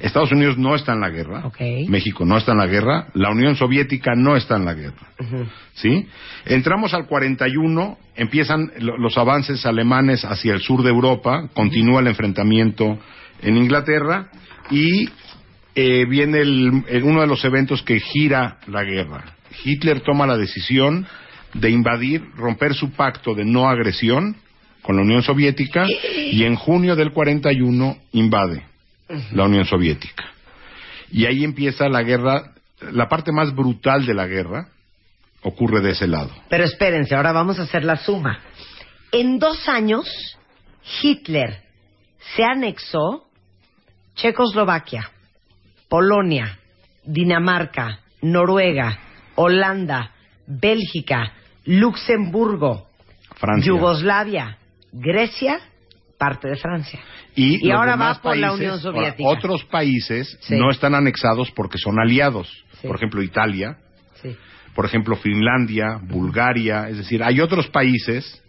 Estados 0.01 0.31
Unidos 0.33 0.57
no 0.59 0.75
está 0.77 0.93
en 0.93 1.01
la 1.01 1.11
guerra. 1.11 1.45
México 1.89 2.25
no 2.25 2.37
está 2.37 2.53
en 2.53 2.59
la 2.59 2.67
guerra, 2.67 3.09
la 3.15 3.31
Unión 3.31 3.57
Soviética 3.57 4.13
no 4.17 4.37
está 4.37 4.57
en 4.57 4.65
la 4.65 4.75
guerra. 4.75 5.09
¿sí? 5.75 6.07
Entramos 6.47 6.95
al 6.95 7.07
41, 7.07 7.99
empiezan 8.15 8.71
lo- 8.79 8.97
los 8.97 9.19
avances 9.19 9.67
alemanes 9.67 10.25
hacia 10.25 10.55
el 10.55 10.61
sur 10.61 10.83
de 10.83 10.91
Europa, 10.91 11.49
continúa 11.53 12.01
el 12.01 12.07
enfrentamiento 12.07 12.99
en 13.43 13.57
Inglaterra 13.57 14.29
y 14.71 15.09
eh, 15.75 16.07
viene 16.09 16.39
el- 16.41 16.85
el- 16.89 17.03
uno 17.05 17.21
de 17.21 17.27
los 17.29 17.45
eventos 17.45 17.83
que 17.83 18.01
gira 18.01 18.59
la 18.67 18.83
guerra. 18.85 19.25
Hitler 19.65 20.01
toma 20.01 20.27
la 20.27 20.37
decisión 20.37 21.07
de 21.55 21.71
invadir, 21.71 22.23
romper 22.37 22.75
su 22.75 22.91
pacto 22.93 23.35
de 23.35 23.45
no 23.45 23.69
agresión 23.69 24.37
con 24.83 24.97
la 24.97 25.03
Unión 25.03 25.23
Soviética 25.23 25.87
y 26.33 26.45
en 26.45 26.55
junio 26.57 26.95
del 26.97 27.13
41 27.13 27.97
invade 28.13 28.63
la 29.33 29.45
Unión 29.45 29.65
Soviética. 29.65 30.25
Y 31.11 31.27
ahí 31.27 31.45
empieza 31.45 31.89
la 31.89 32.03
guerra, 32.03 32.53
la 32.93 33.09
parte 33.09 33.33
más 33.33 33.55
brutal 33.55 34.05
de 34.07 34.15
la 34.15 34.27
guerra 34.27 34.69
ocurre 35.43 35.81
de 35.81 35.93
ese 35.93 36.07
lado. 36.07 36.31
Pero 36.49 36.65
espérense, 36.65 37.15
ahora 37.15 37.33
vamos 37.33 37.59
a 37.59 37.63
hacer 37.63 37.85
la 37.85 37.97
suma. 37.97 38.41
En 39.13 39.39
dos 39.39 39.69
años, 39.69 40.07
Hitler 41.03 41.63
se 42.37 42.45
anexó 42.45 43.25
Checoslovaquia, 44.15 45.11
Polonia, 45.89 46.59
Dinamarca, 47.05 48.01
Noruega, 48.21 48.99
Holanda, 49.37 50.13
Bélgica, 50.47 51.33
Luxemburgo, 51.65 52.89
Francia. 53.37 53.67
Yugoslavia, 53.67 54.59
Grecia, 54.93 55.61
parte 56.19 56.49
de 56.49 56.57
Francia. 56.57 57.01
Y, 57.35 57.71
ahora 57.71 57.97
va 57.97 58.15
por 58.21 58.37
la 58.37 58.53
Unión 58.53 58.81
Soviética. 58.81 59.29
otros 59.29 59.65
países 59.65 60.37
Sí. 60.43 60.57
no 60.57 60.71
están 60.71 60.95
anexados 60.95 61.51
porque 61.53 61.79
son 61.79 61.99
aliados. 62.01 62.49
Sí. 62.81 62.87
Por 62.87 62.97
ejemplo, 62.97 63.23
Italia, 63.23 63.77
Sí. 64.21 64.37
por 64.75 64.85
ejemplo, 64.85 65.17
Finlandia, 65.17 65.99
Bulgaria. 66.03 66.89
Es 66.89 66.99
decir, 66.99 67.23
hay 67.23 67.41
otros 67.41 67.69
países 67.69 68.43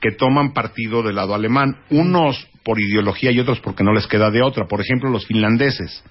que 0.00 0.10
toman 0.12 0.52
partido 0.52 1.02
del 1.02 1.16
lado 1.16 1.34
alemán. 1.34 1.76
Unos 1.90 2.48
por 2.64 2.80
ideología 2.80 3.30
y 3.30 3.40
otros 3.40 3.60
porque 3.60 3.84
no 3.84 3.92
les 3.92 4.06
queda 4.06 4.30
de 4.30 4.42
otra. 4.42 4.66
Por 4.66 4.80
ejemplo, 4.80 5.10
los 5.10 5.26
finlandeses. 5.26 6.02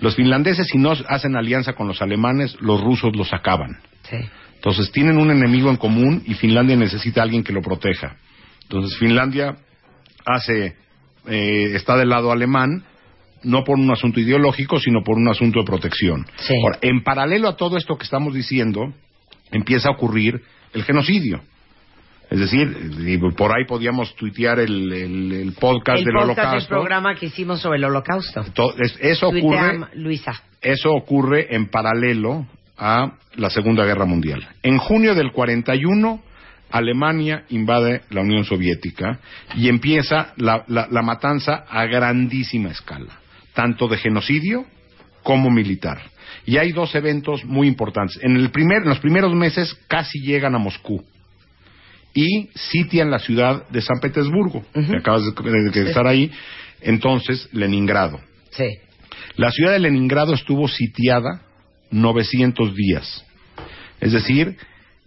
Los 0.00 0.16
finlandeses, 0.16 0.66
si 0.66 0.78
no 0.78 0.92
hacen 1.08 1.36
alianza 1.36 1.74
con 1.74 1.86
los 1.86 2.02
alemanes, 2.02 2.60
los 2.60 2.80
rusos 2.82 3.14
los 3.16 3.32
acaban. 3.32 3.78
Sí. 4.02 4.16
Entonces 4.56 4.90
tienen 4.92 5.18
un 5.18 5.30
enemigo 5.30 5.70
en 5.70 5.76
común 5.76 6.22
y 6.26 6.34
Finlandia 6.34 6.74
necesita 6.76 7.20
a 7.20 7.24
alguien 7.24 7.44
que 7.44 7.52
lo 7.52 7.60
proteja. 7.62 8.16
Entonces 8.62 8.98
Finlandia 8.98 9.56
hace, 10.26 10.74
eh, 11.26 11.72
está 11.74 11.96
del 11.96 12.08
lado 12.10 12.32
alemán, 12.32 12.84
no 13.42 13.62
por 13.64 13.78
un 13.78 13.90
asunto 13.90 14.20
ideológico, 14.20 14.78
sino 14.78 15.02
por 15.04 15.16
un 15.16 15.28
asunto 15.28 15.60
de 15.60 15.66
protección. 15.66 16.26
Sí. 16.36 16.54
Ahora, 16.62 16.78
en 16.82 17.02
paralelo 17.02 17.48
a 17.48 17.56
todo 17.56 17.76
esto 17.76 17.96
que 17.96 18.04
estamos 18.04 18.32
diciendo, 18.34 18.92
empieza 19.50 19.88
a 19.88 19.92
ocurrir 19.92 20.40
el 20.72 20.82
genocidio. 20.84 21.40
Es 22.30 22.40
decir, 22.40 22.74
por 23.36 23.52
ahí 23.52 23.64
podíamos 23.66 24.16
tuitear 24.16 24.58
el, 24.58 24.90
el- 24.92 25.32
el 25.32 25.52
podcast 25.52 25.98
El 25.98 26.04
del 26.06 26.14
podcast 26.14 26.38
holocausto. 26.38 26.68
programa 26.70 27.14
que 27.14 27.26
hicimos 27.26 27.60
sobre 27.60 27.76
el 27.78 27.84
holocausto. 27.84 28.42
To- 28.54 28.74
es- 28.78 28.98
eso 29.00 29.28
ocurre 29.28 29.78
Luisa. 29.94 30.32
eso 30.62 30.90
ocurre 30.94 31.54
en 31.54 31.66
paralelo 31.68 32.46
a 32.78 33.12
la 33.36 33.50
Segunda 33.50 33.84
Guerra 33.84 34.06
Mundial. 34.06 34.48
En 34.62 34.78
junio 34.78 35.14
del 35.14 35.30
41, 35.32 36.22
Alemania 36.70 37.44
invade 37.50 38.02
la 38.10 38.20
Unión 38.22 38.44
Soviética 38.44 39.20
y 39.56 39.68
empieza 39.68 40.32
la, 40.36 40.64
la- 40.68 40.88
la 40.90 41.02
matanza 41.02 41.64
a 41.68 41.84
grandísima 41.86 42.70
escala, 42.70 43.18
tanto 43.54 43.86
de 43.88 43.96
genocidio 43.98 44.64
como 45.22 45.50
militar. 45.50 46.02
Y 46.46 46.56
hay 46.58 46.72
dos 46.72 46.94
eventos 46.94 47.44
muy 47.44 47.68
importantes. 47.68 48.18
En, 48.22 48.36
el 48.36 48.50
primer, 48.50 48.82
en 48.82 48.88
los 48.88 48.98
primeros 48.98 49.32
meses 49.34 49.74
casi 49.88 50.20
llegan 50.20 50.54
a 50.54 50.58
Moscú 50.58 51.02
y 52.12 52.48
sitian 52.54 53.10
la 53.10 53.18
ciudad 53.18 53.68
de 53.70 53.80
San 53.80 53.98
Petersburgo, 54.00 54.64
que 54.72 54.96
acabas 54.98 55.22
de, 55.24 55.70
de 55.82 55.88
estar 55.88 56.06
ahí, 56.06 56.30
entonces 56.80 57.48
Leningrado. 57.52 58.20
Sí. 58.50 58.66
La 59.36 59.50
ciudad 59.50 59.72
de 59.72 59.78
Leningrado 59.80 60.34
estuvo 60.34 60.68
sitiada 60.68 61.42
900 61.90 62.74
días. 62.74 63.24
Es 64.00 64.12
decir, 64.12 64.56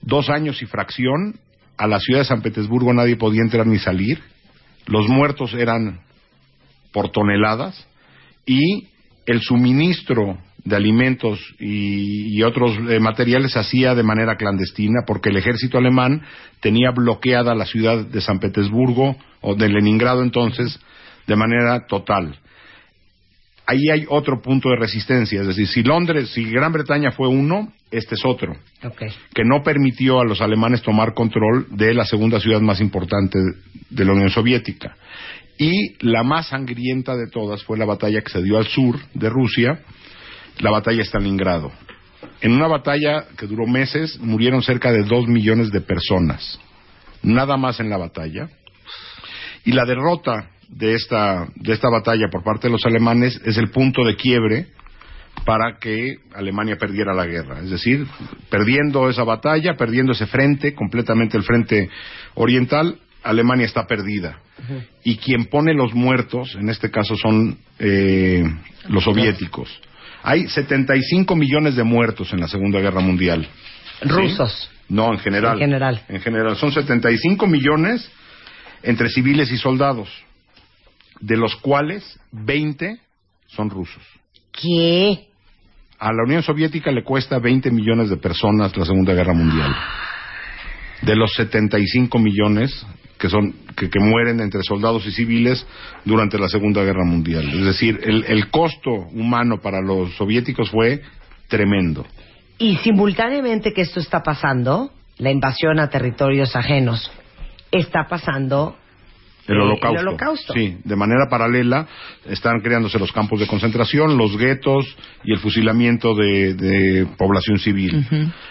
dos 0.01 0.29
años 0.29 0.61
y 0.61 0.65
fracción. 0.65 1.39
A 1.77 1.87
la 1.87 1.99
ciudad 1.99 2.21
de 2.21 2.25
San 2.25 2.41
Petersburgo 2.41 2.93
nadie 2.93 3.17
podía 3.17 3.41
entrar 3.41 3.67
ni 3.67 3.79
salir. 3.79 4.19
Los 4.87 5.07
muertos 5.07 5.53
eran 5.53 5.99
por 6.91 7.09
toneladas. 7.11 7.87
Y 8.45 8.87
el 9.25 9.41
suministro 9.41 10.37
de 10.63 10.75
alimentos 10.75 11.39
y, 11.59 12.41
otros 12.43 12.77
eh, 12.89 12.99
materiales 12.99 13.53
se 13.53 13.59
hacía 13.59 13.95
de 13.95 14.03
manera 14.03 14.35
clandestina 14.35 15.01
porque 15.05 15.29
el 15.29 15.37
ejército 15.37 15.77
alemán 15.77 16.23
tenía 16.59 16.91
bloqueada 16.91 17.55
la 17.55 17.65
ciudad 17.65 18.05
de 18.05 18.21
San 18.21 18.39
Petersburgo 18.39 19.15
o 19.41 19.55
de 19.55 19.69
Leningrado 19.69 20.23
entonces 20.23 20.79
de 21.25 21.35
manera 21.35 21.85
total 21.87 22.37
ahí 23.67 23.89
hay 23.91 24.05
otro 24.09 24.41
punto 24.41 24.69
de 24.69 24.77
resistencia. 24.77 25.41
Es 25.41 25.47
decir, 25.47 25.67
si 25.67 25.83
Londres, 25.83 26.29
si 26.29 26.49
Gran 26.49 26.71
Bretaña 26.71 27.11
fue 27.11 27.27
uno, 27.27 27.71
este 27.91 28.15
es 28.15 28.25
otro, 28.25 28.53
Ok. 28.83 29.03
que 29.33 29.43
no 29.43 29.61
permitió 29.61 30.21
a 30.21 30.25
los 30.25 30.41
alemanes 30.41 30.81
tomar 30.81 31.13
control 31.13 31.67
de 31.71 31.93
la 31.93 32.05
segunda 32.05 32.39
ciudad 32.39 32.61
más 32.61 32.79
importante 32.81 33.37
de 33.89 34.05
la 34.05 34.13
Unión 34.13 34.29
Soviética. 34.29 34.95
Y 35.59 35.95
la 36.05 36.23
más 36.23 36.47
sangrienta 36.47 37.15
de 37.15 37.27
todas 37.27 37.63
fue 37.63 37.77
la 37.77 37.85
batalla 37.85 38.21
que 38.21 38.31
se 38.31 38.41
dio 38.41 38.57
al 38.57 38.67
sur 38.67 38.99
de 39.13 39.29
Rusia, 39.29 39.79
la 40.59 40.71
batalla 40.71 40.97
de 40.97 41.05
Stalingrado. 41.05 41.71
En 42.41 42.53
una 42.53 42.67
batalla 42.67 43.25
que 43.37 43.47
duró 43.47 43.65
meses, 43.67 44.19
murieron 44.19 44.61
cerca 44.61 44.91
de 44.91 45.03
dos 45.03 45.27
millones 45.27 45.71
de 45.71 45.81
personas. 45.81 46.59
Nada 47.23 47.57
más 47.57 47.79
en 47.79 47.89
la 47.89 47.97
batalla. 47.97 48.49
Y 49.65 49.71
la 49.71 49.85
derrota 49.85 50.51
de 50.69 50.93
esta, 50.93 51.47
de 51.55 51.73
esta 51.73 51.89
batalla 51.89 52.27
por 52.31 52.43
parte 52.43 52.67
de 52.67 52.71
los 52.71 52.85
alemanes 52.85 53.39
es 53.45 53.57
el 53.57 53.69
punto 53.69 54.03
de 54.03 54.15
quiebre 54.15 54.67
para 55.45 55.77
que 55.79 56.17
Alemania 56.33 56.75
perdiera 56.77 57.13
la 57.13 57.25
guerra. 57.25 57.59
Es 57.61 57.69
decir, 57.69 58.05
perdiendo 58.49 59.09
esa 59.09 59.23
batalla, 59.23 59.75
perdiendo 59.77 60.11
ese 60.11 60.25
frente, 60.25 60.73
completamente 60.73 61.37
el 61.37 61.43
frente 61.43 61.89
oriental, 62.35 62.97
Alemania 63.23 63.65
está 63.65 63.85
perdida. 63.85 64.39
Y 65.03 65.17
quien 65.17 65.45
pone 65.45 65.73
los 65.73 65.93
muertos, 65.93 66.55
en 66.55 66.69
este 66.69 66.89
caso 66.89 67.15
son 67.15 67.57
eh, 67.79 68.43
los 68.89 69.03
soviéticos. 69.03 69.69
Hay 70.23 70.47
75 70.47 71.35
millones 71.35 71.75
de 71.75 71.83
muertos 71.83 72.33
en 72.33 72.39
la 72.39 72.47
Segunda 72.47 72.79
Guerra 72.79 72.99
Mundial. 72.99 73.47
¿Sí? 74.01 74.09
Rusos. 74.09 74.71
No, 74.89 75.11
en 75.13 75.19
general. 75.19 75.53
En 75.53 75.59
general. 75.59 76.01
En 76.07 76.21
general. 76.21 76.55
Son 76.55 76.71
75 76.71 77.45
millones 77.47 78.09
entre 78.83 79.09
civiles 79.09 79.51
y 79.51 79.57
soldados, 79.57 80.09
de 81.19 81.37
los 81.37 81.55
cuales 81.57 82.19
20 82.31 82.99
son 83.47 83.69
rusos. 83.69 84.03
¿Qué? 84.51 85.27
A 85.99 86.11
la 86.13 86.23
Unión 86.23 86.43
Soviética 86.43 86.91
le 86.91 87.03
cuesta 87.03 87.39
20 87.39 87.71
millones 87.71 88.09
de 88.09 88.17
personas 88.17 88.75
la 88.77 88.85
Segunda 88.85 89.13
Guerra 89.13 89.33
Mundial. 89.33 89.75
De 91.01 91.15
los 91.15 91.33
75 91.33 92.19
millones 92.19 92.85
que 93.17 93.29
son 93.29 93.53
que, 93.75 93.89
que 93.89 93.99
mueren 93.99 94.39
entre 94.39 94.61
soldados 94.63 95.05
y 95.07 95.11
civiles 95.11 95.65
durante 96.05 96.37
la 96.37 96.47
Segunda 96.47 96.83
Guerra 96.83 97.03
Mundial. 97.03 97.47
Es 97.49 97.65
decir, 97.65 97.99
el, 98.03 98.23
el 98.25 98.49
costo 98.49 98.91
humano 98.91 99.59
para 99.59 99.81
los 99.81 100.15
soviéticos 100.15 100.69
fue 100.69 101.01
tremendo. 101.47 102.05
Y 102.57 102.77
simultáneamente 102.77 103.73
que 103.73 103.81
esto 103.81 103.99
está 103.99 104.23
pasando, 104.23 104.91
la 105.17 105.31
invasión 105.31 105.79
a 105.79 105.89
territorios 105.89 106.55
ajenos, 106.55 107.11
está 107.71 108.07
pasando 108.07 108.77
El 109.47 109.55
Eh, 109.57 109.61
holocausto. 109.61 110.01
el 110.01 110.07
holocausto. 110.07 110.53
Sí, 110.53 110.77
de 110.83 110.95
manera 110.95 111.27
paralela 111.29 111.87
están 112.25 112.59
creándose 112.61 112.99
los 112.99 113.11
campos 113.11 113.39
de 113.39 113.47
concentración, 113.47 114.17
los 114.17 114.37
guetos 114.37 114.85
y 115.23 115.31
el 115.33 115.39
fusilamiento 115.39 116.13
de, 116.15 116.53
de 116.53 117.07
población 117.17 117.57
civil. 117.59 118.05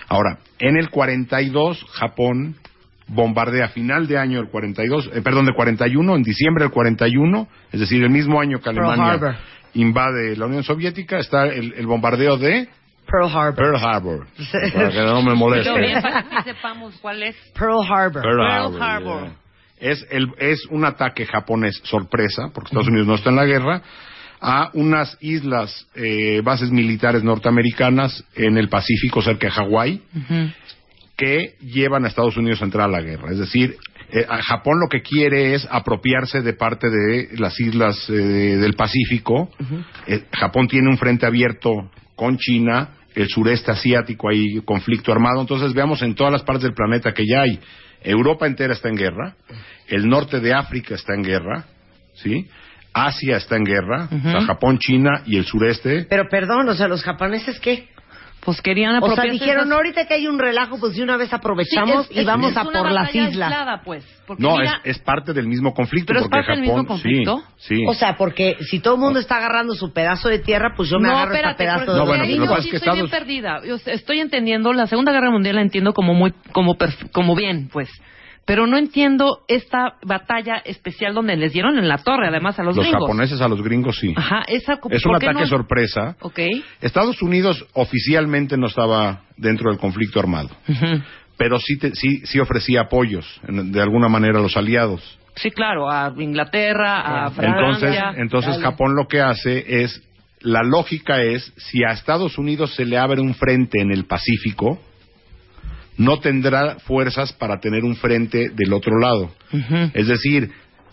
Ahora, 0.09 0.39
en 0.59 0.77
el 0.79 0.89
42, 0.91 1.85
Japón 1.93 2.57
bombardea 3.09 3.67
a 3.67 3.69
final 3.69 4.07
de 4.09 4.19
año 4.19 4.39
del 4.39 4.49
42, 4.51 5.11
eh, 5.15 5.23
perdón, 5.23 5.45
del 5.45 5.55
41, 5.55 6.17
en 6.17 6.23
diciembre 6.23 6.65
del 6.65 6.73
41, 6.73 7.47
es 7.73 7.81
decir, 7.81 8.03
el 8.03 8.11
mismo 8.11 8.41
año 8.41 8.59
que 8.59 8.71
Pearl 8.73 8.79
Alemania 8.85 9.13
Harbor. 9.13 9.37
invade 9.75 10.35
la 10.37 10.47
Unión 10.47 10.65
Soviética, 10.65 11.19
está 11.19 11.45
el, 11.47 11.75
el 11.75 11.87
bombardeo 11.87 12.37
de 12.39 12.69
Pearl 13.09 13.31
Harbor. 13.33 13.55
Pearl 13.55 13.77
Harbor. 13.77 14.27
para 14.75 14.91
que 14.91 14.99
no 15.03 15.23
me 15.23 15.35
moleste. 15.35 15.71
Pero 15.73 15.87
bien, 15.87 16.03
para 16.03 16.23
que 16.29 16.43
sepamos 16.53 16.97
cuál 17.01 17.23
es. 17.23 17.37
Pearl 17.57 17.83
Harbor. 17.89 18.23
Pearl 18.23 18.37
Pearl 18.39 18.51
Harbor, 18.51 18.83
Harbor. 18.83 19.23
yeah. 19.23 19.33
Es, 19.79 20.07
el, 20.11 20.29
es 20.39 20.67
un 20.67 20.85
ataque 20.85 21.27
japonés 21.27 21.81
sorpresa, 21.85 22.51
porque 22.55 22.69
Estados 22.69 22.89
Unidos 22.89 23.07
no 23.07 23.15
está 23.15 23.31
en 23.31 23.37
la 23.37 23.45
guerra, 23.45 23.83
a 24.41 24.71
unas 24.75 25.17
islas, 25.21 25.87
eh, 25.95 26.41
bases 26.45 26.71
militares 26.71 27.23
norteamericanas 27.23 28.25
en 28.35 28.59
el 28.59 28.69
Pacífico, 28.69 29.23
cerca 29.23 29.47
de 29.47 29.53
Hawái, 29.53 30.03
que 31.17 31.55
llevan 31.61 32.05
a 32.05 32.09
Estados 32.09 32.37
Unidos 32.37 32.61
a 32.61 32.67
entrar 32.67 32.89
a 32.89 32.93
la 32.93 33.01
guerra. 33.01 33.33
Es 33.33 33.39
decir, 33.39 33.77
eh, 34.11 34.25
a 34.29 34.41
Japón 34.43 34.79
lo 34.79 34.89
que 34.89 35.03
quiere 35.03 35.55
es 35.55 35.67
apropiarse 35.69 36.41
de 36.41 36.53
parte 36.53 36.89
de 36.89 37.31
las 37.39 37.59
islas 37.59 38.09
eh, 38.09 38.13
del 38.13 38.75
Pacífico. 38.75 39.51
Eh, 40.07 40.25
Japón 40.33 40.69
tiene 40.69 40.89
un 40.89 40.99
frente 40.99 41.27
abierto 41.27 41.91
con 42.15 42.39
China, 42.39 42.91
el 43.15 43.29
sureste 43.29 43.73
asiático 43.73 44.29
hay 44.29 44.61
conflicto 44.65 45.11
armado. 45.11 45.41
Entonces 45.41 45.75
veamos 45.75 46.03
en 46.03 46.15
todas 46.15 46.33
las 46.33 46.43
partes 46.43 46.65
del 46.65 46.75
planeta 46.75 47.13
que 47.13 47.25
ya 47.27 47.43
hay. 47.43 47.59
Europa 48.07 48.47
entera 48.47 48.73
está 48.73 48.89
en 48.89 48.97
guerra, 48.97 49.37
el 49.89 50.09
norte 50.09 50.41
de 50.41 50.55
África 50.55 50.95
está 50.95 51.15
en 51.15 51.23
guerra, 51.23 51.65
¿sí? 52.15 52.49
Asia 52.93 53.37
está 53.37 53.57
en 53.57 53.65
guerra, 53.65 54.09
o 54.11 54.31
sea, 54.31 54.41
Japón, 54.43 54.79
China 54.79 55.23
y 55.27 55.37
el 55.37 55.45
sureste. 55.45 56.07
Pero 56.09 56.29
perdón, 56.31 56.69
o 56.69 56.75
sea, 56.75 56.89
los 56.89 57.03
japoneses 57.03 57.61
qué? 57.61 57.89
Pues 58.47 58.63
querían 58.63 58.95
O 58.95 59.01
sea, 59.01 59.09
apropiarse 59.13 59.33
dijeron, 59.33 59.57
esas- 59.57 59.69
"No, 59.69 59.75
ahorita 59.75 60.07
que 60.07 60.15
hay 60.15 60.27
un 60.29 60.39
relajo, 60.39 60.79
pues 60.81 60.95
de 60.97 61.03
una 61.03 61.17
vez 61.19 61.29
Sí, 61.29 61.35
aprovechamos 61.37 62.09
es- 62.09 62.17
y 62.17 62.21
es- 62.21 62.27
vamos 62.27 62.53
es 62.53 62.57
a 62.57 62.63
una 62.63 62.79
por 62.79 62.93
las 62.93 63.15
islas. 63.15 63.27
aislada, 63.51 63.83
pues. 63.85 64.05
No, 64.39 64.57
mira, 64.57 64.81
es, 64.85 64.97
es 64.97 65.03
parte 65.03 65.33
del 65.33 65.47
mismo 65.49 65.75
conflicto. 65.75 66.07
¿Pero 66.07 66.21
es 66.21 66.25
porque 66.27 66.37
parte 66.39 66.53
del 66.53 66.61
Japón, 66.65 66.77
mismo 66.83 66.89
conflicto? 66.89 67.43
Sí, 67.59 67.77
sí. 67.77 67.85
O 67.87 67.93
sea, 67.95 68.17
porque 68.17 68.57
si 68.71 68.79
todo 68.81 68.95
el 68.95 69.01
mundo 69.01 69.19
está 69.19 69.37
agarrando 69.39 69.75
su 69.75 69.93
pedazo 69.93 70.29
de 70.29 70.39
tierra, 70.39 70.75
pues 70.77 70.89
yo 70.89 70.99
me 71.01 71.09
no, 71.09 71.15
agarro 71.17 71.33
espérate, 71.35 71.65
este 71.65 71.65
pedazo 71.75 71.93
de 71.93 71.99
No, 71.99 72.07
bueno, 72.07 72.25
te 72.25 72.31
lo 72.37 72.55
que 72.55 72.63
sí 72.63 72.69
es 72.69 72.71
que 72.71 72.77
estoy 72.77 72.95
bien 72.95 73.11
perdida. 73.11 73.61
Yo 73.67 73.75
estoy 73.85 74.21
entendiendo, 74.21 74.73
la 74.73 74.87
Segunda 74.87 75.11
Guerra 75.13 75.31
Mundial 75.31 75.57
la 75.57 75.63
entiendo 75.63 75.93
como 75.93 76.15
muy, 76.15 76.33
como, 76.53 76.77
perf- 76.77 77.11
como 77.13 77.35
bien, 77.35 77.69
pues. 77.73 77.91
Pero 78.47 78.67
no 78.69 78.79
entiendo 78.79 79.41
esta 79.49 79.95
batalla 80.05 80.59
especial 80.65 81.15
donde 81.15 81.37
les 81.37 81.53
dieron 81.53 81.79
en 81.79 81.89
la 81.89 81.99
torre, 81.99 82.29
además, 82.29 82.59
a 82.59 82.63
los, 82.63 82.77
los 82.77 82.85
gringos. 82.87 83.03
japoneses 83.03 83.41
a 83.41 83.49
los 83.49 83.61
gringos 83.61 83.99
sí. 83.99 84.15
Ajá, 84.17 84.43
esa... 84.47 84.75
Es 84.91 85.05
un 85.05 85.13
¿por 85.13 85.21
qué 85.21 85.27
ataque 85.27 85.41
no? 85.41 85.47
sorpresa. 85.49 86.17
Estados 86.81 87.21
Unidos 87.23 87.67
oficialmente 87.73 88.57
no 88.57 88.69
estaba 88.69 89.23
dentro 89.37 89.71
del 89.71 89.81
conflicto 89.81 90.21
armado, 90.21 90.49
pero 91.37 91.59
sí, 91.59 91.77
te- 91.79 91.95
sí, 91.97 92.21
sí 92.25 92.39
ofrecía 92.39 92.83
apoyos 92.83 93.27
en- 93.49 93.73
de 93.73 93.83
alguna 93.83 94.09
manera 94.09 94.39
a 94.39 94.43
los 94.43 94.57
aliados. 94.57 95.19
Sí, 95.35 95.51
claro, 95.51 95.91
a 95.91 96.15
Inglaterra, 96.17 97.25
a 97.27 97.27
Entonces, 97.29 97.81
Francia. 97.91 98.15
entonces 98.17 98.59
Japón 98.63 98.95
lo 98.95 99.07
que 99.09 99.21
hace 99.21 99.83
es, 99.83 100.03
la 100.41 100.63
lógica 100.63 101.21
es, 101.21 101.53
si 101.57 101.83
a 101.85 101.89
Estados 101.91 102.39
Unidos 102.39 102.75
se 102.77 102.85
le 102.87 102.97
abre 102.97 103.21
un 103.21 103.35
frente 103.35 103.83
en 103.83 103.91
el 103.91 104.05
Pacífico, 104.07 104.79
no 105.99 106.19
tendrá 106.21 106.79
fuerzas 106.81 107.33
para 107.33 107.59
tener 107.61 107.85
un 107.85 107.97
frente 107.97 108.51
del 108.51 108.73
otro 108.73 108.99
lado. 108.99 109.31
Es 109.95 110.09
decir, 110.09 110.51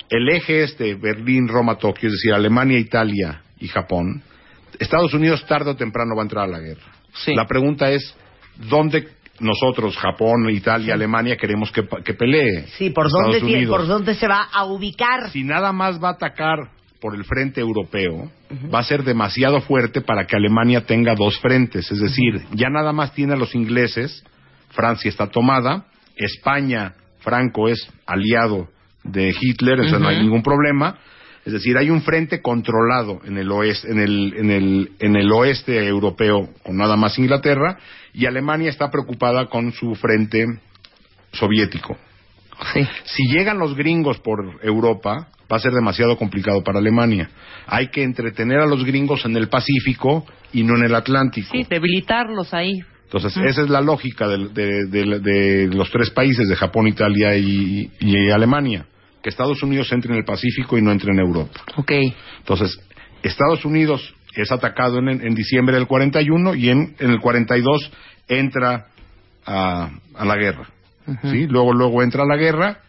el 0.09 0.29
eje 0.29 0.63
este, 0.63 0.95
Berlín, 0.95 1.47
Roma, 1.47 1.77
Tokio, 1.77 2.09
es 2.09 2.13
decir, 2.13 2.33
Alemania, 2.33 2.79
Italia 2.79 3.41
y 3.59 3.67
Japón, 3.67 4.21
Estados 4.79 5.13
Unidos 5.13 5.45
tarde 5.45 5.71
o 5.71 5.75
temprano 5.75 6.15
va 6.15 6.21
a 6.21 6.25
entrar 6.25 6.45
a 6.45 6.51
la 6.51 6.59
guerra. 6.59 6.83
Sí. 7.13 7.33
La 7.35 7.45
pregunta 7.45 7.91
es, 7.91 8.15
¿dónde 8.69 9.07
nosotros, 9.39 9.97
Japón, 9.97 10.49
Italia, 10.49 10.93
Alemania, 10.93 11.37
queremos 11.37 11.71
que, 11.71 11.83
que 12.03 12.13
pelee? 12.13 12.67
Sí, 12.77 12.89
¿por 12.89 13.09
dónde, 13.09 13.41
tiene-. 13.41 13.67
¿por 13.67 13.85
dónde 13.87 14.15
se 14.15 14.27
va 14.27 14.47
a 14.51 14.65
ubicar? 14.65 15.29
Si 15.31 15.43
nada 15.43 15.71
más 15.71 16.01
va 16.01 16.09
a 16.09 16.13
atacar 16.13 16.69
por 16.99 17.15
el 17.15 17.25
frente 17.25 17.59
europeo, 17.59 18.31
va 18.73 18.79
a 18.79 18.83
ser 18.83 19.03
demasiado 19.03 19.59
fuerte 19.59 19.99
para 19.99 20.25
que 20.25 20.37
Alemania 20.37 20.85
tenga 20.85 21.15
dos 21.15 21.37
frentes. 21.39 21.91
Es 21.91 21.99
decir, 21.99 22.41
ya 22.53 22.69
nada 22.69 22.93
más 22.93 23.13
tiene 23.13 23.33
a 23.33 23.35
los 23.35 23.53
ingleses, 23.55 24.23
Francia 24.73 25.09
está 25.09 25.27
tomada, 25.27 25.85
España 26.15 26.93
Franco 27.19 27.69
es 27.69 27.87
aliado 28.05 28.67
de 29.03 29.33
Hitler, 29.39 29.79
eso 29.81 29.99
no 29.99 30.09
hay 30.09 30.19
ningún 30.19 30.43
problema. 30.43 30.97
Es 31.45 31.51
decir, 31.51 31.77
hay 31.77 31.89
un 31.89 32.01
frente 32.01 32.41
controlado 32.41 33.19
en 33.25 33.37
el 33.37 33.51
oeste, 33.51 33.91
en 33.91 33.99
el, 33.99 34.33
en 34.37 34.49
el, 34.49 34.91
en 34.99 35.15
el 35.15 35.31
oeste 35.31 35.85
europeo 35.85 36.49
con 36.63 36.77
nada 36.77 36.95
más 36.95 37.17
Inglaterra 37.19 37.77
y 38.13 38.25
Alemania 38.25 38.69
está 38.69 38.89
preocupada 38.89 39.47
con 39.47 39.73
su 39.73 39.93
frente 39.95 40.45
soviético. 41.33 41.97
Sí. 42.73 42.87
Si 43.03 43.23
llegan 43.27 43.59
los 43.59 43.75
gringos 43.75 44.19
por 44.19 44.59
Europa, 44.61 45.27
va 45.51 45.57
a 45.57 45.59
ser 45.59 45.73
demasiado 45.73 46.17
complicado 46.17 46.63
para 46.63 46.79
Alemania. 46.79 47.29
Hay 47.67 47.89
que 47.89 48.03
entretener 48.03 48.59
a 48.59 48.65
los 48.65 48.85
gringos 48.85 49.25
en 49.25 49.35
el 49.35 49.49
Pacífico 49.49 50.25
y 50.53 50.63
no 50.63 50.77
en 50.77 50.85
el 50.85 50.95
Atlántico. 50.95 51.49
Sí, 51.51 51.65
debilitarlos 51.69 52.53
ahí. 52.53 52.79
Entonces, 53.13 53.37
esa 53.45 53.61
es 53.61 53.69
la 53.69 53.79
lógica 53.81 54.27
de, 54.27 54.47
de- 54.49 54.85
de- 54.87 55.19
de 55.19 55.67
los 55.67 55.91
tres 55.91 56.09
países, 56.09 56.47
de 56.49 56.55
Japón, 56.55 56.87
Italia 56.87 57.35
y, 57.37 57.91
y 57.99 58.29
Alemania. 58.31 58.85
Que 59.21 59.29
Estados 59.29 59.61
Unidos 59.61 59.91
entre 59.91 60.11
en 60.11 60.17
el 60.17 60.25
Pacífico 60.25 60.77
y 60.77 60.81
no 60.81 60.91
entre 60.91 61.11
en 61.13 61.19
Europa. 61.19 61.61
Ok. 61.77 61.91
Entonces, 62.39 62.77
Estados 63.21 63.63
Unidos 63.65 64.13
es 64.35 64.51
atacado 64.51 64.97
en, 64.97 65.09
en 65.09 65.35
diciembre 65.35 65.75
del 65.75 65.85
41 65.85 66.55
y 66.55 66.69
en, 66.71 66.95
en 66.99 67.11
el 67.11 67.19
42 67.19 67.91
entra 68.27 68.87
a, 69.45 69.91
a 70.15 70.25
la 70.25 70.35
guerra. 70.35 70.67
¿sí? 71.31 71.45
Luego, 71.47 71.71
luego 71.73 72.01
entra 72.01 72.23
a 72.23 72.25
la 72.25 72.35
guerra 72.35 72.79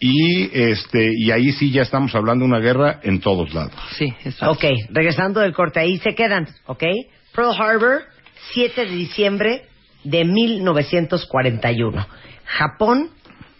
y, 0.00 0.50
este, 0.52 1.10
y 1.16 1.30
ahí 1.30 1.52
sí 1.52 1.70
ya 1.70 1.82
estamos 1.82 2.14
hablando 2.14 2.44
de 2.44 2.50
una 2.50 2.58
guerra 2.60 3.00
en 3.02 3.20
todos 3.20 3.54
lados. 3.54 3.72
Sí, 3.96 4.12
exacto. 4.24 4.50
Ok, 4.52 4.64
regresando 4.90 5.40
del 5.40 5.52
corte, 5.52 5.80
ahí 5.80 5.98
se 5.98 6.14
quedan, 6.14 6.46
¿ok? 6.66 6.82
Pearl 7.34 7.54
Harbor, 7.58 8.02
7 8.52 8.86
de 8.86 8.92
diciembre 8.92 9.68
de 10.04 10.24
1941. 10.24 12.06
Japón 12.44 13.10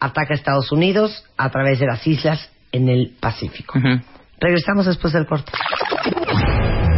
ataca 0.00 0.34
a 0.34 0.36
Estados 0.36 0.72
Unidos 0.72 1.24
a 1.36 1.50
través 1.50 1.80
de 1.80 1.86
las 1.86 2.06
islas 2.06 2.50
en 2.72 2.88
el 2.88 3.16
Pacífico. 3.20 3.78
Regresamos 4.38 4.86
después 4.86 5.12
del 5.12 5.26
corte. 5.26 5.52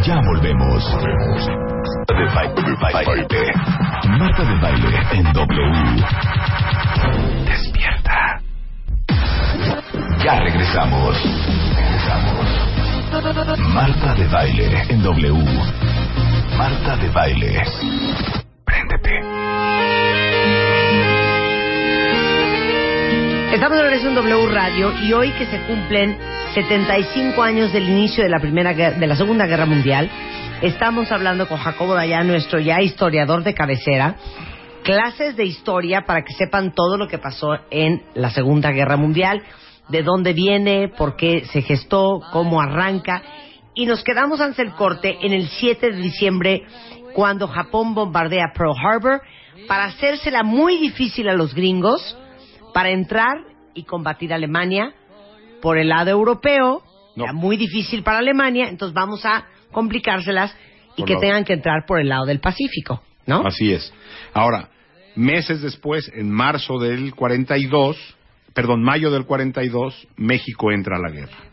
Ya 0.03 0.15
volvemos. 0.25 0.83
De 2.07 2.25
baile, 2.33 2.75
baile. 2.81 3.53
Marta 4.17 4.43
de 4.43 4.59
baile 4.59 4.97
en 5.13 5.33
W. 5.33 6.05
Despierta. 7.45 8.41
Ya 10.23 10.39
regresamos. 10.39 11.17
Regresamos. 11.75 12.47
Marta 13.73 14.15
de 14.15 14.27
baile 14.27 14.83
en 14.89 15.01
W. 15.01 16.38
Marta 16.59 16.97
de 16.97 17.09
baile. 17.11 17.63
Préndete. 18.65 19.19
Estamos 23.53 23.77
de 23.77 23.83
regreso 23.83 24.09
en 24.09 24.15
W 24.15 24.47
Radio 24.47 24.91
y 25.01 25.13
hoy 25.13 25.31
que 25.31 25.45
se 25.45 25.61
cumplen 25.61 26.17
75 26.53 27.41
años 27.41 27.71
del 27.71 27.87
inicio 27.87 28.25
de 28.25 28.29
la 28.29 28.41
primera 28.41 28.73
de 28.73 29.07
la 29.07 29.15
Segunda 29.15 29.45
Guerra 29.45 29.65
Mundial, 29.65 30.11
estamos 30.61 31.09
hablando 31.13 31.47
con 31.47 31.59
Jacobo 31.59 31.95
Dayan, 31.95 32.27
nuestro 32.27 32.59
ya 32.59 32.81
historiador 32.81 33.45
de 33.45 33.53
cabecera, 33.53 34.15
clases 34.83 35.37
de 35.37 35.45
historia 35.45 36.01
para 36.05 36.25
que 36.25 36.33
sepan 36.33 36.73
todo 36.75 36.97
lo 36.97 37.07
que 37.07 37.19
pasó 37.19 37.57
en 37.71 38.03
la 38.15 38.31
Segunda 38.31 38.71
Guerra 38.71 38.97
Mundial, 38.97 39.43
de 39.87 40.03
dónde 40.03 40.33
viene, 40.33 40.89
por 40.89 41.15
qué 41.15 41.45
se 41.45 41.61
gestó, 41.61 42.19
cómo 42.33 42.59
arranca. 42.59 43.23
Y 43.79 43.85
nos 43.85 44.03
quedamos 44.03 44.41
antes 44.41 44.57
del 44.57 44.75
corte 44.75 45.19
en 45.21 45.31
el 45.31 45.47
7 45.47 45.91
de 45.91 46.01
diciembre, 46.01 46.63
cuando 47.13 47.47
Japón 47.47 47.95
bombardea 47.95 48.51
Pearl 48.53 48.75
Harbor, 48.77 49.21
para 49.69 49.85
hacérsela 49.85 50.43
muy 50.43 50.75
difícil 50.77 51.29
a 51.29 51.33
los 51.33 51.55
gringos, 51.55 52.17
para 52.73 52.89
entrar 52.89 53.37
y 53.73 53.83
combatir 53.83 54.33
a 54.33 54.35
Alemania 54.35 54.93
por 55.61 55.77
el 55.77 55.87
lado 55.87 56.09
europeo. 56.09 56.83
No. 57.15 57.23
Era 57.23 57.31
muy 57.31 57.55
difícil 57.55 58.03
para 58.03 58.17
Alemania, 58.17 58.67
entonces 58.67 58.93
vamos 58.93 59.25
a 59.25 59.45
complicárselas 59.71 60.53
y 60.97 61.03
Por 61.03 61.07
que 61.07 61.13
lado. 61.13 61.21
tengan 61.21 61.45
que 61.45 61.53
entrar 61.53 61.85
por 61.87 62.01
el 62.01 62.09
lado 62.09 62.25
del 62.25 62.41
Pacífico, 62.41 63.01
¿no? 63.27 63.47
Así 63.47 63.71
es. 63.71 63.93
Ahora, 64.33 64.71
meses 65.15 65.61
después, 65.61 66.11
en 66.13 66.29
marzo 66.29 66.79
del 66.79 67.15
42, 67.15 67.95
perdón, 68.53 68.83
mayo 68.83 69.09
del 69.09 69.23
42, 69.23 70.05
México 70.17 70.69
entra 70.73 70.97
a 70.97 70.99
la 70.99 71.11
guerra. 71.11 71.48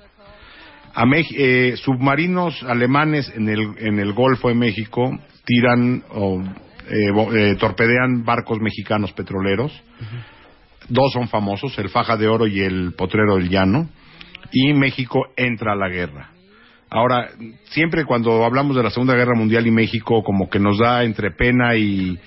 A 0.96 1.04
eh, 1.14 1.74
submarinos 1.76 2.62
alemanes 2.62 3.30
en 3.36 3.50
el, 3.50 3.74
en 3.78 3.98
el 3.98 4.14
Golfo 4.14 4.48
de 4.48 4.54
México 4.54 5.10
tiran 5.44 6.02
o 6.08 6.42
eh, 6.88 7.10
eh, 7.34 7.56
torpedean 7.60 8.24
barcos 8.24 8.60
mexicanos 8.60 9.12
petroleros. 9.12 9.72
Dos 10.88 11.12
son 11.12 11.28
famosos, 11.28 11.78
el 11.78 11.90
Faja 11.90 12.16
de 12.16 12.28
Oro 12.28 12.46
y 12.46 12.60
el 12.60 12.94
Potrero 12.96 13.36
del 13.36 13.50
Llano. 13.50 13.90
Y 14.52 14.72
México 14.72 15.26
entra 15.36 15.72
a 15.72 15.76
la 15.76 15.90
guerra. 15.90 16.30
Ahora, 16.88 17.28
siempre 17.64 18.06
cuando 18.06 18.42
hablamos 18.46 18.74
de 18.74 18.82
la 18.82 18.90
Segunda 18.90 19.14
Guerra 19.16 19.36
Mundial 19.36 19.66
y 19.66 19.72
México, 19.72 20.22
como 20.22 20.48
que 20.48 20.58
nos 20.58 20.78
da 20.78 21.04
entre 21.04 21.30
pena 21.30 21.76
y, 21.76 22.18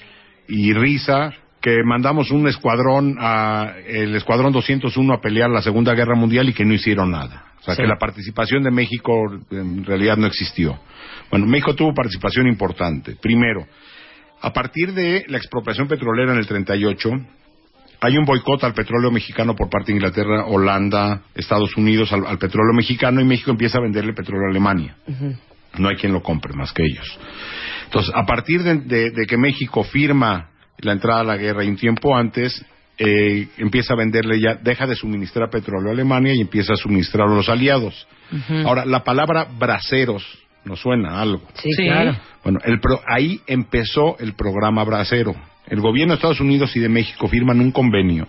y 0.47 0.73
risa 0.73 1.33
que 1.59 1.81
mandamos 1.83 2.29
un 2.29 2.47
escuadrón, 2.47 3.17
a, 3.19 3.73
el 3.87 4.15
escuadrón 4.15 4.53
201 4.53 5.11
a 5.11 5.21
pelear 5.21 5.49
la 5.49 5.63
Segunda 5.63 5.95
Guerra 5.95 6.15
Mundial 6.15 6.49
y 6.49 6.53
que 6.53 6.65
no 6.65 6.75
hicieron 6.75 7.09
nada. 7.11 7.48
O 7.59 7.63
sea, 7.63 7.75
Sí. 7.75 7.81
que 7.81 7.87
la 7.87 7.97
participación 7.97 8.63
de 8.63 8.71
México 8.71 9.13
en 9.51 9.83
realidad 9.83 10.17
no 10.17 10.27
existió. 10.27 10.79
Bueno, 11.29 11.45
México 11.45 11.75
tuvo 11.75 11.93
participación 11.93 12.47
importante. 12.47 13.15
Primero, 13.21 13.65
a 14.41 14.53
partir 14.53 14.93
de 14.93 15.25
la 15.27 15.37
expropiación 15.37 15.87
petrolera 15.87 16.31
en 16.33 16.39
el 16.39 16.47
38, 16.47 17.09
hay 18.01 18.17
un 18.17 18.23
boicot 18.25 18.63
al 18.63 18.73
petróleo 18.73 19.11
mexicano 19.11 19.55
por 19.55 19.69
parte 19.69 19.87
de 19.91 19.97
Inglaterra, 19.97 20.45
Holanda, 20.45 21.23
Estados 21.35 21.75
Unidos 21.75 22.13
al, 22.13 22.25
al 22.25 22.37
petróleo 22.37 22.73
mexicano 22.73 23.19
y 23.19 23.25
México 23.25 23.51
empieza 23.51 23.77
a 23.77 23.81
venderle 23.81 24.13
petróleo 24.13 24.47
a 24.47 24.51
Alemania. 24.51 24.95
No 25.77 25.89
hay 25.89 25.97
quien 25.97 26.13
lo 26.13 26.21
compre 26.23 26.53
más 26.53 26.71
que 26.71 26.83
ellos. 26.83 27.19
Entonces, 27.85 28.13
a 28.15 28.25
partir 28.25 28.63
de, 28.63 28.75
de- 28.77 29.11
de 29.11 29.25
que 29.27 29.37
México 29.37 29.83
firma 29.83 30.49
la 30.77 30.93
entrada 30.93 31.19
a 31.21 31.23
la 31.25 31.35
guerra 31.37 31.63
y 31.65 31.67
un 31.69 31.75
tiempo 31.75 32.15
antes, 32.15 32.65
eh, 32.99 33.47
empieza 33.57 33.93
a 33.93 33.97
venderle 33.97 34.39
ya, 34.41 34.55
deja 34.55 34.85
de 34.85 34.95
suministrar 34.95 35.49
petróleo 35.49 35.89
a 35.89 35.93
Alemania 35.93 36.33
y 36.33 36.41
empieza 36.41 36.73
a 36.73 36.75
suministrarlo 36.75 37.33
a 37.33 37.37
los 37.37 37.49
aliados. 37.49 38.07
Ahora, 38.65 38.85
la 38.85 39.03
palabra 39.03 39.47
braceros 39.57 40.23
nos 40.65 40.79
suena 40.81 41.19
algo. 41.21 41.41
Sí, 41.55 41.69
Sí. 41.75 41.85
claro. 41.85 42.15
Bueno, 42.43 42.59
el 42.63 42.79
pro- 42.79 43.01
ahí 43.07 43.39
empezó 43.47 44.17
el 44.19 44.33
programa 44.33 44.83
Bracero. 44.83 45.33
El 45.67 45.81
gobierno 45.81 46.13
de 46.13 46.15
Estados 46.17 46.39
Unidos 46.41 46.75
y 46.75 46.79
de 46.79 46.89
México 46.89 47.27
firman 47.27 47.59
un 47.61 47.71
convenio 47.71 48.27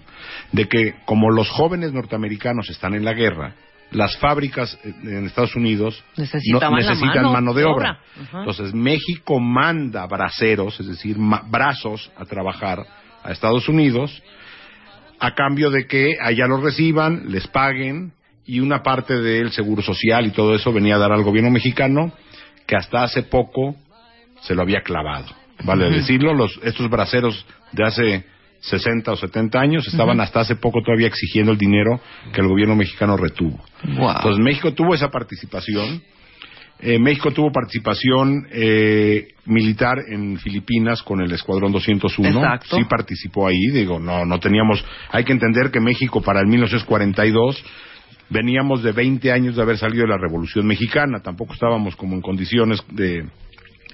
de 0.52 0.66
que 0.68 0.94
como 1.06 1.30
los 1.30 1.48
jóvenes 1.50 1.92
norteamericanos 1.92 2.68
están 2.70 2.94
en 2.94 3.04
la 3.04 3.12
guerra, 3.14 3.54
las 3.92 4.16
fábricas 4.18 4.78
eh, 4.84 4.92
en 5.04 5.26
Estados 5.26 5.56
Unidos 5.56 6.04
necesitan 6.86 7.24
mano 7.24 7.32
mano, 7.32 7.54
de 7.54 7.64
obra. 7.64 7.98
Entonces 8.32 8.72
México 8.74 9.40
manda 9.40 10.06
braceros, 10.06 10.78
es 10.80 10.86
decir, 10.86 11.18
ma- 11.18 11.42
brazos 11.48 12.10
a 12.16 12.24
trabajar 12.24 12.78
a 13.24 13.32
Estados 13.32 13.68
Unidos 13.68 14.22
a 15.20 15.34
cambio 15.34 15.70
de 15.70 15.86
que 15.86 16.16
allá 16.20 16.46
los 16.46 16.62
reciban, 16.62 17.24
les 17.28 17.46
paguen 17.46 18.12
y 18.46 18.60
una 18.60 18.82
parte 18.82 19.20
del 19.20 19.52
seguro 19.52 19.82
social 19.82 20.26
y 20.26 20.30
todo 20.30 20.54
eso 20.54 20.72
venía 20.72 20.96
a 20.96 20.98
dar 20.98 21.12
al 21.12 21.22
gobierno 21.22 21.50
mexicano 21.50 22.12
que 22.66 22.74
hasta 22.74 23.04
hace 23.04 23.22
poco 23.22 23.76
se 24.40 24.54
lo 24.54 24.62
había 24.62 24.80
clavado. 24.80 25.26
Vale 25.62 25.90
decirlo, 25.90 26.32
los, 26.32 26.58
estos 26.62 26.88
braceros 26.88 27.44
de 27.72 27.84
hace 27.84 28.24
60 28.60 29.12
o 29.12 29.16
70 29.16 29.60
años 29.60 29.86
estaban 29.86 30.20
hasta 30.20 30.40
hace 30.40 30.56
poco 30.56 30.82
todavía 30.82 31.06
exigiendo 31.06 31.52
el 31.52 31.58
dinero 31.58 32.00
que 32.32 32.40
el 32.40 32.48
gobierno 32.48 32.76
mexicano 32.76 33.16
retuvo. 33.16 33.62
Wow. 33.84 34.10
Entonces 34.16 34.38
México 34.42 34.72
tuvo 34.72 34.94
esa 34.94 35.10
participación. 35.10 36.02
Eh, 36.82 36.98
México 36.98 37.30
tuvo 37.30 37.52
participación 37.52 38.46
eh, 38.50 39.28
militar 39.44 39.98
en 40.08 40.38
Filipinas 40.38 41.02
con 41.02 41.20
el 41.20 41.30
Escuadrón 41.32 41.72
201. 41.72 42.38
Exacto. 42.38 42.76
Sí 42.76 42.84
participó 42.84 43.46
ahí. 43.48 43.60
Digo, 43.72 43.98
no, 43.98 44.24
no 44.24 44.40
teníamos. 44.40 44.82
Hay 45.10 45.24
que 45.24 45.32
entender 45.32 45.70
que 45.70 45.80
México 45.80 46.22
para 46.22 46.40
el 46.40 46.46
1942 46.46 47.62
veníamos 48.30 48.82
de 48.82 48.92
20 48.92 49.30
años 49.30 49.56
de 49.56 49.62
haber 49.62 49.76
salido 49.76 50.04
de 50.04 50.08
la 50.08 50.18
Revolución 50.18 50.66
Mexicana. 50.66 51.20
Tampoco 51.20 51.52
estábamos 51.52 51.96
como 51.96 52.14
en 52.14 52.22
condiciones 52.22 52.82
de, 52.90 53.26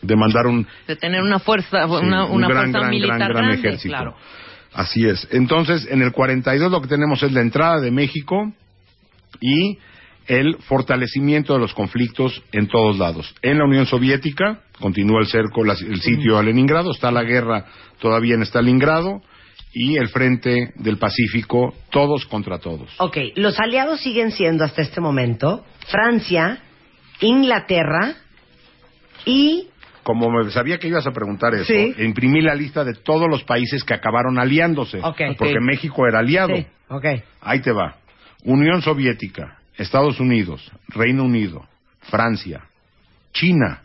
de 0.02 0.16
mandar 0.16 0.46
un, 0.46 0.66
de 0.86 0.94
tener 0.96 1.22
una 1.22 1.40
fuerza, 1.40 1.86
Sí, 1.88 1.92
una, 2.06 2.26
un 2.26 2.36
una 2.36 2.48
gran, 2.48 2.62
fuerza 2.64 2.78
gran, 2.78 2.90
militar 2.90 3.18
gran, 3.18 3.28
gran 3.30 3.42
grande, 3.46 3.54
ejército. 3.68 3.94
claro. 3.94 4.14
Así 4.74 5.06
es. 5.06 5.26
Entonces, 5.32 5.88
en 5.90 6.02
el 6.02 6.12
42 6.12 6.70
lo 6.70 6.82
que 6.82 6.88
tenemos 6.88 7.22
es 7.22 7.32
la 7.32 7.40
entrada 7.40 7.80
de 7.80 7.90
México 7.90 8.52
y 9.40 9.78
el 10.28 10.56
fortalecimiento 10.58 11.54
de 11.54 11.60
los 11.60 11.72
conflictos 11.74 12.42
en 12.52 12.66
todos 12.68 12.98
lados. 12.98 13.34
En 13.42 13.58
la 13.58 13.64
Unión 13.64 13.86
Soviética 13.86 14.60
continúa 14.80 15.20
el 15.20 15.26
cerco, 15.26 15.64
la- 15.64 15.74
el 15.74 16.00
sitio 16.00 16.38
a 16.38 16.42
Leningrado, 16.42 16.90
está 16.90 17.10
la 17.10 17.22
guerra 17.22 17.66
todavía 18.00 18.34
en 18.34 18.42
Stalingrado 18.42 19.22
y 19.72 19.96
el 19.98 20.08
frente 20.08 20.72
del 20.76 20.96
Pacífico, 20.98 21.74
todos 21.90 22.26
contra 22.26 22.58
todos. 22.58 22.90
Ok, 22.98 23.16
los 23.36 23.58
aliados 23.60 24.00
siguen 24.00 24.30
siendo 24.32 24.64
hasta 24.64 24.82
este 24.82 25.00
momento 25.00 25.64
Francia, 25.88 26.60
Inglaterra 27.20 28.14
y 29.24 29.68
como 30.02 30.30
me 30.30 30.48
sabía 30.52 30.78
que 30.78 30.86
ibas 30.86 31.06
a 31.06 31.10
preguntar 31.10 31.52
eso, 31.54 31.64
Sí. 31.64 31.92
imprimí 31.98 32.40
la 32.40 32.54
lista 32.54 32.84
de 32.84 32.94
todos 32.94 33.26
los 33.28 33.42
países 33.42 33.82
que 33.82 33.92
acabaron 33.92 34.38
aliándose. 34.38 35.00
Porque. 35.00 35.58
México 35.60 36.06
era 36.06 36.20
aliado. 36.20 36.54
Sí, 36.54 36.64
ok. 36.88 37.04
Ahí 37.40 37.58
te 37.60 37.72
va. 37.72 37.96
Unión 38.44 38.82
Soviética, 38.82 39.55
Estados 39.76 40.20
Unidos, 40.20 40.70
Reino 40.88 41.24
Unido, 41.24 41.66
Francia, 42.00 42.64
China, 43.32 43.82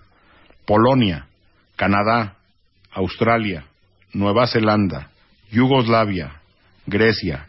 Polonia, 0.66 1.28
Canadá, 1.76 2.36
Australia, 2.92 3.66
Nueva 4.14 4.48
Zelanda, 4.48 5.10
Yugoslavia, 5.52 6.42
Grecia, 6.86 7.48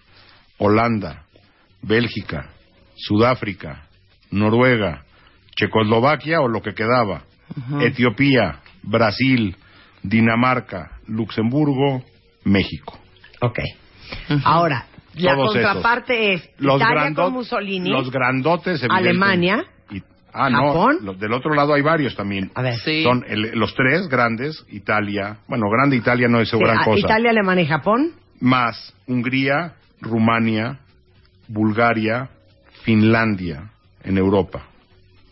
Holanda, 0.59 1.24
Bélgica, 1.82 2.51
Sudáfrica, 2.97 3.86
Noruega, 4.31 5.05
Checoslovaquia 5.56 6.40
o 6.40 6.48
lo 6.48 6.62
que 6.62 6.74
quedaba, 6.74 7.24
Etiopía, 7.81 8.60
Brasil, 8.82 9.56
Dinamarca, 10.02 10.98
Luxemburgo, 11.06 12.02
México. 12.44 12.98
Ok. 13.40 13.59
Ahora, 14.44 14.86
la 15.14 15.34
Todos 15.34 15.52
contraparte 15.52 16.32
es 16.34 16.51
Italia 16.59 16.86
grandot- 16.89 17.24
con 17.24 17.32
Mussolini, 17.34 17.90
Los 17.90 18.10
grandotes. 18.10 18.82
Alemania, 18.89 19.64
Y- 19.90 20.02
ah, 20.32 20.48
Japón. 20.51 20.98
no. 21.01 21.06
los- 21.12 21.20
del 21.20 21.32
otro 21.32 21.55
lado 21.55 21.74
hay 21.74 21.82
varios 21.82 22.14
también. 22.16 22.51
A 22.55 22.62
ver. 22.62 22.76
Sí. 22.78 23.02
Son 23.02 23.24
el- 23.28 23.52
los 23.59 23.74
tres 23.74 24.09
grandes, 24.09 24.64
Italia. 24.70 25.36
Bueno, 25.48 25.66
grande 25.70 25.97
Italia 25.97 26.28
no 26.28 26.40
es 26.40 26.48
Sí, 26.51 26.59
gran 26.59 26.78
a- 26.78 26.84
cosa. 26.84 26.98
Italia, 26.98 27.30
Alemania 27.30 27.64
y 27.64 27.66
Japón. 27.66 28.12
Más 28.40 28.94
Hungría, 29.06 29.74
Rumania, 30.01 30.78
Bulgaria, 31.48 32.28
Finlandia 32.82 33.70
en 34.05 34.18
Europa. 34.18 34.64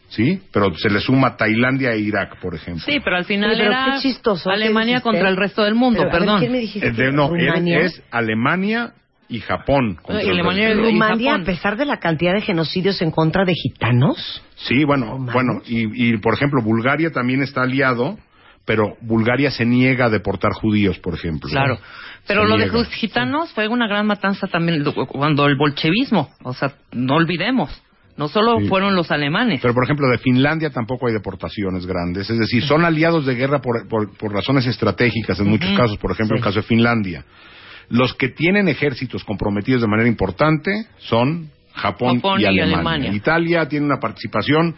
¿Sí? 0.09 0.43
Pero 0.53 0.75
se 0.75 0.91
le 0.91 0.99
suma 1.01 1.37
Tailandia 1.37 1.93
e 1.93 2.01
Irak, 2.01 2.41
por 2.41 2.53
ejemplo. 2.57 2.83
Sí, 2.85 2.99
pero 3.03 3.17
al 3.17 3.25
final 3.25 3.53
Sí, 3.53 3.59
pero 3.61 3.71
era 3.71 3.85
qué 3.95 4.01
chistoso, 4.01 4.51
¿qué 4.51 4.55
Alemania 4.55 5.01
contra 5.03 5.29
el 5.29 5.37
resto 5.37 5.63
del 5.63 5.77
mundo, 5.77 6.01
Pero, 6.01 6.11
a 6.11 6.13
ver, 6.13 6.21
perdón. 6.23 6.39
¿quién 6.41 6.51
me 6.53 6.59
dijiste? 6.59 6.89
Eh, 6.89 6.91
de- 6.91 7.13
no, 7.13 7.29
Rumania. 7.29 7.79
es 7.81 8.03
Alemania 8.11 8.93
y 9.31 9.41
Japón. 9.41 9.97
contra 10.03 10.23
Y 10.23 10.27
el 10.27 10.33
Alemania 10.35 10.71
y 10.71 10.75
Rumania, 10.75 11.31
Japón. 11.33 11.43
a 11.43 11.45
pesar 11.47 11.77
de 11.77 11.85
la 11.87 11.99
cantidad 11.99 12.35
de 12.35 12.41
genocidios 12.43 13.01
en 13.01 13.11
contra 13.11 13.45
de 13.45 13.55
gitanos. 13.55 14.43
Sí, 14.57 14.85
bueno, 14.85 15.19
No 15.19 15.33
bueno, 15.33 15.63
y, 15.67 16.11
y, 16.13 16.17
por 16.19 16.35
ejemplo, 16.35 16.61
Bulgaria 16.63 17.11
también 17.13 17.43
está 17.43 17.63
aliado, 17.63 18.19
pero 18.65 18.97
Bulgaria 19.01 19.51
se 19.51 19.65
niega 19.65 20.07
a 20.07 20.11
deportar 20.11 20.53
judíos, 20.53 20.99
por 20.99 21.15
ejemplo. 21.15 21.49
Claro. 21.49 21.79
Pero 22.27 22.43
Se 22.43 22.49
lo 22.51 22.57
de 22.59 22.67
los 22.67 22.89
gitanos 22.89 23.51
fue 23.53 23.67
una 23.69 23.87
gran 23.89 24.07
matanza 24.07 24.47
también 24.47 24.85
cuando 25.09 25.47
el 25.47 25.57
bolchevismo, 25.57 26.31
o 26.43 26.53
sea, 26.53 26.75
no 26.93 27.15
olvidemos, 27.15 27.71
no 28.19 28.29
solo 28.29 28.59
Sí. 28.61 28.69
fueron 28.69 28.95
los 28.95 29.11
alemanes. 29.11 29.61
Pero, 29.63 29.73
por 29.73 29.85
ejemplo, 29.85 30.07
de 30.09 30.19
Finlandia 30.19 30.69
tampoco 30.71 31.07
hay 31.07 31.15
deportaciones 31.15 31.87
grandes. 31.87 32.29
Es 32.29 32.39
decir, 32.39 32.63
son 32.65 32.85
aliados 32.85 33.25
de 33.25 33.35
guerra 33.35 33.61
por, 33.63 33.89
por- 33.89 34.15
por 34.19 34.33
razones 34.35 34.67
estratégicas 34.67 35.41
en 35.41 35.49
muchos 35.49 35.71
casos. 35.77 35.97
Por 35.97 36.11
ejemplo, 36.13 36.37
el 36.37 36.43
caso 36.43 36.57
de 36.61 36.67
Finlandia. 36.67 37.25
Los 37.91 38.15
que 38.15 38.29
tienen 38.29 38.69
ejércitos 38.69 39.23
comprometidos 39.25 39.83
de 39.83 39.89
manera 39.89 40.09
importante 40.09 40.87
son 40.99 41.51
Japón, 41.75 42.17
Japón 42.17 42.41
y, 42.41 42.45
y 42.45 42.47
Alemania. 42.47 42.75
Alemania. 42.77 43.13
Italia 43.15 43.69
tiene 43.69 43.85
una 43.87 43.99
participación. 44.01 44.75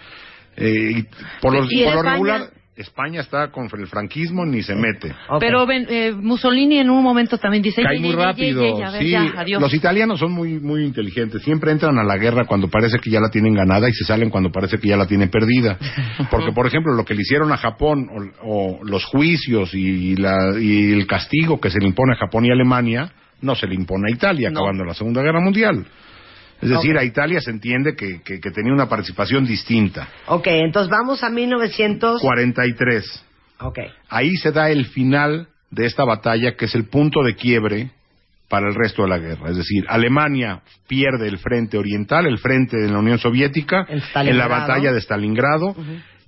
eh, 0.57 1.05
por, 1.41 1.55
los- 1.55 1.73
¿Y 1.73 1.85
por 1.85 1.95
lo 1.95 2.03
regular, 2.03 2.51
España 2.75 3.21
está 3.21 3.51
con 3.51 3.69
el 3.79 3.87
franquismo 3.87 4.47
ni 4.47 4.63
se 4.63 4.75
mete. 4.75 5.15
Ok. 5.29 5.41
Pero 5.41 5.67
ven, 5.67 5.87
eh, 5.91 6.13
Mussolini 6.13 6.79
en 6.79 6.89
un 6.89 7.03
momento 7.03 7.37
también 7.37 7.63
dice, 7.63 7.83
Cae 7.83 7.97
"Ya, 7.97 8.01
muy 8.01 8.15
rápido. 8.15 8.63
ya, 8.63 8.79
ya, 8.79 8.89
a 8.89 8.93
ver, 8.93 9.03
sí, 9.03 9.11
ya, 9.11 9.33
adiós". 9.37 9.61
los 9.61 9.75
italianos 9.75 10.19
son 10.19 10.33
muy 10.33 10.59
muy 10.59 10.83
inteligentes. 10.83 11.43
Siempre 11.43 11.71
entran 11.71 11.99
a 11.99 12.03
la 12.05 12.17
guerra 12.17 12.47
cuando 12.47 12.69
parece 12.69 12.99
que 12.99 13.11
ya 13.11 13.21
la 13.21 13.29
tienen 13.31 13.53
ganada 13.53 13.91
y 13.91 13.93
se 13.93 14.05
salen 14.05 14.31
cuando 14.31 14.51
parece 14.51 14.79
que 14.79 14.89
ya 14.89 14.97
la 14.97 15.07
tienen 15.07 15.29
perdida. 15.29 15.77
Porque, 16.31 16.53
por 16.53 16.67
ejemplo, 16.67 16.95
lo 16.95 17.05
que 17.05 17.15
le 17.15 17.21
hicieron 17.23 17.53
a 17.53 17.59
Japón 17.59 18.09
o, 18.43 18.79
o 18.81 18.85
los 18.85 19.05
juicios 19.05 19.75
y, 19.75 20.17
la- 20.17 20.59
y 20.59 20.93
el 20.93 21.07
castigo 21.07 21.61
que 21.61 21.69
se 21.71 21.79
le 21.79 21.87
impone 21.89 22.15
a 22.15 22.17
Japón 22.17 22.47
y 22.47 22.51
Alemania 22.51 23.13
no 23.43 23.55
se 23.55 23.67
le 23.67 23.75
impone 23.75 24.09
a 24.11 24.15
Italia 24.15 24.49
No. 24.51 24.61
acabando 24.61 24.85
la 24.85 24.95
Segunda 24.95 25.21
Guerra 25.21 25.41
Mundial. 25.41 25.85
Es 26.63 26.69
decir, 26.71 26.97
a 26.97 27.05
Italia 27.05 27.41
se 27.41 27.51
entiende 27.51 27.95
que, 27.97 28.23
que- 28.23 28.41
que 28.41 28.51
tenía 28.51 28.73
una 28.73 28.89
participación 28.89 29.45
distinta. 29.45 30.09
Ok, 30.27 30.47
entonces 30.47 30.89
vamos 30.91 31.23
a 31.25 31.29
1900. 31.31 32.21
43. 32.21 33.25
Ok. 33.61 33.79
Ahí 34.09 34.37
se 34.37 34.53
da 34.53 34.71
el 34.71 34.87
final 34.87 35.49
de 35.71 35.87
esta 35.87 36.05
batalla, 36.05 36.55
que 36.57 36.67
es 36.67 36.75
el 36.75 36.85
punto 36.85 37.23
de 37.23 37.35
quiebre 37.35 37.91
para 38.49 38.69
el 38.69 38.75
resto 38.75 39.03
de 39.03 39.09
la 39.09 39.19
guerra. 39.19 39.51
Es 39.51 39.57
decir, 39.57 39.85
Alemania 39.89 40.61
pierde 40.87 41.27
el 41.27 41.39
frente 41.39 41.79
oriental, 41.79 42.27
el 42.27 42.39
frente 42.39 42.77
de 42.77 42.91
la 42.91 42.99
Unión 42.99 43.19
Soviética, 43.19 43.87
En 43.89 44.39
la 44.39 44.47
batalla 44.47 44.93
de 44.93 45.01
Stalingrado, 45.01 45.75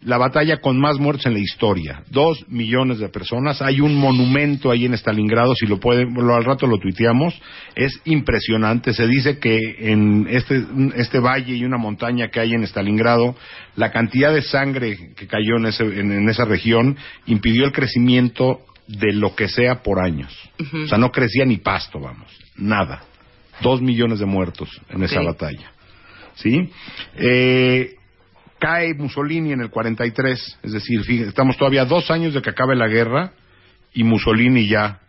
la 0.04 0.18
batalla 0.18 0.58
con 0.60 0.78
más 0.78 0.98
muertos 0.98 1.26
en 1.26 1.32
la 1.32 1.38
historia. 1.38 2.02
Dos 2.10 2.44
millones 2.48 2.98
de 2.98 3.08
personas. 3.08 3.62
Hay 3.62 3.80
un 3.80 3.94
monumento 3.96 4.70
ahí 4.70 4.84
en 4.84 4.92
Stalingrado, 4.94 5.54
si 5.54 5.66
lo 5.66 5.80
pueden, 5.80 6.12
lo- 6.14 6.34
al 6.34 6.44
rato 6.44 6.66
lo 6.66 6.78
tuiteamos. 6.78 7.34
Es 7.74 8.00
impresionante. 8.04 8.92
Se 8.92 9.06
dice 9.08 9.38
que 9.38 9.58
en 9.78 10.26
este, 10.28 10.64
este 10.96 11.18
valle 11.20 11.54
y 11.56 11.64
una 11.64 11.78
montaña 11.78 12.28
que 12.28 12.40
hay 12.40 12.52
en 12.52 12.64
Stalingrado, 12.66 13.34
la 13.76 13.90
cantidad 13.90 14.32
de 14.32 14.42
sangre 14.42 15.14
que 15.16 15.26
cayó 15.26 15.56
en, 15.56 15.66
ese- 15.66 16.00
en- 16.00 16.12
en 16.12 16.28
esa 16.28 16.44
región 16.44 16.96
impidió 17.26 17.64
el 17.64 17.72
crecimiento 17.72 18.60
de 18.86 19.14
lo 19.14 19.34
que 19.34 19.48
sea 19.48 19.82
por 19.82 19.98
años. 20.04 20.32
O 20.84 20.86
sea, 20.88 20.98
no 20.98 21.10
crecía 21.10 21.46
ni 21.46 21.56
pasto, 21.56 21.98
vamos. 21.98 22.30
Nada. 22.56 23.02
Dos 23.62 23.80
millones 23.80 24.18
de 24.18 24.26
muertos 24.26 24.68
en 24.90 25.02
esa 25.02 25.20
batalla. 25.22 25.72
¿Sí? 26.34 26.68
Eh, 27.16 27.94
cae 28.64 28.94
Mussolini 28.94 29.52
en 29.52 29.60
el 29.60 29.68
43, 29.68 30.58
es 30.62 30.72
decir, 30.72 31.02
estamos 31.28 31.58
todavía 31.58 31.84
dos 31.84 32.10
años 32.10 32.32
de 32.32 32.40
que 32.40 32.48
acabe 32.48 32.74
la 32.74 32.88
guerra 32.88 33.32
y 33.92 34.04
Mussolini 34.04 34.66
ya 34.66 35.00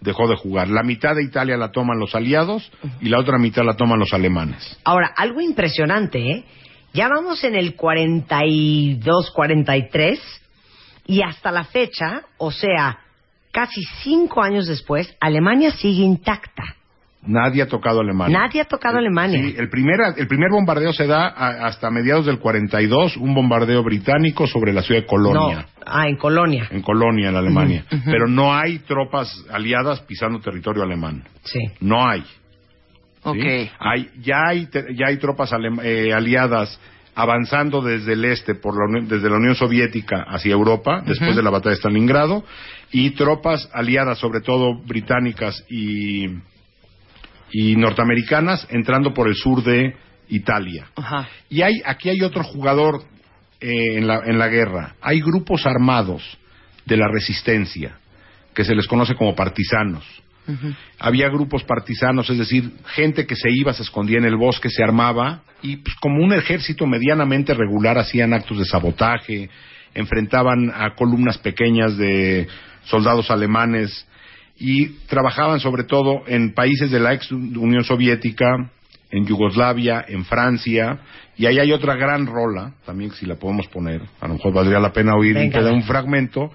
dejó 0.00 0.26
de 0.26 0.34
jugar. 0.34 0.68
La 0.68 0.82
mitad 0.82 1.14
de 1.14 1.22
Italia 1.22 1.56
la 1.56 1.70
toman 1.70 2.00
los 2.00 2.16
aliados 2.16 2.68
y 3.00 3.08
la 3.08 3.20
otra 3.20 3.38
mitad 3.38 3.62
la 3.64 3.74
toman 3.74 4.00
los 4.00 4.12
alemanes. 4.12 4.76
Ahora, 4.82 5.12
algo 5.16 5.40
impresionante, 5.40 6.18
¿eh? 6.18 6.44
Ya 6.94 7.08
vamos 7.08 7.44
en 7.44 7.54
el 7.54 7.76
42, 7.76 9.30
43 9.30 10.20
y 11.06 11.22
hasta 11.22 11.52
la 11.52 11.62
fecha, 11.62 12.22
o 12.38 12.50
sea, 12.50 12.98
casi 13.52 13.82
cinco 14.02 14.42
años 14.42 14.66
después, 14.66 15.14
Alemania 15.20 15.70
sigue 15.70 16.02
intacta. 16.02 16.74
Nadie 17.26 17.62
ha 17.62 17.66
tocado 17.68 18.00
Alemania. 18.00 18.38
Nadie 18.38 18.60
ha 18.60 18.64
tocado 18.64 18.98
Alemania. 18.98 19.40
Sí, 19.42 19.54
el 19.58 19.68
primer, 19.68 19.96
el 20.16 20.26
primer 20.28 20.50
bombardeo 20.50 20.92
se 20.92 21.06
da 21.06 21.26
a- 21.28 21.66
hasta 21.66 21.90
mediados 21.90 22.26
del 22.26 22.38
42, 22.38 23.16
un 23.16 23.34
bombardeo 23.34 23.82
británico 23.82 24.46
sobre 24.46 24.72
la 24.72 24.82
ciudad 24.82 25.00
de 25.02 25.06
Colonia. 25.06 25.56
No, 25.62 25.82
ah, 25.86 26.08
en 26.08 26.16
Colonia. 26.16 26.68
En 26.70 26.82
Colonia, 26.82 27.28
en 27.30 27.36
Alemania. 27.36 27.84
Pero 28.04 28.26
no 28.28 28.54
hay 28.54 28.78
tropas 28.80 29.44
aliadas 29.50 30.00
pisando 30.02 30.40
territorio 30.40 30.82
alemán. 30.82 31.22
Sí. 31.44 31.58
No 31.80 32.06
hay. 32.08 32.20
¿sí? 32.22 32.28
Ok. 33.24 33.70
Hay, 33.80 34.08
ya, 34.20 34.46
hay, 34.48 34.68
ya 34.94 35.06
hay 35.08 35.16
tropas 35.18 35.52
alem- 35.52 35.80
eh, 35.82 36.12
aliadas 36.14 36.78
avanzando 37.18 37.80
desde 37.80 38.12
el 38.12 38.24
este, 38.26 38.54
por 38.54 38.74
la 38.74 39.00
desde 39.06 39.30
la 39.30 39.36
Unión 39.36 39.54
Soviética 39.54 40.24
hacia 40.28 40.52
Europa, 40.52 41.02
después 41.04 41.34
de 41.34 41.42
la 41.42 41.48
batalla 41.50 41.70
de 41.74 41.76
Stalingrado, 41.80 42.44
y 42.92 43.10
tropas 43.12 43.70
aliadas, 43.72 44.18
sobre 44.18 44.42
todo 44.42 44.74
británicas 44.84 45.64
y, 45.70 46.26
y 47.52 47.76
norteamericanas, 47.76 48.66
entrando 48.70 49.14
por 49.14 49.28
el 49.28 49.34
sur 49.34 49.62
de 49.62 49.94
Italia. 50.28 50.88
Ajá. 50.96 51.28
Y 51.48 51.62
hay, 51.62 51.80
aquí 51.84 52.08
hay 52.08 52.22
otro 52.22 52.42
jugador 52.42 53.02
eh, 53.60 53.98
en, 53.98 54.06
la, 54.06 54.22
en 54.26 54.38
la 54.38 54.48
guerra. 54.48 54.96
Hay 55.00 55.20
grupos 55.20 55.66
armados 55.66 56.22
de 56.84 56.96
la 56.96 57.08
resistencia, 57.08 57.98
que 58.54 58.64
se 58.64 58.74
les 58.74 58.86
conoce 58.86 59.14
como 59.14 59.34
partisanos. 59.34 60.04
Había 61.00 61.28
grupos 61.28 61.64
partisanos, 61.64 62.30
es 62.30 62.38
decir, 62.38 62.70
gente 62.94 63.26
que 63.26 63.34
se 63.34 63.48
iba, 63.50 63.72
se 63.72 63.82
escondía 63.82 64.18
en 64.18 64.26
el 64.26 64.36
bosque, 64.36 64.70
se 64.70 64.82
armaba 64.82 65.42
y 65.60 65.78
pues, 65.78 65.96
como 65.96 66.22
un 66.22 66.32
ejército 66.32 66.86
medianamente 66.86 67.52
regular 67.52 67.98
hacían 67.98 68.32
actos 68.32 68.58
de 68.58 68.64
sabotaje, 68.64 69.50
enfrentaban 69.92 70.70
a 70.72 70.94
columnas 70.94 71.38
pequeñas 71.38 71.96
de 71.96 72.46
soldados 72.84 73.30
alemanes 73.32 74.06
y 74.58 74.88
trabajaban 75.06 75.60
sobre 75.60 75.84
todo 75.84 76.22
en 76.26 76.54
países 76.54 76.90
de 76.90 77.00
la 77.00 77.12
ex 77.12 77.30
Unión 77.30 77.84
Soviética, 77.84 78.70
en 79.10 79.26
Yugoslavia, 79.26 80.04
en 80.08 80.24
Francia, 80.24 80.98
y 81.36 81.46
ahí 81.46 81.58
hay 81.58 81.72
otra 81.72 81.94
gran 81.94 82.26
rola, 82.26 82.74
también 82.84 83.10
si 83.12 83.26
la 83.26 83.36
podemos 83.36 83.66
poner, 83.68 84.02
a 84.20 84.28
lo 84.28 84.34
mejor 84.34 84.52
valdría 84.52 84.80
la 84.80 84.92
pena 84.92 85.14
oír 85.14 85.34
Venga. 85.34 85.60
un, 85.60 85.76
un 85.76 85.82
fragmento, 85.82 86.50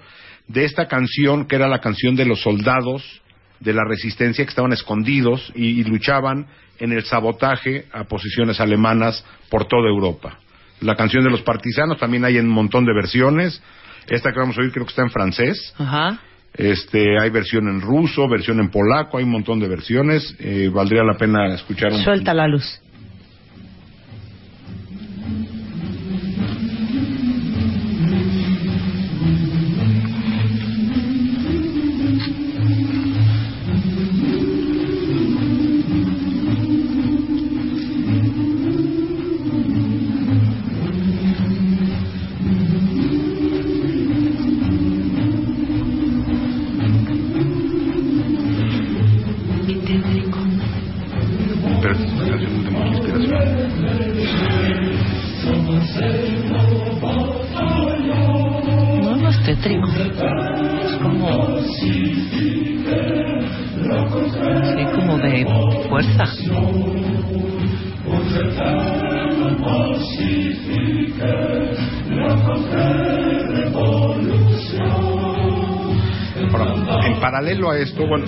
de 0.48 0.64
esta 0.64 0.86
canción 0.86 1.46
que 1.46 1.56
era 1.56 1.68
la 1.68 1.80
canción 1.80 2.16
de 2.16 2.24
los 2.24 2.42
soldados 2.42 3.22
de 3.60 3.72
la 3.72 3.84
resistencia 3.84 4.44
que 4.44 4.48
estaban 4.48 4.72
escondidos 4.72 5.52
y, 5.54 5.80
y 5.80 5.84
luchaban 5.84 6.46
en 6.78 6.92
el 6.92 7.04
sabotaje 7.04 7.86
a 7.92 8.04
posiciones 8.04 8.60
alemanas 8.60 9.24
por 9.48 9.66
toda 9.66 9.88
Europa. 9.88 10.38
La 10.80 10.96
canción 10.96 11.22
de 11.22 11.30
los 11.30 11.42
partisanos 11.42 11.98
también 11.98 12.24
hay 12.24 12.38
en 12.38 12.46
un 12.46 12.52
montón 12.52 12.84
de 12.84 12.92
versiones. 12.92 13.62
Esta 14.08 14.32
que 14.32 14.40
vamos 14.40 14.58
a 14.58 14.62
oír 14.62 14.72
creo 14.72 14.84
que 14.84 14.90
está 14.90 15.02
en 15.02 15.10
francés. 15.10 15.72
Ajá. 15.78 16.18
Este, 16.54 17.18
hay 17.18 17.30
versión 17.30 17.68
en 17.68 17.80
ruso, 17.80 18.28
versión 18.28 18.60
en 18.60 18.70
polaco, 18.70 19.18
hay 19.18 19.24
un 19.24 19.30
montón 19.30 19.58
de 19.58 19.68
versiones. 19.68 20.34
Eh, 20.38 20.70
valdría 20.72 21.02
la 21.02 21.16
pena 21.16 21.54
escuchar 21.54 21.92
un 21.92 22.02
Suelta 22.02 22.34
la 22.34 22.46
luz. 22.46 22.81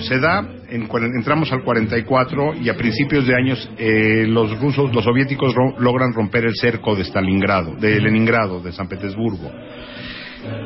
Se 0.07 0.19
da, 0.19 0.39
en 0.69 0.87
entramos 1.17 1.51
al 1.51 1.63
44 1.63 2.55
y 2.61 2.69
a 2.69 2.75
principios 2.75 3.25
de 3.27 3.35
años 3.35 3.69
eh, 3.77 4.25
los 4.27 4.59
rusos, 4.59 4.93
los 4.93 5.03
soviéticos 5.03 5.53
ro- 5.53 5.75
logran 5.79 6.13
romper 6.13 6.45
el 6.45 6.55
cerco 6.55 6.95
de 6.95 7.03
Stalingrado, 7.03 7.75
de 7.75 7.99
Leningrado, 7.99 8.59
de 8.61 8.71
San 8.71 8.87
Petersburgo. 8.87 9.51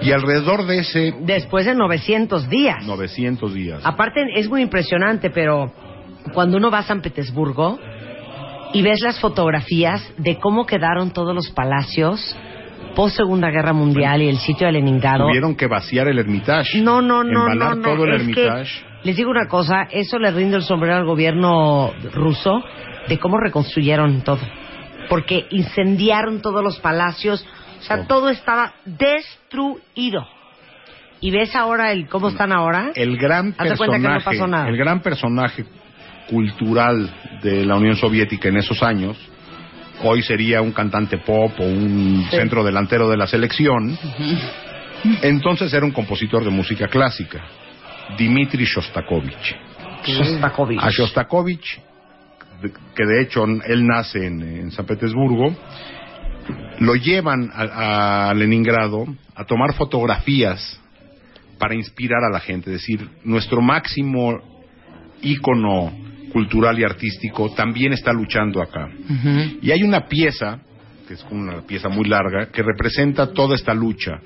Y 0.01 0.11
alrededor 0.11 0.65
de 0.65 0.79
ese 0.79 1.13
Después 1.21 1.65
de 1.65 1.73
900 1.73 2.49
días. 2.49 2.85
900 2.85 3.53
días, 3.53 3.81
Aparte, 3.85 4.25
es 4.35 4.49
muy 4.49 4.61
impresionante, 4.61 5.29
pero 5.29 5.71
cuando 6.33 6.57
uno 6.57 6.69
va 6.69 6.79
a 6.79 6.83
San 6.83 7.01
Petersburgo 7.01 7.79
y 8.73 8.81
ves 8.81 8.99
las 9.01 9.19
fotografías 9.19 10.03
de 10.17 10.37
cómo 10.37 10.65
quedaron 10.65 11.11
todos 11.11 11.33
los 11.33 11.49
palacios 11.51 12.35
post 12.95 13.15
Segunda 13.17 13.49
Guerra 13.51 13.71
Mundial 13.71 14.21
y 14.21 14.27
el 14.29 14.37
sitio 14.39 14.67
de 14.67 14.73
Leningrado. 14.73 15.27
tuvieron 15.27 15.55
que 15.55 15.67
vaciar 15.67 16.07
el 16.07 16.19
Hermitage. 16.19 16.81
No, 16.81 17.01
no, 17.01 17.23
no, 17.23 17.47
no, 17.55 17.75
no. 17.75 17.81
todo 17.81 18.03
el 18.05 18.13
Hermitage. 18.15 18.83
Les 19.03 19.15
digo 19.15 19.29
una 19.31 19.47
cosa, 19.47 19.87
eso 19.91 20.19
le 20.19 20.31
rinde 20.31 20.57
el 20.57 20.63
sombrero 20.63 20.95
al 20.97 21.05
gobierno 21.05 21.91
ruso 22.13 22.63
de 23.07 23.17
cómo 23.19 23.37
reconstruyeron 23.37 24.21
todo. 24.21 24.41
Porque 25.09 25.47
incendiaron 25.49 26.41
todos 26.41 26.63
los 26.63 26.79
palacios, 26.79 27.45
o 27.79 27.81
sea, 27.83 28.01
Oh. 28.01 28.07
todo 28.07 28.29
estaba 28.29 28.73
destruido. 28.85 30.27
Y 31.21 31.31
ves 31.31 31.55
ahora 31.55 31.91
el 31.91 32.07
cómo 32.07 32.29
están 32.29 32.51
ahora. 32.51 32.91
el 32.95 33.17
gran 33.17 33.53
que 33.53 33.63
no 33.63 33.75
personaje, 33.75 34.23
pasó 34.25 34.47
nada. 34.47 34.69
el 34.69 34.77
gran 34.77 35.01
personaje 35.01 35.65
cultural 36.29 37.09
de 37.41 37.65
la 37.65 37.75
Unión 37.75 37.95
Soviética 37.95 38.49
en 38.49 38.57
esos 38.57 38.83
años, 38.83 39.17
hoy 40.03 40.21
sería 40.21 40.61
un 40.61 40.71
cantante 40.71 41.17
pop 41.17 41.51
o 41.59 41.63
un 41.63 42.25
Sí. 42.29 42.37
centro 42.37 42.63
delantero 42.63 43.09
de 43.09 43.17
la 43.17 43.27
selección, 43.27 43.97
entonces 45.21 45.73
era 45.73 45.85
un 45.85 45.91
compositor 45.91 46.43
de 46.43 46.51
música 46.51 46.87
clásica, 46.87 47.41
Dmitri 48.17 48.65
Shostakovich. 48.65 49.55
Shostakovich. 50.05 50.79
A 50.81 50.89
Shostakovich, 50.89 51.81
que 52.95 53.05
de 53.05 53.21
hecho 53.21 53.45
él 53.45 53.85
nace 53.85 54.25
en, 54.25 54.41
en 54.41 54.71
San 54.71 54.85
Petersburgo, 54.85 55.55
lo 56.79 56.95
llevan 56.95 57.51
a, 57.53 58.29
a 58.29 58.33
Leningrado 58.33 59.05
a 59.35 59.45
tomar 59.45 59.73
fotografías 59.73 60.79
para 61.57 61.75
inspirar 61.75 62.23
a 62.23 62.31
la 62.31 62.39
gente. 62.39 62.73
Es 62.73 62.81
decir, 62.81 63.07
nuestro 63.23 63.61
máximo 63.61 64.39
ícono 65.21 65.91
cultural 66.31 66.79
y 66.79 66.83
artístico 66.83 67.51
también 67.51 67.93
está 67.93 68.13
luchando 68.13 68.61
acá. 68.61 68.87
Y 69.61 69.71
hay 69.71 69.83
una 69.83 70.07
pieza, 70.07 70.59
que 71.07 71.15
es 71.15 71.25
una 71.29 71.61
pieza 71.61 71.89
muy 71.89 72.05
larga, 72.07 72.47
que 72.51 72.63
representa 72.63 73.33
toda 73.33 73.55
esta 73.55 73.73
lucha. 73.73 74.19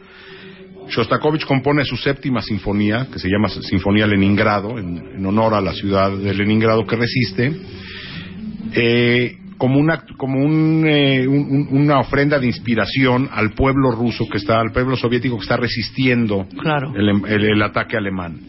Shostakovich 0.89 1.45
compone 1.45 1.83
su 1.85 1.95
séptima 1.97 2.41
sinfonía, 2.41 3.07
que 3.11 3.19
se 3.19 3.29
llama 3.29 3.49
Sinfonía 3.49 4.05
Leningrado, 4.07 4.77
en, 4.77 4.97
en 5.15 5.25
honor 5.25 5.53
a 5.53 5.61
la 5.61 5.73
ciudad 5.73 6.11
de 6.15 6.33
Leningrado 6.33 6.85
que 6.85 6.95
resiste, 6.95 7.51
eh, 8.73 9.37
como, 9.57 9.79
una, 9.79 10.03
como 10.17 10.39
un, 10.43 10.83
eh, 10.87 11.27
un- 11.27 11.67
un- 11.71 11.81
una 11.83 11.99
ofrenda 11.99 12.39
de 12.39 12.47
inspiración 12.47 13.29
al 13.31 13.51
pueblo 13.51 13.91
ruso 13.91 14.27
que 14.29 14.37
está, 14.37 14.59
al 14.59 14.71
pueblo 14.71 14.95
soviético 14.97 15.37
que 15.37 15.43
está 15.43 15.57
resistiendo 15.57 16.47
Claro. 16.59 16.93
el, 16.95 17.09
el- 17.27 17.43
el 17.51 17.61
ataque 17.61 17.97
alemán. 17.97 18.39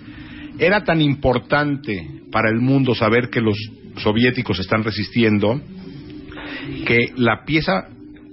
Era 0.58 0.84
tan 0.84 1.00
importante 1.00 2.06
para 2.30 2.48
el 2.50 2.60
mundo 2.60 2.94
saber 2.94 3.28
que 3.28 3.40
los 3.40 3.56
soviéticos 3.98 4.58
están 4.58 4.82
resistiendo 4.82 5.60
que 6.86 7.12
la 7.16 7.44
pieza 7.44 7.88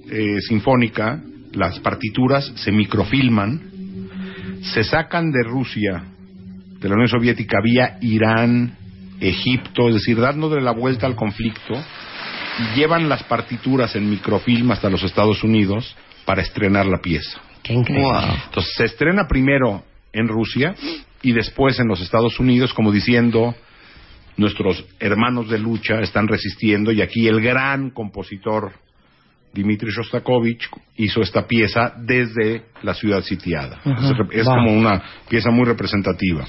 eh, 0.09 0.41
sinfónica, 0.41 1.21
las 1.53 1.79
partituras 1.79 2.51
se 2.55 2.71
microfilman, 2.71 3.70
se 4.61 4.83
sacan 4.83 5.31
de 5.31 5.43
Rusia, 5.43 6.03
de 6.79 6.89
la 6.89 6.95
Unión 6.95 7.09
Soviética, 7.09 7.57
vía 7.63 7.97
Irán, 8.01 8.77
Egipto, 9.19 9.87
es 9.87 9.95
decir, 9.95 10.19
dándole 10.19 10.61
la 10.61 10.71
vuelta 10.71 11.05
al 11.05 11.15
conflicto, 11.15 11.73
y 12.59 12.75
llevan 12.75 13.07
las 13.07 13.23
partituras 13.23 13.95
en 13.95 14.09
microfilm 14.09 14.71
hasta 14.71 14.89
los 14.89 15.03
Estados 15.03 15.43
Unidos 15.43 15.95
para 16.25 16.41
estrenar 16.41 16.85
la 16.85 16.99
pieza. 16.99 17.39
Qué 17.63 17.73
increíble. 17.73 18.11
Entonces 18.45 18.73
se 18.75 18.85
estrena 18.85 19.27
primero 19.27 19.83
en 20.13 20.27
Rusia 20.27 20.75
y 21.21 21.31
después 21.31 21.79
en 21.79 21.87
los 21.87 22.01
Estados 22.01 22.39
Unidos, 22.39 22.73
como 22.73 22.91
diciendo, 22.91 23.55
nuestros 24.37 24.83
hermanos 24.99 25.49
de 25.49 25.59
lucha 25.59 26.01
están 26.01 26.27
resistiendo 26.27 26.91
y 26.91 27.01
aquí 27.01 27.27
el 27.27 27.41
gran 27.41 27.91
compositor 27.91 28.73
Dmitri 29.53 29.91
Shostakovich 29.91 30.69
hizo 30.97 31.21
esta 31.21 31.45
pieza 31.45 31.93
desde 31.97 32.63
la 32.83 32.93
ciudad 32.93 33.21
sitiada. 33.21 33.81
Es, 33.85 34.11
es 34.39 34.45
Wow. 34.45 34.55
como 34.55 34.73
una 34.73 35.01
pieza 35.29 35.51
muy 35.51 35.65
representativa. 35.65 36.45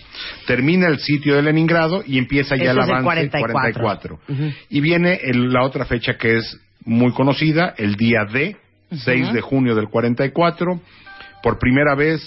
Termina 0.47 0.87
el 0.89 0.99
sitio 0.99 1.35
de 1.37 1.43
Leningrado 1.43 2.03
y 2.07 2.19
empieza 2.19 2.55
ya 2.57 2.71
Eso 2.71 2.73
el 2.73 2.79
es 2.79 2.85
el 2.85 2.91
avance 2.93 3.29
44. 3.31 4.19
Ujú. 4.29 4.51
Y 4.71 4.81
viene 4.81 5.19
el- 5.23 5.53
la 5.53 5.65
otra 5.65 5.85
fecha 5.85 6.17
que 6.17 6.37
es 6.37 6.61
muy 6.85 7.13
conocida, 7.13 7.75
el 7.77 7.95
día 7.97 8.25
D, 8.33 8.57
6 8.91 9.33
de 9.33 9.41
junio 9.41 9.75
del 9.75 9.89
44. 9.89 10.81
Por 11.43 11.59
primera 11.59 11.95
vez, 11.97 12.21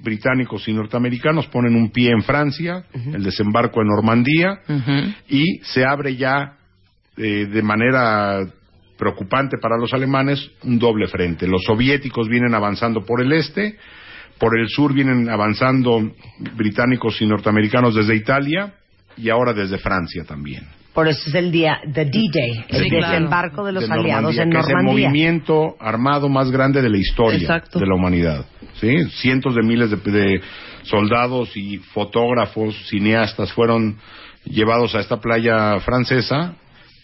británicos 0.00 0.66
y 0.68 0.72
norteamericanos 0.72 1.46
ponen 1.48 1.74
un 1.76 1.90
pie 1.90 2.10
en 2.10 2.22
Francia, 2.22 2.84
el 2.94 3.22
desembarco 3.22 3.80
en 3.80 3.88
Normandía, 3.88 4.58
y 5.28 5.58
se 5.62 5.84
abre 5.84 6.16
ya 6.16 6.54
eh, 7.18 7.46
de 7.46 7.62
manera 7.62 8.40
preocupante 8.98 9.56
para 9.60 9.76
los 9.76 9.92
alemanes 9.92 10.50
un 10.62 10.78
doble 10.78 11.06
frente. 11.08 11.46
Los 11.46 11.62
soviéticos 11.64 12.28
vienen 12.28 12.54
avanzando 12.54 13.04
por 13.04 13.22
el 13.22 13.32
este, 13.32 13.76
por 14.38 14.58
el 14.58 14.68
sur 14.68 14.92
vienen 14.92 15.28
avanzando 15.28 16.00
británicos 16.56 17.20
y 17.22 17.26
norteamericanos 17.26 17.94
desde 17.94 18.14
Italia 18.14 18.74
y 19.16 19.30
ahora 19.30 19.52
desde 19.52 19.78
Francia 19.78 20.24
también. 20.24 20.64
Por 20.92 21.08
eso 21.08 21.28
es 21.28 21.34
el 21.34 21.52
día 21.52 21.78
de 21.86 22.06
D-Day, 22.06 22.64
el 22.68 22.84
Sí, 22.84 22.88
claro. 22.88 23.08
desembarco 23.12 23.64
de 23.66 23.72
los 23.72 23.86
de 23.86 23.92
aliados 23.94 24.34
Normandía, 24.34 24.42
en 24.44 24.50
que 24.50 24.58
es 24.58 24.68
el 24.68 24.82
movimiento 24.82 25.76
armado 25.78 26.28
más 26.30 26.50
grande 26.50 26.80
de 26.80 26.88
la 26.88 26.96
historia 26.96 27.38
Exacto. 27.38 27.78
de 27.78 27.86
la 27.86 27.94
humanidad. 27.94 28.46
¿sí? 28.80 29.04
Cientos 29.20 29.54
de 29.54 29.62
miles 29.62 29.90
de, 29.90 29.96
de 30.10 30.40
soldados 30.84 31.54
y 31.54 31.76
fotógrafos, 31.78 32.74
cineastas 32.88 33.52
fueron 33.52 33.98
llevados 34.44 34.94
a 34.94 35.00
esta 35.00 35.18
playa 35.20 35.78
francesa 35.80 36.54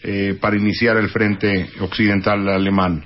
eh, 0.03 0.35
para 0.39 0.57
iniciar 0.57 0.97
el 0.97 1.09
frente 1.09 1.69
occidental 1.81 2.47
alemán. 2.49 3.03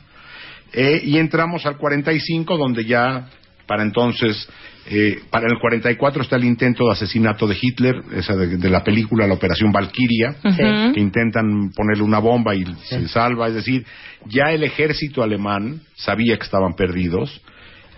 Eh, 0.74 1.02
y 1.04 1.18
entramos 1.18 1.66
al 1.66 1.78
45, 1.78 2.58
donde 2.58 2.84
ya 2.86 3.28
para 3.66 3.84
entonces, 3.84 4.48
eh, 4.90 5.20
para 5.30 5.48
el 5.48 5.60
44 5.60 6.22
está 6.22 6.38
el 6.38 6.46
intento 6.46 6.86
de 6.86 6.92
asesinato 6.94 7.48
de 7.48 7.58
Hitler, 7.62 7.96
esa 8.16 8.34
de, 8.36 8.58
de 8.58 8.70
la 8.70 8.84
película 8.84 9.28
La 9.28 9.34
Operación 9.34 9.72
Valkyria, 9.74 10.36
que 10.94 11.00
intentan 11.02 11.72
ponerle 11.76 12.04
una 12.04 12.20
bomba 12.20 12.56
y 12.56 12.64
se 12.86 13.08
salva. 13.10 13.48
Es 13.50 13.56
decir, 13.56 13.86
ya 14.26 14.52
el 14.52 14.64
ejército 14.64 15.22
alemán 15.24 15.82
sabía 15.96 16.38
que 16.38 16.44
estaban 16.44 16.76
perdidos 16.76 17.42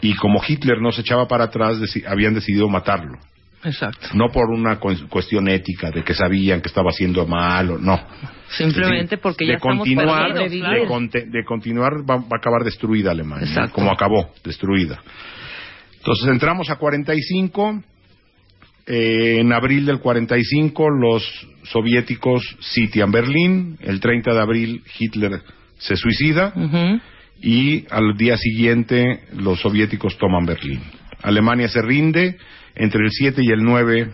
y 0.01 0.15
como 0.15 0.41
Hitler 0.47 0.81
no 0.81 0.91
se 0.91 1.01
echaba 1.01 1.27
para 1.27 1.45
atrás, 1.45 1.77
deci- 1.79 2.05
habían 2.07 2.33
decidido 2.33 2.67
matarlo. 2.67 3.19
Exacto. 3.63 4.07
No 4.13 4.29
por 4.31 4.49
una 4.49 4.79
cu- 4.79 5.07
cuestión 5.09 5.47
ética 5.49 5.91
de 5.91 6.03
que 6.03 6.13
sabían 6.13 6.61
que 6.61 6.69
estaba 6.69 6.91
haciendo 6.91 7.25
mal 7.27 7.71
o 7.71 7.77
no. 7.77 7.99
Simplemente 8.49 9.01
decir, 9.17 9.19
porque 9.21 9.45
de 9.45 9.51
ya 9.51 9.57
estamos 9.57 9.77
continuar, 9.79 10.33
perdidos, 10.33 10.71
de, 10.71 10.85
conte- 10.87 11.25
de 11.29 11.43
continuar 11.45 11.93
va, 12.09 12.15
va 12.17 12.27
a 12.31 12.37
acabar 12.37 12.63
destruida 12.63 13.11
Alemania, 13.11 13.45
¿no? 13.45 13.51
Exacto. 13.51 13.73
como 13.73 13.91
acabó, 13.91 14.31
destruida. 14.43 14.99
Entonces 15.97 16.27
entramos 16.29 16.69
a 16.69 16.77
45. 16.77 17.83
eh, 18.87 19.37
en 19.39 19.51
abril 19.53 19.85
del 19.85 19.99
45 19.99 20.89
los 20.89 21.23
soviéticos 21.63 22.41
sitian 22.61 23.11
Berlín. 23.11 23.77
El 23.81 23.99
30 23.99 24.33
de 24.33 24.39
abril 24.39 24.83
Hitler 24.97 25.41
se 25.77 25.95
suicida 25.95 26.53
y 27.41 27.85
al 27.91 28.17
día 28.17 28.35
siguiente 28.37 29.25
los 29.33 29.59
soviéticos 29.61 30.17
toman 30.17 30.45
Berlín. 30.45 30.81
Alemania 31.21 31.67
se 31.67 31.81
rinde 31.81 32.37
entre 32.75 33.03
el 33.03 33.09
7 33.11 33.41
y 33.43 33.51
el 33.51 33.63
9 33.63 34.11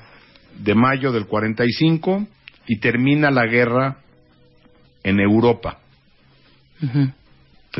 de 0.60 0.76
mayo 0.76 1.12
del 1.12 1.26
45 1.26 2.26
y 2.68 2.80
termina 2.80 3.30
la 3.32 3.46
guerra 3.46 3.98
en 5.04 5.20
Europa. 5.20 5.80
Ujú. 6.82 7.00
Es 7.00 7.12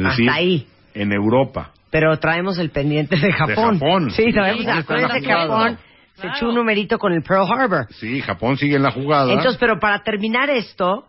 decir, 0.04 0.30
Hasta 0.30 0.34
ahí. 0.40 0.68
en 0.94 1.14
Europa. 1.14 1.72
Pero 1.90 2.18
traemos 2.20 2.58
el 2.60 2.70
pendiente 2.72 3.16
de 3.18 3.32
Japón. 3.32 3.80
Japón. 3.80 4.12
Sí, 4.12 4.32
traemos 4.34 4.68
acuérdense 4.68 5.20
que 5.22 5.26
jugada. 5.26 5.48
Japón 5.48 5.78
se 6.16 6.28
echó 6.28 6.50
un 6.50 6.56
numerito 6.56 6.98
con 6.98 7.14
el 7.14 7.22
Pearl 7.24 7.46
Harbor. 7.52 7.88
Sí, 7.92 8.20
Japón 8.22 8.58
sigue 8.58 8.76
en 8.76 8.84
la 8.84 8.92
jugada. 8.92 9.32
Entonces, 9.32 9.58
pero 9.60 9.80
para 9.80 10.04
terminar 10.04 10.50
esto, 10.50 11.06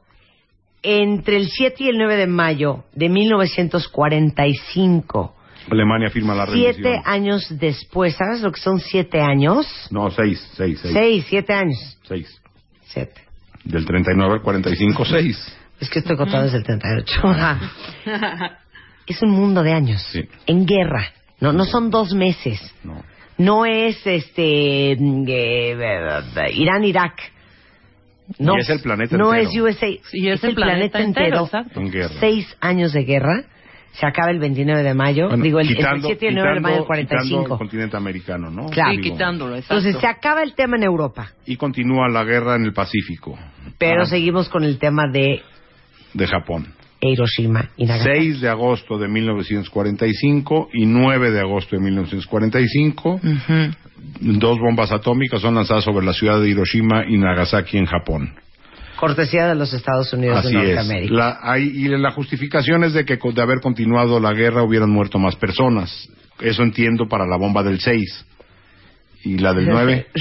entre 0.82 1.36
el 1.36 1.48
7 1.48 1.84
y 1.84 1.88
el 1.88 1.98
9 1.98 2.16
de 2.16 2.26
mayo 2.26 2.84
de 2.92 3.08
1945, 3.08 5.35
Alemania 5.70 6.10
firma 6.10 6.34
la 6.34 6.46
rendición. 6.46 6.74
Siete 6.74 7.02
años 7.04 7.46
después, 7.50 8.14
¿sabes 8.14 8.40
lo 8.40 8.52
que 8.52 8.60
son 8.60 8.78
siete 8.80 9.20
años? 9.20 9.66
No, 9.90 10.10
seis, 10.10 10.40
seis, 10.56 10.78
seis. 10.80 10.94
Seis, 10.94 11.26
siete 11.28 11.52
años. 11.52 11.98
Seis. 12.04 12.40
Siete. 12.84 13.20
Del 13.64 13.84
39 13.84 14.34
al 14.34 14.42
45, 14.42 15.04
seis. 15.04 15.56
Es 15.80 15.90
que 15.90 15.98
estoy 15.98 16.16
contando 16.16 16.44
desde 16.44 16.58
el 16.58 16.64
38. 16.64 17.20
Ajá. 17.24 17.60
es 19.06 19.22
un 19.22 19.30
mundo 19.30 19.62
de 19.62 19.72
años. 19.72 20.02
Sí. 20.12 20.22
En 20.46 20.64
guerra. 20.66 21.12
No, 21.40 21.52
no 21.52 21.64
son 21.64 21.90
dos 21.90 22.14
meses. 22.14 22.60
No. 22.82 23.02
No 23.38 23.66
es 23.66 23.98
este 24.06 24.96
mm, 24.98 25.24
eh, 25.28 26.52
Irán, 26.54 26.84
Irak. 26.84 27.20
No, 28.38 28.56
Y 28.56 28.60
es 28.60 28.70
el 28.70 28.80
planeta 28.80 29.16
no 29.16 29.34
entero. 29.34 29.68
es 29.68 29.76
USA. 29.76 29.86
Y 30.12 30.28
es 30.28 30.42
el 30.42 30.54
planeta 30.54 31.00
entero, 31.00 31.44
exacto. 31.44 31.80
En 31.80 31.90
guerra. 31.90 32.14
Seis 32.18 32.56
años 32.60 32.92
de 32.92 33.04
guerra. 33.04 33.44
Se 33.98 34.06
acaba 34.06 34.30
el 34.30 34.38
29 34.38 34.82
de 34.82 34.94
mayo. 34.94 35.28
Bueno, 35.28 35.42
Digo, 35.42 35.58
el, 35.60 35.68
el 35.68 35.76
quitando- 35.76 36.06
7 36.08 36.24
y 36.26 36.28
el 36.28 36.34
9 36.34 36.54
de 36.54 36.60
mayo 36.60 36.74
del 36.76 36.84
quitando- 36.84 37.00
quitando 37.02 37.26
45. 37.26 37.54
el 37.54 37.58
continente 37.58 37.96
americano, 37.96 38.50
¿no? 38.50 38.66
Claro. 38.66 38.90
Sí, 38.92 39.00
quitándolo, 39.00 39.54
exacto. 39.56 39.74
Entonces 39.74 40.00
se 40.00 40.06
acaba 40.06 40.42
el 40.42 40.54
tema 40.54 40.76
en 40.76 40.82
Europa. 40.82 41.30
Y 41.46 41.56
continúa 41.56 42.08
la 42.08 42.22
guerra 42.24 42.56
en 42.56 42.64
el 42.64 42.72
Pacífico. 42.72 43.38
Pero 43.78 44.02
Ah, 44.02 44.06
seguimos 44.06 44.48
con 44.48 44.64
el 44.64 44.78
tema 44.78 45.04
de 45.10 45.40
De 46.12 46.26
Japón. 46.26 46.66
Hiroshima 47.00 47.68
y 47.76 47.84
Nagasaki. 47.86 48.18
6 48.18 48.40
de 48.40 48.48
agosto 48.48 48.98
de 48.98 49.06
1945 49.08 50.68
y 50.72 50.86
9 50.86 51.30
de 51.30 51.40
agosto 51.40 51.76
de 51.76 51.82
1945. 51.82 53.20
Dos 54.20 54.58
bombas 54.58 54.92
atómicas 54.92 55.40
son 55.40 55.54
lanzadas 55.54 55.84
sobre 55.84 56.04
la 56.06 56.12
ciudad 56.12 56.40
de 56.40 56.48
Hiroshima 56.48 57.04
y 57.06 57.16
Nagasaki 57.18 57.78
en 57.78 57.86
Japón. 57.86 58.34
Cortesía 58.96 59.46
de 59.46 59.54
los 59.54 59.72
Estados 59.72 60.12
Unidos 60.12 60.38
Así 60.38 60.54
de 60.54 60.70
es. 60.70 60.76
Norteamérica. 60.76 61.14
La, 61.14 61.38
hay- 61.42 61.68
y 61.74 61.88
la 61.88 62.10
justificación 62.12 62.84
es 62.84 62.92
de 62.94 63.04
que 63.04 63.16
de 63.22 63.42
haber 63.42 63.60
continuado 63.60 64.18
la 64.20 64.32
guerra 64.32 64.62
hubieran 64.62 64.90
muerto 64.90 65.18
más 65.18 65.36
personas. 65.36 66.08
Eso 66.40 66.62
entiendo 66.62 67.06
para 67.08 67.26
la 67.26 67.36
bomba 67.36 67.62
del 67.62 67.80
6. 67.80 68.26
¿Y 69.24 69.38
la 69.38 69.52
del 69.52 69.68
9? 69.68 70.06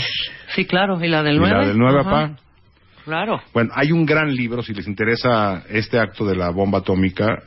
Sí, 0.55 0.63
claro. 0.65 1.03
¿Y 1.03 1.09
la 1.09 1.21
del 1.21 1.35
¿Y 1.35 1.39
9? 1.39 1.53
la 1.53 1.67
del 1.67 1.77
9, 1.77 1.99
Ajá. 1.99 2.09
papá? 2.09 2.39
Claro. 3.03 3.41
Bueno, 3.53 3.71
hay 3.75 3.91
un 3.91 4.05
gran 4.05 4.33
libro, 4.33 4.63
si 4.63 4.73
les 4.73 4.87
interesa 4.87 5.63
este 5.69 5.99
acto 5.99 6.25
de 6.25 6.35
la 6.35 6.49
bomba 6.49 6.79
atómica, 6.79 7.43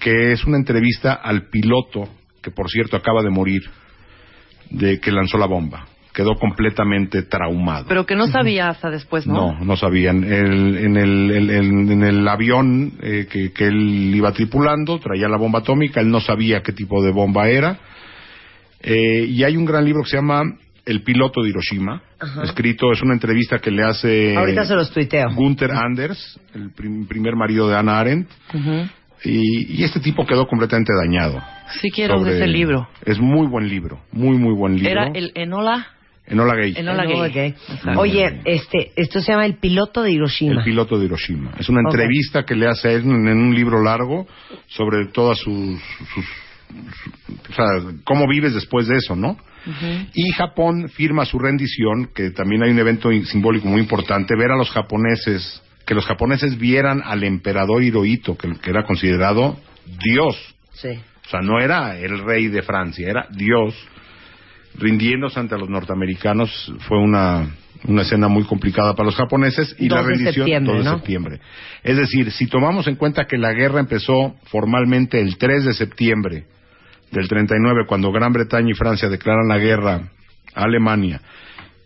que 0.00 0.32
es 0.32 0.44
una 0.44 0.56
entrevista 0.56 1.12
al 1.14 1.48
piloto, 1.50 2.08
que 2.42 2.50
por 2.50 2.70
cierto 2.70 2.96
acaba 2.96 3.22
de 3.22 3.30
morir, 3.30 3.62
de 4.70 4.98
que 5.00 5.12
lanzó 5.12 5.36
la 5.38 5.46
bomba. 5.46 5.86
Quedó 6.14 6.36
completamente 6.36 7.22
traumado. 7.22 7.86
Pero 7.88 8.06
que 8.06 8.14
no 8.14 8.28
sabía 8.28 8.68
hasta 8.68 8.88
después, 8.88 9.26
¿no? 9.26 9.52
No, 9.58 9.64
no 9.64 9.76
sabían. 9.76 10.22
El- 10.24 10.78
en, 10.78 10.96
el, 10.96 11.50
en 11.90 12.02
el 12.04 12.28
avión 12.28 12.92
eh, 13.02 13.26
que, 13.28 13.52
que 13.52 13.66
él 13.66 14.12
iba 14.14 14.30
tripulando 14.32 14.98
traía 15.00 15.28
la 15.28 15.36
bomba 15.36 15.58
atómica, 15.58 16.00
él 16.00 16.08
no 16.10 16.20
sabía 16.20 16.62
qué 16.62 16.72
tipo 16.72 17.02
de 17.02 17.10
bomba 17.10 17.48
era. 17.48 17.78
Eh, 18.80 19.26
y 19.28 19.42
hay 19.42 19.56
un 19.56 19.64
gran 19.64 19.84
libro 19.84 20.02
que 20.04 20.10
se 20.10 20.16
llama 20.16 20.42
El 20.84 21.02
piloto 21.02 21.42
de 21.42 21.48
Hiroshima, 21.48 22.02
escrito, 22.44 22.92
es 22.92 23.02
una 23.02 23.14
entrevista 23.14 23.58
que 23.58 23.70
le 23.70 23.82
hace 23.82 24.36
Ahorita 24.36 24.64
se 24.66 24.74
los 24.74 24.92
tuiteo. 24.92 25.30
Gunther 25.34 25.72
Anders, 25.72 26.38
el 26.54 26.70
prim- 26.70 27.06
primer 27.06 27.34
marido 27.34 27.68
de 27.68 27.76
Hannah 27.76 27.98
Arendt, 27.98 28.28
y 29.24 29.82
este 29.82 30.00
tipo 30.00 30.26
quedó 30.26 30.46
completamente 30.46 30.92
dañado. 30.94 31.42
Sí 31.80 31.90
quiero 31.90 32.18
sobre- 32.18 32.36
ese 32.36 32.46
libro. 32.46 32.88
Es 33.06 33.18
muy 33.18 33.46
buen 33.46 33.68
libro, 33.68 34.00
muy, 34.12 34.36
muy 34.36 34.54
buen 34.54 34.74
libro. 34.76 34.90
Era 34.90 35.08
el 35.14 35.32
Enola. 35.34 35.86
Enola 36.26 36.54
Gay. 36.54 36.74
Enola 36.76 37.04
Enola 37.04 37.28
Gay. 37.28 37.54
Oye, 37.96 38.40
este, 38.44 38.92
esto 38.96 39.20
se 39.20 39.32
llama 39.32 39.44
El 39.46 39.56
piloto 39.58 40.02
de 40.02 40.12
Hiroshima. 40.12 40.58
El 40.60 40.64
piloto 40.64 40.98
de 40.98 41.04
Hiroshima. 41.04 41.52
Es 41.58 41.68
una 41.68 41.80
entrevista 41.80 42.44
que 42.44 42.54
le 42.54 42.66
hace 42.66 42.88
a 42.88 42.92
él 42.92 43.02
en, 43.02 43.28
en 43.28 43.38
un 43.38 43.54
libro 43.54 43.82
largo 43.82 44.26
sobre 44.68 45.06
todas 45.12 45.38
sus, 45.38 45.78
sus- 46.14 46.24
su- 46.24 47.52
o 47.52 47.54
sea, 47.54 47.66
cómo 48.04 48.26
vives 48.26 48.54
después 48.54 48.86
de 48.88 48.96
eso, 48.96 49.14
¿no? 49.14 49.36
Y 50.14 50.30
Japón 50.32 50.88
firma 50.90 51.24
su 51.24 51.38
rendición, 51.38 52.10
que 52.14 52.30
también 52.30 52.62
hay 52.62 52.70
un 52.70 52.78
evento 52.78 53.10
simbólico 53.24 53.66
muy 53.66 53.80
importante, 53.80 54.34
ver 54.36 54.50
a 54.50 54.56
los 54.56 54.70
japoneses, 54.70 55.62
que 55.86 55.94
los 55.94 56.04
japoneses 56.04 56.58
vieran 56.58 57.00
al 57.04 57.22
emperador 57.24 57.82
Hirohito, 57.82 58.36
que, 58.36 58.50
que 58.60 58.70
era 58.70 58.84
considerado 58.84 59.58
Dios. 59.86 60.36
Sí. 60.72 60.88
O 61.26 61.28
sea, 61.30 61.40
no 61.40 61.58
era 61.60 61.96
el 61.98 62.18
rey 62.24 62.48
de 62.48 62.60
Francia, 62.62 63.08
era 63.08 63.26
Dios 63.30 63.74
rindiéndose 64.74 65.40
ante 65.40 65.56
los 65.58 65.68
norteamericanos. 65.68 66.72
Fue 66.80 66.98
una, 66.98 67.48
una 67.86 68.02
escena 68.02 68.28
muy 68.28 68.44
complicada 68.44 68.94
para 68.94 69.06
los 69.06 69.16
japoneses 69.16 69.74
y 69.78 69.88
la 69.88 69.98
2 69.98 70.06
de 70.06 70.12
rendición 70.12 70.34
septiembre, 70.34 70.74
2 70.74 70.84
de 70.84 70.90
¿no? 70.90 70.96
septiembre. 70.96 71.40
Es 71.82 71.96
decir, 71.96 72.30
si 72.32 72.46
tomamos 72.46 72.86
en 72.86 72.96
cuenta 72.96 73.26
que 73.26 73.38
la 73.38 73.52
guerra 73.52 73.80
empezó 73.80 74.34
formalmente 74.44 75.20
el 75.20 75.36
3 75.36 75.64
de 75.64 75.74
septiembre 75.74 76.44
del 77.10 77.28
39, 77.28 77.84
cuando 77.86 78.10
Gran 78.10 78.32
Bretaña 78.32 78.70
y 78.70 78.74
Francia 78.74 79.08
declaran 79.08 79.48
la 79.48 79.58
guerra 79.58 80.10
a 80.54 80.64
Alemania, 80.64 81.20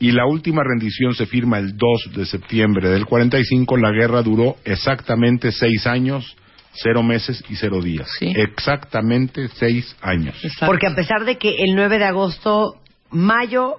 y 0.00 0.12
la 0.12 0.26
última 0.26 0.62
rendición 0.62 1.14
se 1.14 1.26
firma 1.26 1.58
el 1.58 1.76
2 1.76 2.12
de 2.14 2.24
septiembre 2.24 2.88
del 2.88 3.04
45, 3.04 3.76
la 3.76 3.90
guerra 3.90 4.22
duró 4.22 4.56
exactamente 4.64 5.50
seis 5.50 5.86
años, 5.86 6.36
cero 6.72 7.02
meses 7.02 7.42
y 7.48 7.56
cero 7.56 7.80
días. 7.82 8.08
Sí. 8.18 8.32
Exactamente 8.36 9.48
seis 9.54 9.96
años. 10.02 10.34
Exacto. 10.44 10.66
Porque 10.66 10.86
a 10.86 10.94
pesar 10.94 11.24
de 11.24 11.38
que 11.38 11.56
el 11.64 11.74
9 11.74 11.98
de 11.98 12.04
agosto, 12.04 12.74
mayo, 13.10 13.76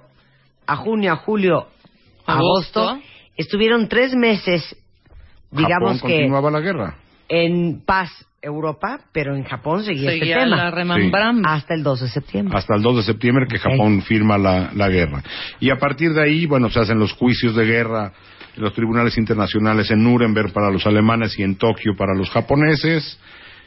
a 0.66 0.76
junio, 0.76 1.12
a 1.12 1.16
julio, 1.16 1.68
agosto, 2.26 2.80
Agosto. 2.88 3.02
estuvieron 3.36 3.88
tres 3.88 4.14
meses, 4.14 4.76
digamos 5.50 5.94
Japón 5.96 6.08
que 6.10 6.14
continuaba 6.16 6.50
la 6.50 6.60
guerra. 6.60 6.96
en 7.28 7.82
paz 7.84 8.10
Europa, 8.42 9.00
pero 9.12 9.36
en 9.36 9.44
Japón 9.44 9.84
seguía, 9.84 10.10
Seguía 10.12 10.36
este 10.36 10.44
tema. 10.44 10.56
la 10.56 10.70
remembranza. 10.70 11.52
Hasta 11.52 11.74
el 11.74 11.82
2 11.82 12.00
de 12.00 12.08
septiembre. 12.08 12.56
hasta 12.56 12.74
el 12.74 12.82
2 12.82 12.96
de 12.96 13.02
septiembre 13.02 13.46
que. 13.46 13.58
Japón 13.58 14.00
firma 14.02 14.38
la, 14.38 14.70
la 14.74 14.88
guerra. 14.88 15.22
Y 15.60 15.68
a 15.70 15.76
partir 15.76 16.12
de 16.14 16.22
ahí, 16.22 16.46
bueno, 16.46 16.70
se 16.70 16.80
hacen 16.80 16.98
los 16.98 17.12
juicios 17.12 17.54
de 17.54 17.64
guerra 17.66 18.12
en 18.56 18.62
los 18.62 18.74
tribunales 18.74 19.16
internacionales 19.18 19.90
en 19.90 20.02
Nuremberg 20.02 20.52
para 20.52 20.70
los 20.70 20.86
alemanes 20.86 21.38
y 21.38 21.42
en 21.42 21.56
Tokio 21.56 21.96
para 21.96 22.14
los 22.14 22.30
japoneses 22.30 23.18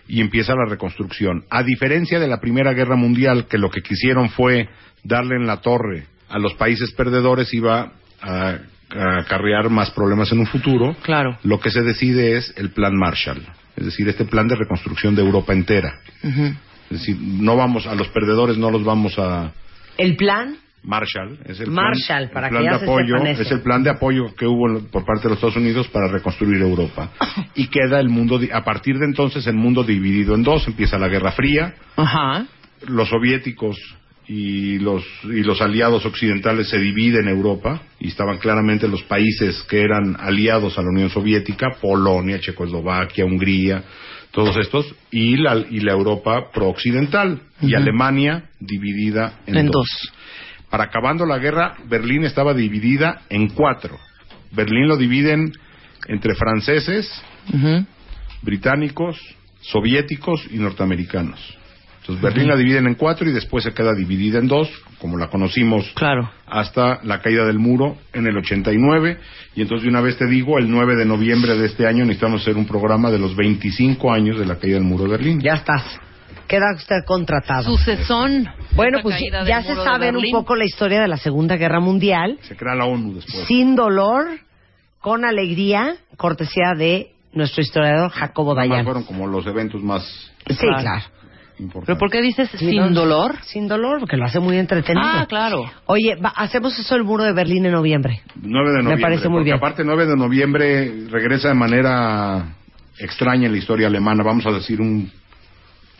y 0.07 0.21
empieza 0.21 0.53
la 0.53 0.69
reconstrucción. 0.69 1.45
A 1.49 1.63
diferencia 1.63 2.19
de 2.19 2.27
la 2.27 2.39
Primera 2.39 2.73
Guerra 2.73 2.95
Mundial, 2.95 3.47
que 3.47 3.57
lo 3.57 3.69
que 3.69 3.81
quisieron 3.81 4.29
fue 4.29 4.67
darle 5.03 5.35
en 5.35 5.47
la 5.47 5.61
torre 5.61 6.05
a 6.29 6.39
los 6.39 6.53
países 6.55 6.91
perdedores, 6.93 7.53
iba 7.53 7.93
a, 8.21 8.57
a 8.89 9.17
acarrear 9.19 9.69
más 9.69 9.91
problemas 9.91 10.31
en 10.31 10.39
un 10.39 10.47
futuro. 10.47 10.95
Claro. 11.03 11.37
Lo 11.43 11.59
que 11.59 11.69
se 11.69 11.81
decide 11.81 12.37
es 12.37 12.53
el 12.57 12.71
Plan 12.71 12.95
Marshall, 12.95 13.45
es 13.75 13.85
decir, 13.85 14.07
este 14.09 14.25
plan 14.25 14.47
de 14.47 14.55
reconstrucción 14.55 15.15
de 15.15 15.21
Europa 15.21 15.53
entera. 15.53 15.99
Es 16.23 16.99
decir, 16.99 17.17
no 17.19 17.55
vamos 17.55 17.87
a 17.87 17.95
los 17.95 18.07
perdedores, 18.09 18.57
no 18.57 18.71
los 18.71 18.83
vamos 18.83 19.17
a 19.17 19.51
El 19.97 20.15
plan, 20.15 20.57
Marshall, 20.83 21.39
es 21.45 21.59
el 21.61 21.71
Marshall, 21.71 22.29
plan, 22.29 22.33
para 22.33 22.47
el 22.47 22.53
plan 22.53 22.63
de 22.63 22.83
apoyo, 22.83 23.15
es 23.25 23.51
el 23.51 23.61
plan 23.61 23.83
de 23.83 23.89
apoyo 23.89 24.35
que 24.35 24.45
hubo 24.45 24.81
por 24.91 25.05
parte 25.05 25.23
de 25.23 25.29
los 25.29 25.37
Estados 25.37 25.55
Unidos 25.55 25.87
para 25.87 26.07
reconstruir 26.07 26.61
Europa. 26.61 27.11
Y 27.55 27.67
queda 27.67 27.99
el 27.99 28.09
mundo 28.09 28.39
a 28.51 28.63
partir 28.63 28.97
de 28.97 29.05
entonces 29.05 29.45
el 29.47 29.55
mundo 29.55 29.83
dividido 29.83 30.35
en 30.35 30.43
dos, 30.43 30.67
empieza 30.67 30.97
la 30.97 31.07
Guerra 31.07 31.31
Fría, 31.31 31.75
Ajá. 31.95 32.45
los 32.87 33.09
soviéticos 33.09 33.77
y 34.27 34.79
los 34.79 35.03
y 35.23 35.43
los 35.43 35.61
aliados 35.61 36.05
occidentales 36.05 36.69
se 36.69 36.79
dividen 36.79 37.27
en 37.27 37.35
Europa 37.35 37.81
y 37.99 38.07
estaban 38.07 38.37
claramente 38.37 38.87
los 38.87 39.03
países 39.03 39.61
que 39.63 39.81
eran 39.81 40.15
aliados 40.19 40.77
a 40.77 40.81
la 40.81 40.89
Unión 40.89 41.09
Soviética, 41.09 41.77
Polonia, 41.81 42.39
Checoslovaquia, 42.39 43.25
Hungría, 43.25 43.83
todos 44.31 44.55
estos 44.57 44.95
y 45.11 45.37
la 45.37 45.57
y 45.69 45.81
la 45.81 45.91
Europa 45.91 46.49
prooccidental 46.53 47.39
y 47.61 47.75
Alemania 47.75 48.45
dividida 48.59 49.41
en, 49.45 49.57
En 49.57 49.65
dos. 49.67 49.73
dos. 49.73 50.12
Para 50.73 50.85
acabando 50.85 51.27
la 51.27 51.37
guerra, 51.37 51.75
Berlín 51.87 52.23
estaba 52.23 52.51
dividida 52.55 53.21
en 53.29 53.49
cuatro. 53.49 53.99
Berlín 54.51 54.87
lo 54.87 54.97
dividen 54.97 55.51
entre 56.07 56.33
franceses, 56.33 57.07
británicos, 58.41 59.19
soviéticos 59.61 60.47
y 60.49 60.57
norteamericanos. 60.57 61.39
Entonces 62.01 62.23
Berlín 62.23 62.47
la 62.47 62.55
dividen 62.55 62.87
en 62.87 62.95
cuatro 62.95 63.29
y 63.29 63.33
después 63.33 63.63
se 63.63 63.71
queda 63.75 63.93
dividida 63.93 64.39
en 64.39 64.47
dos, 64.47 64.67
como 64.97 65.15
la 65.15 65.27
conocimos 65.27 65.91
Claro. 65.93 66.31
hasta 66.47 67.01
la 67.03 67.21
caída 67.21 67.45
del 67.45 67.59
muro 67.59 67.97
en 68.11 68.25
el 68.25 68.35
89. 68.35 69.19
Y 69.55 69.61
entonces 69.61 69.83
de 69.83 69.89
una 69.89 70.01
vez 70.01 70.17
te 70.17 70.25
digo, 70.25 70.57
el 70.57 70.71
9 70.71 70.95
de 70.95 71.05
noviembre 71.05 71.55
de 71.55 71.67
este 71.67 71.85
año 71.85 71.99
necesitamos 72.03 72.41
hacer 72.41 72.57
un 72.57 72.65
programa 72.65 73.11
de 73.11 73.19
los 73.19 73.35
25 73.35 74.11
años 74.11 74.39
de 74.39 74.47
la 74.47 74.55
caída 74.57 74.77
del 74.77 74.85
muro 74.85 75.03
de 75.03 75.11
Berlín. 75.11 75.39
ya 75.39 75.53
estás. 75.53 75.83
Queda 76.47 76.73
usted 76.75 77.03
contratado. 77.05 77.63
Sucesón. 77.63 78.47
Bueno, 78.75 78.99
pues 79.01 79.15
ya 79.47 79.61
se 79.63 79.75
saben 79.75 80.15
un 80.17 80.31
poco 80.31 80.55
la 80.55 80.65
historia 80.65 81.01
de 81.01 81.07
la 81.07 81.17
Segunda 81.17 81.55
Guerra 81.57 81.79
Mundial, 81.79 82.37
Se 82.41 82.55
crea 82.55 82.75
la 82.75 82.85
ONU 82.85 83.15
después. 83.15 83.45
sin 83.47 83.75
dolor, 83.75 84.25
con 84.99 85.25
alegría, 85.25 85.95
cortesía 86.17 86.73
de 86.77 87.11
nuestro 87.33 87.61
historiador 87.63 88.11
Jacobo 88.11 88.53
Dayan. 88.55 88.83
fueron 88.85 89.03
como 89.03 89.25
los 89.27 89.45
eventos 89.47 89.81
más 89.81 90.03
Sí, 90.47 90.55
Claro. 90.57 90.81
claro. 90.81 91.03
importantes. 91.59 91.85
¿Pero 91.85 91.97
por 91.97 92.09
qué 92.11 92.21
dices 92.21 92.49
sin 92.57 92.75
no, 92.75 92.89
dolor? 92.89 93.35
Sin 93.43 93.67
dolor, 93.67 93.99
porque 93.99 94.17
lo 94.17 94.25
hace 94.25 94.39
muy 94.39 94.57
entretenido. 94.57 95.05
Ah, 95.07 95.25
claro. 95.27 95.63
Oye, 95.85 96.15
va- 96.15 96.33
hacemos 96.35 96.77
eso 96.77 96.95
el 96.95 97.03
muro 97.03 97.23
de 97.23 97.31
Berlín 97.31 97.65
en 97.65 97.71
noviembre. 97.71 98.21
9 98.35 98.69
de 98.71 98.77
noviembre. 98.83 99.01
parece 99.01 99.29
muy 99.29 99.37
porque 99.39 99.45
bien. 99.45 99.57
Aparte, 99.57 99.83
9 99.85 100.05
de 100.07 100.17
noviembre 100.17 100.91
regresa 101.09 101.47
de 101.49 101.53
manera 101.53 102.55
extraña 102.99 103.45
en 103.45 103.51
la 103.53 103.57
historia 103.57 103.87
alemana. 103.87 104.23
Vamos 104.23 104.45
a 104.45 104.51
decir 104.51 104.81
un, 104.81 105.09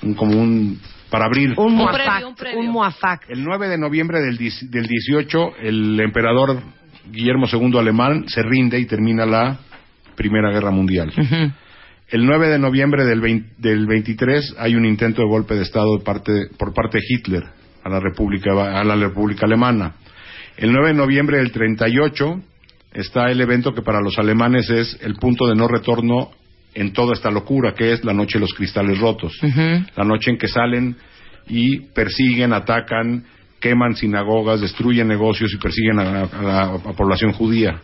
un 0.03 0.13
como 0.13 0.39
un 0.39 0.79
para 1.09 1.25
abrir. 1.25 1.53
Un 1.57 1.65
Un 1.67 1.75
muafac. 1.75 2.03
previo, 2.05 2.27
un 2.29 2.35
previo. 2.35 2.59
Un 2.59 2.67
muafac. 2.69 3.29
El 3.29 3.43
9 3.43 3.67
de 3.67 3.77
noviembre 3.77 4.19
del, 4.21 4.37
del 4.37 4.87
18, 4.87 5.51
el 5.61 5.99
emperador 5.99 6.59
Guillermo 7.11 7.45
II 7.51 7.77
alemán 7.77 8.25
se 8.27 8.41
rinde 8.41 8.79
y 8.79 8.85
termina 8.85 9.25
la 9.25 9.59
Primera 10.15 10.51
Guerra 10.51 10.71
Mundial. 10.71 11.11
El 12.09 12.25
9 12.25 12.47
de 12.49 12.59
noviembre 12.59 13.05
del, 13.05 13.21
20 13.21 13.55
del 13.57 13.85
23 13.87 14.55
hay 14.59 14.75
un 14.75 14.85
intento 14.85 15.21
de 15.21 15.27
golpe 15.27 15.55
de 15.55 15.63
Estado 15.63 15.97
de 15.97 16.03
parte- 16.03 16.47
por 16.57 16.73
parte 16.73 16.97
de 16.99 17.03
Hitler 17.07 17.43
a 17.83 17.89
la 17.89 17.99
República, 17.99 18.51
a 18.79 18.83
la 18.83 18.95
República 18.95 19.45
Alemana. 19.45 19.95
El 20.57 20.71
9 20.71 20.89
de 20.89 20.93
noviembre 20.93 21.37
del 21.37 21.51
38 21.51 22.41
está 22.93 23.31
el 23.31 23.41
evento 23.41 23.73
que 23.73 23.81
para 23.81 23.99
los 24.01 24.17
alemanes 24.19 24.69
es 24.69 24.97
el 25.01 25.15
punto 25.15 25.47
de 25.47 25.55
no 25.55 25.67
retorno 25.67 26.29
en 26.75 26.93
toda 26.93 27.13
esta 27.13 27.29
locura, 27.29 27.73
que 27.73 27.93
es 27.93 28.03
la 28.03 28.13
noche 28.13 28.37
de 28.37 28.41
los 28.41 28.53
cristales 28.53 28.99
rotos. 28.99 29.37
La 29.95 30.03
noche 30.03 30.31
en 30.31 30.37
que 30.37 30.47
salen 30.47 30.95
y 31.47 31.79
persiguen, 31.93 32.53
atacan, 32.53 33.23
queman 33.59 33.95
sinagogas, 33.95 34.61
destruyen 34.61 35.07
negocios 35.07 35.53
y 35.53 35.57
persiguen 35.57 35.99
a, 35.99 36.23
a 36.23 36.41
la 36.41 36.63
a 36.75 36.93
población 36.93 37.31
judía. 37.33 37.81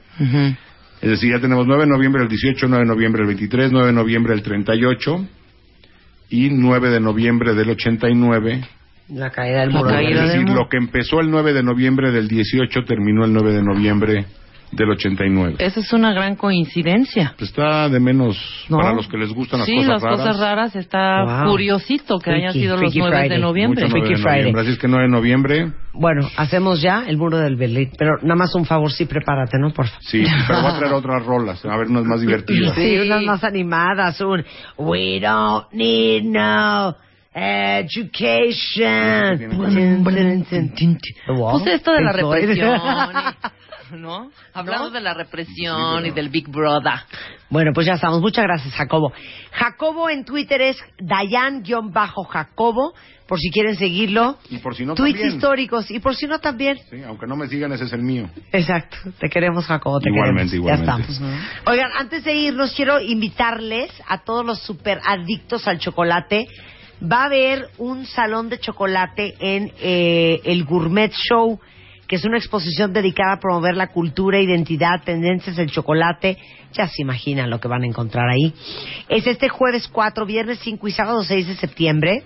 Es 1.01 1.09
decir, 1.09 1.31
ya 1.31 1.39
tenemos 1.39 1.65
9 1.65 1.83
de 1.83 1.89
noviembre 1.89 2.21
del 2.21 2.29
18, 2.29 2.67
9 2.67 2.83
de 2.83 2.89
noviembre 2.89 3.19
del 3.21 3.27
23, 3.27 3.71
9 3.71 3.87
de 3.87 3.93
noviembre 3.93 4.33
del 4.33 4.43
38 4.43 5.25
y 6.29 6.49
9 6.49 6.89
de 6.89 6.99
noviembre 6.99 7.53
del 7.53 7.69
89. 7.69 8.61
La 9.09 9.31
caída 9.31 9.61
del 9.61 9.71
muro. 9.71 9.89
Es 9.89 10.33
decir, 10.33 10.49
lo 10.49 10.67
que 10.69 10.77
empezó 10.77 11.19
el 11.19 11.31
9 11.31 11.53
de 11.53 11.63
noviembre 11.63 12.11
del 12.11 12.27
18 12.27 12.83
terminó 12.83 13.25
el 13.25 13.33
9 13.33 13.53
de 13.53 13.63
noviembre 13.63 14.25
del 14.71 14.89
89. 14.91 15.55
Esa 15.59 15.79
es 15.79 15.91
una 15.93 16.13
gran 16.13 16.35
coincidencia. 16.35 17.33
Pues 17.37 17.49
está 17.49 17.89
de 17.89 17.99
menos 17.99 18.37
¿No? 18.69 18.77
para 18.77 18.93
los 18.93 19.07
que 19.07 19.17
les 19.17 19.31
gustan 19.33 19.59
las 19.59 19.67
sí, 19.67 19.75
cosas 19.75 19.89
las 19.89 20.01
raras. 20.01 20.19
cosas 20.19 20.39
raras 20.39 20.75
está 20.75 21.23
Wow. 21.43 21.51
curiosito 21.51 22.19
que 22.19 22.29
hayan 22.31 22.51
Freaky, 22.51 22.59
sido 22.59 22.73
los 22.73 22.79
Freaky 22.81 22.99
9 22.99 23.15
de 23.15 23.21
Friday. 23.23 23.41
noviembre. 23.41 23.83
Mucho 23.85 23.93
9 23.93 24.01
de 24.01 24.07
Freaky 24.07 24.21
Friday. 24.23 24.39
noviembre. 24.41 24.61
Así 24.61 24.71
es 24.71 24.77
que 24.79 24.87
9 24.87 25.03
de 25.05 25.09
noviembre, 25.11 25.71
Bueno, 25.93 26.29
hacemos 26.37 26.81
ya 26.81 27.03
el 27.07 27.17
muro 27.17 27.37
del 27.39 27.55
Berlín. 27.55 27.91
Pero 27.97 28.11
nada 28.21 28.35
más 28.35 28.53
un 28.55 28.65
favor, 28.65 28.91
sí, 28.91 29.05
prepárate, 29.05 29.57
¿no? 29.59 29.71
Por 29.73 29.87
favor. 29.87 30.01
sí, 30.03 30.23
pero 30.47 30.61
voy 30.61 30.71
a 30.71 30.77
traer 30.77 30.93
otras 30.93 31.25
rolas, 31.25 31.65
a 31.65 31.75
ver 31.77 31.87
unas 31.87 32.05
más 32.05 32.21
divertidas. 32.21 32.75
Sí, 32.75 32.97
unas 32.99 33.23
más 33.23 33.43
animadas. 33.43 34.21
Un 34.21 34.43
We 34.77 35.19
don't 35.19 35.65
need 35.73 36.23
no 36.23 36.95
education. 38.19 39.39
Pues 41.27 41.67
esto 41.67 41.91
de 41.93 42.01
la 42.01 42.11
represión, 42.11 42.79
¿no? 43.91 44.31
Hablando 44.53 44.89
de 44.91 45.01
la 45.01 45.13
represión 45.13 46.05
y 46.05 46.11
del 46.11 46.29
Big 46.29 46.47
Brother. 46.49 46.93
Bueno, 47.49 47.71
pues 47.73 47.87
ya 47.87 47.93
estamos. 47.93 48.21
Muchas 48.21 48.43
gracias, 48.45 48.73
Jacobo. 48.75 49.11
Jacobo 49.51 50.09
en 50.09 50.23
Twitter 50.25 50.61
es 50.61 50.77
Dayan-Jacobo, 50.99 52.93
por 53.27 53.39
si 53.39 53.49
quieren 53.51 53.75
seguirlo. 53.75 54.37
Y 54.49 54.57
por 54.59 54.75
si 54.75 54.85
no 54.85 54.95
Tweets 54.95 55.19
también. 55.19 55.35
históricos. 55.35 55.91
Y 55.91 55.99
por 55.99 56.15
si 56.15 56.27
no 56.27 56.39
también. 56.39 56.77
Sí, 56.89 57.01
aunque 57.03 57.27
no 57.27 57.35
me 57.35 57.47
sigan, 57.47 57.71
ese 57.71 57.85
es 57.85 57.93
el 57.93 58.01
mío. 58.01 58.29
Exacto. 58.51 58.97
Te 59.19 59.29
queremos, 59.29 59.65
Jacobo. 59.65 59.99
Te 59.99 60.09
Igualmente, 60.09 60.51
queremos. 60.57 60.69
Ya 60.69 60.83
igualmente. 60.83 61.11
estamos. 61.11 61.67
Oigan, 61.67 61.91
antes 61.97 62.23
de 62.23 62.33
irnos, 62.35 62.73
quiero 62.75 62.99
invitarles 62.99 63.91
a 64.07 64.23
todos 64.23 64.45
los 64.45 64.59
super 64.61 64.99
adictos 65.05 65.67
al 65.67 65.79
chocolate. 65.79 66.47
Va 67.01 67.23
a 67.23 67.25
haber 67.25 67.69
un 67.77 68.05
salón 68.05 68.49
de 68.49 68.59
chocolate 68.59 69.33
en 69.39 69.71
eh, 69.79 70.41
el 70.43 70.65
Gourmet 70.65 71.11
Show, 71.13 71.59
que 72.09 72.15
es 72.15 72.25
una 72.25 72.39
exposición 72.39 72.91
dedicada 72.91 73.33
a 73.33 73.39
promover 73.39 73.77
la 73.77 73.87
cultura, 73.87 74.41
identidad, 74.41 75.03
tendencias 75.05 75.55
del 75.55 75.69
chocolate. 75.69 76.39
Ya 76.73 76.87
se 76.87 77.03
imaginan 77.03 77.51
lo 77.51 77.59
que 77.59 77.67
van 77.67 77.83
a 77.83 77.85
encontrar 77.85 78.27
ahí. 78.27 78.51
Es 79.07 79.27
este 79.27 79.47
jueves 79.47 79.87
4, 79.87 80.25
viernes 80.25 80.57
5 80.63 80.87
y 80.87 80.91
sábado 80.91 81.23
6 81.23 81.47
de 81.47 81.55
septiembre, 81.57 82.23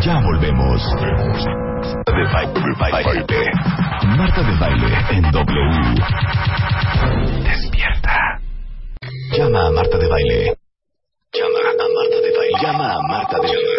Ya 0.00 0.20
volvemos. 0.20 0.82
De 0.96 1.02
baile. 2.90 3.24
Marta 4.16 4.42
de 4.42 4.58
baile 4.58 4.86
en 5.10 5.22
W. 5.30 5.94
Despierta. 7.44 8.40
Llama 9.36 9.66
a 9.66 9.70
Marta 9.70 9.96
de 9.98 10.08
baile. 10.08 10.56
Llama 11.32 11.58
a 11.58 11.88
Marta 11.94 12.18
de 12.20 12.30
baile. 12.36 12.58
Llama 12.60 12.92
a 12.92 12.98
Marta 13.08 13.38
de 13.38 13.48
baile. 13.48 13.74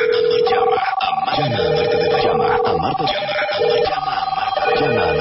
Llama 0.49 0.75
a 0.99 1.17
Marta 1.25 1.49
de 1.49 2.09
baile. 2.09 2.23
Llama 2.23 2.45
a 2.45 2.77
Marta 2.77 3.03
de 3.03 3.11
baile. 3.11 3.83
Llama 3.83 4.13
a 4.13 4.35
Marta 4.35 4.87
de 4.87 4.97
baile. 4.97 5.14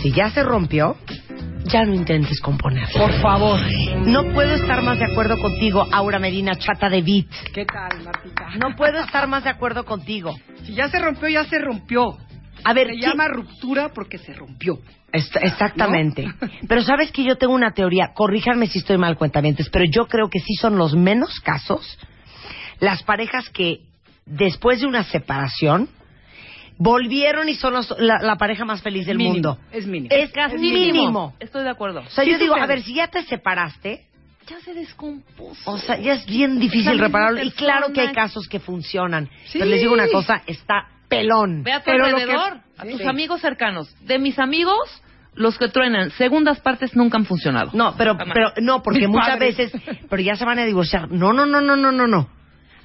si 0.02 0.10
ya 0.12 0.30
se 0.30 0.42
rompió, 0.42 0.96
ya 1.64 1.84
no 1.84 1.94
intentes 1.94 2.40
componer. 2.40 2.88
Por 2.92 3.12
favor. 3.20 3.60
No 4.06 4.24
puedo 4.32 4.54
estar 4.54 4.82
más 4.82 4.98
de 4.98 5.04
acuerdo 5.06 5.38
contigo, 5.40 5.86
Aura 5.92 6.18
Medina, 6.18 6.54
chata 6.56 6.88
de 6.88 7.02
Beat. 7.02 7.26
¿Qué 7.52 7.64
tal, 7.64 8.02
Martita? 8.04 8.48
No 8.58 8.74
puedo 8.76 8.98
estar 9.00 9.26
más 9.28 9.44
de 9.44 9.50
acuerdo 9.50 9.84
contigo. 9.84 10.34
Si 10.64 10.74
ya 10.74 10.88
se 10.88 10.98
rompió, 10.98 11.28
ya 11.28 11.44
se 11.44 11.58
rompió. 11.58 12.16
A 12.64 12.72
ver, 12.72 12.88
Se 12.88 12.94
¿qué- 12.94 13.00
llama 13.00 13.28
ruptura 13.28 13.90
porque 13.94 14.18
se 14.18 14.32
rompió. 14.34 14.78
Est- 15.12 15.36
exactamente. 15.42 16.26
Pero 16.68 16.82
sabes 16.82 17.10
que 17.12 17.24
yo 17.24 17.36
tengo 17.36 17.54
una 17.54 17.72
teoría, 17.72 18.12
corríjanme 18.14 18.66
si 18.66 18.78
estoy 18.78 18.98
mal, 18.98 19.16
cuentamientos, 19.16 19.68
pero 19.70 19.84
yo 19.84 20.06
creo 20.06 20.28
que 20.30 20.40
sí 20.40 20.54
son 20.54 20.76
los 20.78 20.94
menos 20.96 21.40
casos 21.40 21.98
las 22.80 23.02
parejas 23.02 23.48
que 23.50 23.80
después 24.26 24.80
de 24.80 24.86
una 24.86 25.04
separación 25.04 25.88
volvieron 26.82 27.48
y 27.48 27.54
son 27.54 27.74
los- 27.74 27.94
la, 27.98 28.18
la 28.20 28.36
pareja 28.36 28.64
más 28.64 28.82
feliz 28.82 29.06
del 29.06 29.16
Mínimo, 29.16 29.34
mundo. 29.34 29.58
Es 29.70 29.86
mínimo. 29.86 30.08
Es 30.14 30.32
Casi 30.32 30.56
mínimo. 30.58 31.34
Estoy 31.38 31.62
de 31.62 31.70
acuerdo. 31.70 32.00
O 32.00 32.10
sea, 32.10 32.24
Sí 32.24 32.30
yo 32.30 32.38
digo, 32.38 32.54
a 32.56 32.66
ver, 32.66 32.82
si 32.82 32.94
ya 32.94 33.06
te 33.08 33.22
separaste, 33.22 34.06
Ya 34.48 34.58
se 34.60 34.74
descompuso. 34.74 35.70
o 35.70 35.78
sea, 35.78 35.96
ya 35.98 36.14
es 36.14 36.26
bien 36.26 36.58
difícil 36.58 36.98
repararlo. 36.98 37.40
Y 37.42 37.50
claro 37.52 37.92
que 37.92 38.00
hay 38.00 38.12
casos 38.12 38.48
que 38.48 38.58
funcionan. 38.58 39.28
Sí. 39.46 39.58
Pero 39.58 39.66
les 39.66 39.80
digo 39.80 39.92
una 39.92 40.08
cosa, 40.08 40.42
está 40.46 40.88
pelón. 41.08 41.62
Ve 41.62 41.72
a 41.72 41.78
tu 41.80 41.84
Pero 41.90 42.08
lo 42.08 42.16
que- 42.16 42.22
alrededor, 42.22 42.58
a 42.78 42.84
tus 42.84 43.00
Sí. 43.00 43.06
amigos 43.06 43.40
cercanos. 43.40 43.94
De 44.00 44.18
mis 44.18 44.38
amigos, 44.40 45.02
los 45.34 45.56
que 45.58 45.68
truenan, 45.68 46.10
segundas 46.12 46.58
partes 46.60 46.96
nunca 46.96 47.16
han 47.18 47.24
funcionado. 47.26 47.70
No, 47.74 47.94
pero, 47.96 48.16
Jamás. 48.16 48.34
pero 48.34 48.50
no, 48.60 48.82
porque 48.82 49.00
Mis 49.00 49.08
muchas 49.10 49.28
padres. 49.28 49.56
veces, 49.56 49.80
pero 50.10 50.20
ya 50.22 50.34
se 50.34 50.44
van 50.44 50.58
a 50.58 50.64
divorciar. 50.64 51.10
No, 51.10 51.32
no, 51.32 51.46
no, 51.46 51.60
no, 51.60 51.76
no, 51.76 51.92
no, 51.92 52.06
no. 52.08 52.28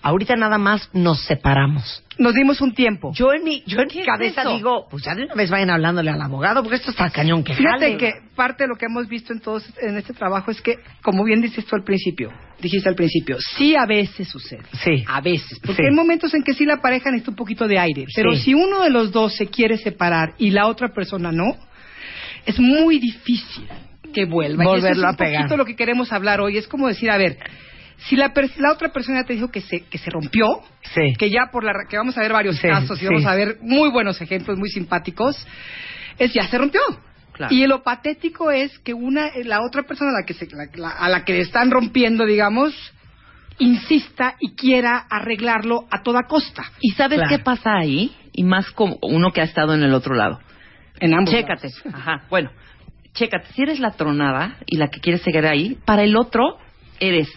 Ahorita 0.02 0.36
nada 0.36 0.58
más 0.58 0.90
nos 0.94 1.20
separamos. 1.26 2.04
Nos 2.20 2.34
dimos 2.34 2.62
un 2.62 2.74
tiempo. 2.74 3.12
Yo 3.14 3.34
en 3.34 3.44
mi, 3.44 3.64
yo 3.66 3.80
en 3.82 3.90
¿Qué 3.90 4.00
mi 4.00 4.06
cabeza 4.06 4.44
digo, 4.46 4.88
pues 4.90 5.04
ya 5.04 5.14
de 5.16 5.26
una 5.26 5.34
vez 5.36 5.50
vayan 5.50 5.70
hablándole 5.70 6.12
al 6.12 6.22
abogado, 6.22 6.62
porque 6.64 6.78
esto 6.78 6.92
está 6.92 7.10
cañón 7.10 7.44
que 7.44 7.54
Fíjate 7.56 7.80
jale. 7.80 7.98
que 7.98 8.14
parte 8.36 8.64
de 8.64 8.70
lo 8.70 8.76
que 8.76 8.86
hemos 8.86 9.08
visto 9.08 9.34
en 9.34 9.40
todos 9.42 9.66
en 9.82 9.98
este 9.98 10.14
trabajo 10.14 10.50
es 10.52 10.62
que, 10.62 10.76
como 11.04 11.24
bien 11.24 11.42
dices 11.42 11.66
tú 11.66 11.76
al 11.76 11.84
principio, 11.84 12.32
dijiste 12.62 12.88
al 12.90 12.96
principio, 12.96 13.38
sí 13.58 13.76
a 13.76 13.86
veces 13.86 14.28
sucede. 14.30 14.64
Sí. 14.84 15.04
A 15.08 15.20
veces. 15.22 15.60
Porque 15.60 15.82
Sí. 15.84 15.88
hay 15.90 15.96
momentos 15.96 16.34
en 16.34 16.44
que 16.44 16.54
sí 16.54 16.66
la 16.66 16.78
pareja 16.82 17.10
necesita 17.12 17.32
un 17.32 17.38
poquito 17.38 17.68
de 17.68 17.78
aire. 17.80 18.06
Pero 18.16 18.34
Sí. 18.36 18.42
si 18.44 18.54
uno 18.54 18.82
de 18.84 18.90
los 18.90 19.12
dos 19.12 19.36
se 19.36 19.48
quiere 19.48 19.78
separar 19.78 20.34
y 20.38 20.52
la 20.52 20.68
otra 20.68 20.90
persona 20.94 21.32
no, 21.32 21.56
es 22.46 22.60
muy 22.60 23.00
difícil 23.00 23.68
que 24.14 24.26
vuelva. 24.26 24.64
y 24.64 24.68
eso 24.68 24.76
Volverlo 24.76 25.02
es 25.02 25.08
a 25.08 25.10
un 25.12 25.16
pegar. 25.18 25.42
poquito 25.42 25.58
lo 25.58 25.66
que 25.66 25.76
queremos 25.76 26.12
hablar 26.14 26.40
hoy. 26.40 26.58
Es 26.58 26.68
como 26.68 26.88
decir, 26.88 27.12
a 27.12 27.18
ver, 27.18 27.38
si 27.98 28.16
la, 28.16 28.34
per- 28.34 28.52
la 28.60 28.72
otra 28.72 28.90
persona 28.94 29.24
te 29.24 29.34
dijo 29.34 29.50
que 29.50 29.62
se, 29.62 29.82
que 29.86 29.98
se 29.98 30.10
rompió, 30.10 30.46
Sí. 30.94 31.14
que 31.18 31.30
ya 31.30 31.48
por 31.52 31.64
la 31.64 31.74
ra- 31.74 31.88
que 31.90 31.98
vamos 31.98 32.18
a 32.18 32.22
ver 32.22 32.32
varios 32.34 32.58
Sí, 32.58 32.68
casos 32.68 32.98
y 32.98 33.02
sí. 33.02 33.06
vamos 33.08 33.26
a 33.26 33.36
ver 33.36 33.58
muy 33.62 33.90
buenos 33.90 34.22
ejemplos 34.22 34.58
muy 34.58 34.70
simpáticos 34.70 35.36
es 36.20 36.34
ya 36.34 36.48
se 36.48 36.58
rompió 36.58 36.82
Claro. 37.34 37.54
y 37.54 37.66
lo 37.68 37.84
patético 37.84 38.50
es 38.52 38.78
que 38.80 38.94
una 38.94 39.30
la 39.44 39.62
otra 39.64 39.84
persona 39.84 40.12
a 40.12 40.22
la 40.22 40.26
que 40.26 40.34
se, 40.34 40.48
la- 40.48 40.68
la- 40.76 40.90
a 40.92 41.10
la 41.10 41.26
que 41.26 41.34
le 41.34 41.42
están 41.42 41.70
rompiendo 41.72 42.26
digamos 42.26 42.74
insista 43.60 44.36
y 44.40 44.54
quiera 44.56 44.98
arreglarlo 45.10 45.88
a 45.90 46.04
toda 46.04 46.24
costa 46.28 46.64
¿Y 46.80 46.92
sabes 46.92 47.18
Claro. 47.20 47.30
qué 47.36 47.44
pasa 47.44 47.76
ahí? 47.76 48.16
Y 48.34 48.44
más 48.44 48.70
como 48.72 48.98
uno 49.02 49.32
que 49.32 49.42
ha 49.42 49.46
estado 49.46 49.74
en 49.74 49.82
el 49.84 49.94
otro 49.94 50.14
lado. 50.16 50.40
en 51.00 51.14
ambos 51.14 51.32
Chécate. 51.34 51.70
lados. 51.86 51.96
Ajá. 51.96 52.24
Bueno, 52.30 52.52
chécate, 53.14 53.48
si 53.54 53.62
eres 53.64 53.80
la 53.80 53.92
tronada 53.92 54.58
y 54.66 54.78
la 54.78 54.88
que 54.90 55.00
quiere 55.00 55.18
seguir 55.20 55.46
ahí, 55.46 55.78
para 55.86 56.04
el 56.04 56.16
otro 56.16 56.58
eres 57.00 57.28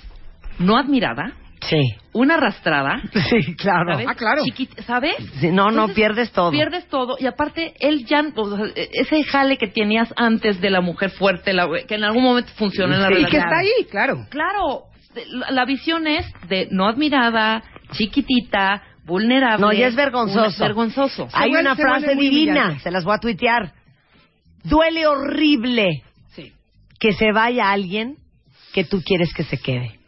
no 0.60 0.78
admirada, 0.78 1.32
Sí. 1.68 1.76
una 2.14 2.36
arrastrada, 2.36 3.02
Sí, 3.28 3.54
claro. 3.56 3.92
¿sabes? 3.92 4.06
Ah, 4.08 4.14
claro. 4.14 4.42
Chiquit- 4.44 4.80
¿Sabes? 4.86 5.14
Sí, 5.40 5.48
no, 5.50 5.70
no, 5.70 5.88
pierdes 5.88 6.32
todo. 6.32 6.50
Pierdes 6.52 6.86
todo 6.88 7.16
y 7.20 7.26
aparte 7.26 7.74
él 7.80 8.06
ya 8.06 8.24
o 8.34 8.56
sea, 8.56 8.66
ese 8.74 9.22
jale 9.24 9.58
que 9.58 9.66
tenías 9.66 10.10
antes 10.16 10.60
de 10.62 10.70
la 10.70 10.80
mujer 10.80 11.10
fuerte, 11.10 11.52
la- 11.52 11.68
que 11.86 11.96
en 11.96 12.04
algún 12.04 12.22
momento 12.22 12.50
funciona 12.56 12.94
en 12.96 13.02
la 13.02 13.08
Sí, 13.08 13.12
Y 13.12 13.16
relación. 13.16 13.42
que 13.42 13.46
está 13.46 13.58
ahí, 13.58 13.84
claro. 13.90 14.26
Claro, 14.30 14.82
la, 15.32 15.50
la 15.50 15.64
visión 15.66 16.06
es 16.06 16.24
de 16.48 16.68
no 16.70 16.88
admirada, 16.88 17.62
chiquitita, 17.92 18.82
vulnerable. 19.04 19.60
No, 19.60 19.72
ya 19.72 19.88
es 19.88 19.94
vergonzoso. 19.96 20.44
Es 20.46 20.58
vergonzoso. 20.58 21.28
Hay 21.32 21.50
una 21.54 21.74
se 21.76 21.82
frase 21.82 22.14
divina, 22.14 22.78
se 22.78 22.90
las 22.90 23.04
voy 23.04 23.14
a 23.16 23.18
tuitear. 23.18 23.72
Duele 24.64 25.06
horrible 25.06 26.02
Sí. 26.34 26.52
que 26.98 27.12
se 27.12 27.32
vaya 27.32 27.70
alguien 27.70 28.16
que 28.72 28.84
tú 28.84 29.02
quieres 29.04 29.32
que 29.34 29.42
se 29.44 29.58
quede. 29.58 29.99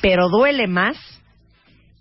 Pero 0.00 0.28
duele 0.28 0.66
más 0.66 0.96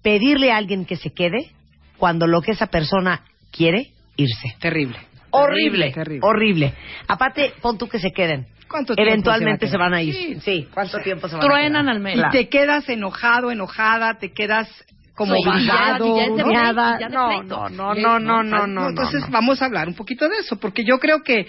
pedirle 0.01 0.51
a 0.51 0.57
alguien 0.57 0.85
que 0.85 0.95
se 0.95 1.11
quede 1.13 1.51
cuando 1.97 2.27
lo 2.27 2.41
que 2.41 2.51
esa 2.51 2.67
persona 2.67 3.21
quiere, 3.51 3.91
irse. 4.15 4.55
Terrible. 4.59 4.97
Horrible, 5.31 5.91
Terrible. 5.91 6.21
horrible. 6.27 6.73
Aparte, 7.07 7.53
pon 7.61 7.77
tú 7.77 7.87
que 7.87 7.99
se 7.99 8.11
queden. 8.11 8.47
¿Cuánto 8.69 8.95
tiempo 8.95 9.09
Eventualmente 9.11 9.65
se 9.67 9.71
se, 9.71 9.77
va 9.77 9.85
a 9.85 9.89
van 9.89 9.97
a 9.99 10.01
ir. 10.01 10.41
Sí, 10.41 10.67
¿cuánto 10.73 10.99
tiempo 10.99 11.27
se 11.27 11.35
van 11.35 11.43
a 11.43 11.47
Truenan 11.47 11.89
al 11.89 11.99
mes. 11.99 12.17
Y 12.17 12.29
te 12.31 12.49
quedas 12.49 12.87
enojado, 12.89 13.49
enojada, 13.51 14.15
te 14.19 14.33
quedas 14.33 14.67
como 15.15 15.33
Sí, 15.35 15.41
y 15.41 15.45
ya- 15.45 15.97
obligado. 15.97 17.09
¿no? 17.09 17.43
No, 17.43 17.69
no, 17.69 17.69
no, 17.69 17.95
no, 17.95 18.19
no, 18.19 18.43
no, 18.43 18.67
no. 18.67 18.89
Entonces 18.89 19.21
no. 19.21 19.27
vamos 19.31 19.61
a 19.61 19.65
hablar 19.65 19.87
un 19.87 19.95
poquito 19.95 20.27
de 20.29 20.37
eso, 20.39 20.57
porque 20.59 20.83
yo 20.85 20.99
creo 20.99 21.23
que 21.23 21.47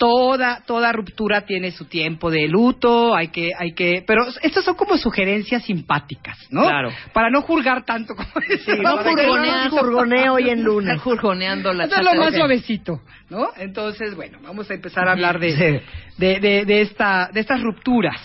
toda 0.00 0.62
toda 0.66 0.92
ruptura 0.92 1.42
tiene 1.42 1.72
su 1.72 1.84
tiempo 1.84 2.30
de 2.30 2.48
luto, 2.48 3.14
hay 3.14 3.28
que 3.28 3.50
hay 3.56 3.74
que, 3.74 4.02
pero 4.06 4.22
estas 4.40 4.64
son 4.64 4.74
como 4.74 4.96
sugerencias 4.96 5.62
simpáticas, 5.64 6.38
¿no? 6.50 6.62
Claro. 6.62 6.90
Para 7.12 7.28
no 7.28 7.42
juzgar 7.42 7.84
tanto 7.84 8.14
como 8.16 8.30
decir, 8.48 8.80
no 8.80 8.96
jurgonear. 8.96 9.68
jurgoneo 9.68 10.32
hoy 10.34 10.48
en 10.48 10.62
lunes. 10.64 10.94
Estar 10.94 11.04
jurgoneando 11.04 11.70
la 11.74 11.84
Hacerlo 11.84 12.12
chata. 12.12 12.24
más 12.24 12.34
suavecito, 12.34 13.02
¿no? 13.28 13.50
Entonces, 13.58 14.14
bueno, 14.16 14.38
vamos 14.42 14.70
a 14.70 14.74
empezar 14.74 15.06
a 15.06 15.12
hablar 15.12 15.38
de, 15.38 15.50
Sí. 15.52 15.86
de, 16.16 16.40
de, 16.40 16.64
de 16.64 16.80
esta, 16.80 17.28
de 17.30 17.40
estas 17.40 17.60
rupturas. 17.60 18.16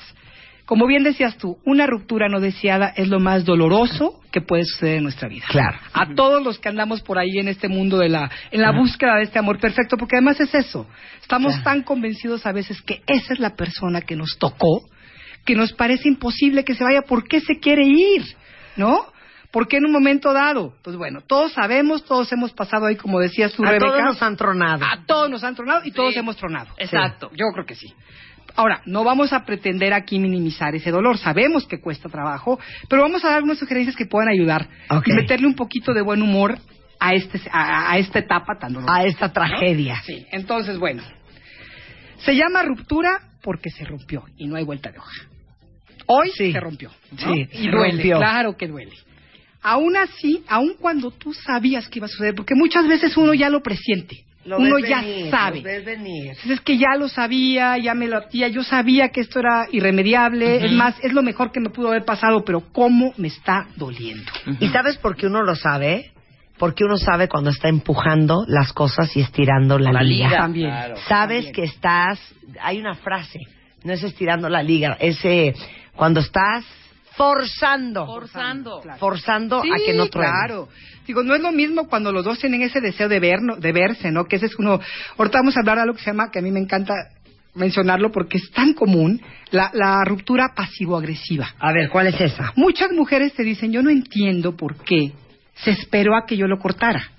Como 0.65 0.87
bien 0.87 1.03
decías 1.03 1.37
tú, 1.37 1.57
una 1.63 1.85
ruptura 1.85 2.27
no 2.27 2.39
deseada 2.39 2.91
es 2.95 3.07
lo 3.07 3.19
más 3.19 3.45
doloroso 3.45 4.19
que 4.31 4.41
puede 4.41 4.63
suceder 4.65 4.97
en 4.97 5.03
nuestra 5.03 5.29
vida. 5.29 5.45
Claro. 5.49 5.77
A 5.93 6.15
todos 6.15 6.43
los 6.43 6.57
que 6.57 6.69
andamos 6.69 7.01
por 7.01 7.19
ahí 7.19 7.37
en 7.37 7.47
este 7.47 7.67
mundo 7.67 7.97
de 7.99 8.09
la, 8.09 8.31
en 8.49 8.61
la 8.61 8.71
búsqueda 8.71 9.17
de 9.17 9.23
este 9.23 9.37
amor 9.37 9.59
perfecto, 9.59 9.95
porque 9.95 10.15
además 10.15 10.39
es 10.39 10.53
eso. 10.55 10.87
Estamos 11.21 11.53
Claro. 11.53 11.63
tan 11.63 11.83
convencidos 11.83 12.45
a 12.47 12.51
veces 12.51 12.81
que 12.81 13.03
esa 13.05 13.33
es 13.33 13.39
la 13.39 13.55
persona 13.55 14.01
que 14.01 14.15
nos 14.15 14.37
tocó, 14.39 14.81
que 15.45 15.53
nos 15.55 15.71
parece 15.73 16.07
imposible 16.09 16.63
que 16.63 16.73
se 16.73 16.83
vaya. 16.83 17.03
¿Por 17.03 17.27
qué 17.27 17.41
se 17.41 17.59
quiere 17.59 17.83
ir? 17.85 18.23
¿No? 18.75 19.05
¿Por 19.51 19.67
qué 19.67 19.77
en 19.77 19.85
un 19.85 19.91
momento 19.93 20.33
dado? 20.33 20.73
Pues 20.81 20.97
bueno, 20.97 21.21
todos 21.21 21.53
sabemos, 21.53 22.03
todos 22.03 22.29
hemos 22.33 22.51
pasado 22.51 22.87
ahí, 22.87 22.95
como 22.97 23.19
decías 23.19 23.53
tú, 23.53 23.63
A 23.63 23.67
Rebeca. 23.67 23.85
todos 23.85 24.03
nos 24.03 24.21
han 24.21 24.35
tronado. 24.35 24.83
A 24.83 25.05
todos 25.05 25.29
nos 25.29 25.43
han 25.43 25.55
tronado 25.55 25.81
y 25.85 25.91
todos 25.91 26.13
hemos 26.17 26.35
tronado. 26.35 26.73
Exacto. 26.77 27.29
Sí, 27.31 27.37
yo 27.39 27.45
creo 27.53 27.65
que 27.65 27.75
sí. 27.75 27.93
Ahora, 28.55 28.81
no 28.85 29.03
vamos 29.03 29.33
a 29.33 29.43
pretender 29.45 29.93
aquí 29.93 30.17
minimizar 30.19 30.73
ese 30.75 30.91
dolor. 30.91 31.17
Sabemos 31.17 31.67
que 31.67 31.81
cuesta 31.81 32.09
trabajo, 32.09 32.59
pero 32.89 33.01
vamos 33.01 33.23
a 33.25 33.29
dar 33.29 33.43
unas 33.43 33.57
sugerencias 33.59 33.95
que 33.95 34.05
puedan 34.05 34.29
ayudar 34.29 34.67
Ok. 34.89 35.07
y 35.07 35.13
meterle 35.13 35.47
un 35.47 35.55
poquito 35.55 35.93
de 35.93 36.01
buen 36.01 36.21
humor 36.21 36.57
a 36.99 37.13
este 37.13 37.41
a, 37.51 37.91
a 37.91 37.97
esta 37.97 38.19
etapa 38.19 38.57
tan 38.59 38.73
dolorosa. 38.73 38.95
A 38.99 39.03
esta 39.03 39.33
tragedia. 39.33 40.01
Sí. 40.05 40.25
Entonces, 40.31 40.77
bueno, 40.79 41.03
se 42.19 42.35
llama 42.35 42.63
ruptura 42.63 43.19
porque 43.43 43.69
se 43.69 43.83
rompió 43.85 44.23
y 44.37 44.47
no 44.47 44.55
hay 44.55 44.63
vuelta 44.63 44.91
de 44.91 44.99
hoja. 44.99 45.23
Hoy 46.07 46.31
Sí. 46.35 46.51
se 46.51 46.59
rompió. 46.59 46.91
¿no? 47.11 47.17
Sí, 47.33 47.47
y 47.51 47.67
duele, 47.67 47.91
rompió. 47.93 48.17
claro 48.17 48.55
que 48.57 48.67
duele. 48.67 48.93
Aún 49.61 49.97
así, 49.97 50.43
aún 50.47 50.75
cuando 50.79 51.09
tú 51.11 51.33
sabías 51.33 51.87
que 51.89 51.99
iba 51.99 52.05
a 52.05 52.09
suceder, 52.09 52.35
porque 52.35 52.53
muchas 52.55 52.87
veces 52.87 53.17
uno 53.17 53.33
ya 53.33 53.49
lo 53.49 53.61
presiente, 53.63 54.15
Lo 54.45 54.57
uno 54.57 54.75
ves 54.75 54.87
ya 54.89 55.01
venir, 55.01 55.31
sabe. 55.31 55.57
lo 55.57 55.63
ves 55.63 55.85
venir. 55.85 56.27
Entonces, 56.29 56.51
es 56.51 56.61
que 56.61 56.77
ya 56.77 56.95
lo 56.97 57.07
sabía, 57.09 57.77
ya 57.77 57.93
me 57.95 58.07
lo 58.07 58.29
ya 58.31 58.47
yo 58.47 58.63
sabía 58.63 59.09
que 59.09 59.21
esto 59.21 59.39
era 59.39 59.67
irremediable, 59.71 60.65
es 60.65 60.71
más, 60.71 60.95
es 61.01 61.13
lo 61.13 61.23
mejor 61.23 61.51
que 61.51 61.59
me 61.59 61.69
pudo 61.69 61.87
haber 61.89 62.05
pasado, 62.05 62.43
pero 62.45 62.61
cómo 62.71 63.13
me 63.17 63.27
está 63.27 63.67
doliendo. 63.75 64.31
¿Y 64.59 64.67
sabes 64.69 64.97
por 64.97 65.15
qué 65.15 65.27
uno 65.27 65.41
lo 65.43 65.55
sabe? 65.55 66.11
Porque 66.57 66.85
uno 66.85 66.97
sabe 66.97 67.27
cuando 67.27 67.49
está 67.49 67.67
empujando 67.69 68.45
las 68.47 68.71
cosas 68.71 69.15
y 69.17 69.19
estirando 69.21 69.77
la, 69.79 69.91
La 69.91 70.01
liga. 70.03 70.27
liga. 70.27 70.37
También. 70.39 70.71
Sabes 71.07 71.45
También. 71.45 71.53
que 71.53 71.63
estás, 71.63 72.19
hay 72.61 72.79
una 72.79 72.93
frase, 72.95 73.39
no 73.83 73.91
es 73.93 74.03
estirando 74.03 74.47
la 74.47 74.63
liga, 74.63 74.95
es 74.99 75.17
eh, 75.25 75.53
cuando 75.95 76.19
estás 76.21 76.63
forzando, 77.15 78.05
Forzando. 78.05 78.81
Claro. 78.81 78.99
forzando 78.99 79.61
Sí, 79.61 79.69
a 79.71 79.75
que 79.85 79.93
no 79.93 80.07
truene. 80.07 80.31
claro. 80.31 80.69
Digo, 81.07 81.23
no 81.23 81.35
es 81.35 81.41
lo 81.41 81.51
mismo 81.51 81.87
cuando 81.87 82.11
los 82.11 82.25
dos 82.25 82.39
tienen 82.39 82.61
ese 82.63 82.81
deseo 82.81 83.07
de 83.07 83.19
ver, 83.19 83.39
de 83.59 83.71
verse, 83.71 84.11
¿no? 84.11 84.25
Que 84.25 84.37
ese 84.37 84.47
es 84.47 84.55
uno. 84.57 84.79
Ahorita 85.17 85.39
vamos 85.39 85.55
a 85.55 85.59
hablar 85.59 85.77
de 85.77 85.81
algo 85.83 85.95
que 85.95 86.01
se 86.01 86.09
llama, 86.11 86.31
que 86.31 86.39
a 86.39 86.41
mí 86.41 86.51
me 86.51 86.59
encanta 86.59 86.93
mencionarlo 87.53 88.11
porque 88.11 88.37
es 88.37 88.51
tan 88.51 88.73
común, 88.73 89.21
la, 89.51 89.69
la 89.73 90.03
ruptura 90.03 90.53
pasivo-agresiva. 90.55 91.53
A 91.59 91.71
ver, 91.71 91.89
¿cuál 91.89 92.07
es 92.07 92.19
esa? 92.19 92.51
Muchas 92.55 92.91
mujeres 92.91 93.33
te 93.33 93.43
dicen, 93.43 93.71
yo 93.71 93.81
no 93.81 93.89
entiendo 93.89 94.57
por 94.57 94.75
qué 94.83 95.13
se 95.53 95.71
esperó 95.71 96.15
a 96.17 96.25
que 96.25 96.35
yo 96.37 96.47
lo 96.47 96.57
cortara. 96.59 97.11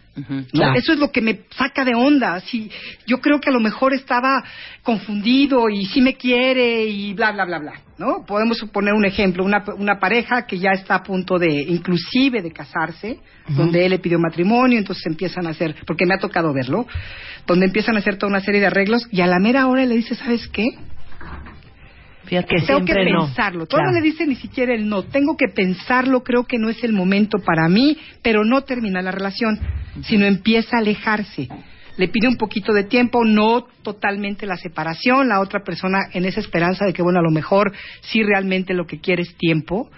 Eso 0.77 0.93
es 0.93 0.99
lo 0.99 1.13
que 1.13 1.21
me 1.21 1.41
saca 1.57 1.85
de 1.85 1.95
onda. 1.95 2.41
Si, 2.41 2.71
yo 3.07 3.21
creo 3.21 3.41
que 3.41 3.51
a 3.51 3.53
lo 3.53 3.61
mejor 3.61 3.93
estaba 3.93 4.43
confundido 4.83 5.69
y 5.69 5.87
sí 5.87 6.01
me 6.01 6.15
quiere 6.15 6.85
y 6.87 7.13
bla, 7.13 7.33
bla, 7.33 7.45
bla, 7.45 7.59
bla. 7.59 7.73
¿no? 7.99 8.25
Podemos 8.27 8.59
suponer 8.59 8.95
un 8.95 9.05
ejemplo, 9.05 9.45
una, 9.45 9.65
una 9.77 9.99
pareja 9.99 10.47
que 10.47 10.59
ya 10.59 10.71
está 10.71 10.97
a 10.97 11.03
punto 11.03 11.39
de, 11.39 11.63
inclusive 11.63 12.43
de 12.43 12.53
casarse, 12.53 13.19
donde 13.49 13.85
él 13.85 13.91
le 13.91 13.99
pidió 13.99 14.19
matrimonio, 14.19 14.79
entonces 14.79 15.07
empiezan 15.07 15.47
a 15.47 15.51
hacer, 15.51 15.77
porque 15.87 16.05
me 16.05 16.15
ha 16.15 16.19
tocado 16.19 16.53
verlo, 16.53 16.87
donde 17.47 17.67
empiezan 17.67 17.97
a 17.97 18.01
hacer 18.01 18.17
toda 18.17 18.31
una 18.31 18.41
serie 18.41 18.61
de 18.61 18.67
arreglos 18.67 19.09
y 19.11 19.21
a 19.21 19.27
la 19.27 19.39
mera 19.39 19.67
hora 19.67 19.87
le 19.87 19.95
dice, 19.95 20.15
¿sabes 20.15 20.49
qué? 20.49 20.67
Fíjate 22.27 22.57
que 22.57 22.67
tengo 22.67 22.85
que 22.85 23.11
no. 23.11 23.27
pensarlo. 23.27 23.67
No 23.71 23.93
le 23.93 24.03
dice 24.03 24.27
ni 24.27 24.35
siquiera 24.35 24.75
el 24.75 24.89
no. 24.89 25.05
Tengo 25.05 25.37
que 25.37 25.49
pensarlo, 25.49 26.23
creo 26.23 26.45
que 26.45 26.59
no 26.59 26.69
es 26.69 26.83
el 26.83 26.93
momento 26.93 27.39
para 27.39 27.69
mí, 27.69 27.97
pero 28.23 28.45
no 28.45 28.63
termina 28.63 29.01
la 29.01 29.13
relación, 29.13 29.59
sino 30.03 30.27
empieza 30.27 30.77
a 30.77 30.81
alejarse. 30.81 31.49
Le 31.97 32.09
pide 32.09 32.29
un 32.29 32.37
poquito 32.37 32.73
de 32.73 32.85
tiempo, 32.85 33.25
no 33.25 33.67
totalmente 33.83 34.45
la 34.45 34.57
separación, 34.57 35.29
la 35.29 35.41
otra 35.41 35.61
persona 35.61 36.09
en 36.13 36.27
esa 36.27 36.41
esperanza 36.41 36.85
de 36.85 36.93
que, 36.93 37.03
bueno, 37.03 37.21
a 37.21 37.23
lo 37.23 37.31
mejor 37.31 37.73
sí 38.03 38.23
realmente 38.23 38.75
lo 38.75 38.87
que 38.87 39.01
quiere 39.01 39.23
es 39.23 39.35
tiempo. 39.37 39.91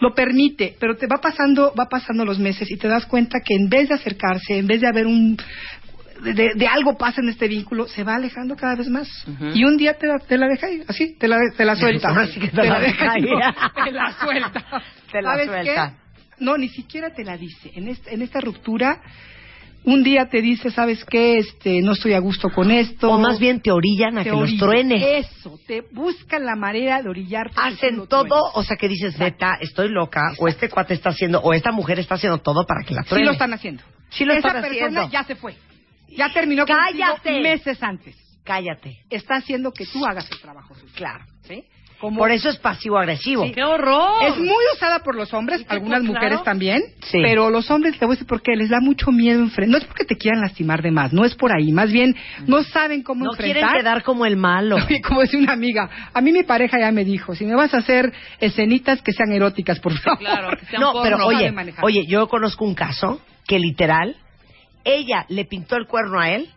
Lo 0.00 0.14
permite, 0.14 0.74
pero 0.80 0.96
te 0.96 1.06
va 1.06 1.20
pasando, 1.20 1.72
va 1.78 1.88
pasando 1.88 2.24
los 2.24 2.38
meses 2.38 2.70
y 2.70 2.76
te 2.76 2.88
das 2.88 3.06
cuenta 3.06 3.40
que 3.44 3.54
en 3.54 3.68
vez 3.68 3.88
de 3.88 3.94
acercarse, 3.94 4.58
en 4.58 4.66
vez 4.66 4.80
de 4.80 4.88
haber 4.88 5.06
un, 5.06 5.36
de, 6.22 6.50
de 6.54 6.66
algo 6.66 6.96
pasa 6.96 7.20
en 7.20 7.28
este 7.28 7.48
vínculo, 7.48 7.86
se 7.88 8.04
va 8.04 8.14
alejando 8.16 8.56
cada 8.56 8.76
vez 8.76 8.88
más. 8.88 9.08
Y 9.54 9.64
un 9.64 9.76
día 9.76 9.94
te 9.94 10.06
la, 10.06 10.18
te 10.18 10.36
la 10.38 10.46
deja 10.48 10.70
ir, 10.70 10.84
así, 10.88 11.16
te 11.18 11.28
la, 11.28 11.38
te 11.56 11.64
la 11.64 11.76
suelta. 11.76 12.08
Ahora 12.08 12.26
sí 12.26 12.40
que 12.40 12.48
te 12.48 12.64
la 12.64 12.78
deja 12.80 13.18
ir. 13.18 13.28
no, 13.30 13.38
te 13.84 13.92
la 13.92 14.12
suelta. 14.18 14.82
Te 15.12 15.22
la 15.22 15.30
¿Sabes 15.30 15.46
suelta. 15.46 15.90
qué? 15.90 16.04
No, 16.44 16.56
ni 16.58 16.68
siquiera 16.68 17.10
te 17.14 17.22
la 17.24 17.36
dice. 17.36 17.70
En, 17.74 17.86
este- 17.88 18.12
en 18.12 18.22
esta 18.22 18.40
ruptura, 18.40 19.00
un 19.84 20.02
día 20.02 20.28
te 20.28 20.40
dice, 20.42 20.70
¿sabes 20.70 21.04
qué? 21.04 21.38
Este, 21.38 21.80
no 21.82 21.92
estoy 21.92 22.14
a 22.14 22.18
gusto 22.18 22.48
con 22.50 22.70
esto. 22.72 23.10
O 23.12 23.18
más 23.18 23.38
bien 23.38 23.60
te 23.60 23.70
orillan 23.70 24.18
a 24.18 24.24
Te 24.24 24.30
que 24.30 24.36
los 24.36 24.42
orilla. 24.42 24.58
truene. 24.58 25.18
Eso, 25.18 25.58
te 25.66 25.82
buscan 25.92 26.44
la 26.44 26.56
manera 26.56 27.00
de 27.02 27.08
orillar. 27.10 27.50
Hacen 27.54 28.08
todo, 28.08 28.34
o 28.54 28.64
sea 28.64 28.76
que 28.76 28.88
dices, 28.88 29.16
neta, 29.18 29.58
estoy 29.60 29.90
loca, 29.90 30.22
o 30.38 30.48
este 30.48 30.68
cuate 30.68 30.94
está 30.94 31.10
haciendo, 31.10 31.40
o 31.40 31.52
esta 31.52 31.70
mujer 31.70 31.98
está 32.00 32.14
haciendo 32.16 32.38
todo 32.38 32.66
para 32.66 32.82
que 32.84 32.94
la 32.94 33.02
Sí 33.02 33.10
truene. 33.10 33.26
lo 33.26 33.32
están 33.32 33.52
haciendo. 33.52 33.82
Sí 34.10 34.24
lo 34.24 34.32
Esa 34.32 34.48
están 34.48 34.62
persona 34.62 34.86
haciendo. 35.02 35.10
ya 35.10 35.22
se 35.24 35.34
fue. 35.36 35.54
Ya 36.16 36.32
terminó 36.32 36.64
¡Cállate! 36.66 37.40
meses 37.40 37.82
antes. 37.82 38.16
Cállate. 38.44 38.98
Está 39.10 39.36
haciendo 39.36 39.72
que 39.72 39.86
tú 39.86 40.04
hagas 40.04 40.30
el 40.30 40.38
trabajo 40.40 40.74
sucio. 40.74 40.90
Claro. 40.96 41.24
¿Sí? 41.42 41.64
Como- 42.00 42.18
Por 42.18 42.32
eso 42.32 42.50
es 42.50 42.56
pasivo-agresivo. 42.58 43.44
Sí. 43.46 43.52
¡Qué 43.52 43.62
horror! 43.64 44.22
Es 44.24 44.36
muy 44.36 44.62
usada 44.74 44.98
por 44.98 45.14
los 45.14 45.32
hombres, 45.32 45.62
¿Y 45.62 45.64
qué 45.64 45.72
algunas 45.74 46.02
mujeres 46.02 46.42
también, 46.42 46.82
Sí. 47.04 47.18
pero 47.22 47.48
los 47.48 47.70
hombres, 47.70 47.98
te 47.98 48.04
voy 48.04 48.12
a 48.12 48.16
decir 48.16 48.26
por 48.26 48.42
qué, 48.42 48.56
les 48.56 48.68
da 48.68 48.80
mucho 48.80 49.10
miedo 49.10 49.40
enfrentar. 49.40 49.70
No 49.70 49.78
es 49.78 49.84
porque 49.86 50.04
te 50.04 50.18
quieran 50.18 50.42
lastimar 50.42 50.82
de 50.82 50.90
más, 50.90 51.14
no 51.14 51.24
es 51.24 51.34
por 51.34 51.56
ahí, 51.56 51.72
más 51.72 51.90
bien 51.90 52.14
no 52.46 52.62
saben 52.64 53.02
cómo 53.02 53.24
No 53.24 53.30
quieren 53.30 53.56
enfrentar. 53.56 53.78
quedar 53.80 54.02
como 54.02 54.26
el 54.26 54.36
malo. 54.36 54.76
Como 55.08 55.20
decía 55.22 55.38
una 55.38 55.52
amiga, 55.54 55.88
a 56.12 56.20
mí 56.20 56.32
mi 56.32 56.42
pareja 56.42 56.78
ya 56.78 56.90
me 56.92 57.04
dijo, 57.04 57.34
si 57.34 57.46
me 57.46 57.54
vas 57.54 57.72
a 57.72 57.78
hacer 57.78 58.12
escenitas 58.40 59.00
que 59.00 59.12
sean 59.12 59.32
eróticas, 59.32 59.78
por 59.80 59.96
favor. 59.98 60.18
Claro, 60.18 60.50
que 60.58 60.66
sean 60.66 60.82
No, 60.82 61.00
pero 61.02 61.24
oye, 61.24 61.54
oye, 61.80 62.04
yo 62.06 62.28
conozco 62.28 62.64
un 62.66 62.74
caso 62.74 63.22
que 63.46 63.58
literal, 63.58 64.16
ella 64.84 65.26
le 65.28 65.44
pintó 65.44 65.76
el 65.76 65.86
cuerno 65.86 66.20
a 66.20 66.30
él 66.30 66.48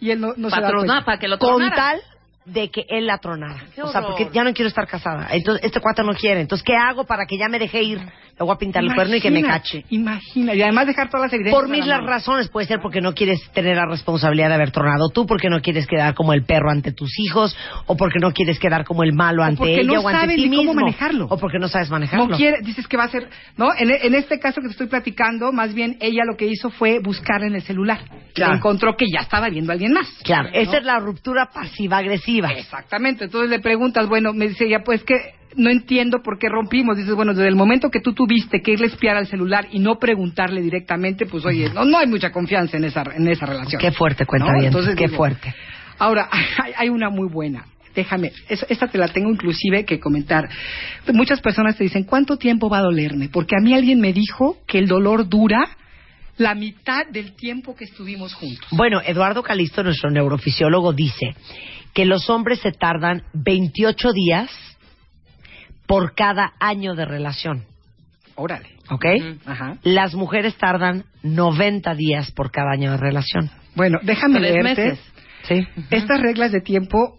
Y 0.00 0.10
él 0.10 0.20
no, 0.20 0.34
no 0.36 0.50
se 0.50 0.56
da 0.56 0.62
Patrona, 0.62 0.86
cuenta. 0.86 1.04
para 1.04 1.18
que 1.18 1.28
lo 1.28 1.38
con 1.38 1.70
tal 1.70 2.00
de 2.46 2.70
que 2.70 2.86
él 2.88 3.06
la 3.06 3.18
tronara. 3.18 3.64
O 3.82 3.88
sea, 3.88 4.02
porque 4.02 4.30
ya 4.32 4.44
no 4.44 4.52
quiero 4.54 4.68
estar 4.68 4.86
casada. 4.86 5.28
Entonces, 5.32 5.64
este 5.64 5.80
cuate 5.80 6.02
no 6.02 6.14
quiere. 6.14 6.40
Entonces, 6.40 6.64
¿qué 6.64 6.76
hago 6.76 7.04
para 7.04 7.26
que 7.26 7.36
ya 7.36 7.48
me 7.48 7.58
deje 7.58 7.82
ir? 7.82 7.98
Le 7.98 8.44
voy 8.44 8.54
a 8.54 8.58
pintar 8.58 8.84
el 8.84 8.94
cuerno 8.94 9.16
y 9.16 9.20
que 9.20 9.30
me 9.30 9.42
cache. 9.42 9.84
Imagina, 9.88 10.54
y 10.54 10.60
además 10.60 10.86
dejar 10.86 11.08
todas 11.08 11.26
las 11.26 11.32
evidencias. 11.32 11.58
Por 11.58 11.70
mil 11.70 11.80
la 11.80 11.86
las 11.86 11.98
mano. 12.00 12.10
razones, 12.10 12.48
puede 12.48 12.66
ser 12.66 12.80
porque 12.80 13.00
no 13.00 13.14
quieres 13.14 13.40
tener 13.52 13.76
la 13.76 13.86
responsabilidad 13.86 14.48
de 14.48 14.54
haber 14.54 14.70
tronado 14.72 15.08
tú, 15.08 15.26
porque 15.26 15.48
no 15.48 15.60
quieres 15.60 15.86
quedar 15.86 16.14
como 16.14 16.34
el 16.34 16.44
perro 16.44 16.70
ante 16.70 16.92
tus 16.92 17.18
hijos, 17.18 17.56
o 17.86 17.96
porque 17.96 18.18
no 18.20 18.32
quieres 18.32 18.58
quedar 18.58 18.84
como 18.84 19.02
el 19.02 19.14
malo 19.14 19.42
ante 19.42 19.58
porque 19.58 19.80
ella 19.80 19.94
no 19.94 20.00
o 20.02 20.08
ante 20.08 20.20
sabes 20.20 20.36
ti 20.36 20.48
ni 20.50 20.56
cómo 20.58 20.74
manejarlo. 20.74 21.26
O 21.30 21.38
porque 21.38 21.58
no 21.58 21.68
sabes 21.68 21.90
manejarlo. 21.90 22.28
No 22.28 22.36
quiere, 22.36 22.58
dices 22.62 22.86
que 22.86 22.98
va 22.98 23.04
a 23.04 23.08
ser, 23.08 23.28
¿no? 23.56 23.70
En, 23.76 23.90
en 23.90 24.14
este 24.14 24.38
caso 24.38 24.60
que 24.60 24.68
te 24.68 24.72
estoy 24.72 24.88
platicando, 24.88 25.50
más 25.50 25.72
bien 25.72 25.96
ella 26.00 26.22
lo 26.26 26.36
que 26.36 26.46
hizo 26.46 26.68
fue 26.70 26.98
buscar 26.98 27.42
en 27.42 27.54
el 27.54 27.62
celular. 27.62 28.00
Claro. 28.34 28.52
Y 28.52 28.56
encontró 28.58 28.96
que 28.96 29.06
ya 29.10 29.20
estaba 29.20 29.48
viendo 29.48 29.72
a 29.72 29.74
alguien 29.74 29.94
más. 29.94 30.08
Claro, 30.22 30.50
¿no? 30.50 30.58
esa 30.58 30.76
es 30.76 30.84
la 30.84 30.98
ruptura 30.98 31.48
pasiva-agresiva. 31.54 32.35
Exactamente. 32.44 33.24
Entonces 33.24 33.50
le 33.50 33.60
preguntas, 33.60 34.08
bueno, 34.08 34.32
me 34.32 34.48
dice 34.48 34.64
ella, 34.66 34.82
pues 34.84 35.02
que 35.04 35.14
no 35.56 35.70
entiendo 35.70 36.22
por 36.22 36.38
qué 36.38 36.48
rompimos. 36.48 36.96
Dices, 36.96 37.14
bueno, 37.14 37.32
desde 37.32 37.48
el 37.48 37.56
momento 37.56 37.90
que 37.90 38.00
tú 38.00 38.12
tuviste 38.12 38.60
que 38.62 38.72
irle 38.72 38.86
a 38.86 38.88
espiar 38.90 39.16
al 39.16 39.26
celular 39.26 39.68
y 39.72 39.78
no 39.78 39.98
preguntarle 39.98 40.60
directamente, 40.60 41.26
pues 41.26 41.44
oye, 41.46 41.70
no, 41.72 41.84
no 41.84 41.98
hay 41.98 42.06
mucha 42.06 42.30
confianza 42.30 42.76
en 42.76 42.84
esa, 42.84 43.02
en 43.14 43.26
esa 43.28 43.46
relación. 43.46 43.80
Qué 43.80 43.90
fuerte, 43.92 44.26
cuenta 44.26 44.48
¿No? 44.48 44.54
bien. 44.54 44.66
Entonces 44.66 44.94
Qué 44.96 45.04
digo, 45.06 45.16
fuerte. 45.16 45.54
Ahora, 45.98 46.28
hay, 46.62 46.72
hay 46.76 46.88
una 46.88 47.08
muy 47.10 47.28
buena. 47.28 47.64
Déjame, 47.94 48.32
es- 48.50 48.66
esta 48.68 48.88
te 48.88 48.98
la 48.98 49.08
tengo 49.08 49.30
inclusive 49.30 49.86
que 49.86 49.98
comentar. 49.98 50.46
Muchas 51.14 51.40
personas 51.40 51.76
te 51.78 51.84
dicen, 51.84 52.04
¿cuánto 52.04 52.36
tiempo 52.36 52.68
va 52.68 52.78
a 52.78 52.82
dolerme? 52.82 53.30
Porque 53.30 53.56
a 53.58 53.62
mí 53.62 53.72
alguien 53.72 54.00
me 54.00 54.12
dijo 54.12 54.58
que 54.66 54.78
el 54.78 54.86
dolor 54.86 55.26
dura 55.30 55.66
la 56.36 56.54
mitad 56.54 57.06
del 57.10 57.34
tiempo 57.34 57.74
que 57.74 57.84
estuvimos 57.84 58.34
juntos. 58.34 58.66
Bueno, 58.72 59.00
Eduardo 59.02 59.42
Calisto, 59.42 59.82
nuestro 59.82 60.10
neurofisiólogo, 60.10 60.92
dice 60.92 61.34
que 61.96 62.04
los 62.04 62.28
hombres 62.28 62.60
se 62.60 62.72
tardan 62.72 63.22
28 63.32 64.12
días 64.12 64.50
por 65.86 66.14
cada 66.14 66.52
año 66.60 66.94
de 66.94 67.06
relación. 67.06 67.64
Órale. 68.34 68.68
¿Ok? 68.90 69.06
Ajá. 69.46 69.78
Las 69.82 70.14
mujeres 70.14 70.56
tardan 70.56 71.06
90 71.22 71.94
días 71.94 72.30
por 72.32 72.50
cada 72.50 72.72
año 72.72 72.90
de 72.90 72.96
relación. 72.98 73.50
Bueno, 73.74 73.98
déjame 74.02 74.40
Tres 74.40 74.52
leerte 74.52 74.84
meses. 74.88 75.12
¿Sí? 75.48 75.66
estas 75.90 76.20
reglas 76.20 76.52
de 76.52 76.60
tiempo. 76.60 77.16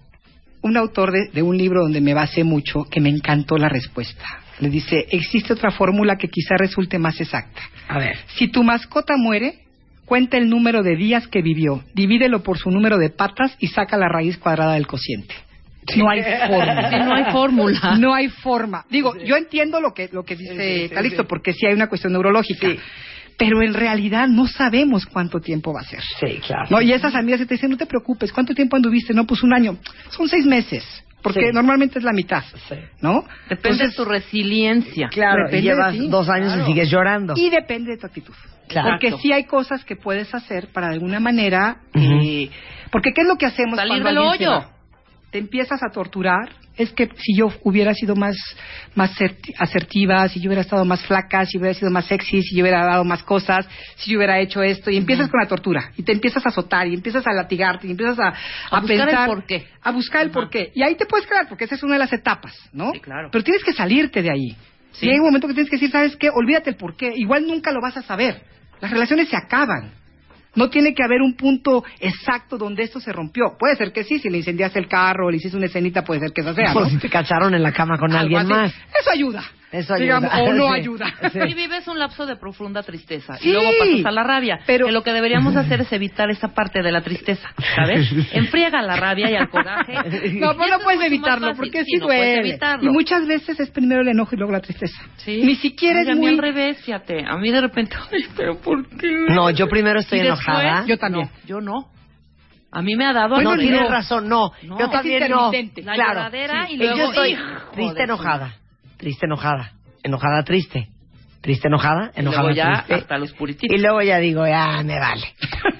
Un 0.61 0.77
autor 0.77 1.11
de, 1.11 1.29
de 1.33 1.41
un 1.41 1.57
libro 1.57 1.81
donde 1.81 2.01
me 2.01 2.13
basé 2.13 2.43
mucho, 2.43 2.83
que 2.83 3.01
me 3.01 3.09
encantó 3.09 3.57
la 3.57 3.69
respuesta. 3.69 4.25
Le 4.59 4.69
dice, 4.69 5.07
existe 5.09 5.53
otra 5.53 5.71
fórmula 5.71 6.17
que 6.17 6.27
quizá 6.27 6.55
resulte 6.55 6.99
más 6.99 7.19
exacta. 7.19 7.61
A 7.87 7.97
ver. 7.97 8.17
Si 8.35 8.47
tu 8.49 8.63
mascota 8.63 9.15
muere, 9.17 9.66
cuenta 10.07 10.38
el 10.38 10.49
número 10.49 10.84
de 10.84 10.95
días 10.95 11.27
que 11.27 11.41
vivió, 11.41 11.84
divídelo 11.93 12.41
por 12.41 12.57
su 12.57 12.71
número 12.71 12.97
de 12.97 13.09
patas 13.09 13.55
y 13.59 13.67
saca 13.67 13.97
la 13.97 14.07
raíz 14.07 14.38
cuadrada 14.38 14.73
del 14.73 14.88
cociente. 14.88 15.35
No 15.97 16.09
hay 16.09 16.21
forma. 16.47 16.89
Sí, 16.89 16.95
no 16.97 17.13
hay 17.13 17.31
fórmula. 17.31 17.97
No 17.99 18.13
hay 18.13 18.27
forma. 18.29 18.85
Digo, 18.89 19.15
yo 19.17 19.35
entiendo 19.35 19.81
lo 19.81 19.93
que 19.93 20.09
lo 20.11 20.23
que 20.23 20.35
dice 20.35 20.89
Calixto, 20.93 21.27
porque 21.27 21.53
sí 21.53 21.65
hay 21.67 21.73
una 21.73 21.88
cuestión 21.88 22.13
neurológica. 22.13 22.67
Pero 23.38 23.61
en 23.61 23.75
realidad 23.75 24.27
no 24.27 24.47
sabemos 24.47 25.05
cuánto 25.05 25.39
tiempo 25.39 25.71
va 25.71 25.81
a 25.81 25.84
ser. 25.84 26.01
Sí, 26.19 26.39
claro. 26.39 26.65
No, 26.71 26.81
y 26.81 26.91
esas 26.91 27.13
amigas 27.13 27.39
te 27.39 27.53
dicen, 27.53 27.69
no 27.69 27.77
te 27.77 27.85
preocupes, 27.85 28.31
¿cuánto 28.31 28.55
tiempo 28.55 28.75
anduviste? 28.75 29.13
No, 29.13 29.27
pues 29.27 29.43
un 29.43 29.53
año. 29.53 29.77
Son 30.09 30.27
seis 30.27 30.43
meses, 30.43 30.84
porque 31.22 31.39
Sí. 31.48 31.52
normalmente 31.53 31.99
es 31.99 32.06
la 32.06 32.14
mitad, 32.14 32.44
¿no? 33.02 33.23
Depende 33.49 33.84
Entonces, 33.84 33.89
de 33.91 33.95
tu 33.95 34.06
resiliencia. 34.06 35.07
Claro, 35.10 35.45
Depende 35.45 35.57
y 35.60 35.61
llevas 35.61 35.94
de 35.98 36.07
dos 36.07 36.30
años 36.30 36.53
claro. 36.53 36.64
y 36.64 36.65
sigues 36.65 36.89
llorando. 36.89 37.34
Y 37.35 37.49
depende 37.49 37.91
de 37.91 37.98
tu 37.98 38.06
actitud. 38.07 38.34
Claro. 38.68 38.89
Porque 38.91 39.11
sí 39.22 39.31
hay 39.31 39.45
cosas 39.45 39.84
que 39.85 39.95
puedes 39.95 40.34
hacer 40.35 40.68
para 40.73 40.88
de 40.89 40.94
alguna 40.95 41.19
manera... 41.19 41.77
eh, 41.94 42.49
porque 42.91 43.11
¿qué 43.14 43.22
es 43.22 43.27
lo 43.27 43.35
que 43.38 43.45
hacemos 43.45 43.76
Salir 43.77 44.02
cuando 44.02 44.07
del 44.10 44.18
alguien 44.30 44.38
se 44.39 44.48
hoyo. 44.48 44.60
va? 44.60 44.72
Te 45.31 45.38
empiezas 45.39 45.81
a 45.84 45.91
torturar. 45.91 46.49
Es 46.77 46.91
que 46.91 47.09
si 47.17 47.35
yo 47.35 47.47
hubiera 47.63 47.93
sido 47.93 48.15
más, 48.15 48.35
más 48.95 49.11
asertiva, 49.57 50.27
si 50.29 50.39
yo 50.39 50.49
hubiera 50.49 50.61
estado 50.61 50.85
más 50.85 51.03
flaca, 51.05 51.45
si 51.45 51.57
hubiera 51.57 51.73
sido 51.73 51.89
más 51.89 52.05
sexy, 52.05 52.41
si 52.43 52.55
yo 52.55 52.61
hubiera 52.63 52.85
dado 52.85 53.03
más 53.03 53.23
cosas, 53.23 53.67
si 53.95 54.11
yo 54.11 54.17
hubiera 54.17 54.39
hecho 54.39 54.61
esto, 54.61 54.91
y 54.91 54.97
empiezas 54.97 55.27
con 55.29 55.39
la 55.41 55.47
tortura, 55.47 55.91
y 55.97 56.03
te 56.03 56.11
empiezas 56.11 56.45
a 56.45 56.49
azotar, 56.49 56.87
y 56.87 56.93
empiezas 56.93 57.25
a 57.25 57.33
latigarte, 57.33 57.87
y 57.87 57.91
empiezas 57.91 58.19
a, 58.19 58.33
A 58.69 58.79
buscar 58.79 58.99
el 58.99 59.05
pensar... 59.05 59.27
porqué. 59.27 59.67
A 59.81 59.91
buscar 59.91 60.21
el 60.23 60.31
porqué. 60.31 60.71
Y 60.75 60.83
ahí 60.83 60.95
te 60.95 61.05
puedes 61.05 61.25
quedar, 61.25 61.49
porque 61.49 61.65
esa 61.65 61.75
es 61.75 61.83
una 61.83 61.93
de 61.93 61.99
las 61.99 62.13
etapas, 62.13 62.53
¿no? 62.71 62.91
Sí, 62.91 62.99
claro. 62.99 63.29
Pero 63.31 63.43
tienes 63.43 63.63
que 63.63 63.73
salirte 63.73 64.21
de 64.21 64.29
ahí. 64.29 64.55
Sí. 64.91 65.07
Y 65.07 65.09
hay 65.09 65.17
un 65.17 65.25
momento 65.25 65.47
que 65.47 65.53
tienes 65.53 65.69
que 65.69 65.77
decir, 65.77 65.91
¿sabes 65.91 66.15
qué? 66.15 66.29
Olvídate 66.29 66.69
el 66.69 66.75
porqué. 66.75 67.11
Igual 67.15 67.45
nunca 67.47 67.71
lo 67.71 67.81
vas 67.81 67.97
a 67.97 68.03
saber. 68.03 68.41
Las 68.79 68.91
relaciones 68.91 69.29
se 69.29 69.35
acaban. 69.35 69.91
No 70.57 70.69
tiene 70.69 70.93
que 70.93 71.03
haber 71.03 71.21
un 71.21 71.35
punto 71.35 71.84
exacto 71.99 72.57
donde 72.57 72.84
esto 72.84 72.99
se 72.99 73.13
rompió. 73.13 73.55
Puede 73.57 73.75
ser 73.75 73.93
que 73.93 74.03
sí, 74.03 74.19
si 74.19 74.29
le 74.29 74.39
incendiaste 74.39 74.79
el 74.79 74.88
carro 74.88 75.27
o 75.27 75.31
le 75.31 75.38
hiciste 75.38 75.55
una 75.55 75.67
escenita, 75.67 76.03
puede 76.03 76.19
ser 76.19 76.34
que 76.34 76.41
esa 76.41 76.53
sea. 76.53 76.73
O 76.73 76.81
¿no? 76.81 76.89
si 76.89 76.97
te 76.97 77.09
cacharon 77.09 77.53
en 77.53 77.63
la 77.63 77.71
cama 77.71 77.97
con 77.97 78.11
Algo 78.11 78.38
alguien 78.38 78.39
así. 78.39 78.49
más. 78.49 78.73
Eso 78.99 79.11
ayuda. 79.13 79.43
Eso 79.77 79.93
ayuda. 79.93 80.19
Digamos, 80.19 80.31
o 80.33 80.53
no 80.53 80.67
Sí. 80.73 80.79
ayuda. 80.79 81.13
Sí. 81.31 81.39
Y 81.47 81.53
vives 81.53 81.87
un 81.87 81.99
lapso 81.99 82.25
de 82.25 82.35
profunda 82.35 82.83
tristeza 82.83 83.37
Sí, 83.37 83.49
y 83.49 83.53
luego 83.53 83.69
pasas 83.79 84.05
a 84.05 84.11
la 84.11 84.23
rabia. 84.23 84.59
pero- 84.65 84.87
Que 84.87 84.91
lo 84.91 85.03
que 85.03 85.11
deberíamos 85.13 85.55
hacer 85.57 85.81
es 85.81 85.91
evitar 85.93 86.29
esa 86.29 86.49
parte 86.49 86.81
de 86.81 86.91
la 86.91 87.01
tristeza, 87.01 87.47
¿sabes? 87.75 88.09
Enfriega 88.33 88.81
la 88.81 88.95
rabia 88.95 89.29
y 89.31 89.35
al 89.35 89.49
coraje. 89.49 89.93
No, 89.93 90.01
Y 90.03 90.37
eso 90.37 90.39
no 90.39 90.51
es 90.51 90.83
puedes 90.83 90.83
mucho 90.83 90.87
más 90.97 91.05
evitarlo, 91.07 91.47
fácil. 91.47 91.57
porque 91.57 91.79
Sí, 91.83 91.91
sí 91.91 91.97
no 91.99 92.05
puedes 92.07 92.35
duele. 92.35 92.49
evitarlo. 92.49 92.89
Y 92.89 92.93
muchas 92.93 93.27
veces 93.27 93.59
es 93.59 93.69
primero 93.71 94.01
el 94.01 94.07
enojo 94.09 94.35
y 94.35 94.37
luego 94.37 94.51
la 94.53 94.61
tristeza. 94.61 95.01
Sí. 95.17 95.41
Ni 95.43 95.55
siquiera 95.55 95.99
Ay, 95.99 96.05
es 96.05 96.09
a 96.11 96.13
mí 96.15 96.19
muy... 96.21 96.29
al 96.31 96.37
revés, 96.39 96.81
fíjate. 96.83 97.23
A 97.27 97.37
mí 97.37 97.51
de 97.51 97.61
repente, 97.61 97.95
ay, 98.11 98.25
pero 98.35 98.59
¿por 98.59 98.87
qué? 98.97 99.11
No, 99.29 99.49
yo 99.51 99.67
primero 99.67 99.99
estoy 99.99 100.19
Y 100.19 100.23
después- 100.23 100.47
enojada. 100.47 100.85
Yo 100.87 100.97
también. 100.97 101.25
No, 101.27 101.47
yo 101.47 101.61
no. 101.61 101.89
A 102.69 102.81
mí 102.81 102.95
me 102.95 103.05
ha 103.05 103.13
dado 103.13 103.41
no, 103.41 103.55
tienes 103.55 103.89
razón, 103.89 104.27
no. 104.27 104.51
No. 104.63 104.77
Yo 104.77 104.89
también 104.89 105.19
no. 105.29 105.45
intermitente. 105.47 105.83
La 105.83 105.93
claro. 105.93 106.13
lloradera 106.15 106.69
y 106.69 106.73
Y 106.73 106.77
luego... 106.77 106.97
yo 106.97 107.03
estoy 107.05 107.31
hijo 107.31 107.41
triste 107.73 108.03
enojada. 108.03 108.53
Triste 108.98 109.26
enojada. 109.26 109.72
Enojada 110.03 110.44
triste. 110.44 110.90
Triste 111.41 111.68
enojada. 111.68 112.11
Y 112.15 112.22
Enojada 112.22 112.44
luego 112.44 112.56
ya 112.56 112.74
triste. 112.78 112.94
hasta 112.95 113.18
los 113.18 113.34
purititos. 113.34 113.78
Y 113.78 113.82
luego 113.82 114.02
ya 114.02 114.18
digo, 114.18 114.45
ya 114.48 114.82
me 114.84 114.99
vale. 114.99 115.28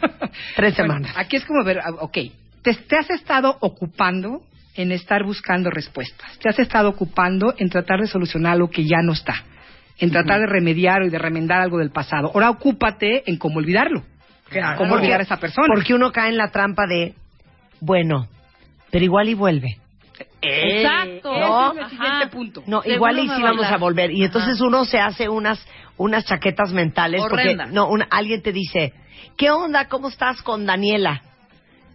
Tres 0.56 0.76
Bueno, 0.78 0.94
semanas. 0.94 1.14
aquí 1.18 1.36
es 1.38 1.46
como 1.46 1.64
ver, 1.64 1.80
ah, 1.80 1.92
ok, 2.00 2.18
te, 2.62 2.74
te 2.74 2.96
has 2.98 3.10
estado 3.10 3.58
ocupando 3.62 4.42
en 4.76 4.92
estar 4.92 5.24
buscando 5.24 5.70
respuestas, 5.72 6.38
te 6.40 6.50
has 6.50 6.60
estado 6.60 6.90
ocupando 6.90 7.56
en 7.58 7.70
tratar 7.70 8.00
de 8.00 8.08
solucionar 8.08 8.54
algo 8.54 8.70
que 8.70 8.86
ya 8.86 9.02
no 9.02 9.14
está, 9.14 9.44
en 9.98 10.12
tratar 10.12 10.40
de 10.42 10.46
remediar 10.46 11.02
y 11.04 11.10
de 11.10 11.18
remendar 11.18 11.62
algo 11.62 11.80
del 11.80 11.90
pasado. 11.90 12.28
Ahora 12.34 12.52
ocúpate 12.52 13.24
en 13.30 13.38
cómo 13.38 13.58
olvidarlo, 13.58 14.04
cómo 14.52 14.90
Porque- 14.90 14.94
olvidar 15.06 15.22
a 15.22 15.24
esa 15.24 15.38
persona. 15.38 15.68
Porque 15.74 15.96
uno 15.96 16.12
cae 16.12 16.30
en 16.30 16.38
la 16.38 16.50
trampa 16.52 16.86
de, 16.86 17.16
bueno, 17.80 18.28
pero 18.92 19.04
igual 19.04 19.30
y 19.30 19.34
vuelve. 19.34 19.78
Exacto. 20.42 21.32
No. 21.40 21.72
Ese 21.72 21.80
es 21.80 21.86
el 21.86 21.90
siguiente 21.98 22.28
punto. 22.28 22.64
No, 22.68 22.82
Seguro 22.82 22.96
igual 22.96 23.20
y 23.20 23.28
sí 23.28 23.42
a 23.42 23.46
vamos 23.46 23.66
a 23.66 23.78
volver. 23.78 24.12
Y 24.12 24.24
entonces 24.24 24.56
Ajá. 24.56 24.66
uno 24.66 24.86
se 24.86 25.00
hace 25.00 25.30
unas 25.30 25.66
unas 25.98 26.26
chaquetas 26.26 26.72
mentales 26.72 27.24
porque 27.28 27.56
no, 27.56 27.88
una- 27.90 28.08
alguien 28.12 28.42
te 28.44 28.52
dice, 28.52 28.94
¿qué 29.36 29.50
onda? 29.50 29.88
¿Cómo 29.88 30.10
estás 30.10 30.42
con 30.44 30.66
Daniela? 30.66 31.22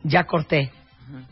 Ya 0.03 0.25
corté. 0.25 0.73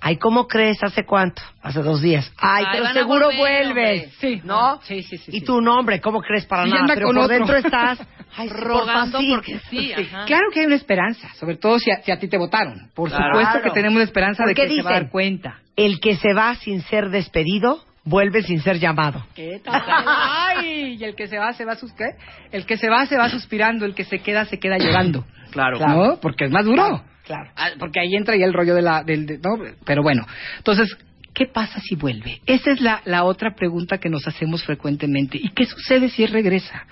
Ay, 0.00 0.16
¿cómo 0.16 0.46
crees? 0.46 0.82
¿Hace 0.82 1.04
cuánto? 1.04 1.42
Hace 1.62 1.80
dos 1.82 2.00
días. 2.02 2.30
Ay, 2.38 2.64
Ay, 2.66 2.78
pero 2.80 2.92
seguro 2.92 3.26
volver, 3.26 3.38
vuelves. 3.38 4.04
hombre. 4.04 4.12
Sí, 4.20 4.40
¿No? 4.44 4.80
Sí, 4.82 5.02
sí, 5.02 5.16
sí. 5.18 5.30
Y 5.34 5.40
sí. 5.40 5.44
tu 5.44 5.60
nombre, 5.60 6.00
¿cómo 6.00 6.20
crees 6.20 6.46
para 6.46 6.66
Y 6.66 6.70
nada? 6.70 6.82
anda 6.82 6.94
Pero 6.94 7.06
con 7.06 7.16
por 7.16 7.24
otro. 7.24 7.36
dentro 7.36 7.56
estás 7.56 7.98
ay, 8.36 8.48
sí, 8.48 8.54
Rogando 8.54 9.18
sí. 9.20 9.30
porque 9.34 9.58
sí, 9.70 9.92
ajá. 9.92 10.24
Claro 10.26 10.46
que 10.52 10.60
hay 10.60 10.66
una 10.66 10.74
esperanza, 10.76 11.28
sobre 11.34 11.56
todo 11.56 11.78
si 11.78 11.90
a, 11.90 12.02
si 12.02 12.10
a 12.10 12.18
ti 12.18 12.28
te 12.28 12.36
votaron. 12.38 12.90
Por 12.94 13.08
Claro. 13.10 13.24
supuesto 13.40 13.62
que 13.62 13.70
tenemos 13.70 13.98
la 13.98 14.04
esperanza 14.04 14.44
de 14.44 14.54
¿Por 14.54 14.62
qué 14.64 14.68
que 14.68 14.76
se 14.76 14.82
va 14.82 14.90
a 14.90 14.92
dicen? 14.92 15.02
dar 15.04 15.10
cuenta. 15.12 15.58
El 15.76 16.00
que 16.00 16.16
se 16.16 16.32
va 16.34 16.54
sin 16.56 16.82
ser 16.82 17.10
despedido, 17.10 17.84
vuelve 18.04 18.42
sin 18.42 18.60
ser 18.60 18.78
llamado. 18.78 19.24
¿Qué 19.34 19.60
tal? 19.64 19.82
Ay, 19.86 20.96
y 21.00 21.04
el 21.04 21.14
que 21.14 21.26
se 21.28 21.38
va, 21.38 21.52
se 21.52 21.64
va 21.64 21.76
sus 21.76 21.92
¿qué? 21.92 22.04
El 22.52 22.66
que 22.66 22.76
se 22.76 22.88
va, 22.88 23.06
se 23.06 23.16
va 23.16 23.28
suspirando, 23.30 23.84
el 23.86 23.94
que 23.94 24.04
se 24.04 24.18
queda, 24.20 24.44
se 24.46 24.58
queda 24.58 24.78
llorando. 24.78 25.24
Claro. 25.52 25.78
¿No? 25.78 26.20
Porque 26.20 26.44
es 26.44 26.50
más 26.50 26.64
duro. 26.64 27.02
Claro. 27.30 27.50
Ah, 27.54 27.68
Porque 27.78 28.00
ahí 28.00 28.16
entra 28.16 28.36
ya 28.36 28.44
el 28.44 28.52
rollo 28.52 28.74
de 28.74 28.82
la... 28.82 29.04
Del, 29.04 29.24
de- 29.26 29.38
¿no? 29.38 29.56
Pero 29.84 30.02
bueno, 30.02 30.26
entonces, 30.58 30.96
¿qué 31.32 31.46
pasa 31.46 31.78
si 31.80 31.94
vuelve? 31.94 32.40
Esa 32.44 32.72
es 32.72 32.80
la, 32.80 33.02
la 33.04 33.22
otra 33.22 33.54
pregunta 33.54 33.98
que 33.98 34.08
nos 34.08 34.26
hacemos 34.26 34.64
frecuentemente. 34.64 35.38
¿Y 35.40 35.50
qué 35.50 35.64
sucede 35.64 36.08
si 36.08 36.24
él 36.24 36.32
regresa? 36.32 36.86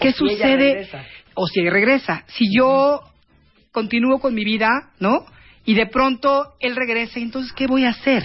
¿Qué 0.00 0.10
O 0.10 0.12
si 0.12 0.18
sucede? 0.18 0.56
regresa. 0.56 1.04
O 1.34 1.46
si 1.48 1.60
él 1.60 1.72
regresa. 1.72 2.22
Si 2.28 2.44
yo 2.56 3.00
continúo 3.72 4.20
con 4.20 4.34
mi 4.34 4.44
vida, 4.44 4.68
¿no? 5.00 5.26
Y 5.64 5.74
de 5.74 5.86
pronto 5.86 6.54
él 6.60 6.76
regresa, 6.76 7.18
entonces, 7.18 7.52
¿qué 7.52 7.66
voy 7.66 7.84
a 7.84 7.90
hacer? 7.90 8.22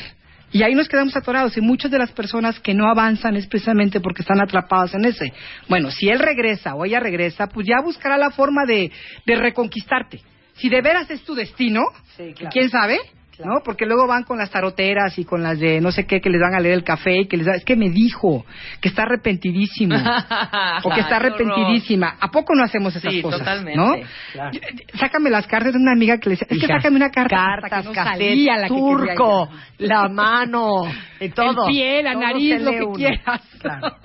Y 0.52 0.62
ahí 0.62 0.76
nos 0.76 0.88
quedamos 0.88 1.16
atorados. 1.16 1.58
Y 1.58 1.62
muchas 1.62 1.90
de 1.90 1.98
las 1.98 2.12
personas 2.12 2.60
que 2.60 2.76
no 2.76 2.88
avanzan 2.88 3.36
es 3.36 3.48
precisamente 3.48 4.00
porque 4.00 4.22
están 4.22 4.40
atrapadas 4.42 4.94
en 4.94 5.06
ese. 5.06 5.34
Bueno, 5.68 5.90
si 5.90 6.08
él 6.10 6.20
regresa 6.20 6.76
o 6.76 6.86
ella 6.86 7.00
regresa, 7.00 7.48
pues 7.48 7.66
ya 7.68 7.82
buscará 7.84 8.18
la 8.18 8.30
forma 8.30 8.64
de, 8.68 8.92
de 9.26 9.36
reconquistarte. 9.36 10.22
Si 10.58 10.70
de 10.70 10.82
veras 10.82 11.10
es 11.10 11.24
tu 11.24 11.34
destino, 11.36 11.84
Sí, 12.18 12.34
claro. 12.34 12.50
¿quién 12.52 12.70
sabe? 12.70 13.00
¿no? 13.46 13.62
Porque 13.64 13.86
luego 13.86 14.08
van 14.08 14.24
con 14.24 14.40
las 14.40 14.50
taroteras 14.50 15.20
y 15.20 15.24
con 15.24 15.44
las 15.44 15.60
de 15.60 15.80
no 15.80 15.92
sé 15.92 16.08
qué 16.08 16.20
que 16.22 16.30
les 16.32 16.42
van 16.42 16.56
a 16.56 16.60
leer 16.60 16.74
el 16.74 16.84
café 16.84 17.20
y 17.20 17.28
que 17.28 17.38
les 17.38 17.46
da, 17.46 17.54
es 17.54 17.64
que 17.64 17.76
me 17.76 17.92
dijo 17.92 18.44
que 18.82 18.90
está 18.90 19.04
arrepentidísimo 19.04 19.96
o 20.84 20.90
que 20.90 21.02
está 21.02 21.18
arrepentidísima. 21.18 22.18
¿A 22.20 22.32
poco 22.32 22.56
no 22.56 22.64
hacemos 22.64 22.96
esas 22.96 23.14
Sí, 23.14 23.22
cosas? 23.22 23.38
totalmente, 23.42 23.78
¿no? 23.80 23.94
claro. 24.34 24.52
Yo- 24.54 24.60
yo- 24.62 24.98
Sácame 25.00 25.30
las 25.30 25.46
cartas 25.46 25.74
de 25.74 25.78
una 25.80 25.92
amiga 25.92 26.18
que 26.18 26.30
le 26.32 26.36
decía, 26.36 26.48
es 26.50 26.60
que 26.60 26.66
sácame 26.66 26.96
una 26.96 27.12
carta. 27.12 27.36
Cartas, 27.62 27.82
que 27.84 27.88
no 27.90 27.94
cassette, 27.94 28.18
salía 28.30 28.58
la 28.58 28.68
turco, 28.70 29.50
la 29.78 30.10
mano, 30.10 30.86
y 31.20 31.30
todo. 31.30 31.68
El 31.68 31.74
pie, 31.76 32.02
la 32.02 32.14
Todo 32.14 32.22
nariz, 32.24 32.60
lo 32.64 32.72
que 32.72 32.84
uno. 32.84 32.94
quieras. 32.94 33.42
Claro. 33.62 33.96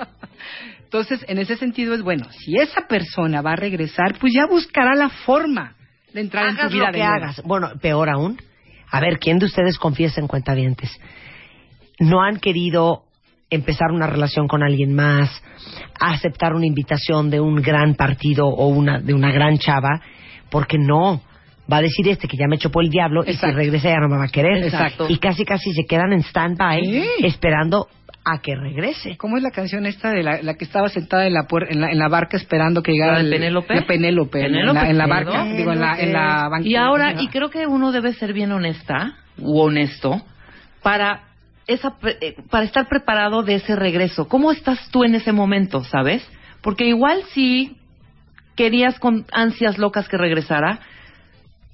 Entonces, 0.85 1.25
en 1.27 1.39
ese 1.39 1.57
sentido 1.57 1.95
es 1.95 2.03
bueno, 2.03 2.27
si 2.33 2.59
esa 2.59 2.83
persona 2.87 3.41
va 3.41 3.53
a 3.53 3.57
regresar, 3.57 4.19
pues 4.21 4.35
ya 4.35 4.45
buscará 4.47 4.95
la 4.95 5.09
forma 5.09 5.75
de 6.15 6.21
entrar 6.21 6.47
en 6.49 6.55
Hagas 6.55 6.69
tu 6.69 6.75
vida 6.75 6.87
lo 6.87 6.93
de 6.93 6.99
que 6.99 7.05
nuevo. 7.05 7.15
hagas. 7.25 7.43
Bueno, 7.45 7.71
peor 7.81 8.09
aún. 8.11 8.39
A 8.91 9.01
ver, 9.01 9.19
¿quién 9.19 9.39
de 9.39 9.47
ustedes 9.47 9.79
confiesa 9.79 10.21
en 10.21 10.29
cuentavientes? 10.29 10.91
No 11.99 12.23
han 12.23 12.39
querido 12.39 13.05
empezar 13.49 13.91
una 13.91 14.07
relación 14.07 14.49
con 14.49 14.63
alguien 14.63 14.95
más, 14.95 15.43
aceptar 16.01 16.55
una 16.55 16.67
invitación 16.67 17.31
de 17.31 17.41
un 17.41 17.57
gran 17.57 17.95
partido 17.95 18.47
o 18.49 18.69
una 18.69 18.99
de 19.01 19.15
una 19.15 19.31
gran 19.31 19.59
chava, 19.59 20.01
porque 20.51 20.79
no. 20.79 21.23
Va 21.73 21.77
a 21.77 21.83
decir 21.83 22.09
este 22.09 22.27
que 22.29 22.37
ya 22.37 22.49
me 22.49 22.59
chopó 22.59 22.81
el 22.81 22.91
diablo 22.91 23.23
y 23.25 23.35
si 23.35 23.47
regresa 23.47 23.89
ya 23.89 24.01
no 24.01 24.09
me 24.09 24.19
va 24.19 24.25
a 24.25 24.29
querer. 24.29 24.65
Exacto. 24.65 25.07
Y 25.09 25.19
casi 25.19 25.45
casi 25.45 25.73
se 25.73 25.85
quedan 25.85 26.13
en 26.13 26.23
stand-by 26.23 27.05
esperando 27.23 27.89
a 28.25 28.41
que 28.41 28.55
regrese. 28.55 29.17
¿Cómo 29.17 29.37
es 29.37 29.43
la 29.43 29.51
canción 29.51 29.85
esta 29.87 30.11
de 30.11 30.23
la, 30.23 30.43
la 30.43 30.55
que 30.55 30.65
estaba 30.65 30.89
sentada 30.89 31.27
en 31.27 31.35
la, 31.35 31.49
puer- 31.49 31.67
en 31.71 31.81
la 31.81 31.91
en 31.91 31.99
la 31.99 32.09
barca 32.09 32.37
esperando 32.37 32.83
que 32.83 32.93
llegara 32.93 33.15
¿La 33.15 33.19
de 33.19 33.25
el- 33.25 33.31
Penélope? 33.31 33.75
de 33.75 33.83
Penélope, 33.83 34.45
en 34.45 34.53
la, 34.75 34.89
en 34.91 34.99
la 34.99 35.07
barca, 35.07 35.45
digo 35.45 35.73
en 35.73 35.81
la 35.81 35.99
en 36.01 36.13
la 36.13 36.49
banca. 36.49 36.69
Y 36.69 36.77
ahora, 36.77 37.21
y 37.21 37.29
creo 37.29 37.51
que 37.51 37.67
uno 37.67 37.91
debe 37.93 38.13
ser 38.15 38.33
bien 38.33 38.53
honesta 38.53 39.15
u 39.39 39.59
honesto 39.61 40.23
para 40.83 41.23
esa 41.67 41.95
eh, 42.21 42.37
para 42.51 42.65
estar 42.65 42.89
preparado 42.89 43.43
de 43.43 43.57
ese 43.57 43.75
regreso. 43.77 44.29
¿Cómo 44.29 44.53
estás 44.53 44.89
tú 44.91 45.05
en 45.05 45.15
ese 45.17 45.33
momento, 45.33 45.83
sabes? 45.85 46.25
Porque 46.61 46.85
igual 46.87 47.23
sí 47.33 47.77
querías 48.55 48.99
con 49.01 49.25
ansias 49.33 49.79
locas 49.79 50.09
que 50.09 50.17
regresara, 50.17 50.79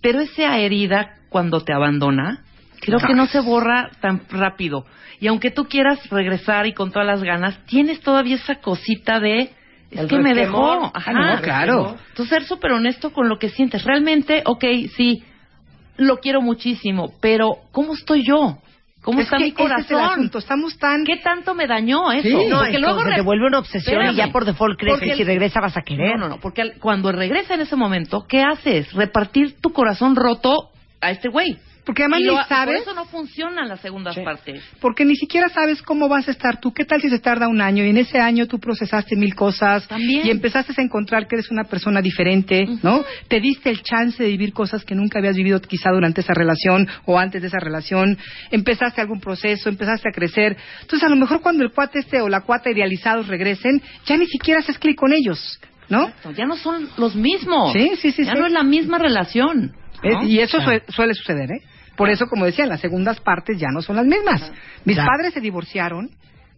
pero 0.00 0.20
esa 0.20 0.56
herida 0.58 1.16
cuando 1.28 1.62
te 1.62 1.72
abandona, 1.74 2.42
creo 2.80 2.98
que 2.98 3.14
no 3.14 3.26
se 3.26 3.40
borra 3.40 3.90
tan 4.00 4.22
rápido. 4.30 4.84
Y 5.20 5.26
aunque 5.26 5.50
tú 5.50 5.64
quieras 5.64 6.08
regresar 6.10 6.66
y 6.66 6.72
con 6.74 6.90
todas 6.92 7.06
las 7.06 7.22
ganas, 7.22 7.58
tienes 7.66 8.00
todavía 8.00 8.36
esa 8.36 8.56
cosita 8.56 9.18
de 9.20 9.50
es 9.90 10.00
El 10.00 10.08
que 10.08 10.18
me 10.18 10.34
dejó. 10.34 10.92
Ah, 10.94 11.12
no, 11.12 11.40
claro. 11.42 11.96
Entonces, 12.10 12.28
ser 12.28 12.44
súper 12.44 12.72
honesto 12.72 13.10
con 13.12 13.28
lo 13.28 13.38
que 13.38 13.48
sientes. 13.48 13.84
Realmente, 13.84 14.42
ok, 14.44 14.64
sí, 14.94 15.22
lo 15.96 16.18
quiero 16.18 16.40
muchísimo, 16.42 17.12
pero 17.20 17.52
¿cómo 17.72 17.94
estoy 17.94 18.22
yo? 18.24 18.58
¿Cómo 19.02 19.20
Es 19.20 19.24
está 19.26 19.38
que 19.38 19.44
mi 19.44 19.50
ese 19.50 19.62
es 19.62 19.68
el 19.70 19.86
corazón? 19.86 20.10
asunto, 20.12 20.38
estamos 20.38 20.76
tan 20.76 21.04
¿Qué 21.04 21.16
tanto 21.16 21.54
me 21.54 21.66
dañó 21.66 22.12
eso? 22.12 22.28
Sí. 22.28 22.46
No, 22.48 22.58
porque 22.58 22.78
luego 22.78 23.02
re- 23.02 23.14
te 23.14 23.20
vuelve 23.22 23.46
una 23.46 23.60
obsesión 23.60 24.10
y 24.10 24.14
ya 24.16 24.28
por 24.30 24.44
default 24.44 24.78
crees 24.78 25.00
que 25.00 25.10
el- 25.12 25.16
si 25.16 25.24
regresa 25.24 25.60
vas 25.60 25.76
a 25.76 25.82
querer. 25.82 26.16
No, 26.18 26.28
no, 26.28 26.28
no, 26.34 26.40
porque 26.40 26.62
al- 26.62 26.74
cuando 26.80 27.10
regresa 27.10 27.54
en 27.54 27.62
ese 27.62 27.74
momento, 27.76 28.26
¿qué 28.28 28.42
haces? 28.42 28.92
Repartir 28.92 29.60
tu 29.60 29.70
corazón 29.70 30.14
roto 30.16 30.70
a 31.00 31.10
este 31.12 31.28
güey. 31.28 31.56
Porque 31.88 32.02
además 32.02 32.20
ni 32.20 32.36
sabes 32.48 32.82
Por 32.82 32.90
eso 32.90 32.94
no 32.94 33.06
funcionan 33.06 33.66
las 33.66 33.80
segundas 33.80 34.14
Sí. 34.14 34.20
partes. 34.22 34.62
porque 34.78 35.06
ni 35.06 35.16
siquiera 35.16 35.48
sabes 35.48 35.80
cómo 35.80 36.06
vas 36.06 36.28
a 36.28 36.32
estar 36.32 36.60
tú. 36.60 36.74
¿Qué 36.74 36.84
tal 36.84 37.00
si 37.00 37.08
se 37.08 37.18
tarda 37.18 37.48
un 37.48 37.62
año 37.62 37.82
y 37.82 37.88
en 37.88 37.96
ese 37.96 38.18
año 38.20 38.46
tú 38.46 38.58
procesaste 38.60 39.16
mil 39.16 39.34
cosas 39.34 39.88
También. 39.88 40.26
y 40.26 40.30
empezaste 40.30 40.74
a 40.76 40.82
encontrar 40.84 41.26
que 41.26 41.36
eres 41.36 41.50
una 41.50 41.64
persona 41.64 42.02
diferente, 42.02 42.66
¿no? 42.82 43.02
Te 43.28 43.40
diste 43.40 43.70
el 43.70 43.82
chance 43.82 44.22
de 44.22 44.28
vivir 44.28 44.52
cosas 44.52 44.84
que 44.84 44.94
nunca 44.94 45.18
habías 45.18 45.34
vivido 45.34 45.58
quizá 45.62 45.90
durante 45.90 46.20
esa 46.20 46.34
relación 46.34 46.86
o 47.06 47.18
antes 47.18 47.40
de 47.40 47.48
esa 47.48 47.58
relación, 47.58 48.18
empezaste 48.50 49.00
algún 49.00 49.20
proceso, 49.20 49.70
empezaste 49.70 50.10
a 50.10 50.12
crecer. 50.12 50.58
Entonces, 50.82 51.06
a 51.06 51.08
lo 51.10 51.16
mejor 51.16 51.40
cuando 51.40 51.64
el 51.64 51.72
cuate 51.72 52.00
este 52.00 52.20
o 52.20 52.28
la 52.28 52.42
cuata 52.42 52.70
idealizados 52.70 53.28
regresen, 53.28 53.80
ya 54.04 54.18
ni 54.18 54.26
siquiera 54.26 54.60
haces 54.60 54.78
clic 54.78 54.96
con 54.96 55.12
ellos, 55.14 55.58
¿no? 55.88 56.08
Exacto, 56.08 56.32
Ya 56.32 56.44
no 56.44 56.56
son 56.56 56.86
los 56.98 57.14
mismos. 57.16 57.72
Sí, 57.72 57.92
sí, 57.96 58.12
sí, 58.12 58.24
Ya 58.26 58.34
sí. 58.34 58.38
no 58.38 58.44
es 58.46 58.52
la 58.52 58.62
misma 58.62 58.98
relación. 58.98 59.72
¿no? 60.02 60.22
Y 60.24 60.38
eso 60.38 60.60
sue- 60.60 60.82
suele 60.90 61.12
suceder, 61.14 61.50
¿eh? 61.50 61.62
Por 61.98 62.08
eso, 62.08 62.26
como 62.28 62.46
decía, 62.46 62.64
las 62.64 62.80
segundas 62.80 63.18
partes 63.20 63.58
ya 63.58 63.68
no 63.72 63.82
son 63.82 63.96
las 63.96 64.06
mismas. 64.06 64.52
Mis 64.84 64.96
Claro. 64.96 65.10
padres 65.10 65.34
se 65.34 65.40
divorciaron, 65.40 66.08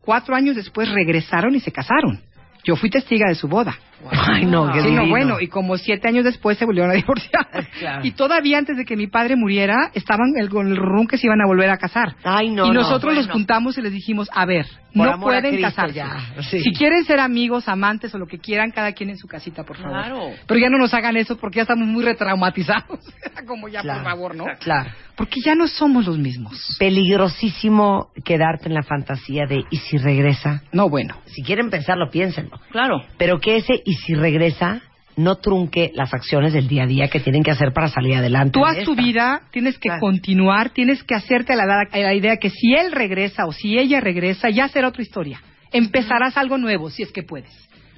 cuatro 0.03 0.37
años 0.37 0.55
después 0.55 0.89
regresaron 0.91 1.55
y 1.55 1.61
se 1.61 1.73
casaron. 1.73 2.21
Yo 2.63 2.77
fui 2.77 2.91
testiga 2.91 3.27
de 3.29 3.35
su 3.35 3.49
boda. 3.49 3.75
Ay, 4.11 4.47
no, 4.47 4.73
qué 4.73 4.81
Sí, 4.83 4.91
no, 4.93 5.07
bueno, 5.09 5.41
y 5.41 5.49
como 5.49 5.77
siete 5.77 6.09
años 6.09 6.25
después 6.25 6.57
se 6.59 6.65
volvieron 6.65 6.91
a 6.91 6.95
divorciar. 7.01 7.47
Claro. 7.79 8.05
Y 8.05 8.13
todavía 8.13 8.59
antes 8.59 8.77
de 8.77 8.85
que 8.85 8.97
mi 8.97 9.07
padre 9.07 9.37
muriera, 9.37 9.91
estaban 9.95 10.33
el, 10.39 10.49
con 10.49 10.67
el 10.69 10.77
rum 10.77 11.07
que 11.07 11.19
se 11.19 11.27
iban 11.27 11.41
a 11.41 11.47
volver 11.47 11.71
a 11.71 11.77
casar. 11.79 12.15
Ay, 12.25 12.51
no, 12.51 12.67
y 12.67 12.69
no, 12.69 12.75
nosotros 12.75 13.15
bueno. 13.15 13.23
nos 13.23 13.31
juntamos 13.31 13.77
y 13.79 13.83
les 13.83 13.93
dijimos, 13.93 14.29
a 14.33 14.47
ver, 14.47 14.67
Por 14.95 15.07
no 15.07 15.21
pueden 15.21 15.61
casarse. 15.61 15.95
ya, 15.95 16.19
sí. 16.51 16.61
Si 16.61 16.73
quieren 16.73 17.05
ser 17.05 17.21
amigos, 17.21 17.69
amantes 17.69 18.15
o 18.15 18.19
lo 18.19 18.27
que 18.27 18.39
quieran, 18.39 18.71
cada 18.71 18.93
quien 18.93 19.11
en 19.11 19.17
su 19.19 19.29
casita, 19.29 19.65
por 19.65 19.77
favor. 19.77 19.93
Claro. 19.93 20.21
Pero 20.47 20.61
ya 20.61 20.69
no 20.71 20.79
nos 20.79 20.95
hagan 20.95 21.17
eso 21.17 21.37
porque 21.37 21.57
ya 21.57 21.63
estamos 21.63 21.87
muy 21.87 22.05
retraumatizados. 22.05 22.99
Como 23.47 23.69
ya, 23.69 23.83
Claro. 23.83 24.03
por 24.03 24.11
favor, 24.13 24.35
¿no? 24.35 24.45
Claro. 24.61 24.91
Porque 25.17 25.41
ya 25.45 25.55
no 25.55 25.67
somos 25.69 26.07
los 26.07 26.17
mismos. 26.19 26.77
Peligrosísimo 26.79 28.09
quedarte 28.25 28.69
en 28.69 28.75
la 28.75 28.83
fantasía 28.83 29.45
de 29.47 29.65
¿y 29.71 29.77
si 29.77 29.99
regresa? 29.99 30.63
No, 30.73 30.89
bueno. 30.89 31.15
Si 31.27 31.43
quieren 31.43 31.69
pensarlo, 31.71 32.11
piénsenlo. 32.11 32.59
Claro. 32.71 33.03
Pero 33.19 33.39
que 33.39 33.57
ese 33.57 33.83
¿y 33.91 33.95
si 33.95 34.15
regresa? 34.15 34.83
no 35.17 35.37
trunque 35.37 35.91
las 35.95 36.15
acciones 36.15 36.53
del 36.55 36.67
día 36.67 36.85
a 36.85 36.87
día 36.87 37.09
que 37.09 37.21
tienen 37.21 37.43
que 37.43 37.51
hacer 37.51 37.73
para 37.75 37.89
salir 37.89 38.15
adelante. 38.15 38.53
Tú 38.53 38.65
haz 38.65 38.83
tu 38.85 38.95
vida, 38.95 39.43
tienes 39.51 39.75
que 39.77 39.89
Claro. 39.89 40.01
continuar, 40.01 40.71
tienes 40.71 41.03
que 41.03 41.15
hacerte 41.15 41.55
la, 41.57 41.67
la 41.93 42.15
idea 42.15 42.37
que 42.39 42.49
si 42.49 42.73
él 42.75 42.91
regresa 42.93 43.45
o 43.45 43.53
si 43.53 43.77
ella 43.77 44.01
regresa, 44.01 44.49
ya 44.49 44.69
será 44.69 44.89
otra 44.89 45.03
historia. 45.03 45.43
Empezarás 45.73 46.37
algo 46.39 46.57
nuevo, 46.57 46.89
si 46.89 47.03
es 47.03 47.13
que 47.13 47.23
puedes. 47.23 47.51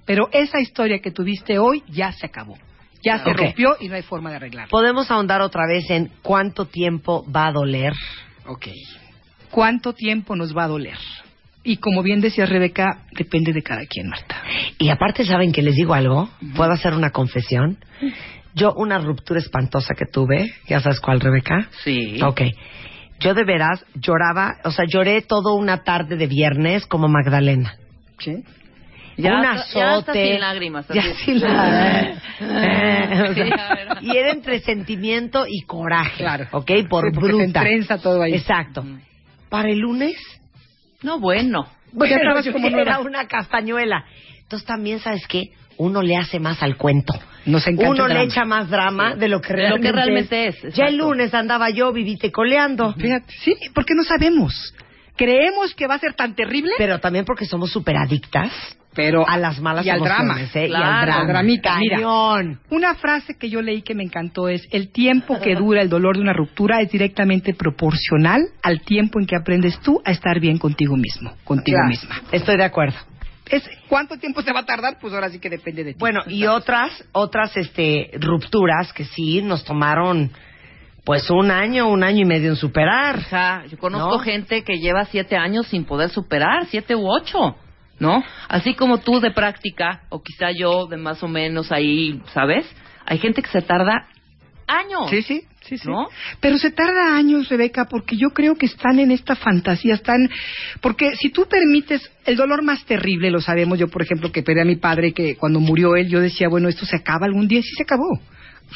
Pero 0.04 0.30
esa 0.32 0.58
historia 0.58 0.98
que 0.98 1.12
tuviste 1.12 1.58
hoy 1.58 1.84
ya 1.88 2.10
se 2.12 2.26
acabó. 2.26 2.56
Ya 3.04 3.18
se 3.22 3.32
rompió 3.32 3.76
y 3.78 3.88
no 3.88 3.94
hay 3.94 4.02
forma 4.02 4.30
de 4.30 4.36
arreglarla. 4.36 4.70
Podemos 4.70 5.10
ahondar 5.10 5.42
otra 5.42 5.62
vez 5.66 5.88
en 5.90 6.10
cuánto 6.22 6.66
tiempo 6.66 7.24
va 7.30 7.48
a 7.48 7.52
doler. 7.52 7.92
Ok. 8.46 8.68
¿Cuánto 9.50 9.92
tiempo 9.92 10.34
nos 10.34 10.56
va 10.56 10.64
a 10.64 10.68
doler? 10.68 10.96
Y 11.64 11.76
como 11.76 12.02
bien 12.02 12.20
decía 12.20 12.44
Rebeca, 12.46 13.04
depende 13.12 13.52
de 13.52 13.62
cada 13.62 13.86
quien, 13.86 14.08
Marta. 14.08 14.42
Y 14.78 14.88
aparte, 14.88 15.24
¿saben 15.24 15.52
que 15.52 15.62
les 15.62 15.74
digo 15.76 15.94
algo? 15.94 16.28
¿Puedo 16.56 16.72
hacer 16.72 16.92
una 16.94 17.10
confesión? 17.10 17.78
Yo, 18.54 18.72
una 18.74 18.98
ruptura 18.98 19.38
espantosa 19.38 19.94
que 19.94 20.04
tuve, 20.06 20.52
¿ya 20.68 20.80
sabes 20.80 21.00
cuál, 21.00 21.20
Rebeca? 21.20 21.68
Sí. 21.84 22.20
Ok. 22.22 22.42
Yo 23.20 23.34
de 23.34 23.44
veras 23.44 23.84
lloraba, 23.94 24.56
o 24.64 24.72
sea, 24.72 24.84
lloré 24.88 25.22
todo 25.22 25.54
una 25.54 25.84
tarde 25.84 26.16
de 26.16 26.26
viernes 26.26 26.84
como 26.86 27.06
Magdalena. 27.08 27.76
¿Sí? 28.18 28.42
Ya 29.16 29.38
un 29.38 29.44
hasta- 29.46 29.78
ya 29.78 29.90
hasta 29.90 30.10
azote. 30.12 30.32
sin 30.32 30.40
lágrimas, 30.40 30.88
Ya 30.88 31.02
sin 31.24 31.40
lágrimas. 31.40 32.22
O 33.30 33.34
sea, 33.34 33.98
y 34.00 34.16
era 34.16 34.30
entre 34.32 34.58
sentimiento 34.60 35.44
y 35.48 35.60
coraje. 35.62 36.16
Claro. 36.16 36.46
¿Ok? 36.50 36.70
Por 36.88 37.04
Sí, 37.10 37.14
se 37.14 37.20
bruta. 37.20 37.98
todo 37.98 38.22
ahí. 38.22 38.32
Exacto. 38.34 38.84
Para 39.48 39.68
el 39.70 39.78
lunes, 39.78 40.16
No, 41.02 41.18
bueno. 41.18 41.66
Estabas 41.92 42.48
como 42.48 42.68
era 42.68 42.76
nueva. 42.76 43.00
una 43.00 43.26
castañuela. 43.26 44.04
Entonces 44.40 44.66
también, 44.66 44.98
¿sabes 45.00 45.26
qué? 45.26 45.50
Uno 45.76 46.02
le 46.02 46.16
hace 46.16 46.38
más 46.38 46.62
al 46.62 46.76
cuento. 46.76 47.14
Nos 47.46 47.66
encanta 47.66 47.90
Uno 47.90 48.08
le 48.08 48.22
echa 48.22 48.44
más 48.44 48.70
drama 48.70 49.16
de 49.16 49.28
lo 49.28 49.40
que 49.40 49.52
lo 49.52 49.56
realmente, 49.56 49.88
que 49.88 49.92
realmente 49.92 50.48
es, 50.48 50.74
Ya 50.74 50.86
el 50.86 50.96
lunes 50.96 51.34
andaba 51.34 51.70
yo 51.70 51.92
vivite 51.92 52.30
coleando. 52.30 52.92
Fíjate, 52.94 53.32
sí, 53.40 53.54
porque 53.74 53.94
no 53.94 54.04
sabemos. 54.04 54.74
Creemos 55.16 55.74
que 55.74 55.86
va 55.86 55.94
a 55.94 55.98
ser 55.98 56.14
tan 56.14 56.34
terrible, 56.34 56.72
Pero 56.78 57.00
también 57.00 57.24
porque 57.24 57.44
somos 57.46 57.70
súper 57.70 57.96
adictas 57.96 58.52
pero 58.94 59.26
a 59.28 59.36
las 59.38 59.60
malas 59.60 59.86
y 59.86 59.90
al 59.90 60.00
drama. 60.00 60.22
emociones, 60.34 60.56
¿eh? 60.56 60.66
y 60.66 60.68
Claro, 60.68 60.86
al 61.00 61.06
drama. 61.06 61.24
dramita, 61.32 61.78
mira. 61.78 61.98
Una 62.70 62.94
frase 62.94 63.36
que 63.38 63.48
yo 63.48 63.62
leí 63.62 63.82
que 63.82 63.94
me 63.94 64.02
encantó 64.04 64.48
es, 64.48 64.66
el 64.70 64.90
tiempo 64.92 65.40
que 65.40 65.54
dura 65.54 65.80
el 65.82 65.88
dolor 65.88 66.16
de 66.16 66.22
una 66.22 66.32
ruptura 66.32 66.80
es 66.80 66.90
directamente 66.90 67.54
proporcional 67.54 68.42
al 68.62 68.80
tiempo 68.82 69.18
en 69.20 69.26
que 69.26 69.36
aprendes 69.36 69.78
tú 69.80 70.00
a 70.04 70.10
estar 70.10 70.38
bien 70.40 70.58
contigo 70.58 70.96
mismo, 70.96 71.32
contigo 71.44 71.76
Claro, 71.76 71.88
misma. 71.88 72.22
Estoy 72.32 72.56
de 72.56 72.64
acuerdo. 72.64 72.96
Es, 73.50 73.68
¿Cuánto 73.88 74.16
tiempo 74.18 74.40
se 74.42 74.52
va 74.52 74.60
a 74.60 74.64
tardar? 74.64 74.98
Pues 75.00 75.12
ahora 75.12 75.28
sí 75.28 75.38
que 75.38 75.50
depende 75.50 75.84
de 75.84 75.92
ti. 75.92 75.98
Bueno, 75.98 76.20
y 76.26 76.46
otras, 76.46 77.04
otras 77.12 77.54
este, 77.56 78.10
rupturas 78.20 78.92
que 78.92 79.04
sí 79.04 79.42
nos 79.42 79.64
tomaron 79.64 80.30
pues 81.04 81.28
un 81.30 81.50
año, 81.50 81.88
un 81.88 82.04
año 82.04 82.20
y 82.20 82.24
medio 82.24 82.48
en 82.50 82.56
superar. 82.56 83.18
O 83.18 83.22
sea, 83.22 83.64
yo 83.68 83.76
conozco 83.76 84.12
¿No? 84.12 84.18
gente 84.20 84.62
que 84.62 84.78
lleva 84.78 85.04
siete 85.06 85.36
años 85.36 85.66
sin 85.66 85.84
poder 85.84 86.10
superar, 86.10 86.66
siete 86.66 86.94
u 86.94 87.06
ocho, 87.10 87.56
¿no? 88.02 88.22
Así 88.48 88.74
como 88.74 88.98
tú 88.98 89.20
de 89.20 89.30
práctica, 89.30 90.02
o 90.08 90.20
quizá 90.22 90.50
yo 90.50 90.86
de 90.86 90.96
más 90.96 91.22
o 91.22 91.28
menos 91.28 91.70
ahí, 91.70 92.20
¿sabes? 92.34 92.66
Hay 93.06 93.18
gente 93.18 93.42
que 93.42 93.48
se 93.48 93.62
tarda 93.62 94.08
años. 94.66 95.08
Sí, 95.08 95.22
sí, 95.22 95.44
sí, 95.60 95.78
sí. 95.78 95.88
¿No? 95.88 96.08
Pero 96.40 96.58
se 96.58 96.72
tarda 96.72 97.14
años, 97.14 97.48
Rebeca, 97.48 97.84
porque 97.84 98.16
yo 98.16 98.30
creo 98.30 98.56
que 98.56 98.66
están 98.66 98.98
en 98.98 99.12
esta 99.12 99.36
fantasía, 99.36 99.94
están... 99.94 100.28
Porque 100.80 101.14
si 101.14 101.30
tú 101.30 101.46
permites 101.46 102.10
el 102.24 102.34
dolor 102.34 102.64
más 102.64 102.84
terrible, 102.86 103.30
lo 103.30 103.40
sabemos, 103.40 103.78
yo 103.78 103.86
por 103.86 104.02
ejemplo 104.02 104.32
que 104.32 104.42
perdí 104.42 104.62
a 104.62 104.64
mi 104.64 104.76
padre, 104.76 105.12
que 105.12 105.36
cuando 105.36 105.60
murió 105.60 105.94
él, 105.94 106.08
yo 106.08 106.20
decía, 106.20 106.48
bueno, 106.48 106.68
esto 106.68 106.84
se 106.84 106.96
acaba 106.96 107.26
algún 107.26 107.46
día, 107.46 107.60
y 107.60 107.62
sí 107.62 107.70
se 107.76 107.84
acabó. 107.84 108.20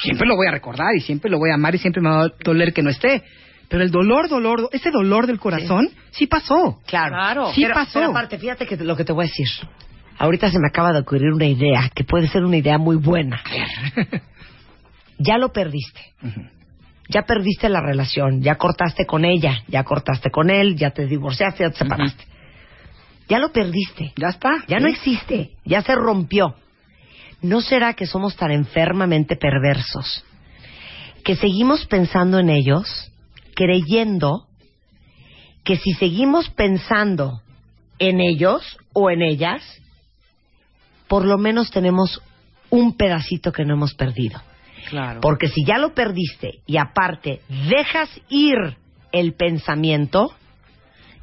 Siempre 0.01 0.29
lo 0.29 0.37
voy 0.37 0.47
a 0.47 0.53
recordar 0.53 0.95
y 0.95 1.01
siempre 1.01 1.31
lo 1.31 1.39
voy 1.39 1.51
a 1.51 1.55
amar 1.55 1.75
y 1.75 1.79
siempre 1.79 2.01
me 2.01 2.11
va 2.11 2.27
a 2.27 2.33
doler 2.45 2.73
que 2.73 2.83
no 2.83 2.91
esté. 2.91 3.25
Pero 3.69 3.83
el 3.83 3.91
dolor, 3.91 4.29
dolor, 4.29 4.69
ese 4.73 4.91
dolor 4.91 5.27
del 5.27 5.39
corazón, 5.39 5.91
sí, 6.11 6.27
pasó. 6.27 6.81
Claro. 6.87 7.53
Sí 7.53 7.63
pero, 7.63 7.75
pasó. 7.75 7.95
pero 7.95 8.11
aparte, 8.11 8.39
fíjate 8.39 8.67
que 8.67 8.77
lo 8.77 8.97
que 8.97 9.05
te 9.05 9.13
voy 9.13 9.25
a 9.25 9.29
decir. 9.29 9.47
Ahorita 10.19 10.51
se 10.51 10.59
me 10.59 10.69
acaba 10.69 10.93
de 10.93 11.01
ocurrir 11.01 11.33
una 11.33 11.47
idea 11.47 11.91
que 11.95 12.05
puede 12.05 12.29
ser 12.29 12.45
una 12.45 12.57
idea 12.57 12.79
muy 12.79 12.97
buena. 12.97 13.43
ya 15.19 15.37
lo 15.37 15.53
perdiste. 15.53 16.01
Ya 17.09 17.23
perdiste 17.23 17.69
la 17.69 17.81
relación, 17.81 18.41
ya 18.41 18.57
cortaste 18.57 19.05
con 19.05 19.25
ella, 19.25 19.63
ya 19.69 19.85
cortaste 19.85 20.31
con 20.31 20.49
él, 20.49 20.77
ya 20.77 20.91
te 20.91 21.07
divorciaste, 21.07 21.65
ya 21.65 21.71
te 21.71 21.79
separaste. 21.79 22.25
Ya 23.29 23.39
lo 23.39 23.53
perdiste. 23.53 24.13
Ya 24.17 24.29
está. 24.29 24.65
Ya 24.69 24.79
no 24.79 24.89
existe, 24.89 25.51
ya 25.65 25.83
se 25.83 25.95
rompió. 25.95 26.55
¿No 27.43 27.61
será 27.61 27.95
que 27.95 28.07
somos 28.07 28.37
tan 28.37 28.51
enfermamente 28.53 29.37
perversos 29.37 30.25
que 31.27 31.35
seguimos 31.35 31.85
pensando 31.87 32.39
en 32.39 32.49
ellos, 32.49 33.11
creyendo 33.57 34.47
que 35.65 35.77
si 35.77 35.93
seguimos 35.95 36.49
pensando 36.51 37.41
en 37.99 38.21
ellos 38.21 38.79
o 38.93 39.11
en 39.11 39.23
ellas, 39.23 39.63
por 41.09 41.25
lo 41.25 41.39
menos 41.39 41.71
tenemos 41.71 42.23
un 42.71 42.97
pedacito 42.97 43.51
que 43.51 43.65
no 43.65 43.75
hemos 43.75 43.95
perdido? 43.95 44.41
Claro. 44.89 45.21
Porque 45.21 45.49
si 45.49 45.65
ya 45.65 45.79
lo 45.79 45.95
perdiste 45.95 46.61
y 46.67 46.77
aparte 46.77 47.41
dejas 47.69 48.09
ir 48.29 48.77
el 49.11 49.35
pensamiento, 49.35 50.33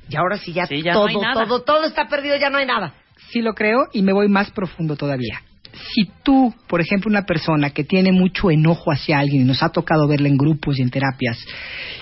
y 0.10 0.18
ahora 0.18 0.38
sí 0.38 0.52
ya, 0.52 0.66
Sí, 0.66 0.82
ya 0.82 0.94
no 0.94 1.06
todo, 1.08 1.22
todo, 1.34 1.62
todo 1.62 1.84
está 1.86 2.10
perdido, 2.10 2.36
ya 2.36 2.50
no 2.50 2.58
hay 2.58 2.66
nada. 2.66 2.96
Sí 3.32 3.42
lo 3.42 3.54
creo 3.54 3.88
y 3.94 4.02
me 4.02 4.12
voy 4.12 4.28
más 4.28 4.52
profundo 4.52 4.98
todavía. 4.98 5.42
Si 5.74 6.10
tú, 6.24 6.54
por 6.68 6.82
ejemplo, 6.82 7.10
una 7.10 7.26
persona 7.26 7.72
que 7.72 7.84
tiene 7.84 8.12
mucho 8.12 8.52
enojo 8.52 8.92
hacia 8.92 9.20
alguien 9.20 9.42
y 9.42 9.46
nos 9.46 9.64
ha 9.64 9.70
tocado 9.70 10.08
verla 10.08 10.28
en 10.30 10.38
grupos 10.38 10.78
y 10.80 10.82
en 10.84 10.90
terapias, 10.92 11.38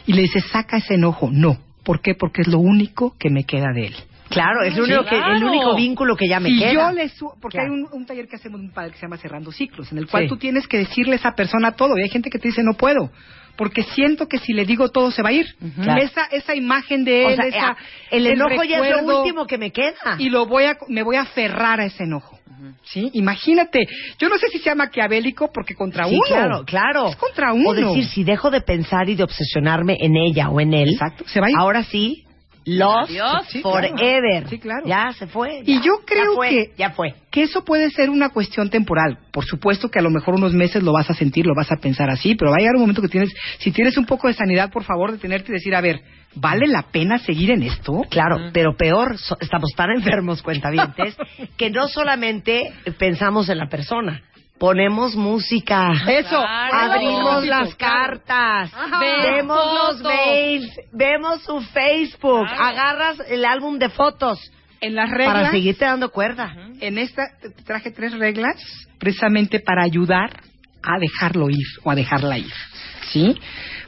y 0.06 0.14
le 0.14 0.24
dices, 0.24 0.44
saca 0.52 0.78
ese 0.78 0.96
enojo, 0.96 1.30
no. 1.32 1.58
¿Por 1.84 2.02
qué? 2.02 2.14
Porque 2.14 2.42
es 2.42 2.48
lo 2.48 2.60
único 2.60 3.16
que 3.18 3.30
me 3.30 3.44
queda 3.44 3.68
de 3.74 3.88
él. 3.88 3.96
Claro, 4.30 4.62
es 4.64 4.78
lo 4.78 4.86
Sí, 4.86 4.92
único 4.94 5.10
que, 5.10 5.18
el 5.18 5.44
único 5.44 5.76
vínculo 5.76 6.16
que 6.16 6.28
ya 6.30 6.40
me 6.40 6.50
si 6.50 6.60
queda. 6.60 6.72
yo 6.74 6.92
le 6.92 7.10
su- 7.10 7.32
porque 7.42 7.58
Claro. 7.58 7.74
hay 7.74 7.80
un, 7.82 7.88
un 7.92 8.06
taller 8.06 8.28
que 8.30 8.38
hacemos 8.38 8.62
un 8.62 8.72
padre 8.72 8.92
que 8.92 8.98
se 8.98 9.02
llama 9.02 9.18
Cerrando 9.18 9.52
Ciclos, 9.52 9.92
en 9.92 9.98
el 9.98 10.08
cual 10.08 10.24
Sí. 10.24 10.30
tú 10.30 10.38
tienes 10.38 10.68
que 10.68 10.78
decirle 10.78 11.14
a 11.14 11.16
esa 11.18 11.32
persona 11.34 11.74
todo, 11.74 11.98
y 11.98 12.04
hay 12.04 12.10
gente 12.10 12.30
que 12.30 12.40
te 12.40 12.48
dice 12.48 12.64
no 12.64 12.74
puedo, 12.76 13.12
porque 13.58 13.84
siento 13.84 14.28
que 14.30 14.38
si 14.38 14.54
le 14.54 14.66
digo 14.66 14.88
todo 14.90 15.12
se 15.12 15.22
va 15.22 15.30
a 15.30 15.34
ir. 15.34 15.48
Claro. 15.82 16.02
Esa 16.02 16.26
esa 16.32 16.56
imagen 16.56 17.04
de 17.04 17.26
O 17.26 17.30
él, 17.30 17.36
sea, 17.36 17.46
esa, 17.48 17.78
el 18.12 18.26
enojo 18.28 18.64
ya 18.64 18.80
es 18.80 19.04
lo 19.06 19.20
último 19.22 19.48
que 19.48 19.58
me 19.58 19.72
queda. 19.72 20.16
y 20.18 20.30
lo 20.30 20.46
voy 20.46 20.64
a 20.64 20.78
me 20.88 21.04
voy 21.04 21.18
a 21.18 21.22
aferrar 21.24 21.82
a 21.82 21.86
ese 21.86 22.04
enojo. 22.04 22.40
¿Sí? 22.84 23.10
Imagínate, 23.14 23.88
yo 24.20 24.30
no 24.30 24.38
sé 24.38 24.48
si 24.52 24.60
sea 24.60 24.76
maquiavélico 24.76 25.52
porque 25.54 25.76
contra 25.76 26.06
Sí, 26.06 26.14
uno. 26.16 26.24
claro, 26.28 26.64
claro. 26.66 27.08
Es 27.10 27.16
contra 27.16 27.54
uno. 27.54 27.70
O 27.70 27.74
decir, 27.74 28.06
si 28.06 28.24
dejo 28.24 28.50
de 28.52 28.62
pensar 28.62 29.10
y 29.10 29.16
de 29.16 29.24
obsesionarme 29.24 29.98
en 30.00 30.16
ella 30.16 30.50
o 30.50 30.60
en 30.62 30.74
él, 30.74 30.90
Exacto, 30.94 31.24
se 31.28 31.40
va 31.40 31.48
a 31.48 31.50
ir. 31.50 31.56
ahora 31.58 31.84
sí, 31.84 32.24
lost 32.66 33.10
Adiós. 33.10 33.48
Sí, 33.50 33.62
claro. 33.62 33.88
forever. 33.98 34.48
Sí, 34.50 34.60
claro. 34.60 34.86
Ya 34.86 35.12
se 35.14 35.28
fue. 35.28 35.64
Y 35.66 35.82
yo 35.82 36.00
creo 36.06 36.32
ya 36.32 36.36
fue, 36.36 36.50
que- 36.50 36.72
Ya 36.78 36.90
fue. 36.92 37.16
que 37.32 37.44
eso 37.44 37.64
puede 37.64 37.90
ser 37.90 38.10
una 38.10 38.30
cuestión 38.30 38.70
temporal. 38.70 39.18
Por 39.32 39.46
supuesto 39.46 39.90
que 39.90 40.00
a 40.00 40.02
lo 40.02 40.10
mejor 40.10 40.36
unos 40.36 40.54
meses 40.54 40.84
lo 40.84 40.94
vas 40.94 41.10
a 41.10 41.14
sentir, 41.14 41.46
lo 41.46 41.56
vas 41.56 41.72
a 41.72 41.78
pensar 41.78 42.10
así, 42.10 42.36
pero 42.36 42.52
va 42.52 42.58
a 42.58 42.60
llegar 42.60 42.76
un 42.76 42.82
momento 42.82 43.02
que 43.02 43.08
tienes, 43.08 43.34
si 43.60 43.72
tienes 43.72 43.98
un 43.98 44.06
poco 44.06 44.28
de 44.28 44.34
sanidad, 44.34 44.70
por 44.72 44.84
favor, 44.84 45.12
detenerte 45.12 45.52
y 45.52 45.56
decir, 45.56 45.74
a 45.76 45.82
ver, 45.82 46.02
¿vale 46.36 46.68
la 46.68 46.84
pena 46.84 47.18
seguir 47.18 47.52
en 47.52 47.64
esto? 47.64 48.06
Claro, 48.10 48.50
pero 48.54 48.76
peor, 48.78 49.18
so- 49.18 49.38
estamos 49.42 49.72
tan 49.76 49.90
enfermos, 49.96 50.42
cuentavientes, 50.42 51.16
que 51.58 51.70
no 51.70 51.88
solamente 51.88 52.72
pensamos 52.98 53.50
en 53.50 53.58
la 53.58 53.68
persona, 53.68 54.22
ponemos 54.62 55.16
música. 55.16 55.90
Eso. 56.08 56.30
Claro. 56.30 56.94
Abrimos 56.94 57.46
las 57.48 57.74
cartas, 57.76 58.72
Ajá. 58.72 59.00
vemos 59.24 59.60
los 59.74 60.02
mails, 60.04 60.72
vemos 60.94 61.42
su 61.42 61.60
Facebook, 61.62 62.46
Claro. 62.48 62.64
agarras 62.64 63.20
el 63.28 63.44
álbum 63.44 63.80
de 63.80 63.90
fotos 63.90 64.40
En 64.80 64.94
las 64.94 65.10
reglas, 65.10 65.34
para 65.34 65.50
seguirte 65.52 65.84
dando 65.86 66.12
cuerda. 66.12 66.54
en 66.80 67.00
esta 67.00 67.24
traje 67.66 67.90
tres 67.90 68.14
reglas 68.20 68.56
precisamente 69.00 69.60
para 69.60 69.84
ayudar 69.84 70.30
a 70.84 71.00
dejarlo 71.00 71.50
ir 71.50 71.66
o 71.84 71.90
a 71.90 71.96
dejarla 71.96 72.38
ir. 72.38 72.54
¿Sí? 73.12 73.36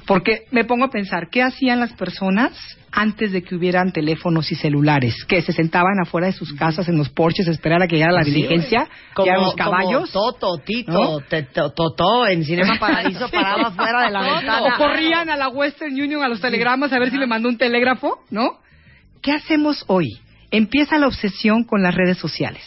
Porque 0.06 0.46
me 0.52 0.66
pongo 0.66 0.86
a 0.86 0.90
pensar, 0.90 1.30
¿qué 1.32 1.42
hacían 1.42 1.80
las 1.80 1.94
personas 1.94 2.52
antes 2.92 3.32
de 3.32 3.42
que 3.42 3.56
hubieran 3.56 3.92
teléfonos 3.94 4.52
y 4.52 4.56
celulares? 4.56 5.16
Que 5.26 5.42
se 5.42 5.54
sentaban 5.54 5.94
afuera 6.02 6.28
de 6.28 6.34
sus 6.34 6.54
casas 6.54 6.90
en 6.90 6.98
los 6.98 7.10
porches 7.10 7.48
a 7.48 7.52
esperar 7.52 7.82
a 7.82 7.88
que 7.88 7.96
llegara 7.96 8.12
la 8.12 8.24
diligencia, 8.24 8.88
Como, 9.14 9.26
llegaran 9.26 9.46
los 9.46 9.56
caballos. 9.56 10.12
como 10.12 10.34
Toto, 10.34 10.58
Tito, 10.66 10.92
¿No? 10.92 11.70
Totó 11.74 12.28
en 12.28 12.44
Cinema 12.44 12.78
Paradiso 12.80 13.28
Sí. 13.30 13.34
parado 13.36 13.68
afuera 13.68 14.04
de 14.06 14.12
la 14.12 14.22
ventana. 14.22 14.62
O 14.76 14.78
corrían 14.78 15.30
a 15.30 15.38
la 15.38 15.48
Western 15.48 15.94
Union 15.94 16.22
a 16.22 16.28
los 16.28 16.42
telegramas 16.42 16.92
a 16.92 17.00
ver 17.00 17.10
si 17.10 17.18
le 17.18 17.26
mandó 17.28 17.48
un 17.50 17.58
telégrafo, 17.58 18.20
¿no? 18.30 18.60
¿Qué 19.22 19.32
hacemos 19.32 19.86
hoy? 19.88 20.20
Empieza 20.52 20.98
la 20.98 21.08
obsesión 21.08 21.64
con 21.64 21.82
las 21.82 21.96
redes 21.96 22.18
sociales, 22.18 22.62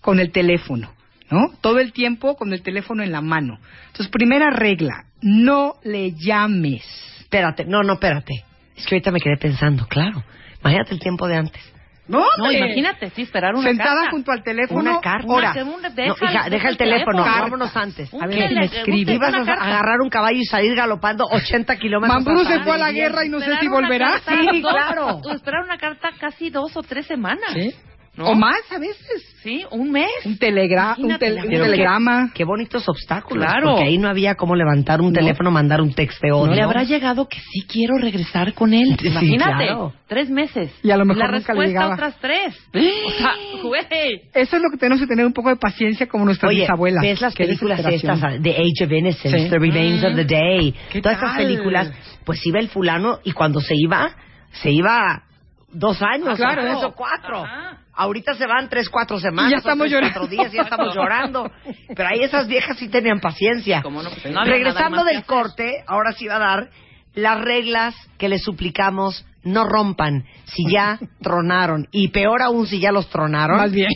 con 0.00 0.18
el 0.18 0.32
teléfono, 0.32 0.92
¿no? 1.30 1.52
Todo 1.60 1.78
el 1.78 1.92
tiempo 1.92 2.34
con 2.36 2.52
el 2.52 2.62
teléfono 2.62 3.02
en 3.04 3.12
la 3.12 3.20
mano. 3.20 3.58
Entonces, 3.86 4.08
primera 4.08 4.50
regla, 4.50 5.04
no 5.24 5.74
le 5.82 6.12
llames. 6.12 6.84
Espérate, 7.20 7.64
no, 7.64 7.82
no, 7.82 7.94
espérate. 7.94 8.44
Es 8.76 8.86
que 8.86 8.94
ahorita 8.96 9.10
me 9.10 9.20
quedé 9.20 9.36
pensando, 9.36 9.86
claro. 9.86 10.22
Imagínate 10.60 10.94
el 10.94 11.00
tiempo 11.00 11.26
de 11.26 11.36
antes. 11.36 11.62
No, 12.06 12.22
No, 12.36 12.52
imagínate, 12.52 13.08
sí, 13.10 13.22
esperar 13.22 13.54
una 13.54 13.66
Sentada 13.70 13.94
carta. 13.94 14.10
junto 14.10 14.30
al 14.30 14.42
teléfono. 14.42 14.78
Una 14.80 15.00
carta. 15.00 15.26
Una- 15.26 15.54
No, 15.54 15.78
deja- 15.94 16.30
hija, 16.32 16.50
deja 16.50 16.68
el 16.68 16.76
teléfono, 16.76 17.18
el 17.20 17.24
teléfono. 17.24 17.42
vámonos 17.44 17.74
antes. 17.76 18.12
Un 18.12 18.22
A 18.22 18.26
ver 18.26 18.48
si 18.84 18.90
me 18.90 18.98
Ibas 19.14 19.34
una 19.34 19.54
a 19.54 19.66
agarrar 19.68 20.00
un 20.02 20.10
caballo 20.10 20.36
y 20.38 20.44
salir 20.44 20.74
galopando 20.76 21.24
80 21.30 21.76
kilómetros. 21.76 22.22
Mambrú 22.22 22.44
se 22.44 22.60
fue 22.62 22.74
a 22.74 22.78
la 22.78 22.92
guerra 22.92 23.24
y 23.24 23.30
no 23.30 23.40
sé 23.40 23.56
si 23.58 23.68
volverá. 23.68 24.20
carta 24.22 24.32
Sí, 24.52 24.60
dos- 24.60 24.70
claro. 24.72 25.20
Esperar 25.34 25.64
una 25.64 25.78
carta 25.78 26.10
casi 26.20 26.50
dos 26.50 26.76
o 26.76 26.82
tres 26.82 27.06
semanas. 27.06 27.50
¿Sí? 27.54 27.70
¿No? 28.16 28.26
O 28.26 28.34
más 28.36 28.60
a 28.70 28.78
veces. 28.78 29.24
Sí, 29.42 29.64
un 29.72 29.90
mes. 29.90 30.08
Un, 30.24 30.38
telegra 30.38 30.94
un, 30.96 31.18
tel- 31.18 31.34
un 31.42 31.48
telegrama. 31.50 32.28
Qué, 32.28 32.38
qué 32.38 32.44
bonitos 32.44 32.88
obstáculos. 32.88 33.44
Claro. 33.44 33.70
Porque 33.72 33.84
ahí 33.88 33.98
no 33.98 34.08
había 34.08 34.36
cómo 34.36 34.54
levantar 34.54 35.00
un 35.00 35.12
No. 35.12 35.18
teléfono, 35.18 35.50
mandar 35.50 35.80
un 35.80 35.92
texto 35.92 36.20
de 36.24 36.30
¿No 36.30 36.46
le 36.54 36.62
habrá 36.62 36.84
llegado 36.84 37.28
que 37.28 37.38
sí 37.40 37.66
quiero 37.68 37.98
regresar 37.98 38.54
con 38.54 38.72
él? 38.72 38.96
Sí, 39.00 39.08
Imagínate, 39.08 39.64
claro. 39.66 39.92
tres 40.06 40.30
meses. 40.30 40.72
Y 40.84 40.92
a 40.92 40.96
lo 40.96 41.04
mejor 41.04 41.24
La 41.24 41.32
nunca 41.32 41.52
le 41.54 41.60
respuesta 41.60 41.66
llegaba. 41.68 41.94
otras 41.94 42.16
tres. 42.20 42.56
O 43.06 43.10
sea, 43.18 43.32
güey. 43.62 44.22
Eso 44.32 44.56
es 44.56 44.62
lo 44.62 44.70
que 44.70 44.76
tenemos 44.78 45.00
que 45.00 45.06
tener 45.08 45.26
un 45.26 45.32
poco 45.32 45.48
de 45.48 45.56
paciencia 45.56 46.06
como 46.06 46.24
nuestras 46.24 46.50
Oye, 46.50 46.60
bisabuelas. 46.60 47.02
ves 47.02 47.20
las 47.20 47.34
películas 47.34 47.80
estas, 47.84 48.20
The 48.40 48.50
Age 48.50 48.84
of 48.84 48.92
Innocence, 48.92 49.38
Sí. 49.44 49.50
The 49.50 49.58
Remains 49.58 50.04
of 50.04 50.14
the 50.14 50.24
Day, 50.24 50.72
¿Qué 50.92 51.02
todas 51.02 51.18
estas 51.18 51.36
películas, 51.36 51.92
pues 52.24 52.40
iba 52.46 52.60
el 52.60 52.68
fulano 52.68 53.18
y 53.24 53.32
cuando 53.32 53.60
se 53.60 53.74
iba, 53.76 54.14
se 54.52 54.70
iba 54.70 55.24
dos 55.72 56.00
años, 56.02 56.28
Ah, 56.30 56.36
claro. 56.36 56.62
o 56.62 56.64
tres 56.64 56.84
o 56.84 56.94
cuatro. 56.94 57.42
Ajá. 57.44 57.78
Ahorita 57.96 58.34
se 58.34 58.46
van 58.46 58.68
tres, 58.68 58.88
cuatro 58.88 59.18
semanas, 59.18 59.50
Y 59.50 59.54
ya 59.54 59.58
estamos 59.58 59.80
tres, 59.88 59.92
llorando. 59.92 60.12
cuatro 60.20 60.28
días 60.36 60.52
y 60.52 60.56
ya 60.56 60.62
estamos 60.62 60.94
llorando. 60.94 61.50
Pero 61.94 62.08
ahí 62.08 62.20
esas 62.22 62.46
viejas 62.48 62.76
sí 62.78 62.88
tenían 62.88 63.20
paciencia. 63.20 63.82
¿Cómo 63.82 64.02
no? 64.02 64.10
Pues 64.10 64.32
no 64.32 64.44
Regresando 64.44 65.04
del 65.04 65.24
corte, 65.24 65.82
ahora 65.86 66.12
sí 66.12 66.26
va 66.26 66.36
a 66.36 66.38
dar 66.40 66.70
las 67.14 67.40
reglas 67.40 67.94
que 68.18 68.28
le 68.28 68.38
suplicamos 68.38 69.24
no 69.44 69.64
rompan 69.64 70.24
si 70.46 70.68
ya 70.70 70.98
tronaron 71.22 71.86
y 71.92 72.08
peor 72.08 72.42
aún 72.42 72.66
si 72.66 72.80
ya 72.80 72.90
los 72.92 73.08
tronaron 73.10 73.58
Más 73.58 73.72
bien. 73.72 73.90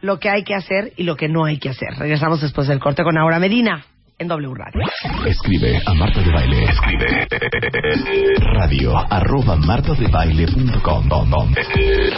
lo 0.00 0.18
que 0.20 0.30
hay 0.30 0.44
que 0.44 0.54
hacer 0.54 0.92
y 0.96 1.02
lo 1.02 1.16
que 1.16 1.28
no 1.28 1.44
hay 1.44 1.58
que 1.58 1.68
hacer. 1.68 1.88
Regresamos 1.98 2.40
después 2.40 2.68
del 2.68 2.78
corte 2.80 3.02
con 3.02 3.18
Aura 3.18 3.38
Medina 3.38 3.84
en 4.18 4.28
W 4.28 4.54
Radio. 4.54 4.80
Escribe 5.26 5.80
a 5.86 5.94
Marta 5.94 6.20
de 6.20 6.30
Baile. 6.32 6.64
Escribe 6.64 7.26
radio 8.54 8.96
arroba 9.10 9.56
martadebaile.com 9.56 11.08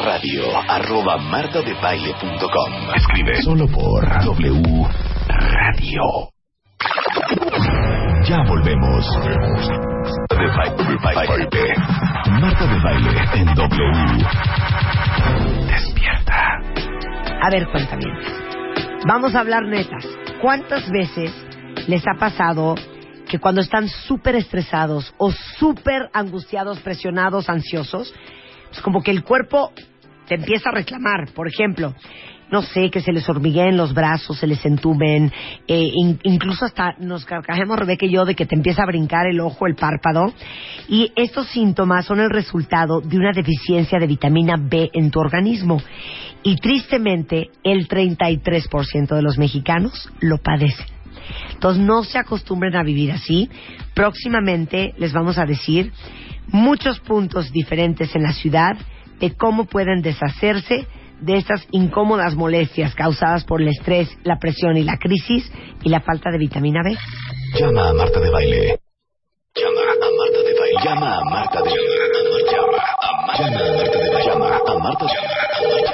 radio 0.05 0.59
arroba 0.68 1.16
martadebaile.com 1.18 2.94
Escribe 2.94 3.43
solo 3.43 3.66
por 3.68 4.06
W 4.24 4.89
Radio. 5.28 6.02
Ya 8.28 8.43
volvemos. 8.47 9.06
De 10.28 10.47
baile, 10.56 10.97
baile. 11.02 11.74
Marta 12.40 12.66
de 12.66 12.81
Baile 12.81 13.20
en 13.35 13.55
W. 13.55 14.24
Despierta. 15.66 16.60
A 17.43 17.51
ver, 17.51 17.66
cuéntame. 17.68 18.05
Vamos 19.06 19.35
a 19.35 19.40
hablar 19.40 19.64
netas. 19.64 20.05
¿Cuántas 20.43 20.90
veces 20.90 21.45
les 21.86 22.02
ha 22.06 22.18
pasado 22.18 22.74
que 23.28 23.38
cuando 23.38 23.60
están 23.60 23.88
súper 23.88 24.36
estresados 24.36 25.12
o 25.18 25.32
súper 25.58 26.08
angustiados, 26.12 26.78
presionados, 26.80 27.48
ansiosos, 27.48 28.14
pues 28.68 28.80
como 28.80 29.02
que 29.02 29.10
el 29.10 29.24
cuerpo 29.24 29.72
te 30.28 30.36
empieza 30.36 30.70
a 30.70 30.72
reclamar? 30.72 31.28
Por 31.34 31.48
ejemplo, 31.48 31.94
no 32.50 32.62
sé, 32.62 32.90
que 32.90 33.00
se 33.00 33.12
les 33.12 33.28
hormigueen 33.28 33.76
los 33.76 33.92
brazos, 33.94 34.38
se 34.38 34.46
les 34.46 34.64
entuben, 34.64 35.32
eh, 35.66 35.90
in- 35.92 36.20
incluso 36.22 36.64
hasta 36.64 36.94
nos 36.98 37.24
carcajemos 37.24 37.76
Rebeca 37.78 38.06
y 38.06 38.12
yo 38.12 38.24
de 38.24 38.36
que 38.36 38.46
te 38.46 38.54
empieza 38.54 38.82
a 38.84 38.86
brincar 38.86 39.26
el 39.26 39.40
ojo, 39.40 39.66
el 39.66 39.74
párpado. 39.74 40.32
Y 40.88 41.12
estos 41.16 41.48
síntomas 41.48 42.06
son 42.06 42.20
el 42.20 42.30
resultado 42.30 43.00
de 43.00 43.16
una 43.16 43.32
deficiencia 43.32 43.98
de 43.98 44.06
vitamina 44.06 44.54
B 44.56 44.90
en 44.92 45.10
tu 45.10 45.18
organismo. 45.18 45.82
Y 46.44 46.56
tristemente, 46.56 47.50
el 47.64 47.88
33% 47.88 49.16
de 49.16 49.22
los 49.22 49.36
mexicanos 49.38 50.08
lo 50.20 50.38
padecen. 50.38 50.95
Entonces 51.56 51.82
no 51.82 52.04
se 52.04 52.18
acostumbren 52.18 52.76
a 52.76 52.82
vivir 52.82 53.12
así. 53.12 53.48
Próximamente 53.94 54.92
les 54.98 55.14
vamos 55.14 55.38
a 55.38 55.46
decir 55.46 55.90
muchos 56.48 57.00
puntos 57.00 57.50
diferentes 57.50 58.14
en 58.14 58.24
la 58.24 58.34
ciudad 58.34 58.76
de 59.18 59.34
cómo 59.34 59.64
pueden 59.64 60.02
deshacerse 60.02 60.86
de 61.22 61.38
estas 61.38 61.66
incómodas 61.70 62.34
molestias 62.34 62.94
causadas 62.94 63.44
por 63.44 63.62
el 63.62 63.68
estrés, 63.68 64.14
la 64.22 64.38
presión 64.38 64.76
y 64.76 64.82
la 64.82 64.98
crisis 64.98 65.50
y 65.82 65.88
la 65.88 66.00
falta 66.00 66.30
de 66.30 66.36
vitamina 66.36 66.82
B. 66.84 66.94
Llama 67.58 67.88
a 67.88 67.94
Marta 67.94 68.20
de 68.20 68.30
Baile. 68.30 68.78
Llama 69.54 69.80
a 69.80 70.10
Marta 70.18 70.42
de 70.42 70.60
Baile. 70.60 70.80
Llama 70.84 71.16
a 71.16 71.24
Marta 71.24 71.62
de 71.62 71.70
Baile. 71.70 71.86
Llama 72.52 72.76
a 72.76 73.18
Marta 73.26 73.48
de 73.48 74.10
Baile. 74.10 74.26
Llama 74.26 74.46
a 74.46 74.78
Marta 74.78 75.06
de 75.06 75.10
Baile. 75.70 75.88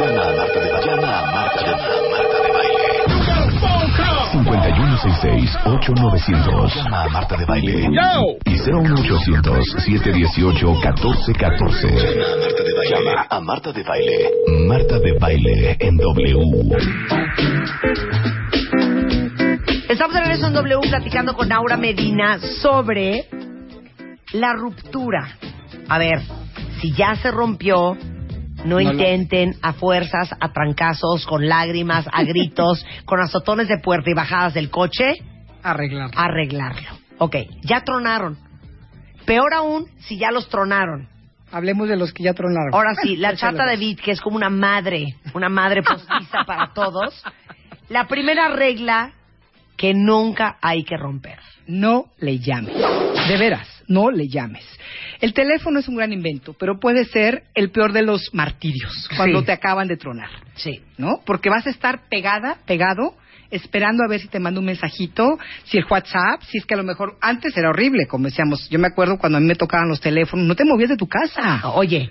Llama 0.00 0.22
a 0.22 0.36
Marta 0.36 0.60
de 0.60 0.72
Baile. 0.72 0.73
5166-8900. 5.04 6.74
Llama 6.74 7.04
a 7.04 7.08
Marta 7.10 7.36
de 7.36 7.44
Baile. 7.44 7.90
Y 8.46 8.54
01800-718-1414. 8.54 10.08
Llama 10.10 10.46
a 10.48 10.58
Marta 12.40 12.52
de 12.62 12.72
Baile. 12.72 12.90
Llama 12.90 13.26
a 13.28 13.40
Marta 13.40 13.72
de 13.72 13.82
Baile. 13.82 14.30
Marta 14.66 14.98
de 14.98 15.12
Baile 15.18 15.76
en 15.78 15.98
W. 15.98 16.38
Estamos 19.88 20.14
de 20.14 20.20
regreso 20.20 20.46
en 20.46 20.54
W 20.54 20.80
platicando 20.88 21.34
con 21.34 21.52
Aura 21.52 21.76
Medina 21.76 22.38
sobre 22.62 23.26
la 24.32 24.54
ruptura. 24.54 25.36
A 25.86 25.98
ver, 25.98 26.22
si 26.80 26.92
ya 26.92 27.14
se 27.16 27.30
rompió, 27.30 27.94
no, 28.64 28.80
intenten 28.80 29.54
a 29.62 29.72
fuerzas, 29.74 30.30
a 30.38 30.52
trancazos, 30.52 31.26
con 31.26 31.48
lágrimas, 31.48 32.06
a 32.10 32.22
gritos, 32.24 32.84
con 33.04 33.20
azotones 33.20 33.68
de 33.68 33.78
puerta 33.78 34.10
y 34.10 34.14
bajadas 34.14 34.54
del 34.54 34.70
coche, 34.70 35.18
Arreglar. 35.62 36.10
arreglarlo. 36.14 36.88
Ok, 37.18 37.36
ya 37.62 37.82
tronaron. 37.82 38.36
Peor 39.24 39.54
aún 39.54 39.86
si 40.00 40.18
ya 40.18 40.30
los 40.30 40.48
tronaron. 40.48 41.08
Hablemos 41.50 41.88
de 41.88 41.96
los 41.96 42.12
que 42.12 42.24
ya 42.24 42.34
tronaron. 42.34 42.74
Ahora 42.74 42.94
sí, 43.00 43.16
la 43.18 43.36
chata 43.36 43.64
de. 43.64 43.76
Vid, 43.76 44.00
que 44.00 44.10
es 44.10 44.20
como 44.20 44.36
una 44.36 44.50
madre, 44.50 45.16
una 45.34 45.48
madre 45.48 45.82
postiza 45.82 46.42
para 46.46 46.72
todos. 46.72 47.22
La 47.88 48.06
primera 48.06 48.48
regla 48.48 49.12
que 49.76 49.94
nunca 49.94 50.56
hay 50.60 50.84
que 50.84 50.96
romper. 50.96 51.38
No 51.66 52.06
le 52.18 52.38
llames. 52.38 52.74
De 53.28 53.36
veras, 53.38 53.68
no 53.88 54.10
le 54.10 54.28
llames. 54.28 54.64
El 55.20 55.32
teléfono 55.34 55.78
es 55.78 55.88
un 55.88 55.96
gran 55.96 56.12
invento, 56.12 56.54
pero 56.58 56.78
puede 56.80 57.04
ser 57.04 57.44
el 57.54 57.70
peor 57.70 57.92
de 57.92 58.02
los 58.02 58.30
martirios 58.32 59.08
cuando 59.16 59.40
Sí. 59.40 59.46
te 59.46 59.52
acaban 59.52 59.88
de 59.88 59.96
tronar, 59.96 60.30
Sí. 60.54 60.80
¿no? 60.98 61.20
Porque 61.24 61.50
vas 61.50 61.66
a 61.66 61.70
estar 61.70 62.08
pegada, 62.08 62.58
pegado, 62.66 63.14
esperando 63.50 64.02
a 64.04 64.08
ver 64.08 64.20
si 64.20 64.28
te 64.28 64.40
manda 64.40 64.58
un 64.60 64.66
mensajito, 64.66 65.38
si 65.64 65.78
el 65.78 65.84
WhatsApp, 65.88 66.42
si 66.48 66.58
es 66.58 66.66
que 66.66 66.74
a 66.74 66.76
lo 66.76 66.82
mejor 66.82 67.16
antes 67.20 67.56
era 67.56 67.68
horrible, 67.68 68.06
como 68.06 68.26
decíamos. 68.26 68.68
Yo 68.70 68.78
me 68.78 68.88
acuerdo 68.88 69.16
cuando 69.18 69.38
a 69.38 69.40
mí 69.40 69.46
me 69.46 69.54
tocaban 69.54 69.88
los 69.88 70.00
teléfonos, 70.00 70.46
no 70.46 70.56
te 70.56 70.64
movías 70.64 70.90
de 70.90 70.96
tu 70.96 71.06
casa. 71.06 71.60
Oye, 71.74 72.10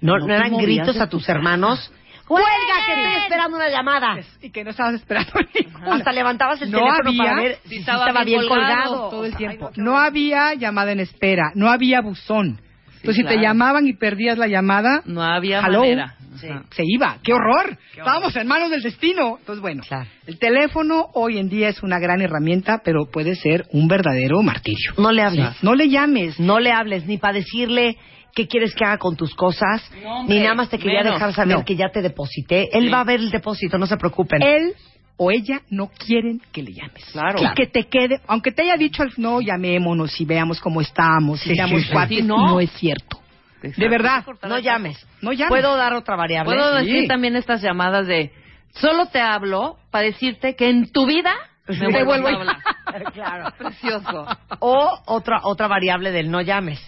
¿no, 0.00 0.18
No 0.18 0.34
eran 0.34 0.56
gritos 0.56 1.00
a 1.00 1.08
tus 1.08 1.28
hermanos? 1.28 1.92
¡Cuelga, 2.26 2.46
que 2.86 2.92
estoy 3.02 3.22
esperando 3.22 3.56
una 3.56 3.68
llamada! 3.68 4.18
Y 4.42 4.50
que 4.50 4.64
no 4.64 4.70
estabas 4.70 4.94
esperando 4.94 5.32
ninguna. 5.54 5.94
Hasta 5.94 6.12
levantabas 6.12 6.60
el 6.62 6.70
No 6.70 6.78
teléfono 6.78 7.08
había- 7.10 7.22
para 7.24 7.42
ver 7.42 7.56
si 7.62 7.68
si, 7.68 7.68
sí 7.68 7.76
estaba 7.80 8.06
estaba, 8.06 8.24
bien 8.24 8.38
bien 8.40 8.48
colgado. 8.48 8.84
colgado. 8.90 9.08
todo 9.10 9.24
el 9.24 9.32
Ay, 9.32 9.38
tiempo. 9.38 9.64
no, 9.66 9.72
qué 9.72 9.80
No 9.80 9.98
había 9.98 10.54
llamada 10.54 10.92
en 10.92 11.00
espera, 11.00 11.52
no 11.54 11.70
había 11.70 12.00
buzón. 12.00 12.60
Entonces, 12.96 13.16
si 13.16 13.22
te 13.22 13.28
claro. 13.34 13.42
llamaban 13.42 13.86
y 13.86 13.92
perdías 13.92 14.36
la 14.38 14.48
llamada, 14.48 15.02
No 15.04 15.22
había 15.22 15.60
Hello. 15.60 15.80
manera. 15.80 16.14
Sí. 16.40 16.48
Se 16.72 16.82
iba. 16.84 17.16
¡Qué 17.22 17.32
horror! 17.32 17.78
Estábamos 17.96 18.34
en 18.36 18.46
manos 18.46 18.68
del 18.70 18.82
destino. 18.82 19.36
Entonces, 19.38 19.62
bueno, 19.62 19.82
Claro. 19.86 20.06
el 20.26 20.38
teléfono 20.38 21.06
hoy 21.14 21.38
en 21.38 21.48
día 21.48 21.68
es 21.68 21.82
una 21.82 21.98
gran 21.98 22.20
herramienta, 22.20 22.82
pero 22.84 23.06
puede 23.10 23.36
ser 23.36 23.64
un 23.72 23.86
verdadero 23.88 24.42
martirio. 24.42 24.92
No 24.98 25.12
le 25.12 25.22
hables. 25.22 25.62
No 25.62 25.74
le 25.74 25.88
llames. 25.88 26.38
No 26.40 26.58
le 26.58 26.72
hables 26.72 27.06
ni 27.06 27.16
para 27.16 27.34
decirle 27.34 27.96
qué 28.36 28.46
quieres 28.46 28.74
que 28.74 28.84
haga 28.84 28.98
con 28.98 29.16
tus 29.16 29.34
cosas, 29.34 29.82
No, 30.02 30.18
hombre, 30.20 30.36
ni 30.36 30.42
nada 30.42 30.54
más 30.54 30.68
te 30.68 30.78
quería 30.78 30.98
menos. 31.02 31.14
dejar 31.14 31.32
saber 31.34 31.56
No. 31.56 31.64
que 31.64 31.74
ya 31.74 31.88
te 31.88 32.02
deposité. 32.02 32.68
Él 32.76 32.84
Sí. 32.84 32.90
va 32.90 33.00
a 33.00 33.04
ver 33.04 33.18
el 33.20 33.30
depósito, 33.30 33.78
no 33.78 33.86
se 33.86 33.96
preocupen. 33.96 34.42
Él 34.42 34.74
o 35.16 35.30
ella 35.30 35.62
no 35.70 35.88
quieren 35.88 36.42
que 36.52 36.62
le 36.62 36.74
llames. 36.74 37.02
Claro. 37.12 37.38
Y 37.42 37.54
que 37.54 37.66
te 37.66 37.84
quede, 37.88 38.20
aunque 38.28 38.52
te 38.52 38.62
haya 38.62 38.76
dicho, 38.76 39.02
al- 39.02 39.14
no, 39.16 39.40
llamémonos 39.40 40.20
y 40.20 40.26
veamos 40.26 40.60
cómo 40.60 40.82
estamos, 40.82 41.40
Sí, 41.40 41.52
y 41.52 41.54
seamos 41.56 41.82
sí, 41.84 41.88
cuates, 41.90 42.18
Sí, 42.18 42.22
no. 42.22 42.36
no. 42.46 42.60
es 42.60 42.70
cierto. 42.72 43.18
Exacto. 43.62 43.80
De 43.80 43.88
verdad. 43.88 44.24
no 44.46 44.58
llames. 44.58 45.06
No 45.22 45.32
llames. 45.32 45.48
¿Puedo 45.48 45.74
dar 45.76 45.94
otra 45.94 46.14
variable? 46.14 46.54
Puedo 46.54 46.78
Sí. 46.80 46.84
decir 46.86 47.08
también 47.08 47.34
estas 47.36 47.62
llamadas 47.62 48.06
de 48.06 48.30
solo 48.74 49.06
te 49.06 49.18
hablo 49.18 49.78
para 49.90 50.04
decirte 50.04 50.54
que 50.54 50.68
en 50.68 50.92
tu 50.92 51.06
vida 51.06 51.32
me 51.66 52.04
vuelvo 52.04 52.28
a 52.28 52.30
a- 52.30 52.34
hablar. 52.34 52.56
claro. 53.14 53.54
Precioso. 53.56 54.26
O 54.60 55.00
otra 55.06 55.40
otra 55.44 55.66
variable 55.68 56.12
del 56.12 56.30
no 56.30 56.42
llames. 56.42 56.78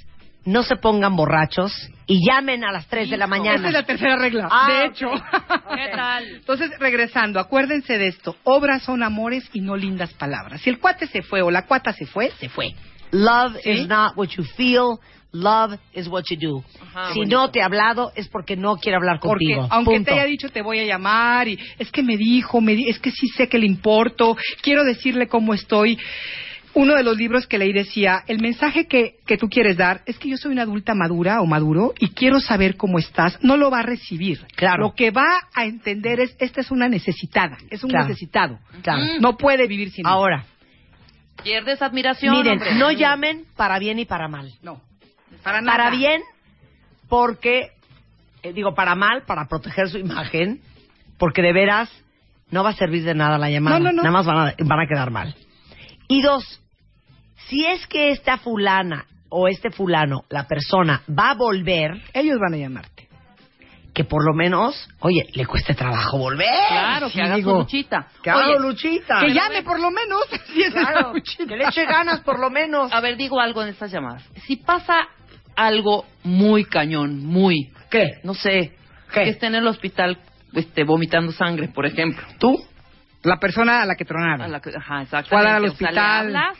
No 0.50 0.62
se 0.62 0.76
pongan 0.76 1.14
borrachos 1.14 1.72
y 2.06 2.26
llamen 2.26 2.64
a 2.64 2.72
las 2.72 2.86
3 2.86 3.10
de 3.10 3.16
la 3.18 3.26
Esa 3.26 3.30
mañana. 3.36 3.66
es 3.68 3.72
la 3.74 3.82
tercera 3.84 4.16
regla. 4.16 4.48
Ah, 4.50 4.68
de 4.72 4.88
ok. 4.88 4.90
hecho. 4.90 5.10
¿Qué 5.74 5.88
tal? 5.94 6.24
Entonces, 6.36 6.70
regresando, 6.78 7.38
acuérdense 7.38 7.98
de 7.98 8.06
esto. 8.08 8.34
Obras 8.44 8.82
son 8.82 9.02
amores 9.02 9.48
y 9.52 9.60
no 9.60 9.76
lindas 9.76 10.14
palabras. 10.14 10.62
Si 10.62 10.70
el 10.70 10.78
cuate 10.78 11.06
se 11.06 11.20
fue 11.22 11.42
o 11.42 11.50
la 11.50 11.66
cuata 11.66 11.92
se 11.92 12.06
fue, 12.06 12.30
se 12.40 12.48
fue. 12.48 12.74
Love 13.10 13.56
¿Sí? 13.62 13.70
is 13.70 13.88
not 13.88 14.16
what 14.16 14.28
you 14.28 14.44
feel, 14.56 14.98
love 15.32 15.78
is 15.92 16.08
what 16.08 16.24
you 16.30 16.36
do. 16.40 16.64
Ajá, 16.80 17.12
si 17.12 17.18
bonito. 17.20 17.36
no 17.36 17.50
te 17.50 17.60
ha 17.60 17.66
hablado 17.66 18.12
es 18.16 18.28
porque 18.28 18.56
no 18.56 18.76
quiere 18.76 18.96
hablar 18.96 19.18
Porque 19.20 19.44
contigo. 19.54 19.66
aunque 19.70 19.96
Punto. 19.96 20.10
te 20.12 20.18
haya 20.18 20.24
dicho 20.24 20.48
te 20.48 20.62
voy 20.62 20.78
a 20.80 20.84
llamar 20.84 21.46
y 21.48 21.58
es 21.78 21.90
que 21.92 22.02
me 22.02 22.16
dijo, 22.16 22.62
me 22.62 22.74
di- 22.74 22.88
es 22.88 22.98
que 22.98 23.10
sí 23.10 23.26
sé 23.36 23.48
que 23.50 23.58
le 23.58 23.66
importo, 23.66 24.34
quiero 24.62 24.82
decirle 24.84 25.28
cómo 25.28 25.52
estoy. 25.52 25.98
Uno 26.80 26.94
de 26.94 27.02
los 27.02 27.16
libros 27.16 27.46
que 27.48 27.58
leí 27.58 27.72
decía, 27.72 28.22
el 28.28 28.40
mensaje 28.40 28.86
que, 28.86 29.16
que 29.26 29.36
tú 29.36 29.48
quieres 29.48 29.76
dar 29.76 30.02
es 30.06 30.16
que 30.18 30.28
yo 30.28 30.36
soy 30.36 30.52
una 30.52 30.62
adulta 30.62 30.94
madura 30.94 31.40
o 31.40 31.46
maduro 31.46 31.92
y 31.98 32.10
quiero 32.10 32.38
saber 32.38 32.76
cómo 32.76 32.98
estás. 33.00 33.36
No 33.42 33.56
lo 33.56 33.68
va 33.70 33.80
a 33.80 33.82
recibir. 33.82 34.46
Claro. 34.54 34.84
Lo 34.84 34.94
que 34.94 35.10
va 35.10 35.26
a 35.54 35.64
entender 35.64 36.20
es, 36.20 36.36
esta 36.38 36.60
es 36.60 36.70
una 36.70 36.88
necesitada, 36.88 37.58
es 37.70 37.82
un 37.82 37.90
Claro. 37.90 38.06
necesitado. 38.06 38.58
Claro. 38.82 39.02
No 39.20 39.36
puede 39.36 39.66
vivir 39.66 39.90
sin 39.90 40.06
Ahora, 40.06 40.44
Pierdes 41.42 41.82
admiración. 41.82 42.36
miren, 42.36 42.54
hombre. 42.58 42.74
no 42.76 42.92
llamen 42.92 43.44
para 43.56 43.78
bien 43.80 43.98
y 43.98 44.04
para 44.04 44.28
mal. 44.28 44.52
No. 44.62 44.80
Para 45.42 45.60
nada. 45.60 45.76
Para 45.78 45.90
bien, 45.90 46.22
porque, 47.08 47.72
eh, 48.42 48.52
digo, 48.52 48.74
para 48.74 48.94
mal, 48.94 49.22
para 49.26 49.46
proteger 49.48 49.88
su 49.88 49.98
imagen, 49.98 50.60
porque 51.18 51.42
de 51.42 51.52
veras 51.52 51.90
no 52.50 52.62
va 52.62 52.70
a 52.70 52.74
servir 52.74 53.04
de 53.04 53.14
nada 53.14 53.36
la 53.38 53.50
llamada. 53.50 53.78
No, 53.78 53.86
no, 53.86 53.92
no. 53.92 54.02
Nada 54.02 54.12
más 54.12 54.26
van 54.26 54.36
a, 54.48 54.54
van 54.64 54.80
a 54.80 54.86
quedar 54.86 55.10
mal. 55.10 55.34
Y 56.08 56.22
dos, 56.22 56.60
si 57.48 57.64
es 57.66 57.86
que 57.86 58.10
esta 58.10 58.38
fulana 58.38 59.06
o 59.30 59.46
este 59.48 59.70
fulano, 59.70 60.24
la 60.30 60.46
persona, 60.46 61.02
va 61.08 61.30
a 61.30 61.34
volver, 61.34 62.00
Ellos 62.14 62.38
van 62.40 62.54
a 62.54 62.56
llamarte. 62.56 63.08
que 63.94 64.04
por 64.04 64.24
lo 64.24 64.32
menos, 64.32 64.88
oye, 65.00 65.24
le 65.34 65.44
cueste 65.44 65.74
trabajo 65.74 66.18
volver. 66.18 66.46
Claro, 66.68 67.08
Sí, 67.08 67.14
que 67.16 67.22
haga 67.22 67.34
digo, 67.36 67.50
su 67.52 67.58
luchita. 67.58 68.06
Que 68.22 68.30
haga 68.30 68.46
Oye, 68.46 68.58
luchita. 68.60 69.20
Que 69.20 69.32
llame 69.34 69.62
por 69.64 69.80
lo 69.80 69.90
menos. 69.90 70.22
Si 70.54 70.62
es 70.62 70.72
Claro, 70.72 71.12
que 71.14 71.56
le 71.56 71.64
eche 71.66 71.84
ganas 71.84 72.20
por 72.20 72.38
lo 72.38 72.48
menos. 72.50 72.92
A 72.92 73.00
ver, 73.00 73.16
digo 73.16 73.40
algo 73.40 73.62
en 73.62 73.68
estas 73.70 73.90
llamadas. 73.90 74.22
Si 74.46 74.56
pasa 74.56 75.08
algo 75.56 76.04
muy 76.22 76.64
cañón, 76.64 77.24
muy, 77.26 77.72
¿Qué? 77.90 78.20
no 78.22 78.34
sé, 78.34 78.76
¿Qué? 79.12 79.24
que 79.24 79.30
esté 79.30 79.46
en 79.46 79.56
el 79.56 79.66
hospital 79.66 80.18
este, 80.54 80.84
vomitando 80.84 81.32
sangre, 81.32 81.68
por 81.68 81.84
ejemplo. 81.84 82.24
¿Tú? 82.38 82.56
La 83.24 83.38
persona 83.38 83.82
a 83.82 83.86
la 83.86 83.96
que 83.96 84.04
tronaron. 84.04 84.42
A 84.42 84.48
la 84.48 84.60
que- 84.60 84.70
ajá, 84.70 85.02
exactamente. 85.02 85.28
Fue 85.30 85.38
a 85.38 85.42
dar 85.42 85.54
al 85.56 85.64
O 85.64 85.66
sea, 85.66 85.72
hospital. 85.88 86.32
¿le 86.32 86.38
hablas 86.38 86.58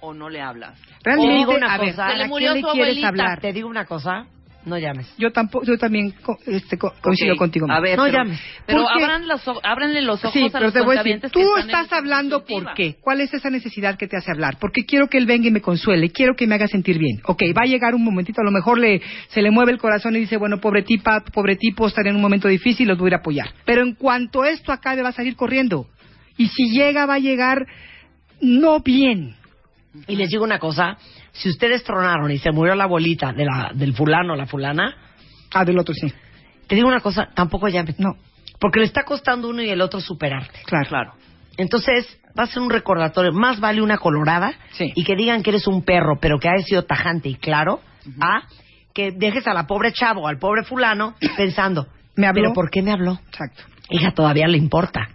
o 0.00 0.14
no 0.14 0.28
le 0.28 0.40
hablas? 0.40 0.78
Realmente, 1.02 1.32
Te 1.32 1.38
digo 1.38 1.52
una 1.54 1.74
a 1.74 1.78
ver, 1.78 1.90
cosa, 1.90 2.06
¿a 2.06 2.10
se 2.10 2.16
le 2.16 2.18
quién 2.22 2.28
murió 2.30 2.54
le 2.54 2.60
su 2.60 2.66
quieres 2.68 2.82
abuelita, 2.88 3.08
hablar? 3.08 3.40
Te 3.40 3.52
digo 3.52 3.68
una 3.68 3.84
cosa, 3.86 4.26
no 4.66 4.76
llames. 4.76 5.10
Yo 5.16 5.32
tampoco, 5.32 5.64
yo 5.64 5.78
también 5.78 6.10
co- 6.22 6.36
este, 6.46 6.76
co- 6.76 6.92
coincido 7.00 7.34
contigo. 7.36 7.66
A 7.70 7.80
ver, 7.80 7.96
No 7.96 8.04
pero, 8.04 8.18
llames. 8.18 8.38
pero 8.66 8.86
abran 8.90 9.26
los, 9.26 9.48
o- 9.48 9.58
ábranle 9.62 10.02
los 10.02 10.22
ojos 10.22 10.34
Sí, 10.34 10.44
a 10.46 10.50
pero 10.52 10.64
los 10.66 10.74
te 10.74 10.82
voy 10.82 10.98
a 10.98 11.02
decir, 11.02 11.20
tú 11.22 11.38
que 11.38 11.42
están 11.44 11.62
en 11.62 11.70
estás 11.70 11.92
hablando 11.98 12.44
por 12.44 12.74
qué. 12.74 12.96
¿Cuál 13.00 13.22
es 13.22 13.32
esa 13.32 13.48
necesidad 13.48 13.96
que 13.96 14.06
te 14.06 14.18
hace 14.18 14.30
hablar? 14.30 14.58
Porque 14.60 14.84
quiero 14.84 15.08
que 15.08 15.16
él 15.16 15.24
venga 15.24 15.48
y 15.48 15.50
me 15.50 15.62
consuele, 15.62 16.10
quiero 16.10 16.34
que 16.36 16.46
me 16.46 16.56
haga 16.56 16.68
sentir 16.68 16.98
bien. 16.98 17.22
Ok, 17.24 17.40
va 17.56 17.62
a 17.62 17.66
llegar 17.66 17.94
un 17.94 18.04
momentito, 18.04 18.42
a 18.42 18.44
lo 18.44 18.50
mejor 18.50 18.78
le, 18.78 19.00
se 19.28 19.40
le 19.40 19.50
mueve 19.50 19.72
el 19.72 19.78
corazón 19.78 20.14
y 20.16 20.20
dice, 20.20 20.36
bueno, 20.36 20.60
pobre 20.60 20.82
tipa, 20.82 21.24
pobre 21.32 21.56
tipo, 21.56 21.86
estaré 21.86 22.10
en 22.10 22.16
un 22.16 22.22
momento 22.22 22.46
difícil, 22.46 22.86
los 22.86 22.98
voy 22.98 23.06
a 23.06 23.08
ir 23.08 23.14
a 23.14 23.18
apoyar. 23.20 23.48
Pero 23.64 23.80
en 23.82 23.94
cuanto 23.94 24.44
esto 24.44 24.72
acabe, 24.72 25.00
va 25.00 25.08
a 25.08 25.12
salir 25.12 25.36
corriendo. 25.36 25.86
Y 26.36 26.48
si 26.48 26.70
llega, 26.70 27.06
va 27.06 27.14
a 27.14 27.18
llegar 27.18 27.66
no 28.42 28.80
bien. 28.80 29.36
Y 30.06 30.16
les 30.16 30.28
digo 30.28 30.44
una 30.44 30.58
cosa, 30.58 30.96
si 31.32 31.48
ustedes 31.48 31.82
tronaron 31.84 32.30
y 32.30 32.38
se 32.38 32.52
murió 32.52 32.74
la 32.74 32.84
abuelita 32.84 33.32
de 33.32 33.44
la, 33.44 33.72
del 33.74 33.94
fulano 33.94 34.34
o 34.34 34.36
la 34.36 34.46
fulana, 34.46 34.94
Ah, 35.52 35.64
del 35.64 35.78
otro 35.78 35.92
sí. 35.94 36.12
te 36.68 36.76
digo 36.76 36.86
una 36.86 37.00
cosa, 37.00 37.28
tampoco 37.34 37.66
llames. 37.68 37.98
No, 37.98 38.14
Porque 38.60 38.78
le 38.78 38.86
está 38.86 39.02
costando 39.04 39.48
uno 39.48 39.62
y 39.62 39.68
el 39.70 39.80
otro 39.80 40.00
superarte. 40.00 40.60
claro. 40.64 40.88
Claro. 40.88 41.12
Entonces, 41.56 42.06
va 42.38 42.44
a 42.44 42.46
ser 42.46 42.62
un 42.62 42.70
recordatorio. 42.70 43.32
Más 43.32 43.58
vale 43.60 43.82
una 43.82 43.98
colorada 43.98 44.52
Sí. 44.72 44.92
y 44.94 45.02
que 45.04 45.16
digan 45.16 45.42
que 45.42 45.50
eres 45.50 45.66
un 45.66 45.82
perro, 45.84 46.18
pero 46.20 46.38
que 46.38 46.48
hayas 46.48 46.66
sido 46.66 46.84
tajante 46.84 47.28
y 47.28 47.34
claro, 47.34 47.80
a 48.20 48.42
que 48.94 49.10
dejes 49.10 49.46
a 49.48 49.54
la 49.54 49.66
pobre 49.66 49.92
chavo, 49.92 50.26
al 50.28 50.38
pobre 50.38 50.62
fulano, 50.64 51.14
pensando, 51.36 51.88
¿Me 52.16 52.26
habló? 52.28 52.42
¿pero 52.42 52.52
por 52.54 52.70
qué 52.70 52.80
me 52.82 52.92
habló? 52.92 53.18
Exacto. 53.26 53.62
Hija, 53.90 54.12
todavía 54.12 54.46
le 54.46 54.58
importa. 54.58 55.08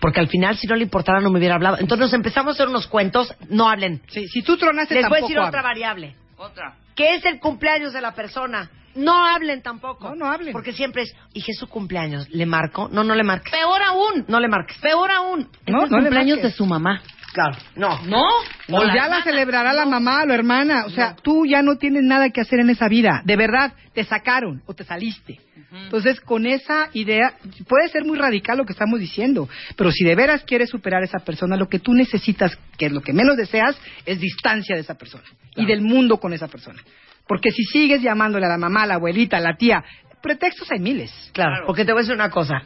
Porque 0.00 0.20
al 0.20 0.28
final, 0.28 0.56
si 0.56 0.66
no 0.66 0.76
le 0.76 0.84
importara, 0.84 1.20
no 1.20 1.30
me 1.30 1.38
hubiera 1.38 1.54
hablado. 1.54 1.76
Entonces 1.78 2.06
nos 2.06 2.14
empezamos 2.14 2.52
a 2.52 2.54
hacer 2.54 2.68
unos 2.68 2.86
cuentos, 2.86 3.34
no 3.48 3.68
hablen. 3.68 4.00
Sí, 4.08 4.26
si 4.28 4.42
tú 4.42 4.56
tronaste 4.56 4.94
Les 4.94 5.08
voy 5.08 5.18
a 5.18 5.20
decir 5.22 5.38
otra 5.38 5.62
variable. 5.62 6.16
Otra. 6.36 6.74
¿Qué 6.94 7.14
es 7.14 7.24
el 7.24 7.38
cumpleaños 7.38 7.92
de 7.92 8.00
la 8.00 8.12
persona? 8.12 8.70
No 8.94 9.26
hablen 9.26 9.62
tampoco. 9.62 10.10
No, 10.10 10.14
no 10.14 10.26
hablen. 10.26 10.52
Porque 10.52 10.72
siempre 10.72 11.02
es, 11.02 11.14
¿y 11.32 11.42
qué 11.42 11.52
es 11.52 11.58
su 11.58 11.66
cumpleaños? 11.68 12.28
¿Le 12.30 12.44
marco? 12.44 12.88
No, 12.92 13.04
no 13.04 13.14
le 13.14 13.22
marques. 13.22 13.50
Peor 13.50 13.82
aún. 13.82 14.24
No 14.28 14.38
le 14.38 14.48
marques. 14.48 14.76
Peor 14.78 15.10
aún. 15.10 15.48
Es 15.64 15.68
el 15.68 15.74
no 15.74 15.88
cumpleaños 15.88 16.42
de 16.42 16.50
su 16.50 16.66
mamá. 16.66 17.02
Claro, 17.32 17.56
no. 17.76 18.02
¿No? 18.02 18.22
Pues 18.68 18.88
ya 18.94 19.08
la 19.08 19.22
celebrará 19.22 19.72
la 19.72 19.86
mamá 19.86 20.22
o 20.22 20.26
la 20.26 20.34
hermana. 20.34 20.84
O 20.84 20.90
sea, 20.90 21.16
tú 21.16 21.46
ya 21.46 21.62
no 21.62 21.76
tienes 21.76 22.02
nada 22.02 22.30
que 22.30 22.40
hacer 22.40 22.60
en 22.60 22.70
esa 22.70 22.88
vida. 22.88 23.22
De 23.24 23.36
verdad, 23.36 23.72
te 23.94 24.04
sacaron 24.04 24.62
o 24.66 24.74
te 24.74 24.84
saliste. 24.84 25.40
Entonces, 25.72 26.20
con 26.20 26.46
esa 26.46 26.90
idea, 26.92 27.34
puede 27.66 27.88
ser 27.88 28.04
muy 28.04 28.18
radical 28.18 28.58
lo 28.58 28.66
que 28.66 28.72
estamos 28.72 29.00
diciendo, 29.00 29.48
pero 29.76 29.90
si 29.90 30.04
de 30.04 30.14
veras 30.14 30.44
quieres 30.44 30.68
superar 30.68 31.00
a 31.00 31.06
esa 31.06 31.20
persona, 31.20 31.56
lo 31.56 31.68
que 31.68 31.78
tú 31.78 31.94
necesitas, 31.94 32.58
que 32.76 32.86
es 32.86 32.92
lo 32.92 33.00
que 33.00 33.14
menos 33.14 33.38
deseas, 33.38 33.78
es 34.04 34.20
distancia 34.20 34.74
de 34.74 34.82
esa 34.82 34.94
persona 34.94 35.24
y 35.56 35.64
del 35.64 35.80
mundo 35.80 36.18
con 36.18 36.34
esa 36.34 36.48
persona. 36.48 36.82
Porque 37.26 37.50
si 37.50 37.62
sigues 37.64 38.02
llamándole 38.02 38.44
a 38.44 38.50
la 38.50 38.58
mamá, 38.58 38.82
a 38.82 38.86
la 38.86 38.94
abuelita, 38.94 39.38
a 39.38 39.40
la 39.40 39.56
tía, 39.56 39.82
pretextos 40.22 40.70
hay 40.70 40.80
miles. 40.80 41.10
Claro, 41.32 41.64
porque 41.66 41.86
te 41.86 41.92
voy 41.92 42.00
a 42.00 42.02
decir 42.02 42.14
una 42.14 42.30
cosa. 42.30 42.62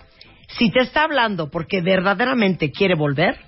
Si 0.48 0.70
te 0.70 0.80
está 0.80 1.02
hablando 1.02 1.50
porque 1.50 1.82
verdaderamente 1.82 2.72
quiere 2.72 2.94
volver, 2.96 3.38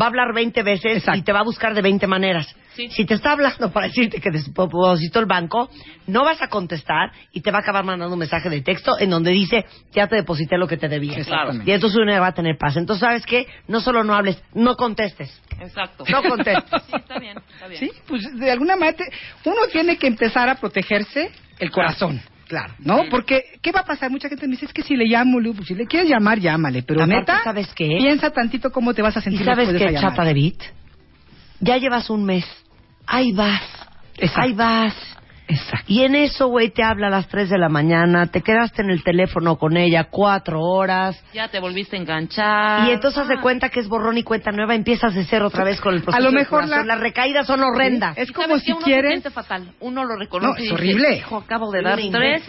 va 0.00 0.06
a 0.06 0.08
hablar 0.08 0.32
20 0.34 0.62
veces 0.62 1.04
y 1.14 1.22
te 1.22 1.32
va 1.32 1.40
a 1.40 1.44
buscar 1.44 1.74
de 1.74 1.82
20 1.82 2.06
maneras. 2.06 2.54
Si 2.90 3.04
te 3.04 3.14
está 3.14 3.32
hablando 3.32 3.72
para 3.72 3.88
decirte 3.88 4.20
que 4.20 4.30
depositó 4.30 5.18
el 5.18 5.26
banco, 5.26 5.68
no 6.06 6.22
vas 6.24 6.40
a 6.40 6.48
contestar 6.48 7.10
y 7.32 7.40
te 7.40 7.50
va 7.50 7.58
a 7.58 7.60
acabar 7.62 7.84
mandando 7.84 8.12
un 8.14 8.18
mensaje 8.20 8.48
de 8.48 8.60
texto 8.60 8.96
en 9.00 9.10
donde 9.10 9.32
dice, 9.32 9.64
ya 9.92 10.06
te 10.06 10.14
deposité 10.16 10.56
lo 10.56 10.68
que 10.68 10.76
te 10.76 10.88
debía. 10.88 11.16
Exactamente. 11.18 11.68
Y 11.68 11.74
entonces 11.74 11.98
uno 12.00 12.20
va 12.20 12.28
a 12.28 12.32
tener 12.34 12.56
paz. 12.56 12.76
Entonces, 12.76 13.00
¿sabes 13.00 13.26
qué? 13.26 13.46
No 13.66 13.80
solo 13.80 14.04
no 14.04 14.14
hables, 14.14 14.40
no 14.54 14.76
contestes. 14.76 15.42
Exacto. 15.60 16.04
No 16.08 16.22
contestes. 16.22 16.82
Sí, 16.88 16.92
está 16.96 17.18
bien, 17.18 17.36
está 17.52 17.66
bien. 17.66 17.80
Sí, 17.80 17.90
pues 18.06 18.22
de 18.38 18.50
alguna 18.50 18.76
manera 18.76 18.96
te- 18.96 19.48
uno 19.50 19.62
tiene 19.72 19.96
que 19.98 20.06
empezar 20.06 20.48
a 20.48 20.54
protegerse 20.54 21.30
el 21.58 21.70
corazón. 21.72 22.18
Claro. 22.18 22.37
¿No? 22.78 23.04
Porque, 23.10 23.42
¿qué 23.62 23.72
va 23.72 23.80
a 23.80 23.84
pasar? 23.84 24.10
Mucha 24.10 24.28
gente 24.28 24.46
me 24.46 24.52
dice, 24.52 24.66
es 24.66 24.72
que 24.72 24.82
si 24.82 24.96
le 24.96 25.04
llamo, 25.04 25.38
pues 25.54 25.68
si 25.68 25.74
le 25.74 25.86
quieres 25.86 26.08
llamar, 26.08 26.38
llámale. 26.38 26.82
Pero 26.82 27.02
Aparte, 27.02 27.16
neta, 27.20 27.40
¿sabes 27.44 27.68
qué? 27.74 27.86
piensa 27.98 28.30
tantito 28.30 28.70
cómo 28.70 28.94
te 28.94 29.02
vas 29.02 29.16
a 29.16 29.20
¿Y 29.20 29.24
sentir 29.24 29.44
sabes 29.44 29.68
después 29.68 29.92
de 29.92 29.94
qué, 29.94 30.00
chapa 30.00 30.24
de 30.24 30.34
Bit? 30.34 30.62
Ya 31.60 31.76
llevas 31.76 32.08
un 32.10 32.24
mes. 32.24 32.44
Ahí 33.06 33.32
vas. 33.32 33.62
Exacto. 34.16 34.40
Ahí 34.40 34.52
vas. 34.54 34.94
Exacto. 35.48 35.84
Y 35.88 36.02
en 36.04 36.14
eso, 36.14 36.48
güey, 36.48 36.70
te 36.70 36.82
habla 36.82 37.06
a 37.06 37.10
las 37.10 37.26
3 37.28 37.48
de 37.50 37.58
la 37.58 37.68
mañana, 37.68 38.26
te 38.26 38.42
quedaste 38.42 38.82
en 38.82 38.90
el 38.90 39.02
teléfono 39.02 39.56
con 39.56 39.76
ella 39.76 40.04
cuatro 40.10 40.60
horas. 40.60 41.20
Ya 41.32 41.48
te 41.48 41.58
volviste 41.58 41.96
a 41.96 42.00
enganchar. 42.00 42.88
Y 42.88 42.92
entonces 42.92 43.18
haz 43.22 43.28
de 43.28 43.40
cuenta 43.40 43.70
que 43.70 43.80
es 43.80 43.88
borrón 43.88 44.18
y 44.18 44.22
cuenta 44.22 44.52
nueva, 44.52 44.74
empiezas 44.74 45.14
de 45.14 45.24
cero 45.24 45.46
otra 45.46 45.64
vez 45.64 45.80
con 45.80 45.94
el 45.94 46.02
proceso. 46.02 46.22
A 46.22 46.30
lo 46.30 46.32
mejor 46.32 46.68
la- 46.68 46.84
las 46.84 47.00
recaídas 47.00 47.46
son 47.46 47.62
horrendas. 47.62 48.16
Es 48.18 48.30
¿Y 48.30 48.32
como 48.32 48.58
si? 48.58 48.70
Uno 48.72 48.80
se 48.80 48.84
quieres... 48.84 49.10
siente 49.12 49.30
fatal. 49.30 49.72
Uno 49.80 50.04
lo 50.04 50.16
reconoce 50.16 50.48
No, 50.48 50.54
es 50.54 50.60
y 50.60 50.62
dice, 50.64 50.74
horrible. 50.74 51.16
"Hijo, 51.16 51.36
acabo 51.38 51.70
de 51.72 51.80
Una 51.80 51.90
dar 51.90 51.98
tres. 52.10 52.42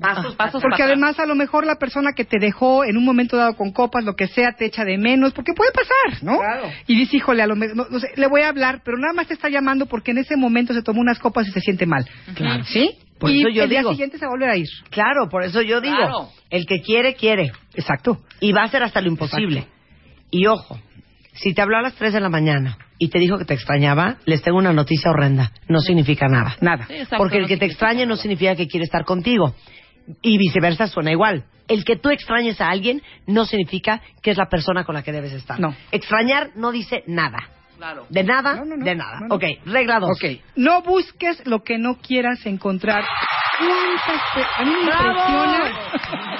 Pasos, 0.00 0.34
pasos 0.36 0.62
Porque 0.62 0.78
para 0.78 0.92
además 0.92 1.18
a 1.18 1.26
lo 1.26 1.34
mejor 1.34 1.66
la 1.66 1.76
persona 1.76 2.12
que 2.16 2.24
te 2.24 2.38
dejó 2.38 2.84
en 2.84 2.96
un 2.96 3.04
momento 3.04 3.36
dado 3.36 3.54
con 3.54 3.70
copas, 3.70 4.02
lo 4.04 4.14
que 4.16 4.26
sea, 4.28 4.52
te 4.52 4.64
echa 4.64 4.82
de 4.84 4.96
menos, 4.96 5.32
porque 5.34 5.52
puede 5.52 5.72
pasar, 5.72 6.22
¿no? 6.24 6.38
Claro. 6.38 6.70
Y 6.86 6.96
dice, 6.96 7.18
híjole, 7.18 7.42
a 7.42 7.46
lo 7.46 7.54
mejor, 7.54 7.76
no, 7.76 7.86
no 7.90 7.98
sé, 8.00 8.08
le 8.16 8.26
voy 8.26 8.40
a 8.40 8.48
hablar, 8.48 8.80
pero 8.84 8.96
nada 8.96 9.12
más 9.12 9.26
te 9.26 9.34
está 9.34 9.48
llamando 9.50 9.86
porque 9.86 10.12
en 10.12 10.18
ese 10.18 10.36
momento 10.36 10.72
se 10.72 10.82
tomó 10.82 11.00
unas 11.02 11.18
copas 11.18 11.46
y 11.48 11.52
se 11.52 11.60
siente 11.60 11.84
mal. 11.86 12.06
Claro. 12.34 12.64
¿Sí? 12.64 12.96
Por 13.18 13.30
y 13.30 13.40
eso 13.40 13.48
yo 13.50 13.62
el 13.64 13.68
día 13.70 13.80
digo. 13.80 13.90
siguiente 13.90 14.18
se 14.18 14.24
va 14.24 14.30
a 14.30 14.34
volver 14.34 14.50
a 14.50 14.56
ir. 14.56 14.66
Claro, 14.90 15.28
por 15.28 15.42
eso 15.44 15.60
yo 15.62 15.80
digo, 15.80 15.96
Claro. 15.96 16.28
el 16.50 16.64
que 16.66 16.80
quiere, 16.80 17.14
quiere. 17.14 17.52
Exacto. 17.74 18.18
Y 18.40 18.52
va 18.52 18.62
a 18.62 18.64
hacer 18.64 18.82
hasta 18.82 19.00
lo 19.02 19.08
imposible. 19.08 19.66
Y 20.30 20.46
ojo, 20.46 20.78
si 21.34 21.52
te 21.54 21.62
habló 21.62 21.76
a 21.78 21.82
las 21.82 21.94
3 21.94 22.12
de 22.12 22.20
la 22.20 22.28
mañana 22.28 22.78
y 22.98 23.08
te 23.10 23.18
dijo 23.18 23.38
que 23.38 23.44
te 23.44 23.54
extrañaba, 23.54 24.16
les 24.24 24.42
tengo 24.42 24.58
una 24.58 24.72
noticia 24.72 25.10
horrenda. 25.10 25.50
No 25.68 25.80
significa 25.80 26.28
nada. 26.28 26.56
Nada. 26.60 26.86
Sí, 26.86 26.94
exacto, 26.94 27.16
Porque 27.18 27.36
el 27.36 27.42
no 27.42 27.48
que 27.48 27.56
te 27.56 27.66
extrañe 27.66 28.06
no 28.06 28.16
significa 28.16 28.54
que 28.56 28.66
quiere 28.66 28.84
estar 28.84 29.04
contigo. 29.04 29.54
Y 30.22 30.38
viceversa 30.38 30.86
suena 30.86 31.10
igual. 31.10 31.44
El 31.66 31.84
que 31.84 31.96
tú 31.96 32.10
extrañes 32.10 32.60
a 32.60 32.68
alguien 32.68 33.02
no 33.26 33.46
significa 33.46 34.02
que 34.22 34.30
es 34.32 34.36
la 34.36 34.46
persona 34.50 34.84
con 34.84 34.94
la 34.94 35.02
que 35.02 35.12
debes 35.12 35.32
estar. 35.32 35.58
No. 35.58 35.74
Extrañar 35.92 36.50
no 36.56 36.70
dice 36.72 37.02
nada. 37.06 37.38
Claro. 37.78 38.06
De 38.08 38.22
nada, 38.22 38.54
No, 38.56 38.64
no, 38.66 38.76
no. 38.76 38.84
de 38.84 38.94
nada. 38.94 39.20
No, 39.20 39.26
no. 39.28 39.34
Ok, 39.34 39.44
regla 39.66 39.98
dos. 39.98 40.10
Ok. 40.10 40.40
No 40.56 40.82
busques 40.82 41.44
lo 41.46 41.64
que 41.64 41.78
no 41.78 41.96
quieras 41.96 42.44
encontrar. 42.46 43.02
¿Cuántas 43.58 44.22
pe- 44.34 44.62
A 44.62 44.64
mí 44.64 44.70
me 44.70 44.80
impresiona. 44.82 45.72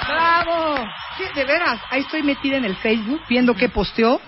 ¡Bravo! 0.07 0.75
Sí, 1.17 1.23
de 1.33 1.45
veras. 1.45 1.79
Ahí 1.91 2.01
estoy 2.01 2.23
metida 2.23 2.57
en 2.57 2.65
el 2.65 2.75
Facebook 2.75 3.21
viendo 3.29 3.53
qué 3.55 3.69
posteó, 3.69 4.19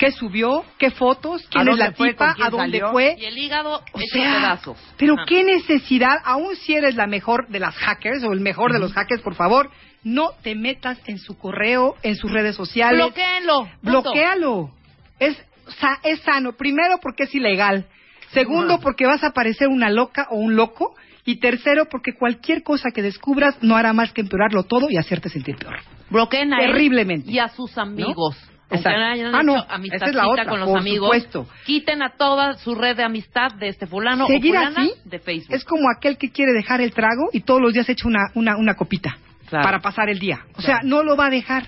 qué 0.00 0.10
subió, 0.10 0.64
qué 0.78 0.90
fotos, 0.90 1.46
quién 1.50 1.68
es 1.68 1.76
la 1.78 1.92
fue, 1.92 2.10
tipa, 2.12 2.34
a 2.40 2.50
dónde 2.50 2.78
salió? 2.80 2.90
fue. 2.90 3.14
Y 3.18 3.24
el 3.26 3.38
hígado 3.38 3.76
O 3.92 4.00
hecho 4.00 4.06
sea, 4.14 4.34
pedazos. 4.36 4.78
pero 4.96 5.14
Ajá. 5.14 5.24
qué 5.28 5.44
necesidad, 5.44 6.16
aún 6.24 6.56
si 6.56 6.74
eres 6.74 6.96
la 6.96 7.06
mejor 7.06 7.46
de 7.48 7.60
las 7.60 7.76
hackers 7.76 8.24
o 8.24 8.32
el 8.32 8.40
mejor 8.40 8.72
de 8.72 8.78
los 8.80 8.92
hackers, 8.94 9.20
por 9.22 9.34
favor, 9.34 9.70
no 10.02 10.30
te 10.42 10.54
metas 10.54 10.98
en 11.06 11.18
su 11.18 11.36
correo, 11.38 11.94
en 12.02 12.16
sus 12.16 12.32
redes 12.32 12.56
sociales. 12.56 12.98
Bloquéenlo. 13.04 13.68
Bloquéalo. 13.82 14.70
Es, 15.18 15.36
sa- 15.78 16.00
es 16.02 16.20
sano. 16.20 16.54
Primero 16.56 16.98
porque 17.02 17.24
es 17.24 17.34
ilegal. 17.34 17.86
Segundo 18.32 18.80
porque 18.80 19.06
vas 19.06 19.22
a 19.22 19.32
parecer 19.32 19.68
una 19.68 19.90
loca 19.90 20.26
o 20.30 20.36
un 20.36 20.56
loco. 20.56 20.94
Y 21.26 21.36
tercero 21.38 21.84
porque 21.90 22.14
cualquier 22.18 22.62
cosa 22.62 22.90
que 22.94 23.02
descubras 23.02 23.54
no 23.62 23.76
hará 23.76 23.92
más 23.92 24.10
que 24.12 24.22
empeorarlo 24.22 24.62
todo 24.62 24.88
y 24.88 24.96
hacerte 24.96 25.28
sentir 25.28 25.56
peor. 25.56 25.76
Bloqueen 26.08 26.54
a 26.54 26.60
él 26.64 26.72
Terriblemente. 26.72 27.30
y 27.30 27.38
a 27.38 27.48
sus 27.48 27.76
amigos. 27.76 28.36
Exacto. 28.70 29.36
Ah, 29.36 29.42
no, 29.42 29.56
amistadcita 29.68 30.10
es 30.10 30.14
la 30.14 30.28
otra, 30.28 30.44
con 30.46 30.60
los 30.60 30.68
por 30.68 30.78
amigos. 30.78 31.08
supuesto. 31.08 31.48
Quiten 31.66 32.02
a 32.02 32.10
toda 32.16 32.54
su 32.54 32.74
red 32.74 32.96
de 32.96 33.02
amistad 33.04 33.52
de 33.58 33.68
este 33.68 33.86
fulano 33.86 34.26
Seguir 34.26 34.54
o 34.56 34.58
fulana 34.60 34.80
así 34.82 34.92
de 35.04 35.18
Facebook. 35.18 35.54
es 35.54 35.64
como 35.64 35.82
aquel 35.96 36.16
que 36.18 36.30
quiere 36.30 36.52
dejar 36.52 36.80
el 36.80 36.92
trago 36.92 37.28
y 37.32 37.40
todos 37.40 37.60
los 37.60 37.72
días 37.72 37.88
echa 37.88 38.06
una, 38.06 38.30
una, 38.34 38.56
una 38.56 38.74
copita 38.74 39.16
Claro. 39.48 39.64
para 39.64 39.80
pasar 39.80 40.08
el 40.08 40.20
día. 40.20 40.44
O 40.54 40.62
sea, 40.62 40.78
no 40.84 41.02
lo 41.02 41.16
va 41.16 41.26
a 41.26 41.30
dejar 41.30 41.66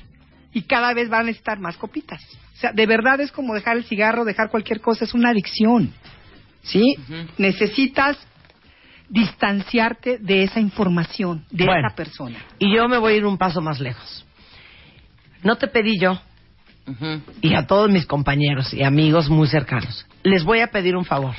y 0.53 0.63
cada 0.63 0.95
vez 0.95 1.11
va 1.13 1.19
a 1.19 1.23
necesitar 1.25 1.59
más 1.59 1.77
copitas. 1.77 2.23
O 2.55 2.57
sea, 2.63 2.73
de 2.73 2.87
verdad 2.87 3.21
es 3.21 3.33
como 3.33 3.55
dejar 3.55 3.77
el 3.77 3.85
cigarro, 3.85 4.25
dejar 4.25 4.51
cualquier 4.51 4.81
cosa, 4.81 5.05
es 5.05 5.15
una 5.15 5.31
adicción. 5.31 5.93
¿Sí? 6.63 6.95
Necesitas 7.39 8.17
distanciarte 9.09 10.19
de 10.19 10.45
esa 10.45 10.61
información, 10.61 11.45
de 11.51 11.67
Bueno. 11.67 11.87
esa 11.87 11.97
persona. 11.97 12.39
Y 12.59 12.75
yo 12.75 12.89
me 12.89 12.99
voy 12.99 13.15
a 13.15 13.17
ir 13.17 13.27
un 13.27 13.37
paso 13.37 13.61
más 13.61 13.81
lejos. 13.81 14.25
No 15.43 15.57
te 15.57 15.67
pedí 15.69 15.99
yo, 16.01 16.21
Y 17.41 17.55
a 17.55 17.67
todos 17.67 17.91
mis 17.91 18.07
compañeros 18.07 18.73
y 18.75 18.83
amigos 18.83 19.31
muy 19.31 19.47
cercanos, 19.47 20.07
les 20.23 20.45
voy 20.45 20.61
a 20.61 20.69
pedir 20.69 20.97
un 20.97 21.05
favor. 21.05 21.35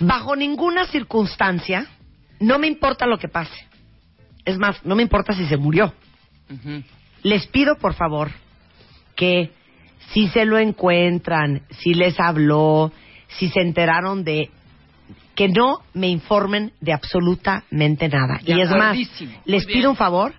Bajo 0.00 0.36
ninguna 0.36 0.86
circunstancia, 0.86 1.86
no 2.40 2.58
me 2.58 2.66
importa 2.66 3.06
lo 3.06 3.18
que 3.18 3.28
pase. 3.28 3.66
Es 4.44 4.58
más, 4.58 4.84
no 4.84 4.94
me 4.94 5.02
importa 5.02 5.32
si 5.32 5.46
se 5.46 5.56
murió. 5.56 5.92
Les 7.22 7.46
pido, 7.48 7.76
por 7.76 7.94
favor, 7.94 8.30
que 9.16 9.50
si 10.12 10.28
se 10.28 10.44
lo 10.44 10.58
encuentran, 10.58 11.62
si 11.70 11.94
les 11.94 12.18
habló, 12.20 12.92
si 13.28 13.48
se 13.48 13.60
enteraron 13.60 14.24
de 14.24 14.50
que 15.34 15.48
no 15.48 15.80
me 15.94 16.08
informen 16.08 16.72
de 16.80 16.92
absolutamente 16.92 18.08
nada. 18.08 18.40
Y 18.44 18.60
es 18.60 18.70
más, 18.70 18.96
les 19.44 19.66
pido 19.66 19.90
un 19.90 19.96
favor, 19.96 20.34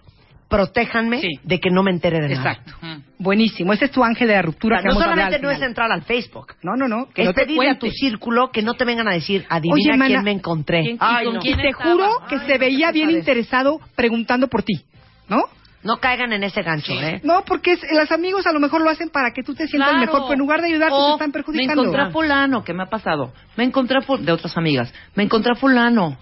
protéjanme 0.50 1.22
Sí. 1.22 1.40
de 1.44 1.60
que 1.60 1.70
no 1.70 1.84
me 1.84 1.92
entere 1.92 2.20
de 2.20 2.36
nada. 2.36 2.52
Exacto. 2.52 2.74
Ujú. 2.82 2.99
Buenísimo. 3.22 3.74
Ese 3.74 3.86
es 3.86 3.92
tu 3.92 4.02
ángel 4.04 4.30
de 4.30 4.34
la 4.36 4.40
O 4.40 4.44
ruptura 4.44 4.78
sea, 4.78 4.82
que 4.84 4.88
no 4.88 4.94
vamos 5.00 5.04
solamente 5.12 5.40
no 5.40 5.52
es 5.52 5.62
entrar 5.62 5.92
al 5.92 6.04
Facebook, 6.04 6.56
No, 6.64 6.76
no, 6.78 6.88
no. 6.88 7.10
Que 7.14 7.24
es 7.24 7.28
no 7.28 7.34
te 7.34 7.42
pedirle 7.42 7.70
a 7.70 7.74
tu 7.74 7.82
cuente. 7.82 7.98
círculo 7.98 8.50
que 8.50 8.62
no 8.62 8.76
te 8.76 8.86
vengan 8.86 9.08
a 9.10 9.14
decir, 9.14 9.46
adivina 9.50 9.74
Oye, 9.76 9.98
mana, 9.98 10.06
quién 10.08 10.24
me 10.24 10.32
encontré. 10.32 10.82
¿quién- 10.84 10.96
y 10.96 11.00
Ay, 11.02 11.26
con 11.26 11.34
no. 11.36 11.40
Y 11.42 11.44
quién 11.44 11.58
te 11.58 11.68
estaba? 11.70 11.92
juro 11.92 12.10
que 12.30 12.36
Ay, 12.36 12.42
se 12.48 12.54
no, 12.54 12.60
veía 12.60 12.92
bien 12.92 13.08
padre. 13.08 13.20
interesado 13.20 13.82
preguntando 13.96 14.48
por 14.48 14.64
ti, 14.64 14.86
¿no? 15.28 15.44
No 15.84 15.98
caigan 15.98 16.32
en 16.34 16.44
ese 16.44 16.62
gancho, 16.62 16.94
¿eh? 16.94 17.22
No, 17.24 17.44
porque 17.46 17.74
es- 17.74 17.86
los 17.94 18.12
amigos 18.12 18.46
a 18.48 18.52
lo 18.54 18.60
mejor 18.62 18.82
lo 18.82 18.90
hacen 18.90 19.10
para 19.10 19.32
que 19.32 19.44
tú 19.44 19.54
te 19.54 19.68
sientas 19.68 19.92
Claro. 19.92 20.06
mejor, 20.06 20.22
pero 20.24 20.34
en 20.34 20.40
lugar 20.40 20.62
de 20.62 20.68
ayudarte 20.68 20.94
O 20.96 21.06
te 21.08 21.12
están 21.14 21.32
perjudicando. 21.34 21.76
Me 21.84 21.88
encontré 21.90 22.02
a 22.02 22.10
fulano, 22.12 22.64
¿qué 22.64 22.74
me 22.74 22.84
ha 22.84 22.90
pasado? 22.90 23.34
Me 23.58 23.64
encontré 23.66 23.98
a 23.98 24.02
ful- 24.02 24.20
de 24.20 24.32
otras 24.32 24.58
amigas. 24.58 24.94
Me 25.16 25.24
encontré 25.24 25.52
a 25.54 25.56
fulano 25.56 26.18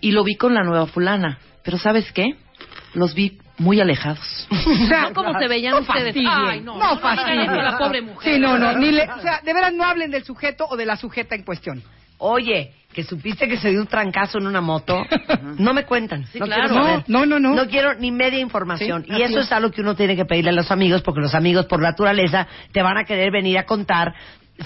y 0.00 0.12
lo 0.12 0.24
vi 0.24 0.34
con 0.36 0.54
la 0.54 0.62
nueva 0.62 0.86
fulana. 0.86 1.38
Pero 1.64 1.76
¿sabes 1.78 2.10
qué? 2.12 2.36
Los 2.94 3.14
vi 3.14 3.38
muy 3.58 3.80
alejados. 3.80 4.46
O 4.50 4.74
sea, 4.88 5.08
No 5.08 5.14
como 5.14 5.38
se 5.38 5.48
veían 5.48 5.72
no 5.74 5.80
ustedes. 5.80 6.04
fastidien, 6.14 6.30
Ay, 6.32 6.60
no, 6.60 6.74
no, 6.74 6.78
no, 6.78 6.84
no 6.90 6.96
digan 6.96 7.16
fastidien. 7.16 7.40
eso 7.42 7.52
a 7.52 7.62
la 7.62 7.78
pobre 7.78 8.02
mujer. 8.02 8.34
Sí, 8.34 8.40
no, 8.40 8.58
no, 8.58 8.72
ni 8.78 8.90
le, 8.92 9.02
o 9.10 9.20
sea, 9.20 9.40
de 9.44 9.52
veras 9.52 9.72
no 9.74 9.84
hablen 9.84 10.10
del 10.10 10.24
sujeto 10.24 10.66
o 10.68 10.76
de 10.76 10.86
la 10.86 10.96
sujeta 10.96 11.34
en 11.34 11.42
cuestión. 11.42 11.82
Oye, 12.20 12.72
que 12.92 13.04
supiste 13.04 13.46
que 13.46 13.58
se 13.58 13.70
dio 13.70 13.80
un 13.80 13.86
trancazo 13.86 14.38
en 14.38 14.46
una 14.48 14.60
moto, 14.60 15.04
no 15.58 15.72
me 15.72 15.84
cuentan. 15.84 16.26
Sí, 16.26 16.40
no 16.40 16.46
claro. 16.46 16.62
quiero 16.68 16.84
saber. 16.84 17.04
No, 17.06 17.26
no, 17.26 17.38
no, 17.38 17.50
no. 17.50 17.54
No 17.54 17.68
quiero 17.70 17.94
ni 17.94 18.10
media 18.10 18.40
información. 18.40 19.04
Sí, 19.06 19.14
y 19.16 19.22
eso 19.22 19.38
es. 19.40 19.52
algo 19.52 19.70
que 19.70 19.82
uno 19.82 19.94
tiene 19.94 20.16
que 20.16 20.24
pedirle 20.24 20.50
a 20.50 20.54
los 20.54 20.70
amigos, 20.72 21.02
porque 21.02 21.20
los 21.20 21.34
amigos, 21.34 21.66
por 21.66 21.80
naturaleza, 21.80 22.48
te 22.72 22.82
van 22.82 22.96
a 22.98 23.04
querer 23.04 23.30
venir 23.30 23.56
a 23.58 23.66
contar 23.66 24.14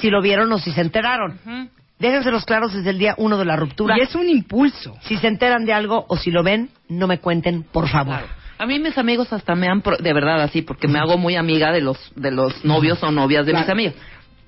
si 0.01 0.09
lo 0.09 0.23
vieron 0.23 0.51
o 0.52 0.59
si 0.59 0.73
se 0.73 0.81
enteraron. 0.81 1.39
Ujú. 1.44 1.69
Déjenselos 1.98 2.44
claros 2.47 2.73
desde 2.73 2.89
el 2.90 2.98
día 2.98 3.14
uno 3.19 3.36
de 3.36 3.44
la 3.44 3.55
ruptura. 3.56 3.97
Y 3.98 4.01
es 4.01 4.14
un 4.14 4.28
impulso. 4.28 4.97
Si 5.02 5.19
se 5.19 5.28
enteran 5.28 5.66
de 5.66 5.74
algo 5.74 6.06
o 6.09 6.16
si 6.16 6.31
lo 6.31 6.43
ven, 6.43 6.70
no 6.89 7.06
me 7.06 7.19
cuenten, 7.19 7.62
por 7.64 7.86
favor. 7.89 8.16
Claro. 8.19 8.41
A 8.62 8.66
mí 8.66 8.78
mis 8.78 8.97
amigos 8.97 9.32
hasta 9.32 9.56
me 9.56 9.66
han, 9.66 9.80
pro- 9.82 9.97
de 9.97 10.12
verdad 10.12 10.40
así, 10.40 10.62
porque 10.62 10.86
me 10.86 11.01
hago 11.01 11.18
muy 11.18 11.34
amiga 11.34 11.72
de 11.72 11.80
los, 11.80 11.98
de 12.14 12.30
los 12.30 12.64
novios 12.64 13.02
o 13.02 13.10
novias 13.10 13.44
de 13.44 13.55
mis 13.55 13.68
amigos, 13.68 13.94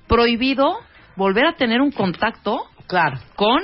prohibido 0.07 0.77
volver 1.17 1.45
a 1.47 1.55
tener 1.55 1.81
un 1.81 1.91
contacto 1.91 2.61
Claro. 2.87 3.19
con 3.35 3.59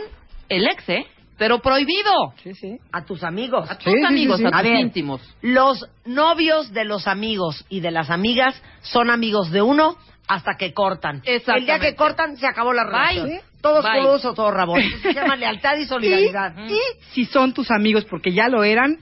el 0.49 0.65
ex, 0.67 0.89
¿eh? 0.89 1.05
Pero 1.37 1.59
prohibido. 1.59 2.11
Sí, 2.43 2.53
sí. 2.53 2.77
A 2.91 3.05
tus 3.05 3.23
amigos. 3.23 3.71
A 3.71 3.77
tus 3.77 3.93
amigos, 4.05 4.41
a 4.43 4.49
A 4.49 4.51
tus 4.61 4.63
ver, 4.63 4.79
íntimos. 4.81 5.21
Los 5.41 5.87
novios 6.05 6.73
de 6.73 6.83
los 6.83 7.07
amigos 7.07 7.65
y 7.69 7.79
de 7.79 7.91
las 7.91 8.09
amigas 8.09 8.61
son 8.81 9.09
amigos 9.09 9.51
de 9.51 9.61
uno 9.61 9.95
hasta 10.27 10.55
que 10.57 10.73
cortan. 10.73 11.21
El 11.25 11.65
día 11.65 11.79
que 11.79 11.95
cortan 11.95 12.35
se 12.35 12.45
acabó 12.45 12.73
la 12.73 12.83
relación. 12.83 13.27
Bye. 13.29 13.41
Todos 13.61 14.25
o 14.25 14.33
todos 14.33 14.53
rabones. 14.53 14.85
Se 15.01 15.13
llama 15.13 15.35
lealtad 15.35 15.77
y 15.77 15.83
Y, 15.83 15.85
solidaridad. 15.85 16.53
y 16.67 16.79
si 17.13 17.25
son 17.25 17.53
tus 17.53 17.69
amigos, 17.71 18.05
porque 18.05 18.33
ya 18.33 18.47
lo 18.49 18.63
eran, 18.63 18.97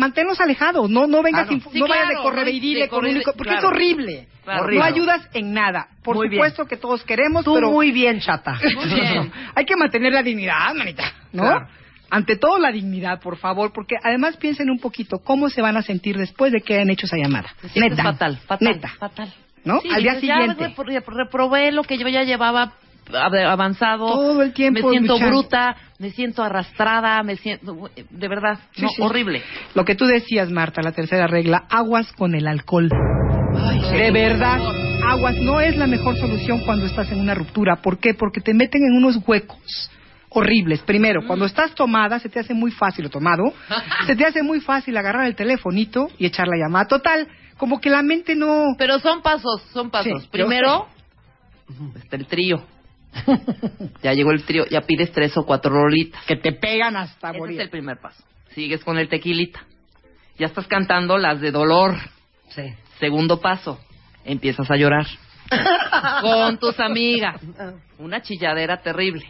manténlos 0.00 0.40
alejados. 0.40 0.90
No, 0.90 1.06
no 1.06 1.22
vengas, 1.22 1.46
Claro. 1.46 1.60
inf- 1.62 1.70
Sí, 1.72 1.78
no 1.78 1.86
vayas 1.86 2.08
de 2.08 2.14
correveidile 2.16 2.88
con 2.88 3.04
único, 3.04 3.32
porque 3.32 3.52
claro. 3.52 3.58
es 3.58 3.64
horrible. 3.72 4.28
Claro. 4.44 4.62
Horrible. 4.64 4.78
No 4.80 4.84
ayudas 4.86 5.28
en 5.34 5.52
nada. 5.52 5.88
Por 6.02 6.16
Muy 6.16 6.28
bien. 6.28 6.40
supuesto 6.40 6.66
que 6.66 6.76
todos 6.76 7.04
queremos, 7.04 7.44
Tú 7.44 7.54
pero 7.54 7.70
muy 7.70 7.92
bien, 7.92 8.18
chata. 8.20 8.58
Muy 8.74 8.86
bien. 8.94 9.30
hay 9.54 9.64
que 9.64 9.76
mantener 9.76 10.12
la 10.12 10.22
dignidad, 10.22 10.74
manita, 10.74 11.04
¿no? 11.32 11.42
Claro. 11.44 11.68
Ante 12.12 12.34
todo 12.36 12.58
la 12.58 12.72
dignidad, 12.72 13.20
por 13.20 13.36
favor, 13.36 13.72
porque 13.72 13.94
además 14.02 14.36
piensen 14.36 14.68
un 14.68 14.80
poquito 14.80 15.20
cómo 15.20 15.48
se 15.48 15.62
van 15.62 15.76
a 15.76 15.82
sentir 15.82 16.16
después 16.18 16.50
de 16.50 16.60
que 16.60 16.74
hayan 16.74 16.90
hecho 16.90 17.06
esa 17.06 17.16
llamada. 17.16 17.54
Neta, 17.76 18.02
fatal, 18.02 18.36
fatal, 18.38 18.68
neta, 18.68 18.88
fatal. 18.98 19.32
¿no? 19.62 19.80
Sí, 19.80 19.90
Al 19.92 20.02
día 20.02 20.14
ya 20.14 20.20
siguiente. 20.20 20.70
repro- 20.74 20.84
repro- 20.86 21.14
reprobé 21.16 21.70
lo 21.70 21.84
que 21.84 21.98
yo 21.98 22.08
ya 22.08 22.24
llevaba 22.24 22.64
ab- 22.64 22.72
avanzado. 23.14 24.06
Todo 24.06 24.42
el 24.42 24.52
tiempo 24.52 24.80
Me 24.86 24.90
siento 24.90 25.14
luchando. 25.14 25.32
bruta, 25.40 25.76
me 25.98 26.10
siento 26.10 26.42
arrastrada, 26.42 27.22
me 27.22 27.36
siento... 27.36 27.90
De 28.10 28.28
verdad, 28.28 28.58
Sí, 28.72 28.82
no, 28.82 28.88
sí. 28.88 29.02
horrible. 29.02 29.42
Lo 29.74 29.84
que 29.84 29.94
tú 29.94 30.06
decías, 30.06 30.50
Marta, 30.50 30.82
la 30.82 30.92
tercera 30.92 31.26
regla, 31.26 31.64
aguas 31.70 32.12
con 32.12 32.34
el 32.34 32.46
alcohol. 32.46 32.88
de 32.88 34.10
verdad, 34.10 34.60
aguas 35.08 35.36
no 35.36 35.60
es 35.60 35.76
la 35.76 35.86
mejor 35.86 36.16
solución 36.16 36.60
cuando 36.64 36.86
estás 36.86 37.10
en 37.12 37.20
una 37.20 37.34
ruptura. 37.34 37.76
¿Por 37.82 37.98
qué? 37.98 38.14
Porque 38.14 38.40
te 38.40 38.54
meten 38.54 38.82
en 38.84 38.96
unos 38.96 39.18
huecos 39.26 39.90
horribles. 40.30 40.80
Primero, 40.82 41.26
cuando 41.26 41.44
estás 41.44 41.74
tomada, 41.74 42.18
se 42.20 42.28
te 42.28 42.38
hace 42.38 42.54
muy 42.54 42.70
fácil, 42.70 43.06
o 43.06 43.10
tomado, 43.10 43.52
se 44.06 44.14
te 44.16 44.24
hace 44.24 44.42
muy 44.42 44.60
fácil 44.60 44.96
agarrar 44.96 45.26
el 45.26 45.34
telefonito 45.34 46.08
y 46.18 46.26
echar 46.26 46.46
la 46.46 46.56
llamada. 46.56 46.86
Total, 46.86 47.26
como 47.56 47.80
que 47.80 47.90
la 47.90 48.02
mente 48.02 48.34
no... 48.36 48.74
Pero 48.78 48.98
son 49.00 49.22
pasos, 49.22 49.62
son 49.72 49.90
pasos. 49.90 50.22
Sí, 50.22 50.28
Primero, 50.30 50.86
está 51.96 52.16
el 52.16 52.26
trío. 52.26 52.62
ya 54.02 54.12
llegó 54.12 54.30
el 54.30 54.44
trío, 54.44 54.64
ya 54.66 54.82
pides 54.82 55.12
tres 55.12 55.36
o 55.36 55.44
cuatro 55.44 55.70
rolitas. 55.72 56.24
que 56.26 56.36
te 56.36 56.52
pegan 56.52 56.96
hasta 56.96 57.30
Ese 57.30 57.38
morir. 57.38 57.58
es 57.60 57.64
el 57.64 57.70
primer 57.70 57.98
paso. 58.00 58.22
Sigues 58.54 58.82
con 58.84 58.98
el 58.98 59.08
tequilita. 59.08 59.64
Ya 60.38 60.46
estás 60.46 60.66
cantando 60.66 61.18
las 61.18 61.40
de 61.40 61.50
dolor. 61.50 61.96
Sí. 62.50 62.62
Segundo 62.98 63.40
paso, 63.40 63.78
empiezas 64.24 64.70
a 64.70 64.76
llorar. 64.76 65.06
con 66.22 66.58
tus 66.58 66.78
amigas. 66.80 67.40
Una 67.98 68.22
chilladera 68.22 68.80
terrible. 68.80 69.26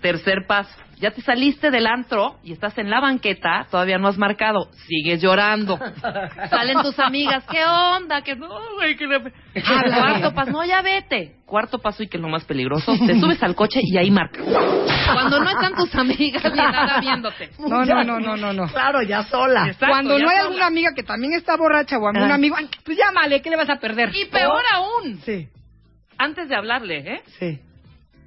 Tercer 0.00 0.46
paso, 0.46 0.70
ya 1.00 1.10
te 1.10 1.20
saliste 1.22 1.70
del 1.72 1.86
antro 1.86 2.36
y 2.44 2.52
estás 2.52 2.78
en 2.78 2.88
la 2.88 3.00
banqueta, 3.00 3.66
todavía 3.70 3.98
no 3.98 4.06
has 4.06 4.16
marcado, 4.16 4.68
sigues 4.86 5.20
llorando. 5.20 5.76
Salen 6.50 6.82
tus 6.82 6.96
amigas, 7.00 7.44
¿qué 7.50 7.64
onda? 7.64 8.22
Que 8.22 8.36
no, 8.36 8.48
güey, 8.76 8.96
que 8.96 9.06
le- 9.06 9.32
Ah, 9.64 9.82
Cuarto 10.20 10.34
paso, 10.34 10.50
no, 10.52 10.64
ya 10.64 10.82
vete. 10.82 11.36
Cuarto 11.46 11.78
paso 11.80 12.02
y 12.04 12.08
que 12.08 12.16
es 12.16 12.22
lo 12.22 12.28
más 12.28 12.44
peligroso, 12.44 12.92
te 13.06 13.18
subes 13.18 13.42
al 13.42 13.54
coche 13.56 13.80
y 13.82 13.96
ahí 13.98 14.10
marcas. 14.10 14.44
Cuando 15.12 15.40
no 15.40 15.48
están 15.50 15.74
tus 15.74 15.92
amigas 15.96 16.44
ni 16.44 16.56
nada 16.58 17.00
viéndote. 17.00 17.50
No, 17.58 17.84
no, 17.84 18.04
no, 18.04 18.20
no, 18.20 18.36
no, 18.36 18.52
no. 18.52 18.66
Claro, 18.68 19.02
ya 19.02 19.24
sola. 19.24 19.66
Exacto, 19.66 19.86
Cuando 19.88 20.16
ya 20.18 20.24
no 20.24 20.30
hay 20.30 20.36
sola. 20.36 20.46
alguna 20.48 20.66
amiga 20.66 20.90
que 20.94 21.02
también 21.02 21.32
está 21.32 21.56
borracha 21.56 21.98
o 21.98 22.06
algún 22.06 22.30
Ah. 22.30 22.34
amigo, 22.34 22.56
pues 22.84 22.96
llámale, 22.98 23.40
¿qué 23.42 23.50
le 23.50 23.56
vas 23.56 23.70
a 23.70 23.76
perder? 23.80 24.14
Y 24.14 24.26
peor 24.26 24.62
aún, 24.74 25.18
Sí, 25.24 25.48
antes 26.18 26.48
de 26.48 26.54
hablarle, 26.56 26.98
¿eh? 27.14 27.22
sí. 27.38 27.60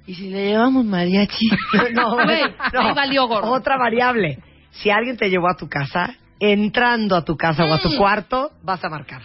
¿Y 0.06 0.14
si 0.14 0.30
le 0.30 0.46
llevamos 0.48 0.84
mariachi? 0.84 1.48
No, 1.92 2.14
Güey, 2.14 2.42
no. 2.72 2.80
ahí 2.80 2.94
valió 2.94 3.26
gorro. 3.28 3.50
Otra 3.50 3.76
variable. 3.76 4.38
Si 4.72 4.90
alguien 4.90 5.16
te 5.16 5.28
llevó 5.28 5.48
a 5.48 5.56
tu 5.56 5.68
casa, 5.68 6.14
entrando 6.40 7.14
a 7.14 7.24
tu 7.24 7.36
casa 7.36 7.64
o 7.64 7.72
a 7.72 7.78
tu 7.80 7.90
Mm. 7.90 7.96
cuarto, 7.98 8.50
vas 8.62 8.82
a 8.84 8.88
marcar. 8.88 9.22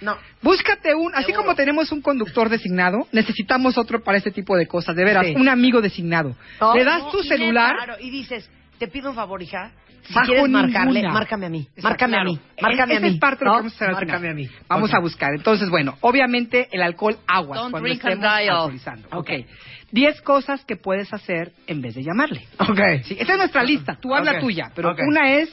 No. 0.00 0.16
Búscate 0.42 0.94
un, 0.94 1.12
así 1.14 1.24
Seguro. 1.26 1.42
como 1.42 1.54
tenemos 1.56 1.90
un 1.90 2.00
conductor 2.02 2.48
designado, 2.48 3.08
necesitamos 3.10 3.76
otro 3.78 4.02
para 4.04 4.18
este 4.18 4.30
tipo 4.30 4.56
de 4.56 4.66
cosas, 4.68 4.94
de 4.94 5.04
veras, 5.04 5.26
Sí. 5.26 5.34
un 5.34 5.48
amigo 5.48 5.80
designado. 5.80 6.36
No, 6.60 6.74
Le 6.74 6.84
das 6.84 7.10
tu 7.10 7.22
celular, 7.24 7.74
neta, 7.80 8.00
y 8.00 8.10
dices, 8.10 8.48
te 8.78 8.86
pido 8.86 9.10
un 9.10 9.16
favor, 9.16 9.42
hija. 9.42 9.72
Si 10.04 10.14
Bajo 10.14 10.26
quieres 10.26 10.48
marcarle, 10.48 10.92
ninguna. 11.00 11.12
márcame 11.14 11.46
a 11.46 11.48
mí. 11.48 11.60
Exacto, 11.60 11.88
Márcame 11.88 12.16
a 12.16 12.20
claro. 12.22 12.32
mí. 12.32 12.40
Márcame 12.60 12.92
a 12.92 12.96
Esa 12.96 13.06
mí. 13.06 13.14
es 13.14 13.20
parte 13.20 13.44
de 13.44 13.44
lo 13.44 13.50
¿no? 13.52 13.56
que 13.56 13.62
vamos 13.62 13.72
a 13.72 13.76
hacer 13.84 13.94
Márcame 13.94 14.28
a 14.30 14.34
mí. 14.34 14.48
Vamos 14.68 14.90
Ok. 14.90 14.96
a 14.96 15.00
buscar. 15.00 15.34
Entonces, 15.34 15.70
bueno, 15.70 15.96
obviamente 16.00 16.68
el 16.72 16.82
alcohol 16.82 17.16
aguas 17.26 17.60
Don't 17.60 17.70
cuando 17.70 17.88
drink 17.88 18.04
estemos 18.04 18.24
alcoholizando. 18.26 19.08
Ok. 19.12 19.30
Diez 19.92 20.20
cosas 20.22 20.64
que 20.64 20.76
puedes 20.76 21.12
hacer 21.12 21.52
en 21.66 21.82
vez 21.82 21.94
de 21.94 22.02
llamarle. 22.02 22.46
Ok. 22.58 22.80
Sí, 23.04 23.16
esa 23.18 23.32
es 23.32 23.38
nuestra 23.38 23.62
lista. 23.62 23.96
Tú 24.00 24.14
habla 24.14 24.32
Ok. 24.32 24.40
tuya, 24.40 24.70
pero 24.74 24.94
una 25.06 25.32
es 25.34 25.50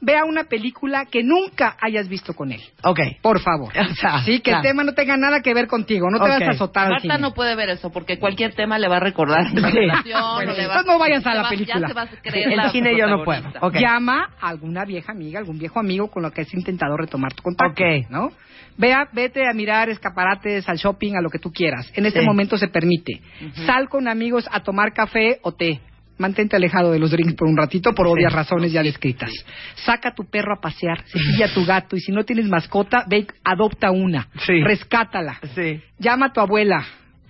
vea 0.00 0.24
una 0.24 0.44
película 0.44 1.06
que 1.06 1.22
nunca 1.22 1.76
hayas 1.80 2.08
visto 2.08 2.34
con 2.34 2.52
él. 2.52 2.60
Ok. 2.82 3.00
Por 3.22 3.40
favor. 3.40 3.72
O 3.90 3.94
sea, 3.94 4.22
sí, 4.24 4.40
que 4.40 4.50
el 4.52 4.60
tema 4.62 4.84
no 4.84 4.92
tenga 4.92 5.16
nada 5.16 5.40
que 5.40 5.54
ver 5.54 5.66
contigo. 5.68 6.10
No 6.10 6.18
te 6.18 6.28
vas 6.28 6.42
a 6.42 6.50
azotar 6.50 6.90
Marta 6.90 7.18
no 7.18 7.32
puede 7.32 7.54
ver 7.56 7.70
eso 7.70 7.90
porque 7.90 8.18
cualquier 8.18 8.54
tema 8.54 8.78
le 8.78 8.88
va 8.88 8.96
a 8.98 9.00
recordar 9.00 9.46
una 9.52 9.70
relación. 9.70 10.20
Bueno, 10.36 10.52
o 10.52 10.56
le 10.56 10.66
va- 10.66 10.74
entonces 10.74 10.86
no 10.86 10.98
vayas 10.98 11.26
a 11.26 11.34
la 11.34 11.42
va- 11.42 11.48
película. 11.48 11.80
Ya 11.80 11.86
se 11.88 11.94
va 11.94 12.02
a 12.02 12.06
creer 12.08 12.50
El 12.50 12.56
la 12.56 12.70
cine 12.70 12.96
yo 12.98 13.06
no 13.06 13.24
puedo. 13.24 13.42
protagonista. 13.42 13.66
Ok. 13.66 13.74
Llama 13.80 14.30
a 14.40 14.48
alguna 14.48 14.84
vieja 14.84 15.12
amiga, 15.12 15.38
algún 15.38 15.58
viejo 15.58 15.80
amigo 15.80 16.08
con 16.10 16.22
lo 16.22 16.30
que 16.30 16.42
has 16.42 16.52
intentado 16.54 16.96
retomar 16.96 17.32
tu 17.32 17.42
contacto. 17.42 17.82
Ok. 17.82 18.10
¿No? 18.10 18.30
Vea, 18.78 19.08
vete 19.12 19.48
a 19.48 19.54
mirar 19.54 19.88
escaparates, 19.88 20.68
al 20.68 20.76
shopping, 20.76 21.14
a 21.16 21.22
lo 21.22 21.30
que 21.30 21.38
tú 21.38 21.50
quieras. 21.50 21.90
En 21.94 22.04
este 22.04 22.20
Sí. 22.20 22.26
momento 22.26 22.58
se 22.58 22.68
permite. 22.68 23.20
Sal 23.64 23.88
con 23.88 24.06
amigos 24.08 24.46
a 24.52 24.60
tomar 24.60 24.92
café 24.92 25.38
o 25.42 25.52
té. 25.52 25.80
Mantente 26.18 26.56
alejado 26.56 26.92
de 26.92 26.98
los 26.98 27.10
drinks 27.10 27.34
por 27.34 27.46
un 27.46 27.56
ratito 27.56 27.92
por 27.94 28.06
obvias 28.06 28.32
razones 28.32 28.72
ya 28.72 28.82
descritas. 28.82 29.30
Saca 29.74 30.10
a 30.10 30.14
tu 30.14 30.24
perro 30.24 30.54
a 30.56 30.60
pasear, 30.60 31.04
cepilla 31.06 31.46
a 31.46 31.54
tu 31.54 31.64
gato 31.66 31.94
y 31.96 32.00
si 32.00 32.10
no 32.12 32.24
tienes 32.24 32.46
mascota, 32.46 33.04
ve, 33.08 33.18
y 33.18 33.26
adopta 33.44 33.90
una. 33.90 34.28
Sí. 34.46 34.62
Rescátala. 34.62 35.38
Sí. 35.54 35.80
Llama 35.98 36.26
a 36.26 36.32
tu 36.32 36.40
abuela. 36.40 36.84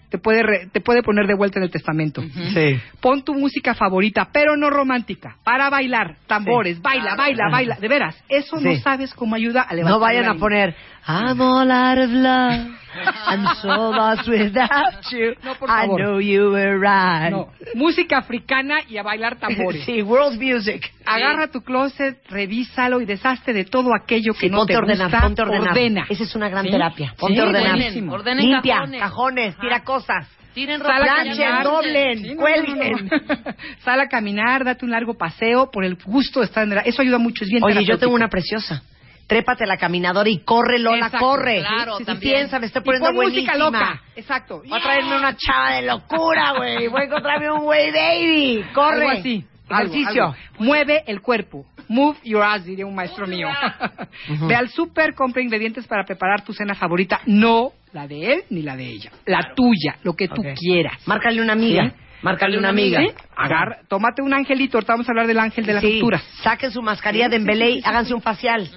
Te 0.09 0.19
puede, 0.19 0.45
re- 0.45 0.69
te 0.73 0.81
puede 0.81 1.03
poner 1.03 1.27
de 1.27 1.35
vuelta 1.35 1.59
en 1.59 1.65
el 1.65 1.71
testamento. 1.71 2.23
Sí. 2.55 2.81
Pon 3.01 3.25
tu 3.25 3.35
música 3.35 3.75
favorita, 3.75 4.29
pero 4.33 4.57
no 4.57 4.71
romántica, 4.71 5.37
para 5.43 5.69
bailar, 5.69 6.19
tambores, 6.29 6.81
baila, 6.81 7.17
baila, 7.17 7.49
baila. 7.51 7.77
De 7.81 7.89
veras, 7.89 8.17
eso 8.29 8.61
no 8.61 8.73
sabes 8.77 9.13
cómo 9.15 9.35
ayuda 9.35 9.63
a 9.63 9.75
levantar 9.75 9.99
No 9.99 10.01
vayan 10.01 10.27
a 10.27 10.37
poner 10.37 10.77
I'm 11.09 11.41
all 11.41 11.71
out 11.71 11.99
of 11.99 12.11
love. 12.11 12.73
I'm 13.27 13.47
so 13.61 13.69
lost 13.91 14.27
without 14.27 15.05
you. 15.13 15.35
No, 15.45 15.55
por 15.57 15.69
I 15.71 15.83
favor. 15.83 15.99
know 16.01 16.19
you 16.19 16.51
were 16.53 16.79
right. 16.79 17.31
No, 17.31 17.53
música 17.75 18.17
africana 18.19 18.77
y 18.89 18.97
a 18.97 19.03
bailar 19.03 19.37
tambores. 19.37 19.83
Sí, 19.87 20.01
world 20.03 20.41
music. 20.41 20.91
Agarra 21.05 21.49
tu 21.49 21.61
closet, 21.61 22.19
revísalo 22.31 23.01
y 23.03 23.05
deshazte 23.05 23.53
de 23.53 23.65
todo 23.65 23.95
aquello 23.95 24.33
que 24.33 24.41
Sí, 24.47 24.51
no 24.51 24.59
ponte 24.59 24.73
te 24.73 24.79
ordenar, 24.79 25.11
gusta. 25.11 25.21
ponte 25.21 25.43
ordenar. 25.43 25.69
Ordena. 25.69 26.07
Esa 26.09 26.23
es 26.25 26.35
una 26.35 26.49
gran 26.49 26.65
¿Sí? 26.65 26.71
terapia. 26.71 27.11
Sí, 27.11 27.17
Ponte 27.19 27.41
a 27.41 27.45
ordenar. 27.45 27.71
buenísimo. 27.77 28.13
Ordenen 28.15 28.47
Limpia, 28.51 28.75
cajones. 28.77 29.01
cajones, 29.01 29.57
tira 29.59 29.85
cosas. 29.85 30.29
Tiren 30.55 30.81
Sal 30.81 30.91
a 30.91 30.99
ropa. 30.99 31.05
Planchen, 31.13 31.37
caminar. 31.37 31.65
doblen, 31.65 32.19
Sí, 32.19 32.35
no, 32.35 32.41
cuelguen. 32.41 32.93
no, 33.11 33.17
no, 33.19 33.35
no. 33.45 33.55
Sal 33.85 34.01
a 34.01 34.09
caminar, 34.09 34.65
date 34.65 34.85
un 34.87 34.91
largo 34.91 35.13
paseo 35.15 35.71
por 35.71 35.85
el 35.85 35.97
gusto 36.03 36.41
de 36.41 36.47
estar 36.47 36.65
en 36.65 36.73
el... 36.73 36.79
Eso 36.87 37.03
ayuda 37.03 37.19
mucho, 37.19 37.45
es 37.45 37.51
bien 37.51 37.63
Oye, 37.63 37.85
yo 37.85 37.99
tengo 37.99 38.15
una 38.15 38.29
preciosa. 38.29 38.83
Trépate 39.27 39.65
a 39.65 39.67
la 39.67 39.77
caminadora 39.77 40.29
y 40.31 40.39
corre, 40.39 40.79
Lola, 40.79 41.07
Exacto, 41.07 41.19
corre. 41.19 41.59
claro, 41.59 41.97
Sí, 41.99 42.05
también. 42.05 42.33
piensa, 42.35 42.59
me 42.61 42.67
estoy 42.67 42.83
Y 42.83 42.85
poniendo 42.85 43.09
pon 43.09 43.17
música 43.17 43.53
buenísima. 43.57 43.81
loca. 43.81 44.03
Exacto. 44.15 44.63
Voy 44.69 44.79
a 44.79 44.83
traerme 44.83 45.17
una 45.19 45.37
chava 45.37 45.73
de 45.73 45.83
locura, 45.83 46.53
güey. 46.57 46.87
Voy 46.89 47.01
a 47.01 47.05
encontrarme 47.05 47.51
un 47.51 47.63
güey 47.65 47.91
baby. 47.91 48.65
Corre. 48.73 48.97
Algo 49.09 49.19
así. 49.19 49.45
algo, 49.69 49.95
Ejercicio. 49.95 50.25
algo. 50.27 50.37
Mueve 50.61 51.03
el 51.09 51.21
cuerpo. 51.21 51.67
Move 51.89 52.17
your 52.25 52.43
ass, 52.43 52.65
diría 52.65 52.87
un 52.87 52.95
maestro 52.95 53.27
mío. 53.27 53.49
Ve 54.47 54.55
al 54.55 54.69
súper, 54.69 55.15
compra 55.15 55.43
ingredientes 55.43 55.87
para 55.89 56.05
preparar 56.05 56.43
tu 56.45 56.53
cena 56.53 56.75
favorita. 56.75 57.21
No 57.27 57.73
la 57.93 58.07
de 58.07 58.33
él 58.35 58.43
ni 58.51 58.63
la 58.63 58.77
de 58.77 58.85
ella. 58.87 59.11
La 59.25 59.55
tuya, 59.57 59.97
lo 60.03 60.15
que 60.15 60.29
tú 60.29 60.43
quieras. 60.57 61.01
Márcale 61.07 61.41
una 61.43 61.55
amiga. 61.55 61.85
¿Sí? 61.89 61.93
Márcale 62.23 62.59
una 62.59 62.71
amiga. 62.71 63.01
¿Sí? 63.01 63.09
Agarra, 63.37 63.79
tómate 63.89 64.23
un 64.23 64.33
angelito. 64.35 64.79
Ahorita 64.79 64.93
vamos 64.95 65.09
a 65.09 65.13
hablar 65.13 65.27
del 65.27 65.39
ángel 65.39 65.67
de 65.67 65.75
las 65.75 65.83
Sí. 65.83 66.01
Saquen 66.43 66.71
su 66.73 66.83
mascarilla 66.83 67.29
de 67.29 67.37
embelé 67.37 67.81
háganse 67.85 68.15
un 68.15 68.23
facial. 68.23 68.69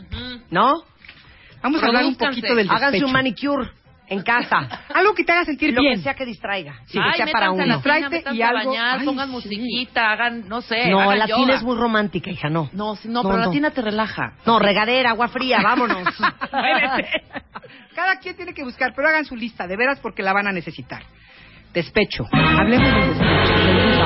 ¿No? 0.51 0.73
Vamos 1.61 1.81
a 1.83 1.87
hablar 1.87 2.05
un 2.05 2.15
poquito 2.15 2.55
del 2.55 2.67
Háganse 2.69 2.85
despecho. 2.91 3.05
un 3.07 3.11
manicure 3.13 3.69
en 4.07 4.21
casa. 4.23 4.57
Algo 4.93 5.13
que 5.13 5.23
te 5.23 5.31
haga 5.31 5.45
sentir 5.45 5.73
Lo 5.73 5.81
bien. 5.81 5.95
que 5.97 6.01
sea 6.03 6.13
que 6.15 6.25
distraiga. 6.25 6.75
Sí, 6.87 6.97
Ay, 7.01 7.11
que 7.11 7.17
sea 7.25 7.33
para 7.33 7.45
a 7.47 7.49
la 7.49 7.53
uno. 7.53 7.77
métanse 7.83 8.23
y 8.33 8.41
a 8.41 8.49
algo- 8.49 8.69
bañar, 8.71 8.99
Ay, 9.01 9.05
pongan 9.05 9.27
sí. 9.27 9.31
musiquita, 9.33 10.11
hagan, 10.11 10.47
no 10.47 10.61
sé. 10.61 10.89
No, 10.89 11.01
hagan 11.01 11.19
la 11.19 11.27
yoga. 11.27 11.41
tina 11.43 11.55
es 11.55 11.63
muy 11.63 11.77
romántica, 11.77 12.29
hija, 12.31 12.49
no. 12.49 12.69
No, 12.73 12.95
sí, 12.95 13.07
no, 13.07 13.21
No, 13.23 13.29
pero 13.29 13.39
no. 13.41 13.45
la 13.47 13.51
tina 13.51 13.71
te 13.71 13.81
relaja. 13.81 14.33
No, 14.45 14.57
regadera, 14.59 15.11
agua 15.11 15.27
fría, 15.27 15.59
vámonos. 15.63 16.07
Cada 17.95 18.17
quien 18.19 18.35
tiene 18.35 18.53
que 18.53 18.63
buscar, 18.63 18.93
pero 18.95 19.07
hagan 19.09 19.25
su 19.25 19.35
lista, 19.35 19.67
de 19.67 19.75
veras, 19.77 19.99
porque 19.99 20.23
la 20.23 20.33
van 20.33 20.47
a 20.47 20.51
necesitar. 20.51 21.03
Despecho. 21.73 22.27
Hablemos 22.31 22.87
del 22.87 23.09
despecho. 23.09 24.05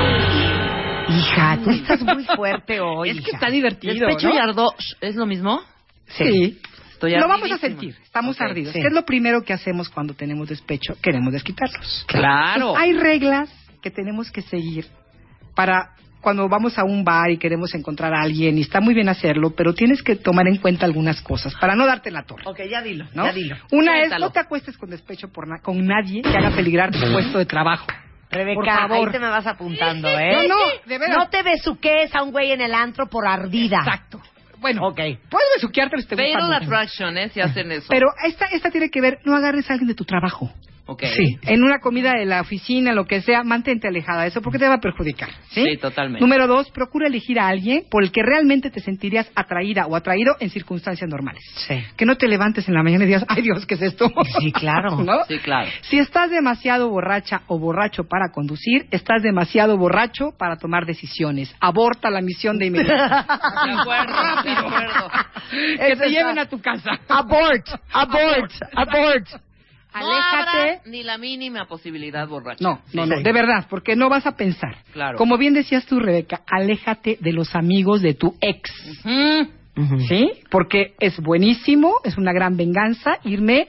hija, 1.08 1.58
tú 1.64 1.70
estás 1.70 2.02
muy 2.02 2.24
fuerte 2.24 2.80
hoy. 2.80 3.10
Es 3.10 3.16
que 3.16 3.22
hija. 3.22 3.30
está 3.36 3.50
divertido, 3.50 3.94
Despecho 4.06 4.28
¿no? 4.28 4.34
y 4.34 4.38
ardor, 4.38 4.74
¿es 5.00 5.16
lo 5.16 5.26
mismo? 5.26 5.60
Sí. 6.08 6.58
Estoy 6.92 7.16
lo 7.18 7.28
vamos 7.28 7.50
a 7.50 7.58
sentir, 7.58 7.96
estamos 8.02 8.40
ardidos. 8.40 8.72
sí. 8.72 8.80
¿Qué 8.80 8.86
es 8.86 8.92
lo 8.92 9.04
primero 9.04 9.42
que 9.42 9.52
hacemos 9.52 9.88
cuando 9.90 10.14
tenemos 10.14 10.48
despecho? 10.48 10.94
Queremos 11.02 11.32
desquitarlos. 11.32 12.04
Claro. 12.06 12.76
Hay 12.76 12.92
reglas 12.94 13.50
que 13.82 13.90
tenemos 13.90 14.30
que 14.30 14.40
seguir 14.42 14.86
para 15.54 15.90
cuando 16.24 16.48
vamos 16.48 16.76
a 16.78 16.82
un 16.84 17.04
bar 17.04 17.30
y 17.30 17.38
queremos 17.38 17.72
encontrar 17.74 18.12
a 18.14 18.22
alguien, 18.22 18.58
y 18.58 18.62
está 18.62 18.80
muy 18.80 18.94
bien 18.94 19.08
hacerlo, 19.08 19.54
pero 19.56 19.74
tienes 19.74 20.02
que 20.02 20.16
tomar 20.16 20.48
en 20.48 20.56
cuenta 20.56 20.86
algunas 20.86 21.20
cosas 21.22 21.54
para 21.60 21.76
no 21.76 21.86
darte 21.86 22.10
la 22.10 22.24
torre. 22.24 22.42
Ok, 22.46 22.60
ya 22.68 22.82
dilo, 22.82 23.04
¿no? 23.14 23.26
ya 23.26 23.32
dilo. 23.32 23.56
Una 23.70 24.00
es, 24.00 24.10
no 24.18 24.30
te 24.32 24.40
acuestes 24.40 24.76
con 24.76 24.90
despecho 24.90 25.28
por 25.28 25.46
na- 25.46 25.60
con 25.62 25.86
nadie 25.86 26.22
que 26.22 26.36
haga 26.36 26.50
peligrar 26.50 26.90
tu 26.90 26.98
puesto 27.12 27.38
de 27.38 27.46
trabajo. 27.46 27.86
Por 27.86 28.38
Rebeca, 28.38 28.78
favor. 28.88 29.06
ahí 29.08 29.12
te 29.12 29.20
me 29.20 29.28
vas 29.28 29.46
apuntando, 29.46 30.08
¿eh? 30.08 30.32
No, 30.48 30.54
no, 30.56 30.60
de 30.86 30.98
veras. 30.98 31.16
No 31.16 31.28
te 31.28 31.42
besuques 31.44 32.12
a 32.14 32.22
un 32.24 32.32
güey 32.32 32.50
en 32.50 32.62
el 32.62 32.74
antro 32.74 33.06
por 33.08 33.28
ardida. 33.28 33.78
Exacto. 33.78 34.20
Bueno, 34.58 34.88
Ok. 34.88 34.96
puedes 35.28 35.48
besuquearte 35.56 35.96
Fatal. 36.02 36.54
Attraction, 36.54 37.18
¿eh? 37.18 37.28
Si 37.28 37.40
hacen 37.40 37.70
eso. 37.70 37.86
Pero 37.90 38.08
esta, 38.26 38.46
esta 38.46 38.70
tiene 38.70 38.88
que 38.90 39.00
ver, 39.00 39.18
no 39.24 39.36
agarres 39.36 39.68
a 39.70 39.74
alguien 39.74 39.88
de 39.88 39.94
tu 39.94 40.04
trabajo. 40.04 40.50
Ok. 40.86 41.02
Sí, 41.16 41.38
en 41.42 41.62
una 41.62 41.78
comida 41.78 42.12
de 42.12 42.26
la 42.26 42.42
oficina, 42.42 42.92
lo 42.92 43.06
que 43.06 43.22
sea, 43.22 43.42
mantente 43.42 43.88
alejada 43.88 44.22
de 44.22 44.28
eso 44.28 44.42
porque 44.42 44.58
te 44.58 44.68
va 44.68 44.74
a 44.74 44.80
perjudicar. 44.80 45.30
¿sí? 45.50 45.64
Sí, 45.64 45.76
totalmente. 45.78 46.20
Número 46.20 46.46
dos, 46.46 46.70
procura 46.70 47.06
elegir 47.06 47.38
a 47.40 47.48
alguien 47.48 47.84
por 47.90 48.02
el 48.04 48.12
que 48.12 48.22
realmente 48.22 48.70
te 48.70 48.80
sentirías 48.80 49.30
atraída 49.34 49.86
o 49.86 49.96
atraído 49.96 50.36
en 50.40 50.50
circunstancias 50.50 51.08
normales. 51.08 51.42
Sí. 51.66 51.82
Que 51.96 52.04
no 52.04 52.16
te 52.16 52.28
levantes 52.28 52.68
en 52.68 52.74
la 52.74 52.82
mañana 52.82 53.04
y 53.04 53.06
digas, 53.06 53.24
ay 53.28 53.42
Dios, 53.42 53.64
¿qué 53.64 53.74
es 53.74 53.82
esto? 53.82 54.10
Sí, 54.40 54.52
claro. 54.52 54.96
¿No? 55.04 55.24
Sí, 55.24 55.38
claro. 55.38 55.70
Si 55.82 55.98
estás 55.98 56.30
demasiado 56.30 56.90
borracha 56.90 57.42
o 57.46 57.58
borracho 57.58 58.04
para 58.04 58.30
conducir, 58.30 58.86
estás 58.90 59.22
demasiado 59.22 59.78
borracho 59.78 60.32
para 60.36 60.56
tomar 60.56 60.84
decisiones. 60.84 61.54
Aborta 61.60 62.10
la 62.10 62.20
misión 62.20 62.58
de 62.58 62.66
inmediato. 62.66 62.94
De 63.64 63.72
acuerdo, 63.72 64.42
de 64.42 64.50
acuerdo. 64.56 65.10
que 65.78 65.96
te 65.96 66.08
lleven 66.10 66.38
a 66.38 66.46
tu 66.46 66.60
casa. 66.60 66.90
Abort, 67.08 67.66
abort, 67.92 68.52
abort. 68.74 69.26
Aléjate. 69.94 70.88
ni 70.90 71.02
la 71.02 71.18
mínima 71.18 71.66
posibilidad 71.66 72.26
borracha. 72.26 72.62
No, 72.62 72.80
no, 72.92 73.06
no, 73.06 73.20
de 73.20 73.32
verdad, 73.32 73.66
porque 73.70 73.94
no 73.96 74.08
vas 74.08 74.26
a 74.26 74.36
pensar. 74.36 74.76
Claro. 74.92 75.16
Como 75.16 75.38
bien 75.38 75.54
decías 75.54 75.86
tú, 75.86 76.00
Rebeca, 76.00 76.42
aléjate 76.46 77.18
de 77.20 77.32
los 77.32 77.54
amigos 77.54 78.02
de 78.02 78.14
tu 78.14 78.34
ex. 78.40 78.70
¿Sí? 80.08 80.30
Porque 80.50 80.94
es 81.00 81.18
buenísimo, 81.20 81.96
es 82.04 82.16
una 82.16 82.32
gran 82.32 82.56
venganza 82.56 83.18
irme 83.24 83.68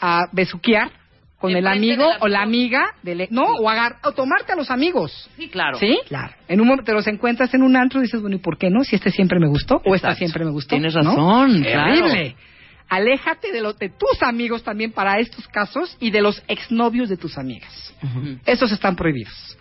a 0.00 0.28
besuquear 0.32 0.90
con 1.38 1.54
el 1.54 1.66
amigo 1.66 2.04
o 2.20 2.28
la 2.28 2.42
amiga 2.42 2.94
del 3.02 3.22
ex. 3.22 3.32
No, 3.32 3.44
o, 3.44 3.68
agar 3.68 3.96
o 4.02 4.12
tomarte 4.12 4.52
a 4.52 4.56
los 4.56 4.70
amigos. 4.70 5.30
Sí, 5.36 5.48
claro. 5.48 5.78
¿Sí? 5.78 5.98
Claro. 6.08 6.34
En 6.48 6.60
un 6.60 6.66
momento 6.66 6.84
te 6.84 6.92
los 6.92 7.06
encuentras 7.06 7.54
en 7.54 7.62
un 7.62 7.76
antro 7.76 8.00
y 8.00 8.04
dices, 8.04 8.20
bueno, 8.20 8.36
¿y 8.36 8.40
por 8.40 8.58
qué 8.58 8.70
no? 8.70 8.82
Si 8.84 8.96
este 8.96 9.10
siempre 9.10 9.38
me 9.38 9.48
gustó 9.48 9.80
o 9.84 9.94
esta 9.94 10.14
siempre 10.14 10.44
me 10.44 10.50
gustó. 10.50 10.70
Tienes 10.70 10.94
¿no? 10.94 11.02
razón, 11.02 11.62
claro. 11.62 12.06
Aléjate 12.88 13.52
de, 13.52 13.60
los 13.60 13.78
de 13.78 13.90
tus 13.90 14.22
amigos 14.22 14.62
también 14.62 14.92
para 14.92 15.18
estos 15.18 15.46
casos 15.48 15.96
y 16.00 16.10
de 16.10 16.22
los 16.22 16.42
exnovios 16.48 17.08
de 17.08 17.16
tus 17.16 17.36
amigas. 17.36 17.92
Esos 18.46 18.72
están 18.72 18.96
prohibidos. 18.96 19.57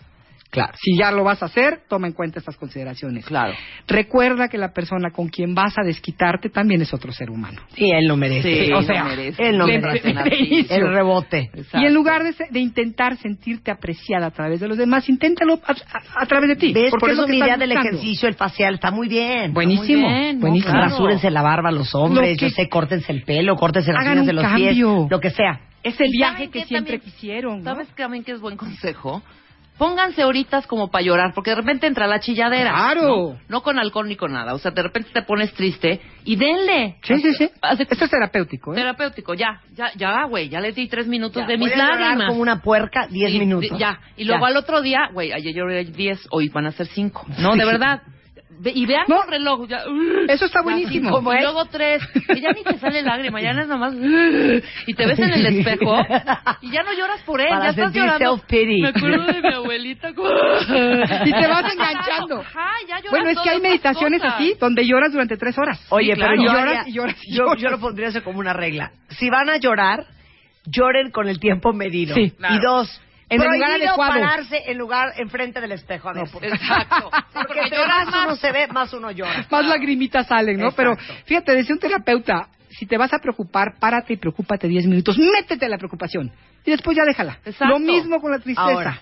Claro. 0.49 0.73
Si 0.81 0.97
ya 0.97 1.11
lo 1.11 1.23
vas 1.23 1.43
a 1.43 1.47
hacer, 1.47 1.81
toma 1.89 2.07
en 2.07 2.13
cuenta 2.13 2.39
estas 2.39 2.55
consideraciones. 2.55 3.25
Claro. 3.25 3.53
Recuerda 3.87 4.47
que 4.47 4.57
la 4.57 4.71
persona 4.73 5.11
con 5.11 5.27
quien 5.27 5.53
vas 5.53 5.77
a 5.77 5.83
desquitarte 5.83 6.49
también 6.49 6.81
es 6.81 6.93
otro 6.93 7.11
ser 7.11 7.29
humano. 7.29 7.61
Sí, 7.75 7.89
él 7.91 8.07
lo 8.07 8.15
merece. 8.17 8.65
Sí, 8.65 8.71
o 8.71 8.81
sea, 8.81 9.03
merece. 9.03 9.49
él 9.49 9.57
lo 9.57 9.65
de- 9.65 9.79
merece. 9.79 10.13
de- 10.13 10.23
de 10.29 10.35
inicio. 10.37 10.75
El 10.75 10.87
rebote. 10.89 11.51
Y 11.73 11.85
en 11.85 11.93
lugar 11.93 12.23
de, 12.23 12.59
intentar 12.59 13.17
sentirte 13.17 13.71
apreciada 13.71 14.27
a 14.27 14.31
través 14.31 14.59
de 14.59 14.67
los 14.67 14.77
demás, 14.77 15.07
inténtalo 15.09 15.59
a, 15.65 15.71
a- 15.71 16.23
a 16.23 16.25
través 16.25 16.49
de 16.49 16.55
ti. 16.55 16.73
¿Ves? 16.73 16.91
porque 16.91 17.01
Por 17.01 17.09
es 17.11 17.17
eso 17.17 17.25
que 17.25 17.31
mi 17.33 17.39
idea 17.39 17.57
del 17.57 17.71
ejercicio, 17.71 18.27
el 18.29 18.35
facial, 18.35 18.75
está 18.75 18.91
muy 18.91 19.07
bien. 19.07 19.53
Buenísimo, 19.53 20.07
Muy 20.09 20.19
bien, 20.19 20.35
¿no? 20.35 20.41
buenísimo. 20.41 20.71
Claro. 20.73 20.89
Rasúrense 20.89 21.29
la 21.29 21.41
barba 21.41 21.71
los 21.71 21.93
hombres, 21.95 22.31
Lo 22.31 22.37
que- 22.37 22.49
yo 22.49 22.49
sé, 22.55 22.69
córtense 22.69 23.11
el 23.11 23.23
pelo, 23.23 23.55
córtense 23.55 23.91
las 23.93 24.03
uñas 24.05 24.25
de 24.25 24.33
los 24.33 24.43
cambio. 24.43 24.67
pies, 24.69 25.11
lo 25.11 25.19
que 25.19 25.29
sea. 25.29 25.59
Es 25.83 25.99
el 25.99 26.07
¿Y 26.07 26.17
viaje 26.17 26.49
que 26.49 26.65
siempre 26.65 26.97
también? 26.97 27.01
quisieron. 27.13 27.57
¿no? 27.59 27.63
¿Sabes 27.63 27.87
también 27.95 28.23
que 28.23 28.31
es 28.31 28.39
buen 28.41 28.57
consejo? 28.57 29.21
Pónganse 29.77 30.23
horitas 30.23 30.65
como 30.65 30.89
para 30.89 31.03
llorar, 31.03 31.33
porque 31.35 31.51
de 31.51 31.57
repente 31.57 31.85
entra 31.87 32.07
la 32.07 32.19
chilladera. 32.19 32.71
Claro. 32.71 33.07
No, 33.07 33.39
No 33.47 33.61
con 33.61 33.77
alcohol 33.77 34.07
ni 34.07 34.15
con 34.15 34.33
nada. 34.33 34.53
O 34.53 34.57
sea, 34.57 34.71
de 34.71 34.81
repente 34.81 35.09
te 35.13 35.21
pones 35.21 35.53
triste 35.53 36.01
y 36.25 36.35
denle. 36.35 36.95
Sí, 37.03 37.15
sí, 37.19 37.33
sí. 37.35 37.49
Esto 37.79 38.05
es 38.05 38.09
terapéutico, 38.11 38.73
¿eh? 38.73 38.77
Terapéutico, 38.77 39.33
ya, 39.35 39.61
ya, 39.75 39.91
ya, 39.95 40.25
güey, 40.25 40.49
ya 40.49 40.59
les 40.61 40.73
di 40.75 40.87
tres 40.87 41.07
minutos 41.07 41.43
Ya, 41.43 41.47
de 41.47 41.57
voy 41.57 41.65
mis 41.65 41.73
a 41.73 41.77
llorar 41.77 41.99
lágrimas. 41.99 42.27
como 42.29 42.41
una 42.41 42.61
puerca 42.61 43.07
10 43.07 43.31
Sí, 43.31 43.39
minutos. 43.39 43.77
Ya, 43.77 43.99
y 44.17 44.23
luego 44.23 44.41
Ya. 44.45 44.47
al 44.47 44.57
otro 44.57 44.81
día, 44.81 45.09
güey, 45.13 45.31
ayer 45.31 45.53
lloré 45.53 45.85
10, 45.85 46.27
hoy 46.31 46.49
van 46.49 46.65
a 46.65 46.71
ser 46.71 46.87
5. 46.87 47.25
No, 47.39 47.55
de 47.55 47.65
verdad. 47.65 48.01
Y 48.63 48.85
vean 48.85 49.05
No. 49.07 49.23
el 49.23 49.29
reloj. 49.29 49.67
Ya, 49.67 49.83
Eso 50.29 50.45
está 50.45 50.61
buenísimo. 50.63 51.09
sí, 51.09 51.15
¿Cómo 51.15 51.33
y 51.33 51.39
luego 51.41 51.65
tres, 51.65 52.01
que 52.27 52.41
ya 52.41 52.51
ni 52.53 52.63
te 52.63 52.77
sale 52.79 53.01
lágrima, 53.03 53.39
ya 53.41 53.53
no 53.53 53.61
es 53.61 53.67
nomás. 53.67 53.93
Y 54.87 54.93
te 54.93 55.05
ves 55.05 55.19
en 55.19 55.29
el 55.31 55.45
espejo 55.45 55.95
y 56.61 56.71
ya 56.71 56.83
no 56.83 56.93
lloras 56.93 57.21
por 57.23 57.39
él, 57.41 57.49
Para 57.49 57.65
ya 57.65 57.69
estás 57.69 57.93
llorando. 57.93 58.41
Me 58.49 58.87
acuerdo 58.89 59.25
de 59.25 59.41
mi 59.41 59.53
abuelita. 59.53 60.13
como- 60.13 60.29
Y 61.25 61.31
te 61.31 61.47
vas 61.47 61.71
enganchando. 61.73 62.39
Ajá, 62.41 62.69
ya 62.87 62.95
lloras 62.97 63.11
Bueno, 63.11 63.29
es 63.29 63.39
que 63.39 63.49
hay 63.49 63.61
meditaciones 63.61 64.21
cosas. 64.21 64.35
así, 64.35 64.53
donde 64.59 64.85
lloras 64.85 65.11
durante 65.11 65.37
tres 65.37 65.57
horas. 65.57 65.85
Oye, 65.89 66.13
Sí, 66.13 66.19
claro. 66.19 66.33
pero 66.37 66.43
yo, 66.43 66.51
Lloras 66.57 66.77
haría- 66.79 66.89
y 66.89 66.93
lloras 66.93 67.15
y 67.23 67.35
yo, 67.35 67.43
lloras. 67.45 67.61
yo 67.61 67.69
lo 67.69 67.79
pondría 67.79 68.07
eso 68.09 68.23
como 68.23 68.39
una 68.39 68.53
regla. 68.53 68.91
Si 69.09 69.29
van 69.29 69.49
a 69.49 69.57
llorar, 69.57 70.05
lloren 70.65 71.11
con 71.11 71.27
el 71.29 71.39
tiempo 71.39 71.73
medido. 71.73 72.15
Sí, 72.15 72.31
claro. 72.31 72.55
Y 72.55 72.59
dos, 72.59 73.01
En 73.29 73.41
el 73.41 73.49
lugar 73.49 73.71
adecuado. 73.71 74.13
pararse 74.13 74.63
en 74.67 74.77
lugar 74.77 75.13
enfrente 75.17 75.59
del 75.59 75.73
espejo 75.73 76.09
a 76.09 76.13
veces. 76.13 76.41
Exacto. 76.41 77.09
Porque 77.33 77.61
porque 77.61 77.87
más 77.87 78.07
uno 78.25 78.35
se 78.35 78.51
ve, 78.51 78.67
más 78.67 78.93
uno 78.93 79.11
llora. 79.11 79.45
Más 79.49 79.65
lagrimitas 79.65 80.27
salen, 80.27 80.57
¿no? 80.57 80.71
Pero 80.71 80.93
Exacto. 80.93 81.13
fíjate, 81.25 81.55
decía 81.55 81.75
un 81.75 81.79
terapeuta, 81.79 82.47
si 82.69 82.85
te 82.85 82.97
vas 82.97 83.13
a 83.13 83.19
preocupar, 83.19 83.75
párate 83.79 84.13
y 84.13 84.17
preocúpate 84.17 84.67
10 84.67 84.87
minutos, 84.87 85.17
métete 85.17 85.65
a 85.65 85.69
la 85.69 85.77
preocupación 85.77 86.31
y 86.65 86.71
después 86.71 86.95
ya 86.95 87.03
déjala. 87.05 87.39
Exacto. 87.45 87.67
Lo 87.67 87.79
mismo 87.79 88.21
con 88.21 88.31
la 88.31 88.39
tristeza. 88.39 88.61
Ahora. 88.61 89.01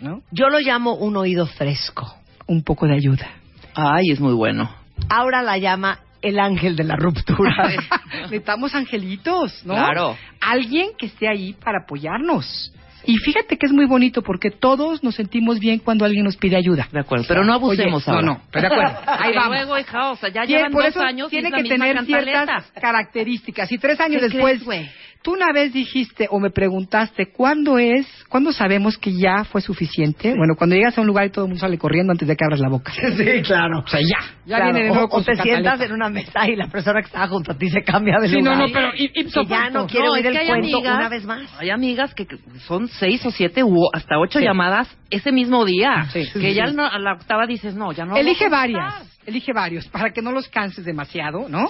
¿no? 0.00 0.22
Yo 0.30 0.48
lo 0.48 0.58
llamo 0.60 0.94
un 0.94 1.16
oído 1.16 1.46
fresco. 1.46 2.14
Un 2.46 2.62
poco 2.62 2.86
de 2.86 2.94
ayuda. 2.94 3.28
Ay, 3.74 4.10
es 4.12 4.20
muy 4.20 4.34
bueno. 4.34 4.70
Ahora 5.08 5.42
la 5.42 5.58
llama 5.58 6.00
el 6.22 6.38
ángel 6.38 6.76
de 6.76 6.84
la 6.84 6.96
ruptura. 6.96 7.70
Necesitamos 8.22 8.74
angelitos, 8.74 9.64
¿no? 9.64 9.74
Claro. 9.74 10.16
Alguien 10.40 10.90
que 10.98 11.06
esté 11.06 11.28
ahí 11.28 11.54
para 11.54 11.80
apoyarnos. 11.84 12.72
Y 13.06 13.16
fíjate 13.18 13.56
que 13.56 13.66
es 13.66 13.72
muy 13.72 13.86
bonito 13.86 14.22
porque 14.22 14.50
todos 14.50 15.02
nos 15.02 15.14
sentimos 15.14 15.58
bien 15.60 15.78
cuando 15.78 16.04
alguien 16.04 16.24
nos 16.24 16.36
pide 16.36 16.56
ayuda. 16.56 16.88
De 16.90 17.00
acuerdo, 17.00 17.24
pero 17.28 17.44
no 17.44 17.52
abusemos 17.52 18.02
Oye, 18.06 18.16
ahora. 18.16 18.26
No, 18.26 18.32
no, 18.34 18.42
pero 18.50 18.68
de 18.68 18.74
acuerdo. 18.74 18.98
Ahí 19.06 19.34
vamos. 19.34 19.56
Luego, 19.56 19.78
hija, 19.78 20.10
o 20.10 20.16
sea, 20.16 20.28
ya 20.28 20.44
llevan 20.44 20.72
por 20.72 20.82
dos 20.82 20.90
eso 20.90 21.00
años 21.02 21.30
tiene 21.30 21.48
es 21.48 21.54
que 21.54 21.68
tener 21.68 21.94
cantaleta. 21.96 22.44
ciertas 22.44 22.72
características. 22.80 23.70
Y 23.72 23.78
tres 23.78 24.00
años 24.00 24.22
¿Qué 24.22 24.28
después, 24.28 24.62
crees? 24.64 24.90
Tú 25.26 25.32
una 25.32 25.52
vez 25.52 25.72
dijiste 25.72 26.28
o 26.30 26.38
me 26.38 26.50
preguntaste, 26.50 27.32
¿cuándo 27.32 27.78
es, 27.78 28.06
cuándo 28.28 28.52
sabemos 28.52 28.96
que 28.96 29.12
ya 29.12 29.42
fue 29.42 29.60
suficiente? 29.60 30.32
Bueno, 30.36 30.54
cuando 30.56 30.76
llegas 30.76 30.96
a 30.96 31.00
un 31.00 31.08
lugar 31.08 31.26
y 31.26 31.30
todo 31.30 31.46
el 31.46 31.48
mundo 31.48 31.60
sale 31.60 31.76
corriendo 31.78 32.12
antes 32.12 32.28
de 32.28 32.36
que 32.36 32.44
abras 32.44 32.60
la 32.60 32.68
boca. 32.68 32.92
sí, 32.94 33.42
claro. 33.42 33.80
O 33.84 33.88
sea, 33.88 33.98
ya. 34.00 34.24
Ya 34.46 34.58
Claro, 34.58 34.64
viene 34.72 34.84
de 34.84 34.90
o- 34.90 34.94
nuevo 34.94 35.06
o, 35.08 35.10
con 35.10 35.24
te 35.24 35.34
sientas 35.34 35.80
en 35.80 35.92
una 35.92 36.08
mesa 36.10 36.48
y 36.48 36.54
la 36.54 36.68
persona 36.68 37.00
que 37.00 37.06
estaba 37.06 37.26
junto 37.26 37.50
a 37.50 37.58
ti 37.58 37.68
se 37.68 37.82
cambia 37.82 38.18
de 38.20 38.28
Sí, 38.28 38.36
lugar. 38.36 38.56
no, 38.58 38.66
no, 38.68 38.72
pero 38.72 38.92
que 38.92 39.44
ya 39.48 39.70
no 39.70 39.86
quiere 39.88 40.06
No, 40.06 40.12
oír 40.12 40.26
es 40.26 40.32
que 40.32 40.38
el 40.38 40.42
hay 40.42 40.46
cuento 40.46 40.76
amigas- 40.76 40.96
una 40.98 41.08
vez 41.08 41.24
más. 41.24 41.60
Hay 41.60 41.70
amigas 41.70 42.14
que 42.14 42.26
son 42.68 42.86
seis 42.86 43.26
o 43.26 43.32
siete 43.32 43.64
u 43.64 43.76
hasta 43.92 44.18
ocho 44.20 44.38
Sí. 44.38 44.44
llamadas 44.44 44.88
ese 45.10 45.32
mismo 45.32 45.64
día. 45.64 46.06
Sí. 46.12 46.28
Que 46.40 46.54
ya 46.54 46.66
no- 46.66 46.86
a 46.86 46.98
la 47.00 47.14
octava 47.14 47.46
dices, 47.48 47.74
no, 47.74 47.90
ya 47.90 48.04
no. 48.04 48.16
Elige 48.16 48.48
varias. 48.48 49.15
Elige 49.26 49.52
varios, 49.52 49.86
para 49.88 50.10
que 50.10 50.22
no 50.22 50.32
los 50.32 50.48
canses 50.48 50.84
demasiado, 50.84 51.48
¿no? 51.48 51.68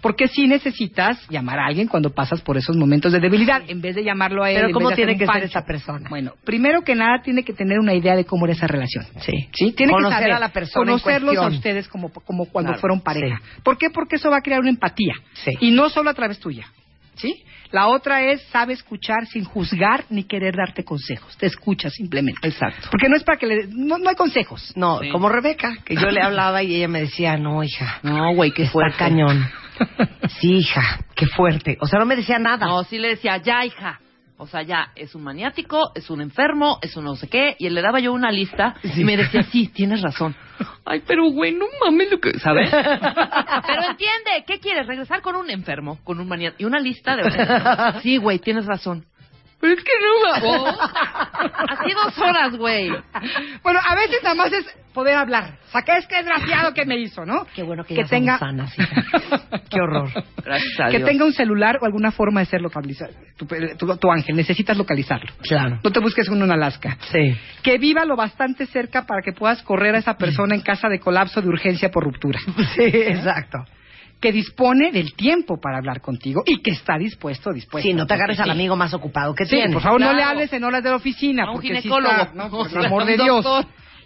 Porque 0.00 0.28
sí 0.28 0.46
necesitas 0.46 1.18
llamar 1.28 1.58
a 1.58 1.66
alguien 1.66 1.88
cuando 1.88 2.10
pasas 2.10 2.40
por 2.40 2.56
esos 2.56 2.76
momentos 2.76 3.12
de 3.12 3.20
debilidad, 3.20 3.62
en 3.66 3.80
vez 3.80 3.96
de 3.96 4.04
llamarlo 4.04 4.44
a 4.44 4.50
él. 4.50 4.56
Pero 4.60 4.72
¿cómo 4.72 4.90
tiene 4.92 5.16
que 5.16 5.26
ser 5.26 5.44
esa 5.44 5.62
persona? 5.62 6.08
Bueno, 6.08 6.34
primero 6.44 6.82
que 6.82 6.94
nada 6.94 7.20
tiene 7.22 7.42
que 7.42 7.52
tener 7.52 7.78
una 7.78 7.94
idea 7.94 8.14
de 8.14 8.24
cómo 8.24 8.46
era 8.46 8.54
esa 8.54 8.66
relación. 8.66 9.04
Sí. 9.20 9.48
Sí, 9.52 9.72
tiene 9.72 9.92
Conocer 9.92 10.18
que 10.18 10.22
saber, 10.22 10.36
a 10.36 10.38
la 10.38 10.48
persona 10.50 10.92
en 10.92 10.98
conocerlos 10.98 11.36
a 11.36 11.46
ustedes 11.48 11.88
como, 11.88 12.10
como 12.10 12.46
cuando 12.46 12.68
Claro, 12.70 12.80
fueron 12.80 13.00
pareja. 13.00 13.40
¿Por 13.62 13.78
qué? 13.78 13.90
Porque 13.90 14.16
eso 14.16 14.30
va 14.30 14.38
a 14.38 14.42
crear 14.42 14.60
una 14.60 14.70
empatía. 14.70 15.14
Sí. 15.32 15.52
Y 15.60 15.70
no 15.70 15.88
solo 15.88 16.10
a 16.10 16.14
través 16.14 16.38
tuya. 16.38 16.66
¿Sí? 17.14 17.42
La 17.70 17.88
otra 17.88 18.22
es, 18.22 18.42
sabe 18.50 18.72
escuchar 18.72 19.26
sin 19.26 19.44
juzgar 19.44 20.04
ni 20.10 20.24
querer 20.24 20.54
darte 20.56 20.84
consejos. 20.84 21.36
Te 21.36 21.46
escucha 21.46 21.90
simplemente. 21.90 22.46
Exacto. 22.48 22.88
Porque 22.90 23.08
no 23.08 23.16
es 23.16 23.24
para 23.24 23.38
que 23.38 23.46
le... 23.46 23.66
No, 23.68 23.98
no 23.98 24.08
hay 24.08 24.16
consejos. 24.16 24.72
No, 24.76 25.00
Sí. 25.00 25.10
como 25.10 25.28
Rebeca, 25.28 25.76
que 25.84 25.94
yo 25.94 26.08
le 26.08 26.22
hablaba 26.22 26.62
y 26.62 26.74
ella 26.76 26.88
me 26.88 27.00
decía, 27.00 27.36
no, 27.36 27.62
hija, 27.62 27.98
No, 28.02 28.34
güey, 28.34 28.52
qué 28.52 28.62
está 28.62 28.72
fuerte. 28.72 28.98
cañón. 28.98 29.48
Sí, 30.40 30.54
hija, 30.56 31.04
qué 31.14 31.26
fuerte. 31.26 31.76
O 31.80 31.86
sea, 31.86 31.98
no 32.00 32.04
me 32.06 32.16
decía 32.16 32.38
nada. 32.38 32.66
No, 32.66 32.82
sí 32.84 32.98
le 32.98 33.08
decía, 33.10 33.36
ya, 33.38 33.64
hija. 33.64 34.00
O 34.40 34.46
sea, 34.46 34.62
ya, 34.62 34.92
es 34.94 35.16
un 35.16 35.24
maniático, 35.24 35.90
es 35.96 36.10
un 36.10 36.20
enfermo, 36.20 36.78
es 36.80 36.96
un 36.96 37.04
no 37.04 37.16
sé 37.16 37.28
qué. 37.28 37.56
Y 37.58 37.66
él 37.66 37.74
le 37.74 37.82
daba 37.82 37.98
yo 37.98 38.12
una 38.12 38.30
lista 38.30 38.76
y 38.84 39.02
me 39.02 39.16
decía, 39.16 39.42
sí, 39.42 39.66
tienes 39.66 40.00
razón. 40.00 40.36
Ay, 40.84 41.02
pero 41.06 41.24
güey, 41.30 41.52
no 41.52 41.66
mames 41.84 42.08
lo 42.10 42.20
que... 42.20 42.38
¿Sabes? 42.38 42.70
pero 42.70 43.82
entiende, 43.90 44.44
¿qué 44.46 44.60
quieres? 44.60 44.86
¿Regresar 44.86 45.22
con 45.22 45.34
un 45.34 45.50
enfermo? 45.50 45.98
Con 46.04 46.20
un 46.20 46.28
maniático. 46.28 46.62
Y 46.62 46.66
una 46.66 46.78
lista 46.78 47.16
de... 47.16 47.22
Sí, 48.02 48.16
güey, 48.16 48.38
tienes 48.38 48.64
razón. 48.66 49.06
Pero 49.60 49.72
es 49.74 49.82
que 49.82 49.92
no, 50.00 50.40
vos. 50.48 50.78
Así 51.68 51.92
dos 51.92 52.18
horas, 52.18 52.56
güey. 52.56 52.90
Bueno, 53.62 53.80
a 53.86 53.94
veces 53.96 54.22
nada 54.22 54.34
más 54.36 54.52
es 54.52 54.64
poder 54.94 55.16
hablar. 55.16 55.58
Saca 55.72 55.98
este 55.98 56.14
desgraciado 56.16 56.72
que 56.74 56.84
me 56.86 56.96
hizo, 56.96 57.24
¿no? 57.26 57.44
Qué 57.54 57.62
bueno 57.64 57.82
que, 57.84 57.94
Que 57.96 58.02
ya 58.02 58.08
tenga- 58.08 58.38
somos 58.38 58.56
sanas, 58.56 58.78
hija. 58.78 59.60
Qué 59.70 59.80
horror. 59.80 60.10
Gracias 60.44 60.80
a 60.80 60.90
que 60.90 60.98
Dios. 60.98 61.08
tenga 61.10 61.24
un 61.24 61.32
celular 61.32 61.78
o 61.80 61.86
alguna 61.86 62.12
forma 62.12 62.40
de 62.40 62.46
ser 62.46 62.60
localizado. 62.60 63.12
Tu, 63.36 63.46
tu- 63.46 63.96
tu 63.96 64.10
ángel, 64.12 64.36
necesitas 64.36 64.76
localizarlo. 64.76 65.32
Claro. 65.42 65.80
No 65.82 65.90
te 65.90 66.00
busques 66.00 66.28
uno 66.28 66.44
en 66.44 66.52
Alaska. 66.52 66.96
Sí. 67.12 67.36
Que 67.62 67.78
viva 67.78 68.04
lo 68.04 68.14
bastante 68.16 68.64
cerca 68.66 69.06
para 69.06 69.22
que 69.22 69.32
puedas 69.32 69.62
correr 69.62 69.94
a 69.94 69.98
esa 69.98 70.14
persona 70.16 70.54
en 70.54 70.62
caso 70.62 70.88
de 70.88 71.00
colapso 71.00 71.40
de 71.42 71.48
urgencia 71.48 71.90
por 71.90 72.04
ruptura. 72.04 72.38
Sí, 72.76 72.82
exacto. 72.84 73.58
Que 74.20 74.32
dispone 74.32 74.90
del 74.90 75.14
tiempo 75.14 75.60
para 75.60 75.78
hablar 75.78 76.00
contigo 76.00 76.42
y 76.44 76.60
que 76.60 76.72
está 76.72 76.98
dispuesto, 76.98 77.52
dispuesto. 77.52 77.86
Sí, 77.88 77.94
no 77.94 78.06
te 78.06 78.14
agarres 78.14 78.40
al 78.40 78.50
amigo 78.50 78.74
más 78.74 78.92
ocupado 78.94 79.34
que 79.34 79.44
Sí, 79.44 79.50
tienes. 79.50 79.72
por 79.72 79.82
favor, 79.82 80.00
no 80.00 80.12
le 80.12 80.22
hables 80.22 80.52
en 80.52 80.64
horas 80.64 80.82
de 80.82 80.90
la 80.90 80.96
oficina. 80.96 81.44
A 81.44 81.46
un 81.50 81.52
porque 81.54 81.68
sí 81.76 81.82
ginecólogo. 81.82 82.14
está, 82.16 82.34
¿no? 82.34 82.50
Por 82.50 82.68
el 82.70 82.84
amor 82.86 83.04
de 83.04 83.16
Dios. 83.22 83.46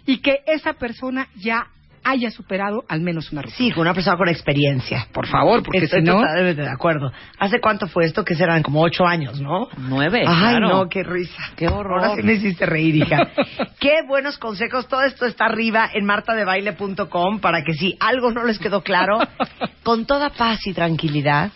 Y 0.05 0.17
que 0.17 0.39
esa 0.45 0.73
persona 0.73 1.27
ya 1.35 1.65
haya 2.03 2.29
superado 2.31 2.83
al 2.87 3.01
menos 3.01 3.31
una 3.31 3.41
ruptura. 3.41 3.57
Sí, 3.57 3.71
con 3.71 3.81
una 3.81 3.93
persona 3.93 4.17
con 4.17 4.29
experiencia. 4.29 5.07
Por 5.13 5.27
favor, 5.27 5.63
porque 5.63 5.79
Estoy 5.79 6.01
si 6.01 6.05
no... 6.05 6.21
totalmente 6.21 6.61
de 6.61 6.69
acuerdo. 6.69 7.11
¿Hace 7.39 7.59
cuánto 7.59 7.87
fue 7.87 8.05
esto? 8.05 8.23
Que 8.23 8.35
serán 8.35 8.63
como 8.63 8.81
ocho 8.81 9.05
años, 9.05 9.39
¿no? 9.41 9.67
Nueve, 9.77 10.23
Ay, 10.27 10.57
claro. 10.57 10.69
no, 10.69 10.89
qué 10.89 11.03
risa. 11.03 11.51
Qué 11.55 11.67
horror. 11.67 12.03
Ahora 12.03 12.15
sí 12.15 12.23
me 12.23 12.33
hiciste 12.33 12.65
reír, 12.65 12.95
hija. 12.95 13.29
qué 13.79 14.01
buenos 14.07 14.37
consejos. 14.37 14.87
Todo 14.87 15.03
esto 15.03 15.25
está 15.25 15.45
arriba 15.45 15.89
en 15.93 16.05
martadebaile.com 16.05 17.39
para 17.39 17.63
que 17.63 17.73
si 17.73 17.95
algo 17.99 18.31
no 18.31 18.43
les 18.43 18.59
quedó 18.59 18.81
claro, 18.81 19.19
con 19.83 20.05
toda 20.05 20.29
paz 20.29 20.65
y 20.67 20.73
tranquilidad, 20.73 21.51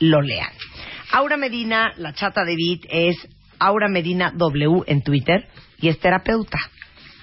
lo 0.00 0.20
lean. 0.22 0.52
Aura 1.12 1.36
Medina, 1.36 1.92
la 1.96 2.12
chata 2.12 2.44
de 2.44 2.54
Beat, 2.54 2.80
es 2.90 3.16
Aura 3.58 3.88
Medina 3.88 4.32
W 4.34 4.82
en 4.86 5.02
Twitter 5.02 5.48
y 5.80 5.88
es 5.88 5.98
terapeuta. 5.98 6.58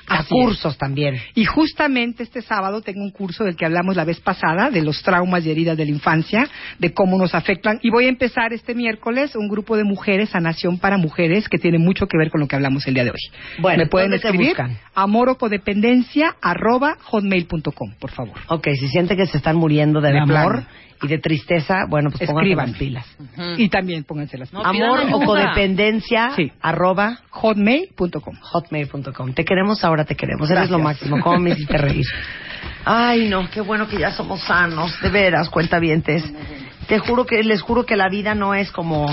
A 0.07 0.19
Así 0.19 0.29
cursos 0.29 0.77
también. 0.77 1.17
Y 1.33 1.45
justamente 1.45 2.23
este 2.23 2.41
sábado 2.41 2.81
tengo 2.81 3.01
un 3.01 3.11
curso 3.11 3.43
del 3.43 3.55
que 3.55 3.65
hablamos 3.65 3.95
la 3.95 4.03
vez 4.05 4.19
pasada, 4.19 4.69
de 4.69 4.81
los 4.83 5.01
traumas 5.01 5.45
y 5.45 5.51
heridas 5.51 5.77
de 5.77 5.85
la 5.85 5.91
infancia, 5.91 6.47
de 6.79 6.93
cómo 6.93 7.17
nos 7.17 7.33
afectan. 7.33 7.79
Y 7.81 7.89
voy 7.89 8.05
a 8.05 8.09
empezar 8.09 8.53
este 8.53 8.75
miércoles 8.75 9.35
un 9.35 9.47
grupo 9.47 9.77
de 9.77 9.83
mujeres, 9.83 10.29
sanación 10.29 10.77
para 10.77 10.97
mujeres, 10.97 11.49
que 11.49 11.57
tiene 11.57 11.79
mucho 11.79 12.07
que 12.07 12.17
ver 12.17 12.29
con 12.29 12.39
lo 12.41 12.47
que 12.47 12.55
hablamos 12.55 12.85
el 12.87 12.93
día 12.93 13.03
de 13.03 13.11
hoy. 13.11 13.19
Bueno, 13.59 13.83
Me 13.83 13.89
pueden 13.89 14.11
¿dónde 14.11 14.21
te 14.21 14.27
escribir 14.27 14.49
buscan? 14.49 14.77
amorocodependencia 14.93 16.35
arroba 16.41 16.97
hotmail.com, 17.03 17.93
por 17.99 18.11
favor. 18.11 18.35
Ok, 18.47 18.67
si 18.79 18.87
sienten 18.89 19.17
que 19.17 19.25
se 19.25 19.37
están 19.37 19.55
muriendo 19.57 20.01
de, 20.01 20.11
De 20.11 20.19
amor 20.19 20.63
y 21.01 21.07
de 21.07 21.17
tristeza, 21.19 21.85
bueno, 21.89 22.09
pues 22.09 22.21
Escriban. 22.29 22.69
las 22.71 22.77
pilas. 22.79 23.05
Y 23.57 23.69
también 23.69 24.03
pónganse 24.05 24.37
las 24.37 24.51
No, 24.53 24.63
Amor 24.63 25.01
o 25.11 25.19
codependencia, 25.21 26.31
Sí. 26.35 26.51
arroba 26.61 27.19
hotmail.com. 27.29 28.35
hotmail.com. 28.41 29.33
Te 29.33 29.43
queremos 29.43 29.83
ahora, 29.83 29.94
te 30.03 30.15
queremos. 30.15 30.49
Eres 30.51 30.69
lo 30.69 30.79
máximo. 30.79 31.21
¿Cómo 31.21 31.39
me 31.39 31.51
hiciste 31.51 31.77
reír? 31.77 32.05
Ay, 32.85 33.29
no, 33.29 33.49
qué 33.49 33.61
bueno 33.61 33.87
que 33.87 33.97
ya 33.97 34.11
somos 34.11 34.41
sanos, 34.41 34.99
de 35.01 35.09
veras, 35.09 35.49
cuentavientes. 35.49 36.23
Te 36.87 36.99
juro 36.99 37.25
que, 37.25 37.41
les 37.43 37.61
juro 37.61 37.85
que 37.85 37.95
la 37.95 38.09
vida 38.09 38.35
no 38.35 38.53
es 38.53 38.71
como, 38.71 39.07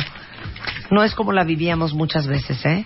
no 0.90 1.02
es 1.04 1.14
como 1.14 1.32
la 1.32 1.44
vivíamos 1.44 1.94
muchas 1.94 2.26
veces, 2.26 2.62
¿eh? 2.66 2.84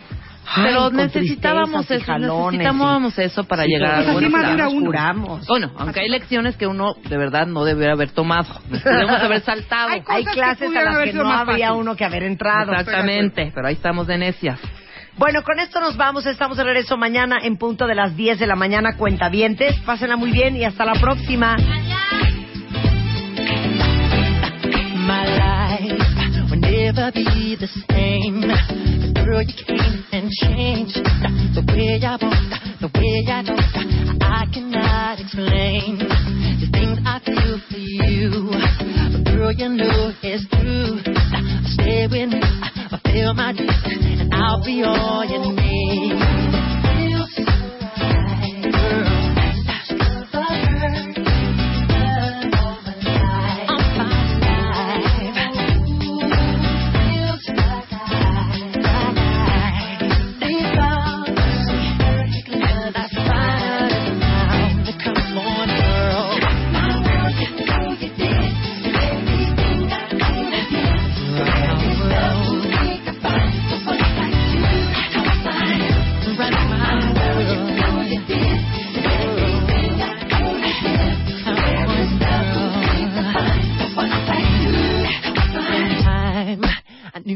Ay, 0.48 0.62
Pero 0.64 0.90
necesitábamos 0.90 1.90
eso, 1.90 2.04
jalones 2.04 2.54
y- 2.54 2.58
necesitábamos 2.58 3.18
eso 3.18 3.42
para 3.44 3.64
Sí, 3.64 3.70
llegar 3.70 4.60
a 4.60 4.68
uno. 4.68 4.86
curamos. 4.86 5.44
Bueno, 5.48 5.72
aunque 5.76 5.98
hay 6.00 6.08
lecciones 6.08 6.56
que 6.56 6.68
uno 6.68 6.94
de 7.08 7.16
verdad 7.16 7.48
no 7.48 7.64
debería 7.64 7.94
haber 7.94 8.12
tomado. 8.12 8.60
Debemos 8.70 9.20
haber 9.20 9.40
saltado. 9.40 9.88
Hay 10.06 10.24
clases 10.24 10.70
a 10.76 10.82
las 10.82 10.98
que 10.98 11.12
no 11.14 11.28
habría 11.32 11.72
uno 11.72 11.96
que 11.96 12.04
haber 12.04 12.22
entrado. 12.22 12.70
Exactamente, 12.74 13.50
pero 13.52 13.66
ahí 13.66 13.74
estamos 13.74 14.06
de 14.06 14.18
necias. 14.18 14.60
Bueno, 15.18 15.42
con 15.42 15.58
esto 15.60 15.80
nos 15.80 15.96
vamos. 15.96 16.26
Estamos 16.26 16.58
de 16.58 16.64
regreso 16.64 16.98
mañana 16.98 17.38
en 17.42 17.56
punto 17.56 17.86
de 17.86 17.94
las 17.94 18.16
10 18.16 18.38
de 18.38 18.46
la 18.46 18.54
mañana. 18.54 18.96
Cuentavientes. 18.96 19.74
Pásenla 19.80 20.16
muy 20.16 20.30
bien 20.30 20.56
y 20.56 20.64
hasta 20.64 20.84
la 20.84 20.92
próxima. 20.92 21.56
Fulfill 43.02 43.34
my 43.34 43.52
dreams, 43.52 44.20
and 44.20 44.34
I'll 44.34 44.62
be 44.64 44.82
all 44.82 45.24
you 45.24 45.52
need. 45.52 46.55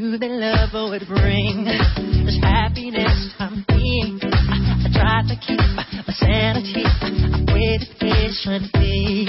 Knew 0.00 0.16
that 0.16 0.30
love 0.30 0.72
would 0.88 1.06
bring 1.06 1.64
this 1.64 2.38
happiness 2.40 3.34
I'm 3.38 3.64
being. 3.68 4.18
I, 4.24 4.80
I 4.80 4.88
tried 4.96 5.28
to 5.28 5.36
keep 5.36 5.60
my 5.76 5.84
sanity. 6.16 6.88
I 6.88 7.44
waited 7.52 7.92
patiently. 8.00 9.28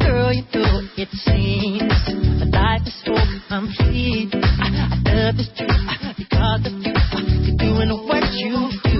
Girl, 0.00 0.32
you 0.32 0.40
know 0.56 0.80
it 0.96 1.12
seems 1.28 1.92
my 2.40 2.48
life 2.48 2.86
is 2.88 2.96
so 3.04 3.12
complete. 3.52 4.32
I, 4.32 4.88
I 4.88 5.12
love 5.12 5.36
this 5.36 5.52
truth 5.52 6.16
because 6.16 6.64
of 6.64 6.72
you. 6.80 6.96
You're 7.44 7.60
doing 7.60 7.92
what 8.08 8.24
you 8.32 8.72
do. 8.88 8.99